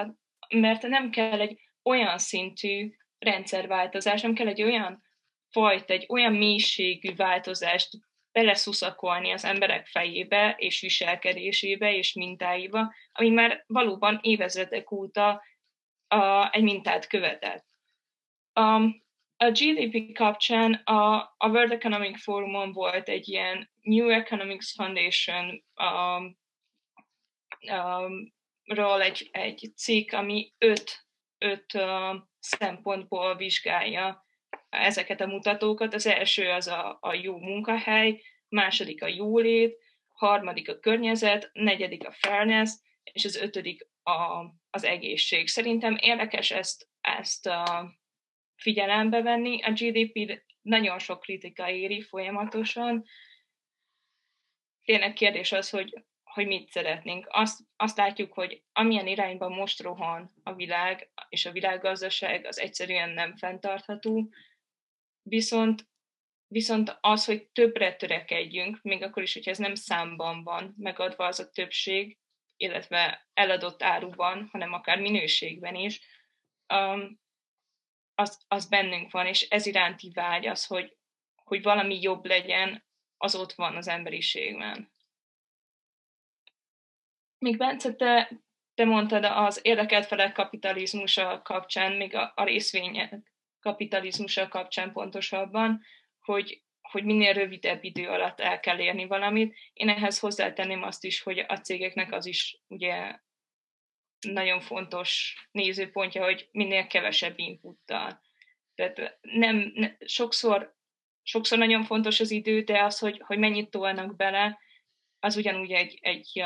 mert 0.55 0.82
nem 0.82 1.10
kell 1.10 1.40
egy 1.40 1.60
olyan 1.82 2.19
szintű 2.19 2.94
rendszerváltozás, 3.19 4.23
nem 4.23 4.35
kell 4.35 4.47
egy 4.47 4.62
olyan 4.62 5.03
fajta, 5.51 5.93
egy 5.93 6.07
olyan 6.09 6.32
mélységű 6.32 7.15
változást 7.15 7.89
beleszuszakolni 8.32 9.31
az 9.31 9.45
emberek 9.45 9.86
fejébe, 9.86 10.55
és 10.59 10.81
viselkedésébe, 10.81 11.95
és 11.95 12.12
mintáiba, 12.12 12.95
ami 13.12 13.28
már 13.28 13.65
valóban 13.66 14.19
évezredek 14.23 14.90
óta 14.90 15.43
a, 16.09 16.53
egy 16.53 16.62
mintát 16.62 17.07
követett. 17.07 17.66
Um, 18.61 19.07
a 19.36 19.51
GDP 19.51 20.12
kapcsán 20.15 20.73
a, 20.73 21.16
a 21.36 21.49
World 21.49 21.73
Economic 21.73 22.23
Forumon 22.23 22.73
volt 22.73 23.09
egy 23.09 23.28
ilyen 23.28 23.70
New 23.81 24.09
Economics 24.09 24.74
Foundation 24.74 25.65
um, 25.74 26.39
um, 27.73 28.32
ról 28.65 29.03
egy, 29.03 29.28
egy 29.32 29.73
cikk, 29.77 30.12
ami 30.12 30.53
öt, 30.59 31.07
öt 31.39 31.74
uh, 31.74 32.16
szempontból 32.39 33.36
vizsgálja 33.36 34.27
ezeket 34.69 35.20
a 35.20 35.27
mutatókat. 35.27 35.94
Az 35.94 36.06
első 36.06 36.51
az 36.51 36.66
a, 36.66 36.98
a 37.01 37.15
jó 37.15 37.39
munkahely, 37.39 38.23
második 38.48 39.02
a 39.02 39.06
jólét, 39.06 39.77
harmadik 40.09 40.69
a 40.69 40.78
környezet, 40.78 41.51
negyedik 41.52 42.06
a 42.06 42.12
fairness, 42.12 42.70
és 43.02 43.24
az 43.24 43.36
ötödik 43.36 43.89
a, 44.02 44.44
az 44.70 44.85
egészség. 44.85 45.48
Szerintem 45.48 45.97
érdekes 46.01 46.51
ezt, 46.51 46.89
ezt 47.01 47.47
a 47.47 47.93
figyelembe 48.56 49.23
venni. 49.23 49.62
A 49.62 49.73
GDP 49.73 50.43
nagyon 50.62 50.98
sok 50.98 51.20
kritika 51.20 51.70
éri 51.70 52.02
folyamatosan. 52.02 53.05
Tényleg 54.85 55.12
kérdés 55.12 55.52
az, 55.52 55.70
hogy, 55.70 56.05
hogy 56.33 56.47
mit 56.47 56.71
szeretnénk. 56.71 57.27
Azt, 57.31 57.61
azt 57.77 57.97
látjuk, 57.97 58.33
hogy 58.33 58.63
amilyen 58.73 59.07
irányban 59.07 59.53
most 59.53 59.83
rohan 59.83 60.33
a 60.43 60.55
világ 60.55 61.11
és 61.29 61.47
a 61.47 61.53
világgazdaság, 61.53 62.45
az 62.45 62.59
egyszerűen 62.59 63.11
nem 63.11 63.37
fenntartható. 63.37 64.33
Viszont, 65.23 65.89
viszont 66.47 66.99
az, 67.01 67.25
hogy 67.25 67.49
többre 67.49 67.95
törekedjünk, 67.95 68.83
még 68.83 69.03
akkor 69.03 69.23
is, 69.23 69.33
hogyha 69.33 69.51
ez 69.51 69.59
nem 69.59 69.75
számban 69.75 70.43
van 70.43 70.75
megadva 70.79 71.27
az 71.27 71.41
a 71.41 71.51
többség, 71.51 72.19
illetve 72.57 73.29
eladott 73.35 73.83
áruban, 73.83 74.49
hanem 74.53 74.73
akár 74.73 75.01
minőségben 75.01 75.75
is, 75.75 76.01
um, 76.75 77.21
az, 78.15 78.45
az 78.49 78.69
bennünk 78.69 79.11
van, 79.11 79.27
és 79.27 79.43
ez 79.49 79.67
iránti 79.67 80.11
vágy 80.15 80.47
az, 80.47 80.67
hogy, 80.67 80.97
hogy 81.45 81.63
valami 81.63 82.01
jobb 82.01 82.25
legyen, 82.25 82.87
az 83.17 83.35
ott 83.35 83.53
van 83.53 83.77
az 83.77 83.89
emberiségben. 83.89 84.93
Még 87.39 87.56
Bence, 87.56 87.94
te, 87.94 88.31
te 88.74 88.85
mondtad 88.85 89.24
az 89.24 89.60
érdekelt 89.62 90.06
felek 90.06 90.32
kapitalizmusa 90.32 91.43
kapcsán, 91.43 91.93
még 91.93 92.15
a, 92.15 92.32
a 92.35 92.44
részvények 92.44 93.15
kapitalizmusa 93.60 94.48
kapcsán 94.48 94.93
pontosabban, 94.93 95.82
hogy, 96.20 96.62
hogy 96.81 97.05
minél 97.05 97.32
rövidebb 97.32 97.85
idő 97.85 98.09
alatt 98.09 98.40
el 98.40 98.60
kell 98.60 98.78
érni 98.78 99.06
valamit. 99.06 99.56
Én 99.73 99.89
ehhez 99.89 100.19
hozzátenném 100.19 100.82
azt 100.82 101.05
is, 101.05 101.23
hogy 101.23 101.39
a 101.39 101.56
cégeknek 101.56 102.12
az 102.12 102.27
is 102.27 102.60
ugye 102.66 103.19
nagyon 104.20 104.60
fontos 104.60 105.35
nézőpontja, 105.51 106.24
hogy 106.24 106.48
minél 106.52 106.86
kevesebb 106.86 107.39
inputtal. 107.39 108.20
Tehát 108.74 109.19
nem, 109.20 109.73
ne, 109.74 109.90
sokszor, 109.98 110.77
sokszor 111.23 111.59
nagyon 111.59 111.85
fontos 111.85 112.20
az 112.20 112.31
idő, 112.31 112.60
de 112.60 112.82
az, 112.82 112.98
hogy, 112.98 113.23
hogy 113.27 113.39
mennyit 113.39 113.70
tolnak 113.70 114.16
bele, 114.16 114.59
az 115.19 115.36
ugyanúgy 115.36 115.73
egy, 115.73 115.98
egy, 116.01 116.44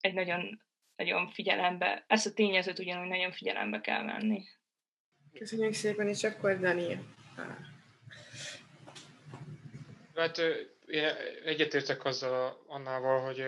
egy 0.00 0.14
nagyon, 0.14 0.62
nagyon 0.96 1.28
figyelembe, 1.28 2.04
ezt 2.06 2.26
a 2.26 2.32
tényezőt 2.32 2.78
ugyanúgy 2.78 3.08
nagyon 3.08 3.32
figyelembe 3.32 3.80
kell 3.80 4.04
venni. 4.04 4.44
Köszönjük 5.32 5.74
szépen, 5.74 6.08
és 6.08 6.24
akkor 6.24 6.58
Dani. 6.58 7.16
Hát 10.14 10.38
én 10.86 11.04
egyetértek 11.44 12.04
azzal 12.04 12.64
Annával, 12.66 13.20
hogy 13.20 13.44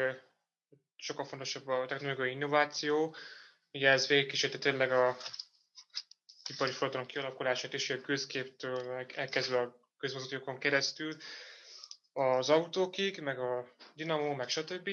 sokkal 0.96 1.24
fontosabb 1.24 1.66
a 1.66 1.86
technológiai 1.86 2.30
innováció. 2.30 3.14
Ugye 3.72 3.88
ez 3.88 4.08
végigkísérte 4.08 4.58
tényleg 4.58 4.92
a 4.92 5.16
ipari 6.48 6.72
forradalom 6.72 7.06
kialakulását 7.06 7.72
is, 7.72 7.90
a 7.90 8.00
közképtől 8.00 9.06
elkezdve 9.14 9.60
a 9.60 9.80
közmozgatókon 9.98 10.58
keresztül 10.58 11.16
az 12.12 12.50
autókig, 12.50 13.20
meg 13.20 13.38
a 13.38 13.68
dinamó, 13.94 14.34
meg 14.34 14.48
stb. 14.48 14.90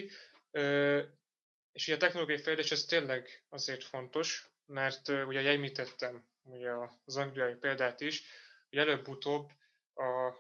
És 1.78 1.88
ugye 1.88 1.96
a 1.96 2.00
technológiai 2.00 2.38
fejlődés 2.38 2.72
ez 2.72 2.86
tényleg 2.86 3.44
azért 3.50 3.84
fontos, 3.84 4.50
mert 4.66 5.08
ugye 5.08 5.50
említettem 5.50 6.28
ugye 6.44 6.72
az 7.06 7.18
angliai 7.18 7.54
példát 7.54 8.02
is, 8.02 8.24
hogy 8.70 8.80
előbb-utóbb 8.80 9.50
a 9.94 10.34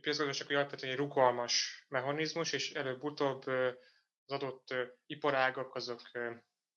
piacgazdaság 0.00 0.50
alapvetően 0.50 0.92
egy 0.92 0.98
rugalmas 0.98 1.84
mechanizmus, 1.88 2.52
és 2.52 2.72
előbb-utóbb 2.72 3.46
az 3.46 4.32
adott 4.32 4.74
iparágak 5.06 5.74
azok 5.74 6.00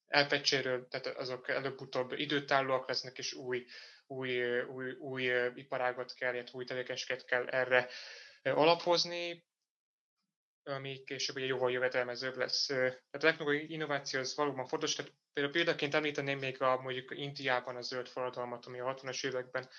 elpecséről, 0.08 0.88
tehát 0.88 1.08
azok 1.08 1.50
előbb-utóbb 1.50 2.12
időtállóak 2.12 2.88
lesznek, 2.88 3.18
és 3.18 3.34
új, 3.34 3.66
új, 4.08 4.62
új, 4.62 4.92
új 4.92 5.32
iparágat 5.56 6.14
kell, 6.14 6.34
illetve 6.34 6.58
új 6.58 6.66
tevékenységet 6.66 7.26
kell 7.26 7.48
erre 7.48 7.90
alapozni, 8.44 9.49
ami 10.70 11.04
később 11.04 11.36
ugye 11.36 11.46
jóval 11.46 11.72
jövedelmezőbb 11.72 12.38
lesz. 12.38 12.66
Tehát 12.66 13.02
a 13.12 13.18
technológiai 13.18 13.72
innováció 13.72 14.20
az 14.20 14.36
valóban 14.36 14.68
fontos, 14.68 14.96
tehát 14.96 15.12
például 15.34 15.54
példaként 15.56 15.94
említeném 15.94 16.40
még 16.40 16.62
a, 16.62 16.82
mondjuk 16.82 17.18
Indiában 17.18 17.76
a 17.76 17.82
zöld 17.82 18.08
forradalmat, 18.08 18.66
ami 18.66 18.80
a 18.80 18.94
60-as 18.94 19.26
években 19.26 19.70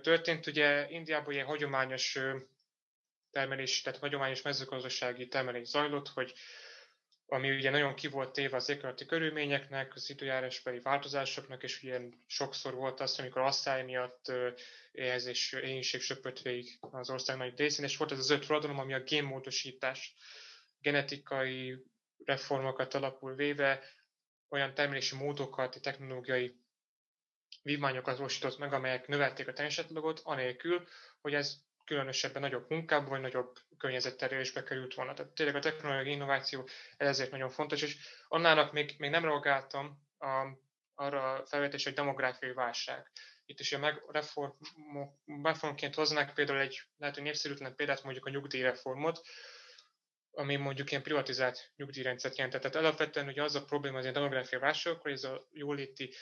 történt. 0.00 0.46
Ugye 0.46 0.88
Indiában 0.88 1.32
ilyen 1.32 1.46
hagyományos 1.46 2.18
termelés, 3.30 3.82
tehát 3.82 3.98
hagyományos 3.98 4.42
mezőgazdasági 4.42 5.28
termelés 5.28 5.68
zajlott, 5.68 6.08
hogy 6.08 6.34
ami 7.32 7.50
ugye 7.50 7.70
nagyon 7.70 7.94
ki 7.94 8.08
volt 8.08 8.32
téve 8.32 8.56
az 8.56 8.68
éghajlati 8.68 9.06
körülményeknek, 9.06 9.94
az 9.94 10.10
időjárásbeli 10.10 10.80
változásoknak, 10.80 11.62
és 11.62 11.82
ugye 11.82 12.00
sokszor 12.26 12.74
volt 12.74 13.00
az, 13.00 13.18
amikor 13.18 13.42
asszály 13.42 13.84
miatt 13.84 14.32
éhezés, 14.92 15.52
éhénység 15.52 16.00
söpött 16.00 16.40
végig 16.40 16.78
az 16.80 17.10
ország 17.10 17.36
nagy 17.36 17.58
részén, 17.58 17.84
és 17.84 17.96
volt 17.96 18.12
ez 18.12 18.18
az 18.18 18.30
öt 18.30 18.44
forradalom, 18.44 18.78
ami 18.78 18.94
a 18.94 19.02
génmódosítás, 19.02 20.14
genetikai 20.78 21.84
reformokat 22.24 22.94
alapul 22.94 23.34
véve, 23.34 23.82
olyan 24.48 24.74
termelési 24.74 25.16
módokat, 25.16 25.80
technológiai 25.80 26.60
vívmányokat 27.62 28.16
valósított 28.16 28.58
meg, 28.58 28.72
amelyek 28.72 29.06
növelték 29.06 29.48
a 29.48 29.52
teljesítményet, 29.52 30.20
anélkül, 30.22 30.86
hogy 31.20 31.34
ez 31.34 31.56
különösebben 31.90 32.42
nagyobb 32.42 32.70
munkába 32.70 33.08
vagy 33.08 33.20
nagyobb 33.20 33.56
környezetterülésbe 33.78 34.62
került 34.62 34.94
volna. 34.94 35.14
Tehát 35.14 35.32
tényleg 35.32 35.56
a 35.56 35.58
technológiai 35.58 36.14
innováció 36.14 36.68
ezért 36.96 37.30
nagyon 37.30 37.50
fontos, 37.50 37.82
és 37.82 37.96
annának 38.28 38.72
még, 38.72 38.94
még 38.98 39.10
nem 39.10 39.24
reagáltam 39.24 40.06
a, 40.18 40.46
arra 40.94 41.32
a 41.32 41.46
felvetés, 41.46 41.84
hogy 41.84 41.92
demográfiai 41.92 42.52
válság. 42.52 43.10
Itt 43.44 43.60
is 43.60 43.72
a 43.72 43.78
meg, 43.78 44.02
reform, 44.08 44.50
reformként 45.42 45.94
hoznák 45.94 46.34
például 46.34 46.58
egy 46.58 46.82
lehet, 46.96 47.14
hogy 47.14 47.24
népszerűtlen 47.24 47.74
példát, 47.74 48.02
mondjuk 48.02 48.26
a 48.26 48.30
nyugdíjreformot, 48.30 49.20
ami 50.30 50.56
mondjuk 50.56 50.90
ilyen 50.90 51.02
privatizált 51.02 51.72
nyugdíjrendszert 51.76 52.36
jelentett. 52.36 52.60
Tehát 52.60 52.76
alapvetően 52.76 53.28
ugye 53.28 53.42
az 53.42 53.54
a 53.54 53.64
probléma 53.64 53.96
az 53.96 54.02
ilyen 54.02 54.14
demográfiai 54.14 54.60
válság, 54.60 55.00
hogy 55.00 55.12
ez 55.12 55.24
a 55.24 55.48
jóléti 55.52 56.14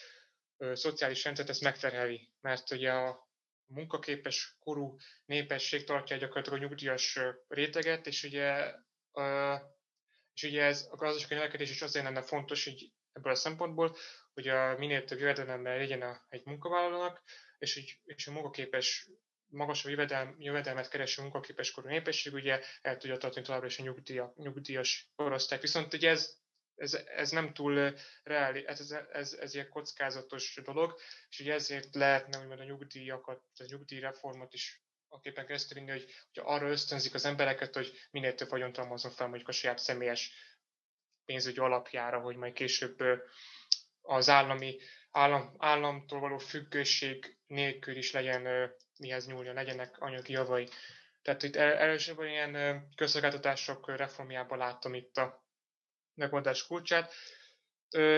ö, 0.56 0.74
szociális 0.74 1.24
rendszert 1.24 1.48
ezt 1.48 1.62
megterheli, 1.62 2.32
mert 2.40 2.70
ugye 2.70 2.92
a 2.92 3.27
munkaképes 3.68 4.56
korú 4.60 4.96
népesség 5.24 5.84
tartja 5.84 6.16
gyakorlatilag 6.16 6.58
a 6.58 6.62
nyugdíjas 6.62 7.18
réteget, 7.48 8.06
és 8.06 8.22
ugye, 8.22 8.74
és 10.34 10.42
ugye 10.42 10.64
ez 10.64 10.88
a 10.90 10.96
gazdasági 10.96 11.34
növekedés 11.34 11.70
is 11.70 11.82
azért 11.82 12.04
lenne 12.04 12.22
fontos 12.22 12.64
hogy 12.64 12.92
ebből 13.12 13.32
a 13.32 13.36
szempontból, 13.36 13.96
hogy 14.34 14.48
a 14.48 14.78
minél 14.78 15.04
több 15.04 15.18
jövedelemmel 15.18 15.76
legyen 15.76 16.02
a, 16.02 16.24
egy 16.28 16.44
munkavállalónak, 16.44 17.22
és, 17.58 17.74
hogy, 17.74 18.00
és 18.04 18.26
a 18.26 18.32
munkaképes 18.32 19.08
magasabb 19.50 19.90
jövedelm, 19.90 20.34
jövedelmet 20.38 20.88
kereső 20.88 21.22
munkaképes 21.22 21.70
korú 21.70 21.88
népesség 21.88 22.32
ugye 22.32 22.60
el 22.82 22.96
tudja 22.96 23.16
tartani 23.16 23.46
továbbra 23.46 23.66
is 23.66 23.78
a 23.78 23.82
nyugdíja, 23.82 24.32
nyugdíjas 24.36 25.10
korosztályt. 25.16 25.62
Viszont 25.62 25.94
ugye 25.94 26.10
ez 26.10 26.36
ez, 26.78 26.94
ez 26.94 27.30
nem 27.30 27.52
túl 27.52 27.94
reális, 28.22 28.62
ez, 28.62 28.80
ez, 28.80 28.92
ez, 29.12 29.32
ez 29.32 29.54
ilyen 29.54 29.68
kockázatos 29.68 30.60
dolog, 30.64 30.98
és 31.28 31.40
ugye 31.40 31.52
ezért 31.52 31.94
lehetne 31.94 32.38
úgymond 32.38 32.60
a 32.60 32.64
nyugdíjakat, 32.64 33.42
a 33.58 33.64
nyugdíjreformot 33.68 34.54
is 34.54 34.82
aképpen 35.08 35.46
keresztül 35.46 35.78
vinni, 35.78 35.90
hogy, 35.90 36.04
hogy 36.32 36.42
arra 36.46 36.68
ösztönzik 36.68 37.14
az 37.14 37.24
embereket, 37.24 37.74
hogy 37.74 37.92
minél 38.10 38.34
több 38.34 38.48
vagyont 38.48 38.76
halmozzon 38.76 39.10
fel 39.10 39.26
mondjuk 39.26 39.48
a 39.48 39.52
saját 39.52 39.78
személyes 39.78 40.32
pénzügyi 41.24 41.58
alapjára, 41.58 42.20
hogy 42.20 42.36
majd 42.36 42.52
később 42.52 42.98
az 44.02 44.28
állami 44.28 44.78
állam, 45.10 45.54
államtól 45.58 46.20
való 46.20 46.38
függőség 46.38 47.38
nélkül 47.46 47.96
is 47.96 48.12
legyen 48.12 48.70
mihez 48.98 49.26
nyúlja, 49.26 49.52
legyenek 49.52 50.00
anyagi 50.00 50.32
javai. 50.32 50.68
Tehát 51.22 51.42
itt 51.42 51.56
először 51.56 52.24
ilyen 52.24 52.84
közszolgáltatások 52.96 53.96
reformjában 53.96 54.58
látom 54.58 54.94
itt 54.94 55.16
a 55.16 55.47
megoldás 56.18 56.66
kulcsát. 56.66 57.14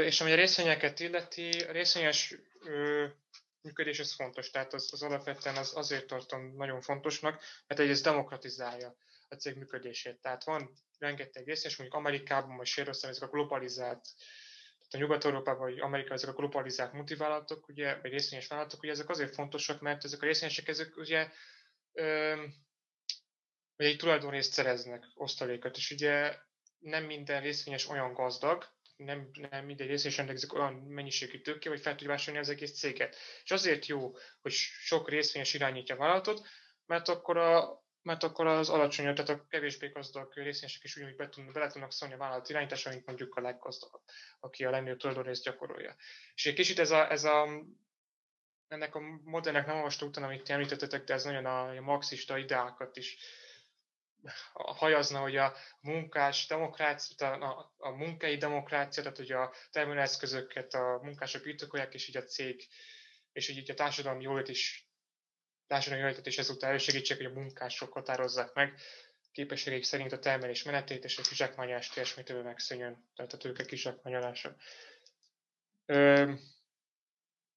És 0.05 0.21
ami 0.21 0.33
a 0.33 0.37
részvényeket 0.37 1.01
illeti, 1.01 1.51
a 1.51 1.73
részvényes 1.73 2.35
működés 3.61 3.99
ez 3.99 4.15
fontos, 4.15 4.51
tehát 4.51 4.73
az, 4.73 4.89
az 4.93 5.03
alapvetően 5.03 5.57
az 5.57 5.77
azért 5.77 6.07
tartom 6.07 6.55
nagyon 6.57 6.81
fontosnak, 6.81 7.43
mert 7.67 7.81
ez 7.81 8.01
demokratizálja 8.01 8.97
a 9.29 9.35
cég 9.35 9.57
működését. 9.57 10.21
Tehát 10.21 10.45
van 10.45 10.71
rengeteg 10.99 11.47
részvényes, 11.47 11.79
mondjuk 11.79 11.99
Amerikában, 11.99 12.57
vagy 12.57 12.67
Sérországban 12.67 13.11
ezek 13.11 13.29
a 13.29 13.33
globalizált, 13.33 14.09
a 14.91 14.97
Nyugat-Európában, 14.97 15.61
vagy 15.61 15.81
Amerikában 15.81 16.17
ezek 16.17 16.31
a 16.31 16.37
globalizált 16.37 16.93
multivállalatok, 16.93 17.69
ugye, 17.69 18.01
vagy 18.01 18.11
részvényes 18.11 18.47
vállalatok, 18.47 18.83
ugye 18.83 18.93
ezek 18.93 19.09
azért 19.09 19.35
fontosak, 19.35 19.81
mert 19.81 20.05
ezek 20.05 20.23
a 20.23 20.27
részvényesek, 20.27 20.69
ezek 20.69 20.97
ugye 20.97 21.31
ö, 21.93 22.35
vagy 23.77 23.87
egy 23.87 23.97
tulajdonrészt 23.97 24.53
szereznek, 24.53 25.07
osztalékot, 25.15 25.77
és 25.77 25.91
ugye 25.91 26.37
nem 26.81 27.05
minden 27.05 27.43
részvényes 27.43 27.89
olyan 27.89 28.13
gazdag, 28.13 28.69
nem, 28.97 29.31
nem 29.51 29.65
minden 29.65 29.87
részvényes 29.87 30.17
rendelkezik 30.17 30.55
olyan 30.55 30.75
mennyiségű 30.75 31.41
tőke, 31.41 31.69
hogy 31.69 31.81
fel 31.81 31.93
tudja 31.93 32.09
vásárolni 32.09 32.47
az 32.47 32.53
egész 32.53 32.79
céget. 32.79 33.17
És 33.45 33.51
azért 33.51 33.87
jó, 33.87 34.17
hogy 34.41 34.53
sok 34.53 35.09
részvényes 35.09 35.55
irányítja 35.55 35.95
a 35.95 35.99
vállalatot, 35.99 36.47
mert 36.87 37.09
akkor, 37.09 37.37
a, 37.37 37.83
mert 38.03 38.23
akkor 38.23 38.47
az 38.47 38.69
alacsony, 38.69 39.15
tehát 39.15 39.29
a 39.29 39.47
kevésbé 39.49 39.89
gazdag 39.89 40.33
részvényesek 40.35 40.83
is 40.85 40.97
ugyanúgy 40.97 41.17
be 41.17 41.29
tudnak, 41.29 41.53
bele 41.53 41.71
tudnak 41.71 41.93
szólni 41.93 42.15
a 42.15 42.19
vállalat 42.19 42.49
irányításra, 42.49 42.91
mint 42.91 43.07
mondjuk 43.07 43.35
a 43.35 43.41
leggazdagabb, 43.41 44.03
aki 44.41 44.65
a 44.65 44.71
legnagyobb 44.71 44.99
tulajdonrészt 44.99 45.45
gyakorolja. 45.45 45.97
És 46.35 46.47
egy 46.47 46.55
kicsit 46.55 46.79
ez 46.79 46.91
a, 46.91 47.11
ez 47.11 47.25
a 47.25 47.49
ennek 48.69 48.95
a 48.95 49.01
modellnek 49.25 49.67
nem 49.67 49.77
olvastam 49.77 50.09
utána, 50.09 50.27
amit 50.27 50.51
említettetek, 50.51 51.05
de 51.05 51.15
ez 51.15 51.25
nagyon 51.25 51.45
a, 51.47 51.77
a 51.77 51.81
marxista 51.81 52.39
ideákat 52.39 52.97
is 52.97 53.19
hajazna, 54.53 55.19
hogy 55.19 55.37
a 55.37 55.55
munkás 55.81 56.47
demokrácia, 56.47 57.33
a, 57.33 57.75
a 57.77 57.91
munkai 57.91 58.37
demokrácia, 58.37 59.03
tehát 59.03 59.19
hogy 59.19 59.33
a 59.33 59.55
termelőeszközöket 59.71 60.75
a 60.75 61.01
munkások 61.03 61.43
birtokolják, 61.43 61.95
és 61.95 62.09
így 62.09 62.17
a 62.17 62.25
cég, 62.25 62.67
és 63.33 63.49
így 63.49 63.71
a 63.71 63.75
társadalmi 63.75 64.23
jólét 64.23 64.49
is 64.49 64.91
társadalmi 65.71 66.05
jólétet 66.05 66.27
is 66.27 66.39
ezúttal 66.39 66.69
elősegítsék, 66.69 67.17
hogy 67.17 67.27
a 67.27 67.41
munkások 67.41 67.93
határozzák 67.93 68.53
meg 68.53 68.81
képességek 69.33 69.83
szerint 69.83 70.13
a 70.13 70.19
termelés 70.19 70.63
menetét, 70.63 71.05
és 71.05 71.19
a 71.19 71.23
kizsákmányás 71.23 71.89
teljes 71.89 72.15
mértékben 72.15 72.45
megszűnjön, 72.45 73.11
tehát 73.15 73.33
a 73.33 73.37
tőke 73.37 73.65
kizsákmányolása. 73.65 74.57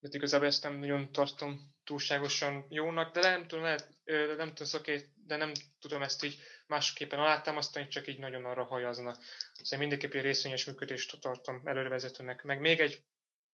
De 0.03 0.09
igazából 0.11 0.47
ezt 0.47 0.63
nem 0.63 0.73
nagyon 0.73 1.11
tartom 1.11 1.73
túlságosan 1.83 2.65
jónak, 2.69 3.13
de 3.13 3.21
nem 3.21 3.47
tudom, 3.47 3.63
lehet, 3.63 3.89
nem 4.37 4.47
tudom, 4.47 4.67
szoké, 4.67 5.09
de 5.25 5.35
nem 5.35 5.51
tudom 5.79 6.01
ezt 6.01 6.23
így 6.23 6.39
másképpen 6.67 7.19
alátámasztani, 7.19 7.87
csak 7.87 8.07
így 8.07 8.19
nagyon 8.19 8.45
arra 8.45 8.63
hajazna. 8.63 9.13
Szóval 9.53 9.79
mindenképpen 9.79 10.21
részvényes 10.21 10.65
működést 10.65 11.19
tartom 11.21 11.61
előrevezetőnek. 11.65 12.43
Meg 12.43 12.59
még 12.59 12.79
egy 12.79 13.03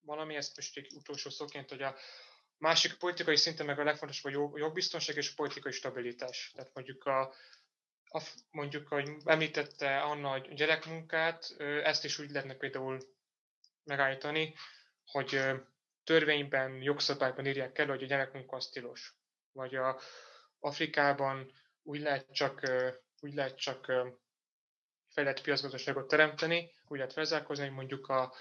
valami, 0.01 0.35
ezt 0.35 0.55
most 0.55 0.77
egy 0.77 0.88
utolsó 0.93 1.30
szóként, 1.30 1.69
hogy 1.69 1.81
a, 1.81 1.95
Másik 2.59 2.93
politikai 2.93 3.35
szinten 3.35 3.65
meg 3.65 3.80
a 3.80 3.84
legfontosabb 3.84 4.53
a 4.53 4.57
jogbiztonság 4.57 5.15
és 5.15 5.30
a 5.30 5.34
politikai 5.35 5.71
stabilitás. 5.71 6.51
Tehát 6.55 6.73
mondjuk 6.73 7.05
a, 7.05 7.34
a 8.03 8.21
mondjuk, 8.51 8.88
hogy 8.88 9.09
említette 9.26 9.99
Anna 9.99 10.31
a 10.31 10.38
gyerekmunkát, 10.38 11.55
ezt 11.84 12.05
is 12.05 12.19
úgy 12.19 12.31
lehetne 12.31 12.53
például 12.53 12.99
megállítani, 13.84 14.55
hogy 15.05 15.41
törvényben, 16.10 16.81
jogszabályban 16.81 17.45
írják 17.45 17.77
el, 17.77 17.88
hogy 17.88 18.03
a 18.03 18.06
gyerekmunka 18.06 18.56
az 18.56 18.68
tilos. 18.68 19.14
Vagy 19.52 19.76
a 19.76 19.99
Afrikában 20.60 21.52
úgy 21.84 21.99
lehet 21.99 22.31
csak, 22.31 22.61
úgy 23.19 23.34
lehet 23.34 23.57
csak 23.57 23.91
fejlett 25.10 25.41
piacgazdaságot 25.41 26.07
teremteni, 26.07 26.72
úgy 26.88 26.98
lehet 26.98 27.14
felzárkozni, 27.14 27.65
hogy 27.65 27.73
mondjuk 27.73 28.07
a 28.07 28.34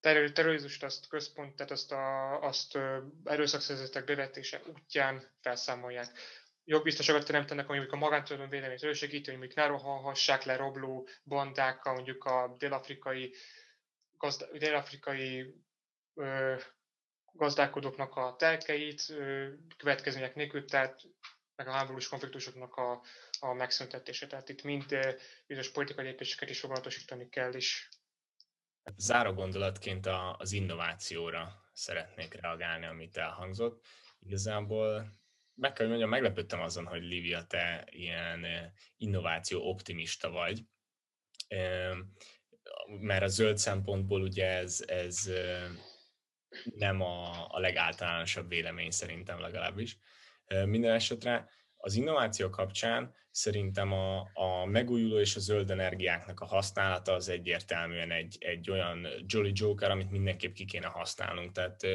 terrorizmust 0.00 0.84
azt 0.84 1.08
központ, 1.08 1.56
tehát 1.56 1.72
azt, 1.72 1.92
a, 1.92 2.40
azt 2.40 2.78
erőszakszerzetek 3.24 4.04
bevetése 4.04 4.60
útján 4.66 5.30
felszámolják. 5.40 6.18
Jogbiztosokat 6.64 7.26
teremtenek, 7.26 7.66
mondjuk 7.66 7.92
a 7.92 7.96
magántulajdon 7.96 8.50
védelmét 8.50 8.82
elősegítő, 8.82 9.30
hogy 9.30 9.38
mondjuk 9.40 9.58
ne 9.58 9.66
rohanhassák 9.66 10.42
le 10.42 10.56
robló 10.56 11.08
bandákkal, 11.24 11.94
mondjuk 11.94 12.24
a 12.24 12.54
dél-afrikai, 12.58 13.34
gazda, 14.18 14.46
dél-afrikai 14.58 15.54
gazdálkodóknak 17.32 18.16
a 18.16 18.34
telkeit, 18.38 19.14
következmények 19.76 20.34
nélkül, 20.34 20.64
tehát 20.64 21.02
meg 21.56 21.68
a 21.68 21.72
háborús 21.72 22.08
konfliktusoknak 22.08 22.74
a, 22.74 23.02
a 23.40 23.52
megszüntetése. 23.52 24.26
Tehát 24.26 24.48
itt 24.48 24.62
mind 24.62 24.84
bizonyos 25.46 25.70
politikai 25.70 26.04
lépéseket 26.04 26.50
is 26.50 26.60
foganatosítani 26.60 27.28
kell, 27.28 27.52
és 27.52 27.88
Záró 28.96 29.32
gondolatként 29.32 30.06
az 30.38 30.52
innovációra 30.52 31.64
szeretnék 31.72 32.34
reagálni, 32.34 32.86
amit 32.86 33.16
elhangzott. 33.16 33.84
Igazából 34.18 35.18
meg 35.54 35.72
kell 35.72 35.86
mondjam, 35.86 36.08
meglepődtem 36.08 36.60
azon, 36.60 36.86
hogy 36.86 37.02
Livia, 37.02 37.44
te 37.46 37.86
ilyen 37.90 38.46
innováció 38.96 39.68
optimista 39.68 40.30
vagy, 40.30 40.64
mert 43.00 43.22
a 43.22 43.26
zöld 43.26 43.58
szempontból 43.58 44.22
ugye 44.22 44.46
ez, 44.46 44.84
ez 44.86 45.30
nem 46.74 47.00
a, 47.00 47.46
a 47.48 47.58
legáltalánosabb 47.58 48.48
vélemény 48.48 48.90
szerintem 48.90 49.40
legalábbis. 49.40 49.98
Minden 50.64 50.94
esetre 50.94 51.48
az 51.76 51.94
innováció 51.94 52.50
kapcsán 52.50 53.14
szerintem 53.30 53.92
a, 53.92 54.30
a 54.32 54.64
megújuló 54.64 55.18
és 55.18 55.36
a 55.36 55.40
zöld 55.40 55.70
energiáknak 55.70 56.40
a 56.40 56.46
használata 56.46 57.12
az 57.12 57.28
egyértelműen 57.28 58.10
egy, 58.10 58.36
egy 58.40 58.70
olyan 58.70 59.06
Jolly 59.26 59.52
Joker, 59.54 59.90
amit 59.90 60.10
mindenképp 60.10 60.54
ki 60.54 60.64
kéne 60.64 60.86
használnunk. 60.86 61.52
Tehát 61.52 61.86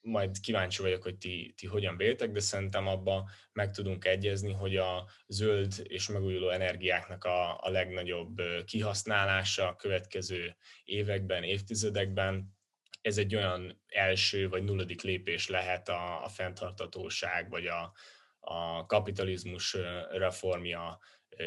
majd 0.00 0.40
kíváncsi 0.40 0.82
vagyok, 0.82 1.02
hogy 1.02 1.18
ti, 1.18 1.54
ti 1.56 1.66
hogyan 1.66 1.96
véltek, 1.96 2.30
de 2.30 2.40
szerintem 2.40 2.86
abba 2.86 3.30
meg 3.52 3.70
tudunk 3.70 4.04
egyezni, 4.04 4.52
hogy 4.52 4.76
a 4.76 5.08
zöld 5.26 5.72
és 5.82 6.08
megújuló 6.08 6.50
energiáknak 6.50 7.24
a, 7.24 7.60
a 7.60 7.70
legnagyobb 7.70 8.42
kihasználása 8.64 9.68
a 9.68 9.76
következő 9.76 10.56
években, 10.84 11.42
évtizedekben 11.42 12.54
ez 13.04 13.18
egy 13.18 13.34
olyan 13.34 13.82
első 13.86 14.48
vagy 14.48 14.62
nulladik 14.62 15.02
lépés 15.02 15.48
lehet 15.48 15.88
a, 15.88 16.24
a 16.24 16.28
fenntartatóság 16.28 17.50
vagy 17.50 17.66
a, 17.66 17.92
a 18.40 18.86
kapitalizmus 18.86 19.76
reformja 20.10 20.98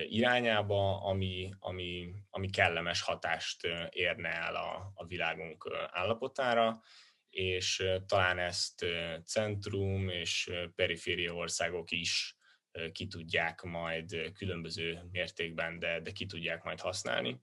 irányába, 0.07 1.01
ami, 1.01 1.49
ami, 1.59 2.13
ami 2.29 2.49
kellemes 2.49 3.01
hatást 3.01 3.67
érne 3.89 4.29
el 4.29 4.55
a, 4.55 4.91
a 4.95 5.05
világunk 5.05 5.69
állapotára, 5.91 6.81
és 7.29 7.83
talán 8.05 8.39
ezt 8.39 8.85
centrum 9.25 10.09
és 10.09 10.51
periféria 10.75 11.33
országok 11.33 11.91
is 11.91 12.37
ki 12.91 13.07
tudják 13.07 13.61
majd 13.61 14.31
különböző 14.33 15.01
mértékben, 15.11 15.79
de, 15.79 15.99
de 15.99 16.11
ki 16.11 16.25
tudják 16.25 16.63
majd 16.63 16.79
használni. 16.79 17.41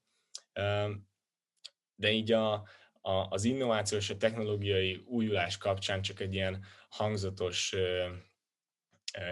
De 1.97 2.11
így 2.11 2.33
a, 2.33 2.69
a, 3.07 3.27
az 3.29 3.45
innováció 3.45 3.99
és 3.99 4.11
a 4.11 4.17
technológiai 4.17 5.03
újulás 5.07 5.57
kapcsán 5.57 6.03
csak 6.03 6.21
egy 6.21 6.35
ilyen 6.35 6.65
hangzatos 6.89 7.75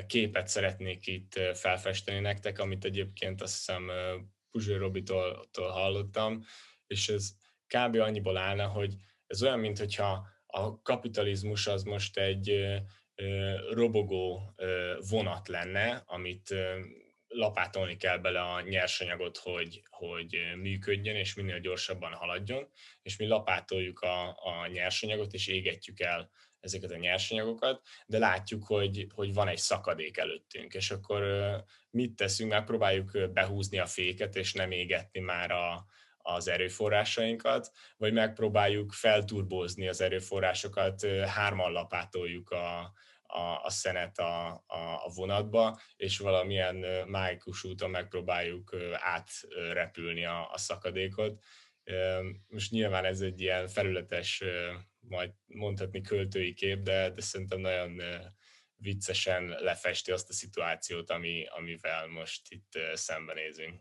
képet 0.06 0.48
szeretnék 0.48 1.06
itt 1.06 1.40
felfesteni 1.54 2.20
nektek, 2.20 2.58
amit 2.58 2.84
egyébként 2.84 3.42
azt 3.42 3.56
hiszem 3.56 3.90
Puzső 4.50 4.76
Robitól 4.76 5.48
hallottam, 5.52 6.44
és 6.86 7.08
ez 7.08 7.30
kb. 7.66 7.96
annyiból 7.96 8.36
állna, 8.36 8.66
hogy 8.66 8.94
ez 9.26 9.42
olyan, 9.42 9.58
mintha 9.58 10.26
a 10.46 10.82
kapitalizmus 10.82 11.66
az 11.66 11.82
most 11.82 12.18
egy 12.18 12.64
robogó 13.70 14.54
vonat 15.10 15.48
lenne, 15.48 16.02
amit 16.06 16.54
lapátolni 17.32 17.96
kell 17.96 18.18
bele 18.18 18.40
a 18.40 18.60
nyersanyagot, 18.60 19.36
hogy, 19.36 19.82
hogy 19.90 20.36
működjön, 20.56 21.16
és 21.16 21.34
minél 21.34 21.60
gyorsabban 21.60 22.12
haladjon, 22.12 22.68
és 23.02 23.16
mi 23.16 23.26
lapátoljuk 23.26 24.00
a, 24.00 24.28
a 24.28 24.66
nyersanyagot, 24.72 25.32
és 25.32 25.46
égetjük 25.46 26.00
el 26.00 26.30
ezeket 26.60 26.90
a 26.90 26.96
nyersanyagokat, 26.96 27.82
de 28.06 28.18
látjuk, 28.18 28.64
hogy, 28.64 29.06
hogy 29.14 29.34
van 29.34 29.48
egy 29.48 29.58
szakadék 29.58 30.16
előttünk, 30.16 30.74
és 30.74 30.90
akkor 30.90 31.22
mit 31.90 32.16
teszünk? 32.16 32.50
Megpróbáljuk 32.50 33.32
behúzni 33.32 33.78
a 33.78 33.86
féket, 33.86 34.36
és 34.36 34.52
nem 34.52 34.70
égetni 34.70 35.20
már 35.20 35.50
a, 35.50 35.86
az 36.18 36.48
erőforrásainkat, 36.48 37.70
vagy 37.96 38.12
megpróbáljuk 38.12 38.92
felturbózni 38.92 39.88
az 39.88 40.00
erőforrásokat, 40.00 41.06
hárman 41.26 41.72
lapátoljuk 41.72 42.50
a, 42.50 42.92
a, 43.32 43.64
a 43.64 43.70
szenet 43.70 44.18
a, 44.18 44.46
a, 44.66 45.04
a 45.04 45.10
vonatba, 45.14 45.80
és 45.96 46.18
valamilyen 46.18 47.08
májkus 47.08 47.64
úton 47.64 47.90
megpróbáljuk 47.90 48.76
átrepülni 48.92 50.24
a, 50.24 50.50
a 50.50 50.58
szakadékot. 50.58 51.42
Most 52.48 52.70
nyilván 52.70 53.04
ez 53.04 53.20
egy 53.20 53.40
ilyen 53.40 53.68
felületes 53.68 54.42
majd 54.98 55.32
mondhatni 55.46 56.00
költői 56.00 56.54
kép, 56.54 56.78
de, 56.78 57.10
de 57.10 57.20
szerintem 57.20 57.60
nagyon 57.60 58.00
viccesen 58.76 59.48
lefesti 59.48 60.10
azt 60.10 60.28
a 60.28 60.32
szituációt, 60.32 61.10
ami, 61.10 61.46
amivel 61.46 62.06
most 62.06 62.52
itt 62.52 62.78
szembenézünk. 62.94 63.80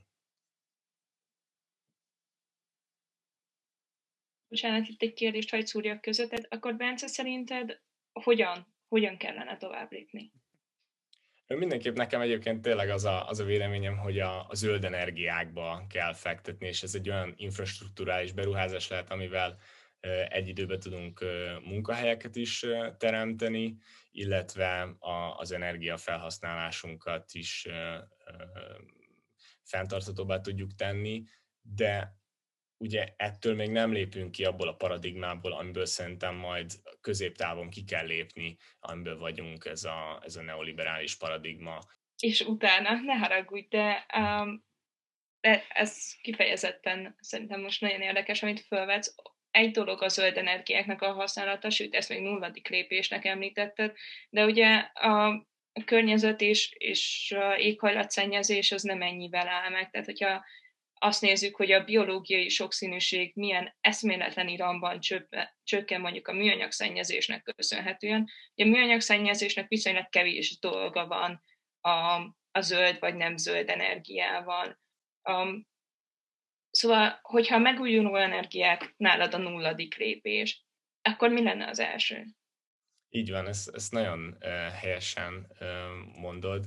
Bocsánat, 4.47 4.87
itt 4.87 5.01
egy 5.01 5.13
kérdést 5.13 5.49
hagyd 5.49 5.65
szúrjak 5.65 6.01
között. 6.01 6.45
Akkor 6.49 6.75
Bence, 6.75 7.07
szerinted 7.07 7.81
hogyan, 8.11 8.70
hogyan 8.91 9.17
kellene 9.17 9.57
tovább 9.57 9.91
lépni? 9.91 10.31
Mindenképp 11.47 11.95
nekem 11.95 12.21
egyébként 12.21 12.61
tényleg 12.61 12.89
az 12.89 13.05
a, 13.05 13.27
az 13.27 13.39
a 13.39 13.43
véleményem, 13.43 13.97
hogy 13.97 14.19
a, 14.19 14.47
a 14.49 14.55
zöld 14.55 14.85
energiákba 14.85 15.85
kell 15.89 16.13
fektetni, 16.13 16.67
és 16.67 16.83
ez 16.83 16.95
egy 16.95 17.09
olyan 17.09 17.33
infrastruktúrális 17.35 18.31
beruházás 18.31 18.87
lehet, 18.87 19.11
amivel 19.11 19.57
egy 20.29 20.47
időben 20.47 20.79
tudunk 20.79 21.25
munkahelyeket 21.63 22.35
is 22.35 22.65
teremteni, 22.97 23.77
illetve 24.11 24.95
a, 24.99 25.37
az 25.37 25.51
energiafelhasználásunkat 25.51 27.33
is 27.33 27.67
fenntarthatóbbá 29.63 30.41
tudjuk 30.41 30.75
tenni, 30.75 31.23
de 31.61 32.15
ugye 32.77 33.13
ettől 33.17 33.55
még 33.55 33.69
nem 33.69 33.91
lépünk 33.91 34.31
ki 34.31 34.45
abból 34.45 34.67
a 34.67 34.75
paradigmából, 34.75 35.51
amiből 35.51 35.85
szerintem 35.85 36.35
majd 36.35 36.71
középtávon 37.01 37.69
ki 37.69 37.83
kell 37.83 38.05
lépni, 38.05 38.57
amiből 38.79 39.17
vagyunk 39.17 39.65
ez 39.65 39.83
a, 39.83 40.21
ez 40.25 40.35
a 40.35 40.41
neoliberális 40.41 41.17
paradigma. 41.17 41.79
És 42.17 42.41
utána, 42.41 42.93
ne 42.93 43.13
haragudj, 43.13 43.67
de 43.69 44.05
um, 44.17 44.63
ez 45.67 46.15
kifejezetten 46.21 47.15
szerintem 47.19 47.61
most 47.61 47.81
nagyon 47.81 48.01
érdekes, 48.01 48.43
amit 48.43 48.65
fölvetsz 48.65 49.15
egy 49.51 49.71
dolog 49.71 50.01
a 50.01 50.07
zöld 50.07 50.37
energiáknak 50.37 51.01
a 51.01 51.13
használata, 51.13 51.69
sőt, 51.69 51.95
ezt 51.95 52.09
még 52.09 52.21
nulladik 52.21 52.67
lépésnek 52.67 53.25
említetted, 53.25 53.93
de 54.29 54.45
ugye 54.45 54.75
a 54.93 55.45
környezet 55.85 56.41
és, 56.41 56.73
és 56.77 57.35
éghajlatszennyezés 57.57 58.71
az 58.71 58.83
nem 58.83 59.01
ennyivel 59.01 59.47
áll 59.47 59.69
meg. 59.69 59.89
Tehát, 59.89 60.05
hogyha 60.05 60.43
azt 61.03 61.21
nézzük, 61.21 61.55
hogy 61.55 61.71
a 61.71 61.83
biológiai 61.83 62.49
sokszínűség 62.49 63.31
milyen 63.35 63.75
eszméletlen 63.79 64.47
iramban 64.47 64.99
csökken 65.63 66.01
mondjuk 66.01 66.27
a 66.27 66.33
műanyag 66.33 66.71
szennyezésnek 66.71 67.43
köszönhetően. 67.55 68.27
A 68.55 68.63
műanyag 68.63 68.99
szennyezésnek 68.99 69.67
viszonylag 69.67 70.09
kevés 70.09 70.59
dolga 70.59 71.07
van 71.07 71.41
a, 71.81 71.89
a 72.51 72.61
zöld 72.61 72.99
vagy 72.99 73.15
nem 73.15 73.37
zöld 73.37 73.69
energiával. 73.69 74.79
Um, 75.23 75.69
Szóval, 76.71 77.19
hogyha 77.21 77.57
megújuló 77.57 78.15
energiák 78.15 78.93
nálad 78.97 79.33
a 79.33 79.37
nulladik 79.37 79.95
lépés, 79.95 80.65
akkor 81.01 81.29
mi 81.29 81.43
lenne 81.43 81.67
az 81.67 81.79
első? 81.79 82.25
Így 83.09 83.31
van, 83.31 83.47
ezt, 83.47 83.75
ezt 83.75 83.91
nagyon 83.91 84.37
uh, 84.39 84.71
helyesen 84.71 85.47
uh, 85.59 86.19
mondod. 86.19 86.65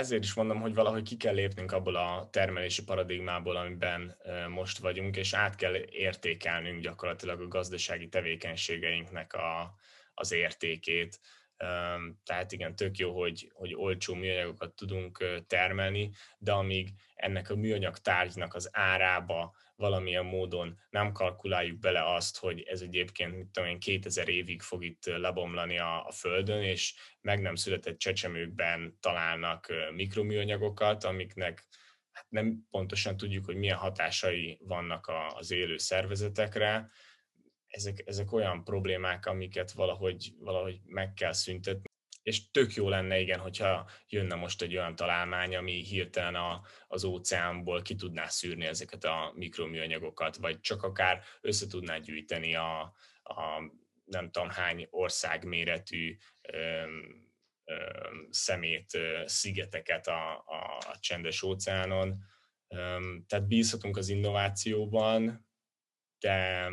Ezért 0.00 0.24
is 0.24 0.34
mondom, 0.34 0.60
hogy 0.60 0.74
valahogy 0.74 1.02
ki 1.02 1.16
kell 1.16 1.34
lépnünk 1.34 1.72
abból 1.72 1.96
a 1.96 2.28
termelési 2.32 2.84
paradigmából, 2.84 3.56
amiben 3.56 4.16
most 4.48 4.78
vagyunk, 4.78 5.16
és 5.16 5.34
át 5.34 5.54
kell 5.54 5.74
értékelnünk 5.90 6.82
gyakorlatilag 6.82 7.40
a 7.40 7.48
gazdasági 7.48 8.08
tevékenységeinknek 8.08 9.34
a, 9.34 9.74
az 10.14 10.32
értékét. 10.32 11.20
Tehát 12.24 12.52
igen, 12.52 12.76
tök 12.76 12.96
jó, 12.96 13.18
hogy, 13.18 13.50
hogy 13.54 13.74
olcsó 13.74 14.14
műanyagokat 14.14 14.74
tudunk 14.74 15.24
termelni, 15.46 16.10
de 16.38 16.52
amíg 16.52 16.94
ennek 17.14 17.50
a 17.50 17.56
műanyag 17.56 17.98
tárgynak 17.98 18.54
az 18.54 18.68
árába 18.72 19.54
valamilyen 19.80 20.24
módon 20.24 20.78
nem 20.90 21.12
kalkuláljuk 21.12 21.78
bele 21.78 22.14
azt, 22.14 22.38
hogy 22.38 22.60
ez 22.60 22.80
egyébként, 22.80 23.36
mit 23.36 23.48
tudom 23.48 23.68
én, 23.68 23.78
2000 23.78 24.28
évig 24.28 24.62
fog 24.62 24.84
itt 24.84 25.04
lebomlani 25.04 25.78
a, 25.78 26.06
a 26.06 26.10
Földön, 26.10 26.62
és 26.62 26.94
meg 27.20 27.40
nem 27.40 27.54
született 27.54 27.98
csecsemőkben 27.98 28.96
találnak 29.00 29.66
mikroműanyagokat, 29.94 31.04
amiknek 31.04 31.66
hát 32.12 32.26
nem 32.28 32.66
pontosan 32.70 33.16
tudjuk, 33.16 33.44
hogy 33.44 33.56
milyen 33.56 33.76
hatásai 33.76 34.58
vannak 34.62 35.06
a, 35.06 35.36
az 35.36 35.50
élő 35.50 35.76
szervezetekre. 35.76 36.90
Ezek, 37.66 38.02
ezek 38.06 38.32
olyan 38.32 38.64
problémák, 38.64 39.26
amiket 39.26 39.72
valahogy, 39.72 40.32
valahogy 40.38 40.80
meg 40.84 41.12
kell 41.12 41.32
szüntetni 41.32 41.89
és 42.30 42.50
tök 42.50 42.74
jó 42.74 42.88
lenne, 42.88 43.18
igen, 43.18 43.38
hogyha 43.38 43.90
jönne 44.08 44.34
most 44.34 44.62
egy 44.62 44.76
olyan 44.76 44.94
találmány, 44.94 45.56
ami 45.56 45.72
hirtelen 45.72 46.34
a, 46.34 46.62
az 46.88 47.04
óceánból 47.04 47.82
ki 47.82 47.94
tudná 47.94 48.26
szűrni 48.26 48.64
ezeket 48.66 49.04
a 49.04 49.32
mikroműanyagokat, 49.34 50.36
vagy 50.36 50.60
csak 50.60 50.82
akár 50.82 51.22
össze 51.40 51.66
tudná 51.66 51.98
gyűjteni 51.98 52.54
a, 52.54 52.80
a 53.22 53.72
nem 54.04 54.30
tudom 54.30 54.50
hány 54.50 54.86
országméretű 54.90 56.16
öm, 56.42 57.28
öm, 57.64 58.28
szemét, 58.30 58.98
szigeteket 59.24 60.06
a, 60.06 60.32
a, 60.32 60.78
a 60.90 60.98
csendes 61.00 61.42
óceánon. 61.42 62.24
Öm, 62.68 63.24
tehát 63.28 63.46
bízhatunk 63.46 63.96
az 63.96 64.08
innovációban, 64.08 65.46
de 66.18 66.68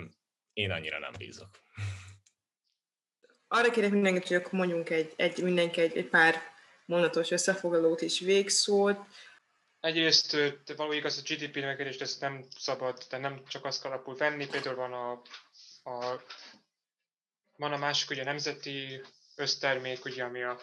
én 0.53 0.71
annyira 0.71 0.99
nem 0.99 1.13
bízok 1.17 1.49
arra 3.47 3.71
kérek 3.71 3.91
mindenkit, 3.91 4.27
hogy 4.27 4.37
akkor 4.37 4.51
mondjunk 4.51 4.89
egy, 4.89 5.13
egy 5.15 5.43
mindenki 5.43 5.81
egy, 5.81 5.97
egy 5.97 6.09
pár 6.09 6.41
mondatos 6.85 7.31
összefoglalót 7.31 8.01
és 8.01 8.19
végszót. 8.19 8.99
Egyrészt 9.79 10.37
való 10.75 10.91
igaz, 10.91 11.17
a 11.17 11.33
GDP 11.33 11.55
növekedést 11.55 12.01
ezt 12.01 12.21
nem 12.21 12.45
szabad, 12.57 13.05
de 13.09 13.17
nem 13.17 13.45
csak 13.47 13.65
azt 13.65 13.81
kell 13.81 13.91
alapul 13.91 14.15
venni, 14.15 14.47
például 14.47 14.75
van 14.75 14.93
a, 14.93 15.11
a, 15.89 16.21
van 17.55 17.73
a 17.73 17.77
másik 17.77 18.09
ugye 18.09 18.21
a 18.21 18.25
nemzeti 18.25 19.01
össztermék, 19.35 20.05
ugye, 20.05 20.23
ami 20.23 20.43
a, 20.43 20.59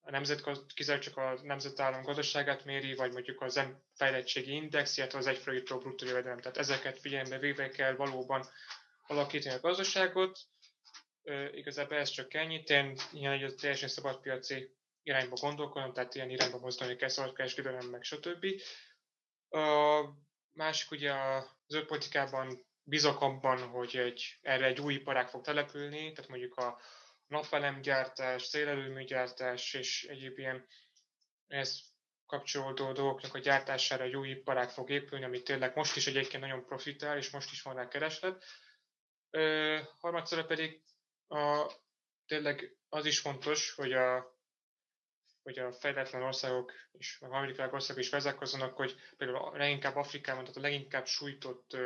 a 0.00 0.10
nemzet, 0.10 0.42
kizárólag 0.74 1.04
csak 1.04 1.16
a 1.16 1.38
nemzetállam 1.42 2.02
gazdaságát 2.02 2.64
méri, 2.64 2.94
vagy 2.94 3.12
mondjuk 3.12 3.42
az 3.42 3.60
fejlettségi 3.94 4.52
index, 4.52 4.96
illetve 4.96 5.18
az 5.18 5.26
egyfőre 5.26 5.56
jutó 5.56 5.78
bruttó 5.78 6.06
jövedelem. 6.06 6.40
Tehát 6.40 6.58
ezeket 6.58 7.00
figyelembe 7.00 7.38
véve 7.38 7.68
kell 7.68 7.94
valóban 7.94 8.46
alakítani 9.06 9.54
a 9.54 9.60
gazdaságot, 9.60 10.38
igazából 11.52 11.96
ez 11.96 12.10
csak 12.10 12.34
ennyit. 12.34 12.70
Én 12.70 12.96
ilyen 13.12 13.32
egy 13.32 13.54
teljesen 13.54 13.88
szabadpiaci 13.88 14.74
irányba 15.02 15.36
gondolkodom, 15.40 15.92
tehát 15.92 16.14
ilyen 16.14 16.30
irányba 16.30 16.58
mozdulni 16.58 16.96
kell, 16.96 17.08
szabadkereskedelem, 17.08 17.86
meg 17.86 18.02
stb. 18.02 18.46
A 19.48 20.04
másik 20.52 20.90
ugye 20.90 21.12
a 21.12 21.56
zöldpolitikában 21.66 22.66
bízok 22.82 23.20
abban, 23.20 23.58
hogy 23.58 23.96
egy, 23.96 24.38
erre 24.42 24.66
egy 24.66 24.80
új 24.80 24.94
iparág 24.94 25.28
fog 25.28 25.44
települni, 25.44 26.12
tehát 26.12 26.30
mondjuk 26.30 26.56
a 26.56 26.80
napelemgyártás, 27.26 28.42
szélerőműgyártás 28.42 29.74
és 29.74 30.04
egyéb 30.04 30.38
ilyen 30.38 30.66
ez 31.46 31.80
kapcsolódó 32.26 32.92
dolgoknak 32.92 33.34
a 33.34 33.38
gyártására 33.38 34.04
egy 34.04 34.16
új 34.16 34.28
iparág 34.28 34.70
fog 34.70 34.90
épülni, 34.90 35.24
ami 35.24 35.42
tényleg 35.42 35.76
most 35.76 35.96
is 35.96 36.06
egyébként 36.06 36.42
nagyon 36.42 36.64
profitál, 36.64 37.16
és 37.16 37.30
most 37.30 37.52
is 37.52 37.62
van 37.62 37.74
rá 37.74 37.88
kereslet. 37.88 38.44
harmadszor 39.98 40.46
pedig 40.46 40.82
a, 41.30 41.72
tényleg 42.26 42.76
az 42.88 43.06
is 43.06 43.18
fontos, 43.18 43.72
hogy 43.74 43.92
a, 43.92 44.38
hogy 45.42 45.58
a 45.58 45.72
fejletlen 45.72 46.22
országok 46.22 46.72
és 46.92 47.18
a 47.20 47.26
harmadik 47.26 47.72
országok 47.72 48.02
is 48.02 48.10
vezekozzanak, 48.10 48.76
hogy 48.76 48.94
például 49.16 49.38
a 49.38 49.56
leginkább 49.56 49.96
Afrikában, 49.96 50.42
tehát 50.44 50.56
a 50.56 50.60
leginkább 50.60 51.06
sújtott, 51.06 51.76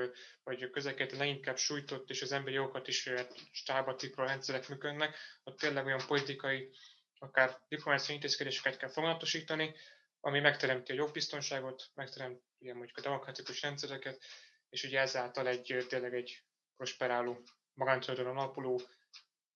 vagy 0.42 0.62
a 0.62 0.70
közeket 0.70 1.12
a 1.12 1.16
leginkább 1.16 1.56
sújtott, 1.56 2.10
és 2.10 2.22
az 2.22 2.32
emberi 2.32 2.54
jogokat 2.54 2.88
is 2.88 3.10
stába 3.52 3.96
rendszerek 4.16 4.68
működnek, 4.68 5.16
ott 5.42 5.58
tényleg 5.58 5.86
olyan 5.86 6.06
politikai, 6.06 6.70
akár 7.18 7.60
diplomáciai 7.68 8.14
intézkedéseket 8.14 8.76
kell 8.76 8.90
foganatosítani, 8.90 9.74
ami 10.20 10.40
megteremti 10.40 10.92
a 10.92 10.94
jogbiztonságot, 10.94 11.90
megteremti 11.94 12.72
mondjuk 12.72 12.96
a 12.96 13.00
demokratikus 13.00 13.62
rendszereket, 13.62 14.22
és 14.68 14.84
ugye 14.84 15.00
ezáltal 15.00 15.48
egy 15.48 15.84
tényleg 15.88 16.14
egy 16.14 16.44
prosperáló, 16.76 17.42
magántulajdonon 17.74 18.36
alapuló 18.36 18.80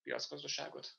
piacgazdaságot, 0.08 0.96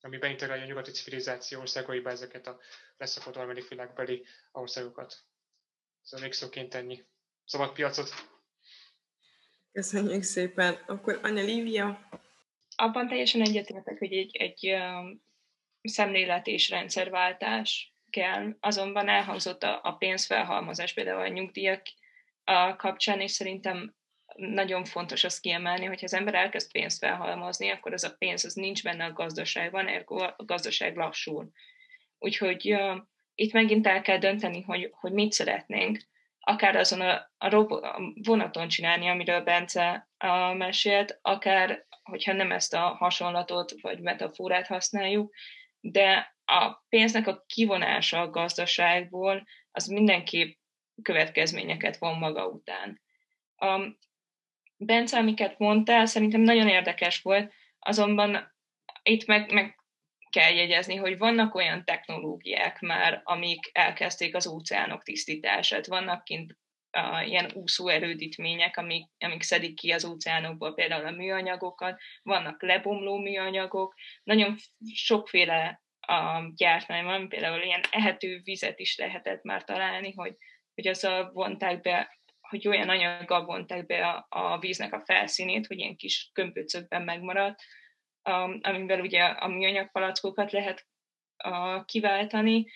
ami 0.00 0.18
beintegrálja 0.18 0.64
a 0.64 0.66
nyugati 0.66 0.90
civilizáció 0.90 1.60
országaiba 1.60 2.10
ezeket 2.10 2.46
a 2.46 2.58
leszakott 2.96 3.34
harmadik 3.34 3.68
világbeli 3.68 4.26
országokat. 4.52 5.24
Szóval 6.02 6.26
még 6.26 6.34
szóként 6.34 6.74
ennyi. 6.74 7.04
Szabad 7.44 7.72
piacot! 7.72 8.08
Köszönjük 9.72 10.22
szépen. 10.22 10.74
Akkor 10.86 11.18
Anya 11.22 11.42
Lívia? 11.42 12.08
Abban 12.76 13.08
teljesen 13.08 13.40
egyetértek, 13.40 13.98
hogy 13.98 14.12
egy, 14.12 14.36
egy 14.36 14.70
um, 14.70 15.22
szemlélet 15.82 16.46
és 16.46 16.68
rendszerváltás 16.68 17.94
kell. 18.10 18.56
Azonban 18.60 19.08
elhangzott 19.08 19.62
a, 19.62 19.80
a 19.82 19.92
pénzfelhalmozás 19.92 20.92
például 20.92 21.20
a 21.20 21.28
nyugdíjak 21.28 21.82
a 22.44 22.76
kapcsán, 22.76 23.20
és 23.20 23.30
szerintem 23.30 23.94
nagyon 24.36 24.84
fontos 24.84 25.24
azt 25.24 25.40
kiemelni, 25.40 25.84
hogy 25.84 25.98
ha 25.98 26.04
az 26.04 26.14
ember 26.14 26.34
elkezd 26.34 26.72
pénzt 26.72 26.98
felhalmozni, 26.98 27.70
akkor 27.70 27.92
az 27.92 28.04
a 28.04 28.14
pénz 28.18 28.44
az 28.44 28.54
nincs 28.54 28.82
benne 28.82 29.04
a 29.04 29.12
gazdaságban, 29.12 29.88
ergo 29.88 30.16
a 30.16 30.34
gazdaság 30.36 30.96
lassul. 30.96 31.50
Úgyhogy 32.18 32.72
uh, 32.72 32.96
itt 33.34 33.52
megint 33.52 33.86
el 33.86 34.02
kell 34.02 34.18
dönteni, 34.18 34.62
hogy, 34.62 34.90
hogy 34.92 35.12
mit 35.12 35.32
szeretnénk, 35.32 36.00
akár 36.40 36.76
azon 36.76 37.00
a, 37.00 37.30
a, 37.38 37.48
robo, 37.48 37.74
a 37.74 38.12
vonaton 38.22 38.68
csinálni, 38.68 39.08
amiről 39.08 39.40
Bence 39.40 40.08
uh, 40.24 40.56
mesélt, 40.56 41.18
akár, 41.22 41.86
hogyha 42.02 42.32
nem 42.32 42.52
ezt 42.52 42.74
a 42.74 42.80
hasonlatot 42.80 43.74
vagy 43.80 44.00
metaforát 44.00 44.66
használjuk, 44.66 45.34
de 45.80 46.36
a 46.44 46.84
pénznek 46.88 47.26
a 47.26 47.44
kivonása 47.46 48.20
a 48.20 48.30
gazdaságból, 48.30 49.46
az 49.70 49.86
mindenképp 49.86 50.58
következményeket 51.02 51.96
von 51.96 52.18
maga 52.18 52.46
után. 52.46 53.00
Um, 53.58 53.98
Bence, 54.84 55.18
amiket 55.18 55.58
mondtál, 55.58 56.06
szerintem 56.06 56.40
nagyon 56.40 56.68
érdekes 56.68 57.22
volt, 57.22 57.52
azonban 57.78 58.54
itt 59.02 59.26
meg, 59.26 59.52
meg 59.52 59.76
kell 60.30 60.52
jegyezni, 60.52 60.96
hogy 60.96 61.18
vannak 61.18 61.54
olyan 61.54 61.84
technológiák 61.84 62.80
már, 62.80 63.20
amik 63.24 63.70
elkezdték 63.72 64.34
az 64.34 64.46
óceánok 64.46 65.02
tisztítását. 65.02 65.86
Vannak 65.86 66.24
kint 66.24 66.56
uh, 66.98 67.28
ilyen 67.28 67.50
úszó 67.54 67.88
erődítmények, 67.88 68.76
amik, 68.76 69.06
amik 69.18 69.42
szedik 69.42 69.74
ki 69.74 69.90
az 69.90 70.04
óceánokból 70.04 70.74
például 70.74 71.06
a 71.06 71.10
műanyagokat, 71.10 72.00
vannak 72.22 72.62
lebomló 72.62 73.18
műanyagok, 73.18 73.94
nagyon 74.22 74.56
sokféle 74.94 75.82
uh, 76.08 76.54
gyártmány 76.54 77.04
van, 77.04 77.28
például 77.28 77.62
ilyen 77.62 77.82
ehető 77.90 78.40
vizet 78.44 78.78
is 78.78 78.96
lehetett 78.96 79.42
már 79.42 79.64
találni, 79.64 80.12
hogy, 80.12 80.36
hogy 80.74 80.86
azzal 80.86 81.32
vonták 81.32 81.80
be 81.80 82.20
hogy 82.52 82.68
olyan 82.68 82.88
anyaggal 82.88 83.44
vonták 83.44 83.86
be 83.86 84.06
a, 84.06 84.26
a 84.28 84.58
víznek 84.58 84.92
a 84.92 85.02
felszínét, 85.04 85.66
hogy 85.66 85.78
ilyen 85.78 85.96
kis 85.96 86.30
kömpöcökben 86.32 87.02
megmaradt, 87.02 87.62
um, 88.30 88.58
amivel 88.62 89.00
ugye 89.00 89.22
a 89.22 89.48
műanyagpalackokat 89.48 90.52
lehet 90.52 90.86
uh, 91.44 91.84
kiváltani, 91.84 92.66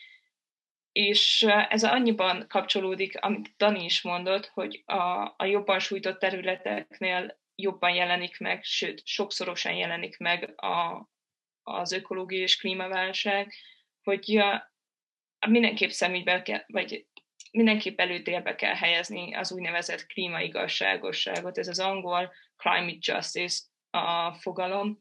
és 0.92 1.42
ez 1.68 1.84
annyiban 1.84 2.44
kapcsolódik, 2.48 3.20
amit 3.20 3.54
Dani 3.56 3.84
is 3.84 4.02
mondott, 4.02 4.46
hogy 4.46 4.82
a, 4.86 5.34
a 5.36 5.44
jobban 5.44 5.78
sújtott 5.78 6.18
területeknél 6.18 7.38
jobban 7.54 7.94
jelenik 7.94 8.38
meg, 8.38 8.64
sőt, 8.64 9.06
sokszorosan 9.06 9.74
jelenik 9.74 10.18
meg 10.18 10.52
a, 10.60 11.08
az 11.62 11.92
ökológiai 11.92 12.42
és 12.42 12.56
klímaválság, 12.56 13.52
hogy 14.02 14.36
uh, 14.36 14.60
mindenképp 15.48 15.90
szemügybe 15.90 16.42
kell, 16.42 16.64
vagy 16.66 17.06
mindenképp 17.50 18.00
előtérbe 18.00 18.54
kell 18.54 18.74
helyezni 18.74 19.34
az 19.34 19.52
úgynevezett 19.52 20.06
klímaigazságosságot. 20.06 21.58
Ez 21.58 21.68
az 21.68 21.78
angol 21.78 22.32
climate 22.56 22.98
justice 23.00 23.64
a 23.90 24.34
fogalom, 24.34 25.00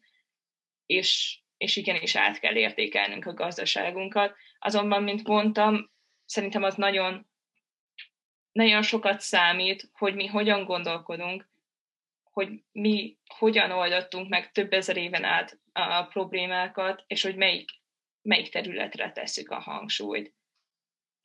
és, 0.86 1.40
és 1.58 1.76
igenis 1.76 2.16
át 2.16 2.40
kell 2.40 2.56
értékelnünk 2.56 3.26
a 3.26 3.34
gazdaságunkat. 3.34 4.36
Azonban, 4.60 5.04
mint 5.04 5.28
mondtam, 5.28 5.92
szerintem 6.26 6.64
az 6.64 6.76
nagyon, 6.76 7.30
nagyon 8.52 8.82
sokat 8.82 9.20
számít, 9.20 9.90
hogy 9.94 10.16
mi 10.16 10.28
hogyan 10.28 10.64
gondolkodunk, 10.64 11.50
hogy 12.32 12.50
mi 12.72 13.18
hogyan 13.38 13.72
oldottunk 13.72 14.30
meg 14.30 14.52
több 14.52 14.74
ezer 14.74 14.98
éven 14.98 15.24
át 15.24 15.60
a 15.74 16.04
problémákat, 16.04 17.04
és 17.08 17.22
hogy 17.22 17.36
melyik, 17.36 17.70
melyik 18.22 18.50
területre 18.50 19.12
tesszük 19.12 19.52
a 19.52 19.60
hangsúlyt 19.60 20.35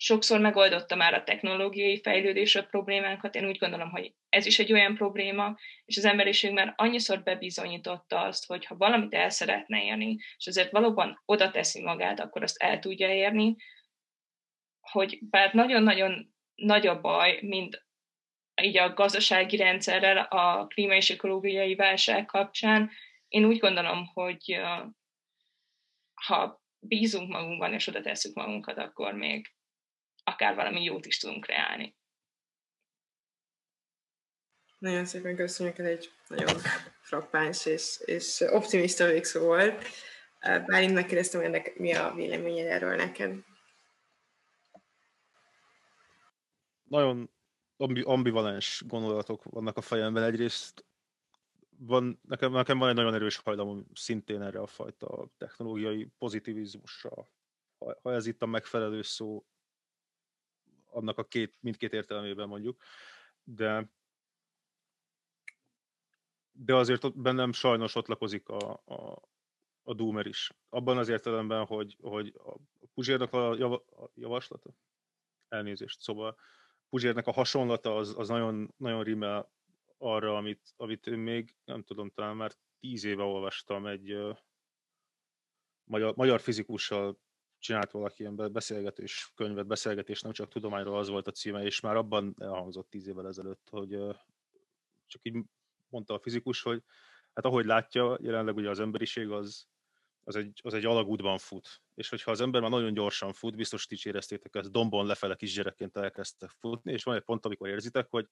sokszor 0.02 0.40
megoldotta 0.40 0.94
már 0.94 1.14
a 1.14 1.24
technológiai 1.24 2.00
fejlődés 2.00 2.54
a 2.56 2.64
problémánkat. 2.64 3.34
Én 3.34 3.46
úgy 3.46 3.58
gondolom, 3.58 3.90
hogy 3.90 4.12
ez 4.28 4.46
is 4.46 4.58
egy 4.58 4.72
olyan 4.72 4.94
probléma, 4.94 5.56
és 5.84 5.96
az 5.96 6.04
emberiség 6.04 6.52
már 6.52 6.72
annyiszor 6.76 7.22
bebizonyította 7.22 8.20
azt, 8.20 8.46
hogy 8.46 8.64
ha 8.64 8.76
valamit 8.76 9.14
el 9.14 9.30
szeretne 9.30 9.84
érni, 9.84 10.18
és 10.36 10.46
azért 10.46 10.70
valóban 10.70 11.22
oda 11.24 11.50
teszi 11.50 11.82
magát, 11.82 12.20
akkor 12.20 12.42
azt 12.42 12.62
el 12.62 12.78
tudja 12.78 13.14
érni, 13.14 13.56
hogy 14.80 15.18
bár 15.20 15.54
nagyon-nagyon 15.54 16.34
nagy 16.54 16.86
a 16.86 17.00
baj, 17.00 17.38
mint 17.42 17.84
így 18.62 18.78
a 18.78 18.92
gazdasági 18.92 19.56
rendszerrel, 19.56 20.18
a 20.18 20.66
klíma 20.66 20.94
és 20.94 21.10
ökológiai 21.10 21.74
válság 21.74 22.24
kapcsán, 22.24 22.90
én 23.28 23.44
úgy 23.44 23.58
gondolom, 23.58 24.06
hogy 24.06 24.60
ha 26.14 26.62
bízunk 26.78 27.32
magunkban, 27.32 27.72
és 27.72 27.86
oda 27.86 28.00
tesszük 28.00 28.34
magunkat, 28.34 28.78
akkor 28.78 29.12
még 29.14 29.46
akár 30.30 30.54
valami 30.54 30.82
jót 30.82 31.06
is 31.06 31.18
tudunk 31.18 31.44
kreálni. 31.44 31.94
Nagyon 34.78 35.04
szépen 35.04 35.36
köszönjük, 35.36 35.78
ez 35.78 35.86
egy 35.86 36.12
nagyon 36.28 36.60
frappáns 37.00 37.66
és, 37.66 38.00
és 38.04 38.40
optimista 38.40 39.06
végszó 39.06 39.40
volt. 39.40 39.84
Bálint 40.40 40.94
megkérdeztem, 40.94 41.40
hogy 41.40 41.72
mi 41.76 41.94
a 41.94 42.12
véleményed 42.14 42.66
erről 42.66 42.96
neked? 42.96 43.34
Nagyon 46.82 47.30
ambivalens 48.02 48.82
gondolatok 48.86 49.44
vannak 49.44 49.76
a 49.76 49.80
fejemben. 49.80 50.22
Egyrészt 50.22 50.84
van, 51.78 52.20
nekem, 52.28 52.52
nekem 52.52 52.78
van 52.78 52.88
egy 52.88 52.94
nagyon 52.94 53.14
erős 53.14 53.36
hajlamom 53.36 53.86
szintén 53.94 54.42
erre 54.42 54.60
a 54.60 54.66
fajta 54.66 55.28
technológiai 55.38 56.08
pozitivizmusra. 56.18 57.28
Ha, 57.78 57.98
ha 58.02 58.12
ez 58.12 58.26
itt 58.26 58.42
a 58.42 58.46
megfelelő 58.46 59.02
szó, 59.02 59.44
annak 60.90 61.18
a 61.18 61.24
két, 61.24 61.56
mindkét 61.60 61.92
értelmében 61.92 62.48
mondjuk, 62.48 62.82
de 63.44 63.90
de 66.62 66.74
azért 66.74 67.04
ott 67.04 67.16
bennem 67.16 67.52
sajnos 67.52 67.94
ott 67.94 68.06
lakozik 68.06 68.48
a, 68.48 68.82
a, 68.84 69.22
a 69.82 69.94
Doomer 69.94 70.26
is. 70.26 70.52
Abban 70.68 70.98
az 70.98 71.08
értelemben, 71.08 71.66
hogy, 71.66 71.96
hogy 72.00 72.34
a 72.36 72.56
Puzsérnak 72.94 73.32
a, 73.32 73.54
jav, 73.54 73.72
a 73.72 74.10
javaslata, 74.14 74.70
elnézést, 75.48 76.00
szóval 76.00 76.36
Puzsérnek 76.88 77.26
a 77.26 77.32
hasonlata 77.32 77.96
az, 77.96 78.18
az 78.18 78.28
nagyon, 78.28 78.74
nagyon 78.76 79.02
rímel 79.02 79.52
arra, 79.98 80.36
amit, 80.36 80.72
amit 80.76 81.06
én 81.06 81.18
még, 81.18 81.56
nem 81.64 81.82
tudom, 81.82 82.10
talán 82.10 82.36
már 82.36 82.52
tíz 82.80 83.04
éve 83.04 83.22
olvastam 83.22 83.86
egy 83.86 84.12
uh, 84.12 84.38
magyar, 85.84 86.16
magyar 86.16 86.40
fizikussal 86.40 87.20
csinált 87.60 87.90
valaki 87.90 88.22
ilyen 88.22 88.52
beszélgetés 88.52 89.32
könyvet, 89.34 89.66
beszélgetés, 89.66 90.20
nem 90.20 90.32
csak 90.32 90.48
tudományról 90.48 90.98
az 90.98 91.08
volt 91.08 91.26
a 91.26 91.30
címe, 91.32 91.62
és 91.62 91.80
már 91.80 91.96
abban 91.96 92.34
elhangzott 92.38 92.90
tíz 92.90 93.06
évvel 93.06 93.26
ezelőtt, 93.26 93.68
hogy 93.70 93.98
csak 95.06 95.20
így 95.22 95.44
mondta 95.88 96.14
a 96.14 96.18
fizikus, 96.18 96.62
hogy 96.62 96.82
hát 97.34 97.44
ahogy 97.44 97.64
látja, 97.64 98.18
jelenleg 98.20 98.56
ugye 98.56 98.70
az 98.70 98.80
emberiség 98.80 99.30
az, 99.30 99.66
az 100.24 100.36
egy, 100.36 100.60
az 100.62 100.74
egy 100.74 100.84
alagútban 100.84 101.38
fut. 101.38 101.82
És 101.94 102.08
hogyha 102.08 102.30
az 102.30 102.40
ember 102.40 102.60
már 102.60 102.70
nagyon 102.70 102.94
gyorsan 102.94 103.32
fut, 103.32 103.56
biztos 103.56 103.86
ti 103.86 103.96
éreztétek 104.02 104.54
ezt, 104.54 104.70
dombon 104.70 105.06
lefele 105.06 105.36
kisgyerekként 105.36 105.96
elkezdtek 105.96 106.50
futni, 106.50 106.92
és 106.92 107.04
van 107.04 107.14
egy 107.14 107.22
pont, 107.22 107.44
amikor 107.44 107.68
érzitek, 107.68 108.06
hogy 108.10 108.28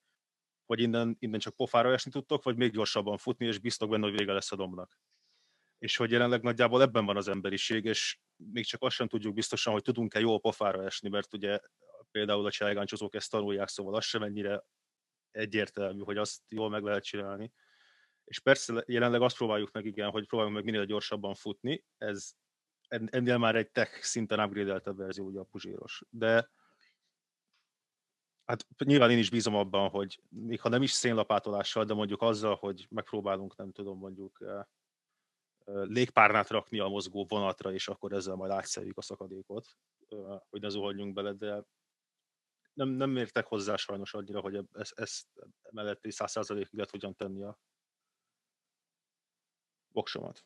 vagy 0.66 0.80
innen, 0.80 1.16
innen 1.18 1.40
csak 1.40 1.56
pofára 1.56 1.92
esni 1.92 2.10
tudtok, 2.10 2.42
vagy 2.42 2.56
még 2.56 2.72
gyorsabban 2.72 3.16
futni, 3.16 3.46
és 3.46 3.58
biztos 3.58 3.88
benne, 3.88 4.08
hogy 4.08 4.18
vége 4.18 4.32
lesz 4.32 4.52
a 4.52 4.56
dombnak. 4.56 4.98
És 5.78 5.96
hogy 5.96 6.10
jelenleg 6.10 6.42
nagyjából 6.42 6.82
ebben 6.82 7.04
van 7.04 7.16
az 7.16 7.28
emberiség, 7.28 7.84
és 7.84 8.18
még 8.36 8.64
csak 8.64 8.82
azt 8.82 8.94
sem 8.94 9.08
tudjuk 9.08 9.34
biztosan, 9.34 9.72
hogy 9.72 9.82
tudunk-e 9.82 10.20
jól 10.20 10.40
pofára 10.40 10.84
esni, 10.84 11.08
mert 11.08 11.34
ugye 11.34 11.60
például 12.10 12.46
a 12.46 12.50
cselgáncsozók 12.50 13.14
ezt 13.14 13.30
tanulják, 13.30 13.68
szóval 13.68 13.94
az 13.94 14.04
sem 14.04 14.22
ennyire 14.22 14.64
egyértelmű, 15.30 16.02
hogy 16.02 16.16
azt 16.16 16.40
jól 16.48 16.70
meg 16.70 16.82
lehet 16.82 17.04
csinálni. 17.04 17.52
És 18.24 18.40
persze 18.40 18.84
jelenleg 18.86 19.22
azt 19.22 19.36
próbáljuk 19.36 19.72
meg, 19.72 19.84
igen, 19.84 20.10
hogy 20.10 20.26
próbáljuk 20.26 20.56
meg 20.56 20.64
minél 20.64 20.84
gyorsabban 20.84 21.34
futni, 21.34 21.84
ez 21.98 22.30
ennél 22.88 23.38
már 23.38 23.56
egy 23.56 23.70
tech 23.70 24.02
szinten 24.02 24.40
upgrade 24.40 24.92
verzió, 24.92 25.26
ugye 25.26 25.38
a 25.38 25.44
puzséros. 25.44 26.02
De 26.10 26.50
Hát 28.48 28.66
nyilván 28.84 29.10
én 29.10 29.18
is 29.18 29.30
bízom 29.30 29.54
abban, 29.54 29.88
hogy 29.88 30.22
még 30.28 30.60
ha 30.60 30.68
nem 30.68 30.82
is 30.82 30.90
szénlapátolással, 30.90 31.84
de 31.84 31.94
mondjuk 31.94 32.22
azzal, 32.22 32.54
hogy 32.54 32.86
megpróbálunk, 32.90 33.56
nem 33.56 33.72
tudom, 33.72 33.98
mondjuk 33.98 34.38
eh, 34.40 34.62
légpárnát 35.72 36.48
rakni 36.48 36.78
a 36.78 36.88
mozgó 36.88 37.26
vonatra, 37.28 37.72
és 37.72 37.88
akkor 37.88 38.12
ezzel 38.12 38.34
majd 38.34 38.50
átszerjük 38.50 38.98
a 38.98 39.02
szakadékot, 39.02 39.66
hogy 40.48 40.60
ne 40.60 40.68
zuhanjunk 40.68 41.14
bele, 41.14 41.32
de 41.32 41.62
nem, 42.72 42.88
nem 42.88 43.16
értek 43.16 43.46
hozzá 43.46 43.76
sajnos 43.76 44.14
annyira, 44.14 44.40
hogy 44.40 44.60
ezt, 44.72 44.98
ezt 44.98 45.26
mellett 45.70 46.04
egy 46.04 46.12
száz 46.12 46.30
százalékig 46.30 46.74
lehet 46.74 46.90
hogyan 46.90 47.14
tenni 47.14 47.42
a 47.42 47.58
voksomat. 49.92 50.44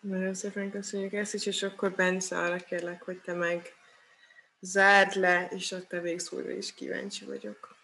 Nagyon 0.00 0.34
szépen 0.34 0.70
köszönjük 0.70 1.12
ezt 1.12 1.34
is, 1.34 1.46
és 1.46 1.62
akkor 1.62 1.94
Bence 1.94 2.38
arra 2.38 2.56
kérlek, 2.56 3.02
hogy 3.02 3.20
te 3.20 3.32
meg 3.32 3.74
zárd 4.60 5.14
le, 5.14 5.48
és 5.48 5.72
a 5.72 5.86
te 5.86 6.00
végszóra 6.00 6.50
is 6.50 6.74
kíváncsi 6.74 7.24
vagyok. 7.24 7.75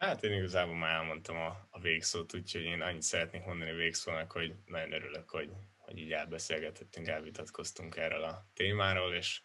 Hát 0.00 0.22
én 0.22 0.32
igazából 0.32 0.74
már 0.74 0.94
elmondtam 0.94 1.36
a, 1.36 1.68
a 1.70 1.80
végszót, 1.80 2.34
úgyhogy 2.34 2.62
én 2.62 2.80
annyit 2.80 3.02
szeretnék 3.02 3.44
mondani 3.44 3.70
a 3.70 3.74
végszónak, 3.74 4.32
hogy 4.32 4.54
nagyon 4.66 4.92
örülök, 4.92 5.30
hogy, 5.30 5.50
hogy 5.76 5.98
így 5.98 6.12
elbeszélgetettünk, 6.12 7.06
elvitatkoztunk 7.06 7.96
erről 7.96 8.22
a 8.22 8.50
témáról, 8.54 9.14
és 9.14 9.42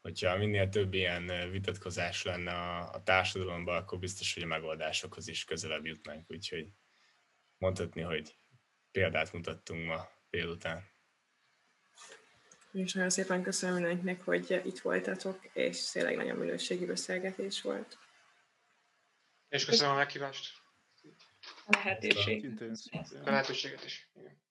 hogyha 0.00 0.36
minél 0.36 0.68
több 0.68 0.94
ilyen 0.94 1.50
vitatkozás 1.50 2.22
lenne 2.22 2.52
a, 2.52 2.92
a 2.92 3.02
társadalomban, 3.02 3.76
akkor 3.76 3.98
biztos, 3.98 4.34
hogy 4.34 4.42
a 4.42 4.46
megoldásokhoz 4.46 5.28
is 5.28 5.44
közelebb 5.44 5.86
jutnánk, 5.86 6.30
úgyhogy 6.30 6.72
mondhatni, 7.58 8.00
hogy 8.00 8.36
példát 8.90 9.32
mutattunk 9.32 9.86
ma 9.86 10.08
délután. 10.30 10.88
És 12.72 12.92
nagyon 12.92 13.10
szépen 13.10 13.42
köszönöm 13.42 13.74
mindenkinek, 13.74 14.24
hogy 14.24 14.60
itt 14.64 14.78
voltatok, 14.78 15.40
és 15.52 15.90
tényleg 15.90 16.16
nagyon 16.16 16.36
minőségi 16.36 16.86
beszélgetés 16.86 17.62
volt. 17.62 17.99
És 19.50 19.64
köszönöm 19.64 19.92
a 19.92 19.96
meghívást. 19.96 20.52
A 21.66 21.76
lehetőséget. 21.76 22.60
A 23.24 23.30
lehetőséget 23.30 23.84
is. 23.84 24.10
Igen. 24.14 24.42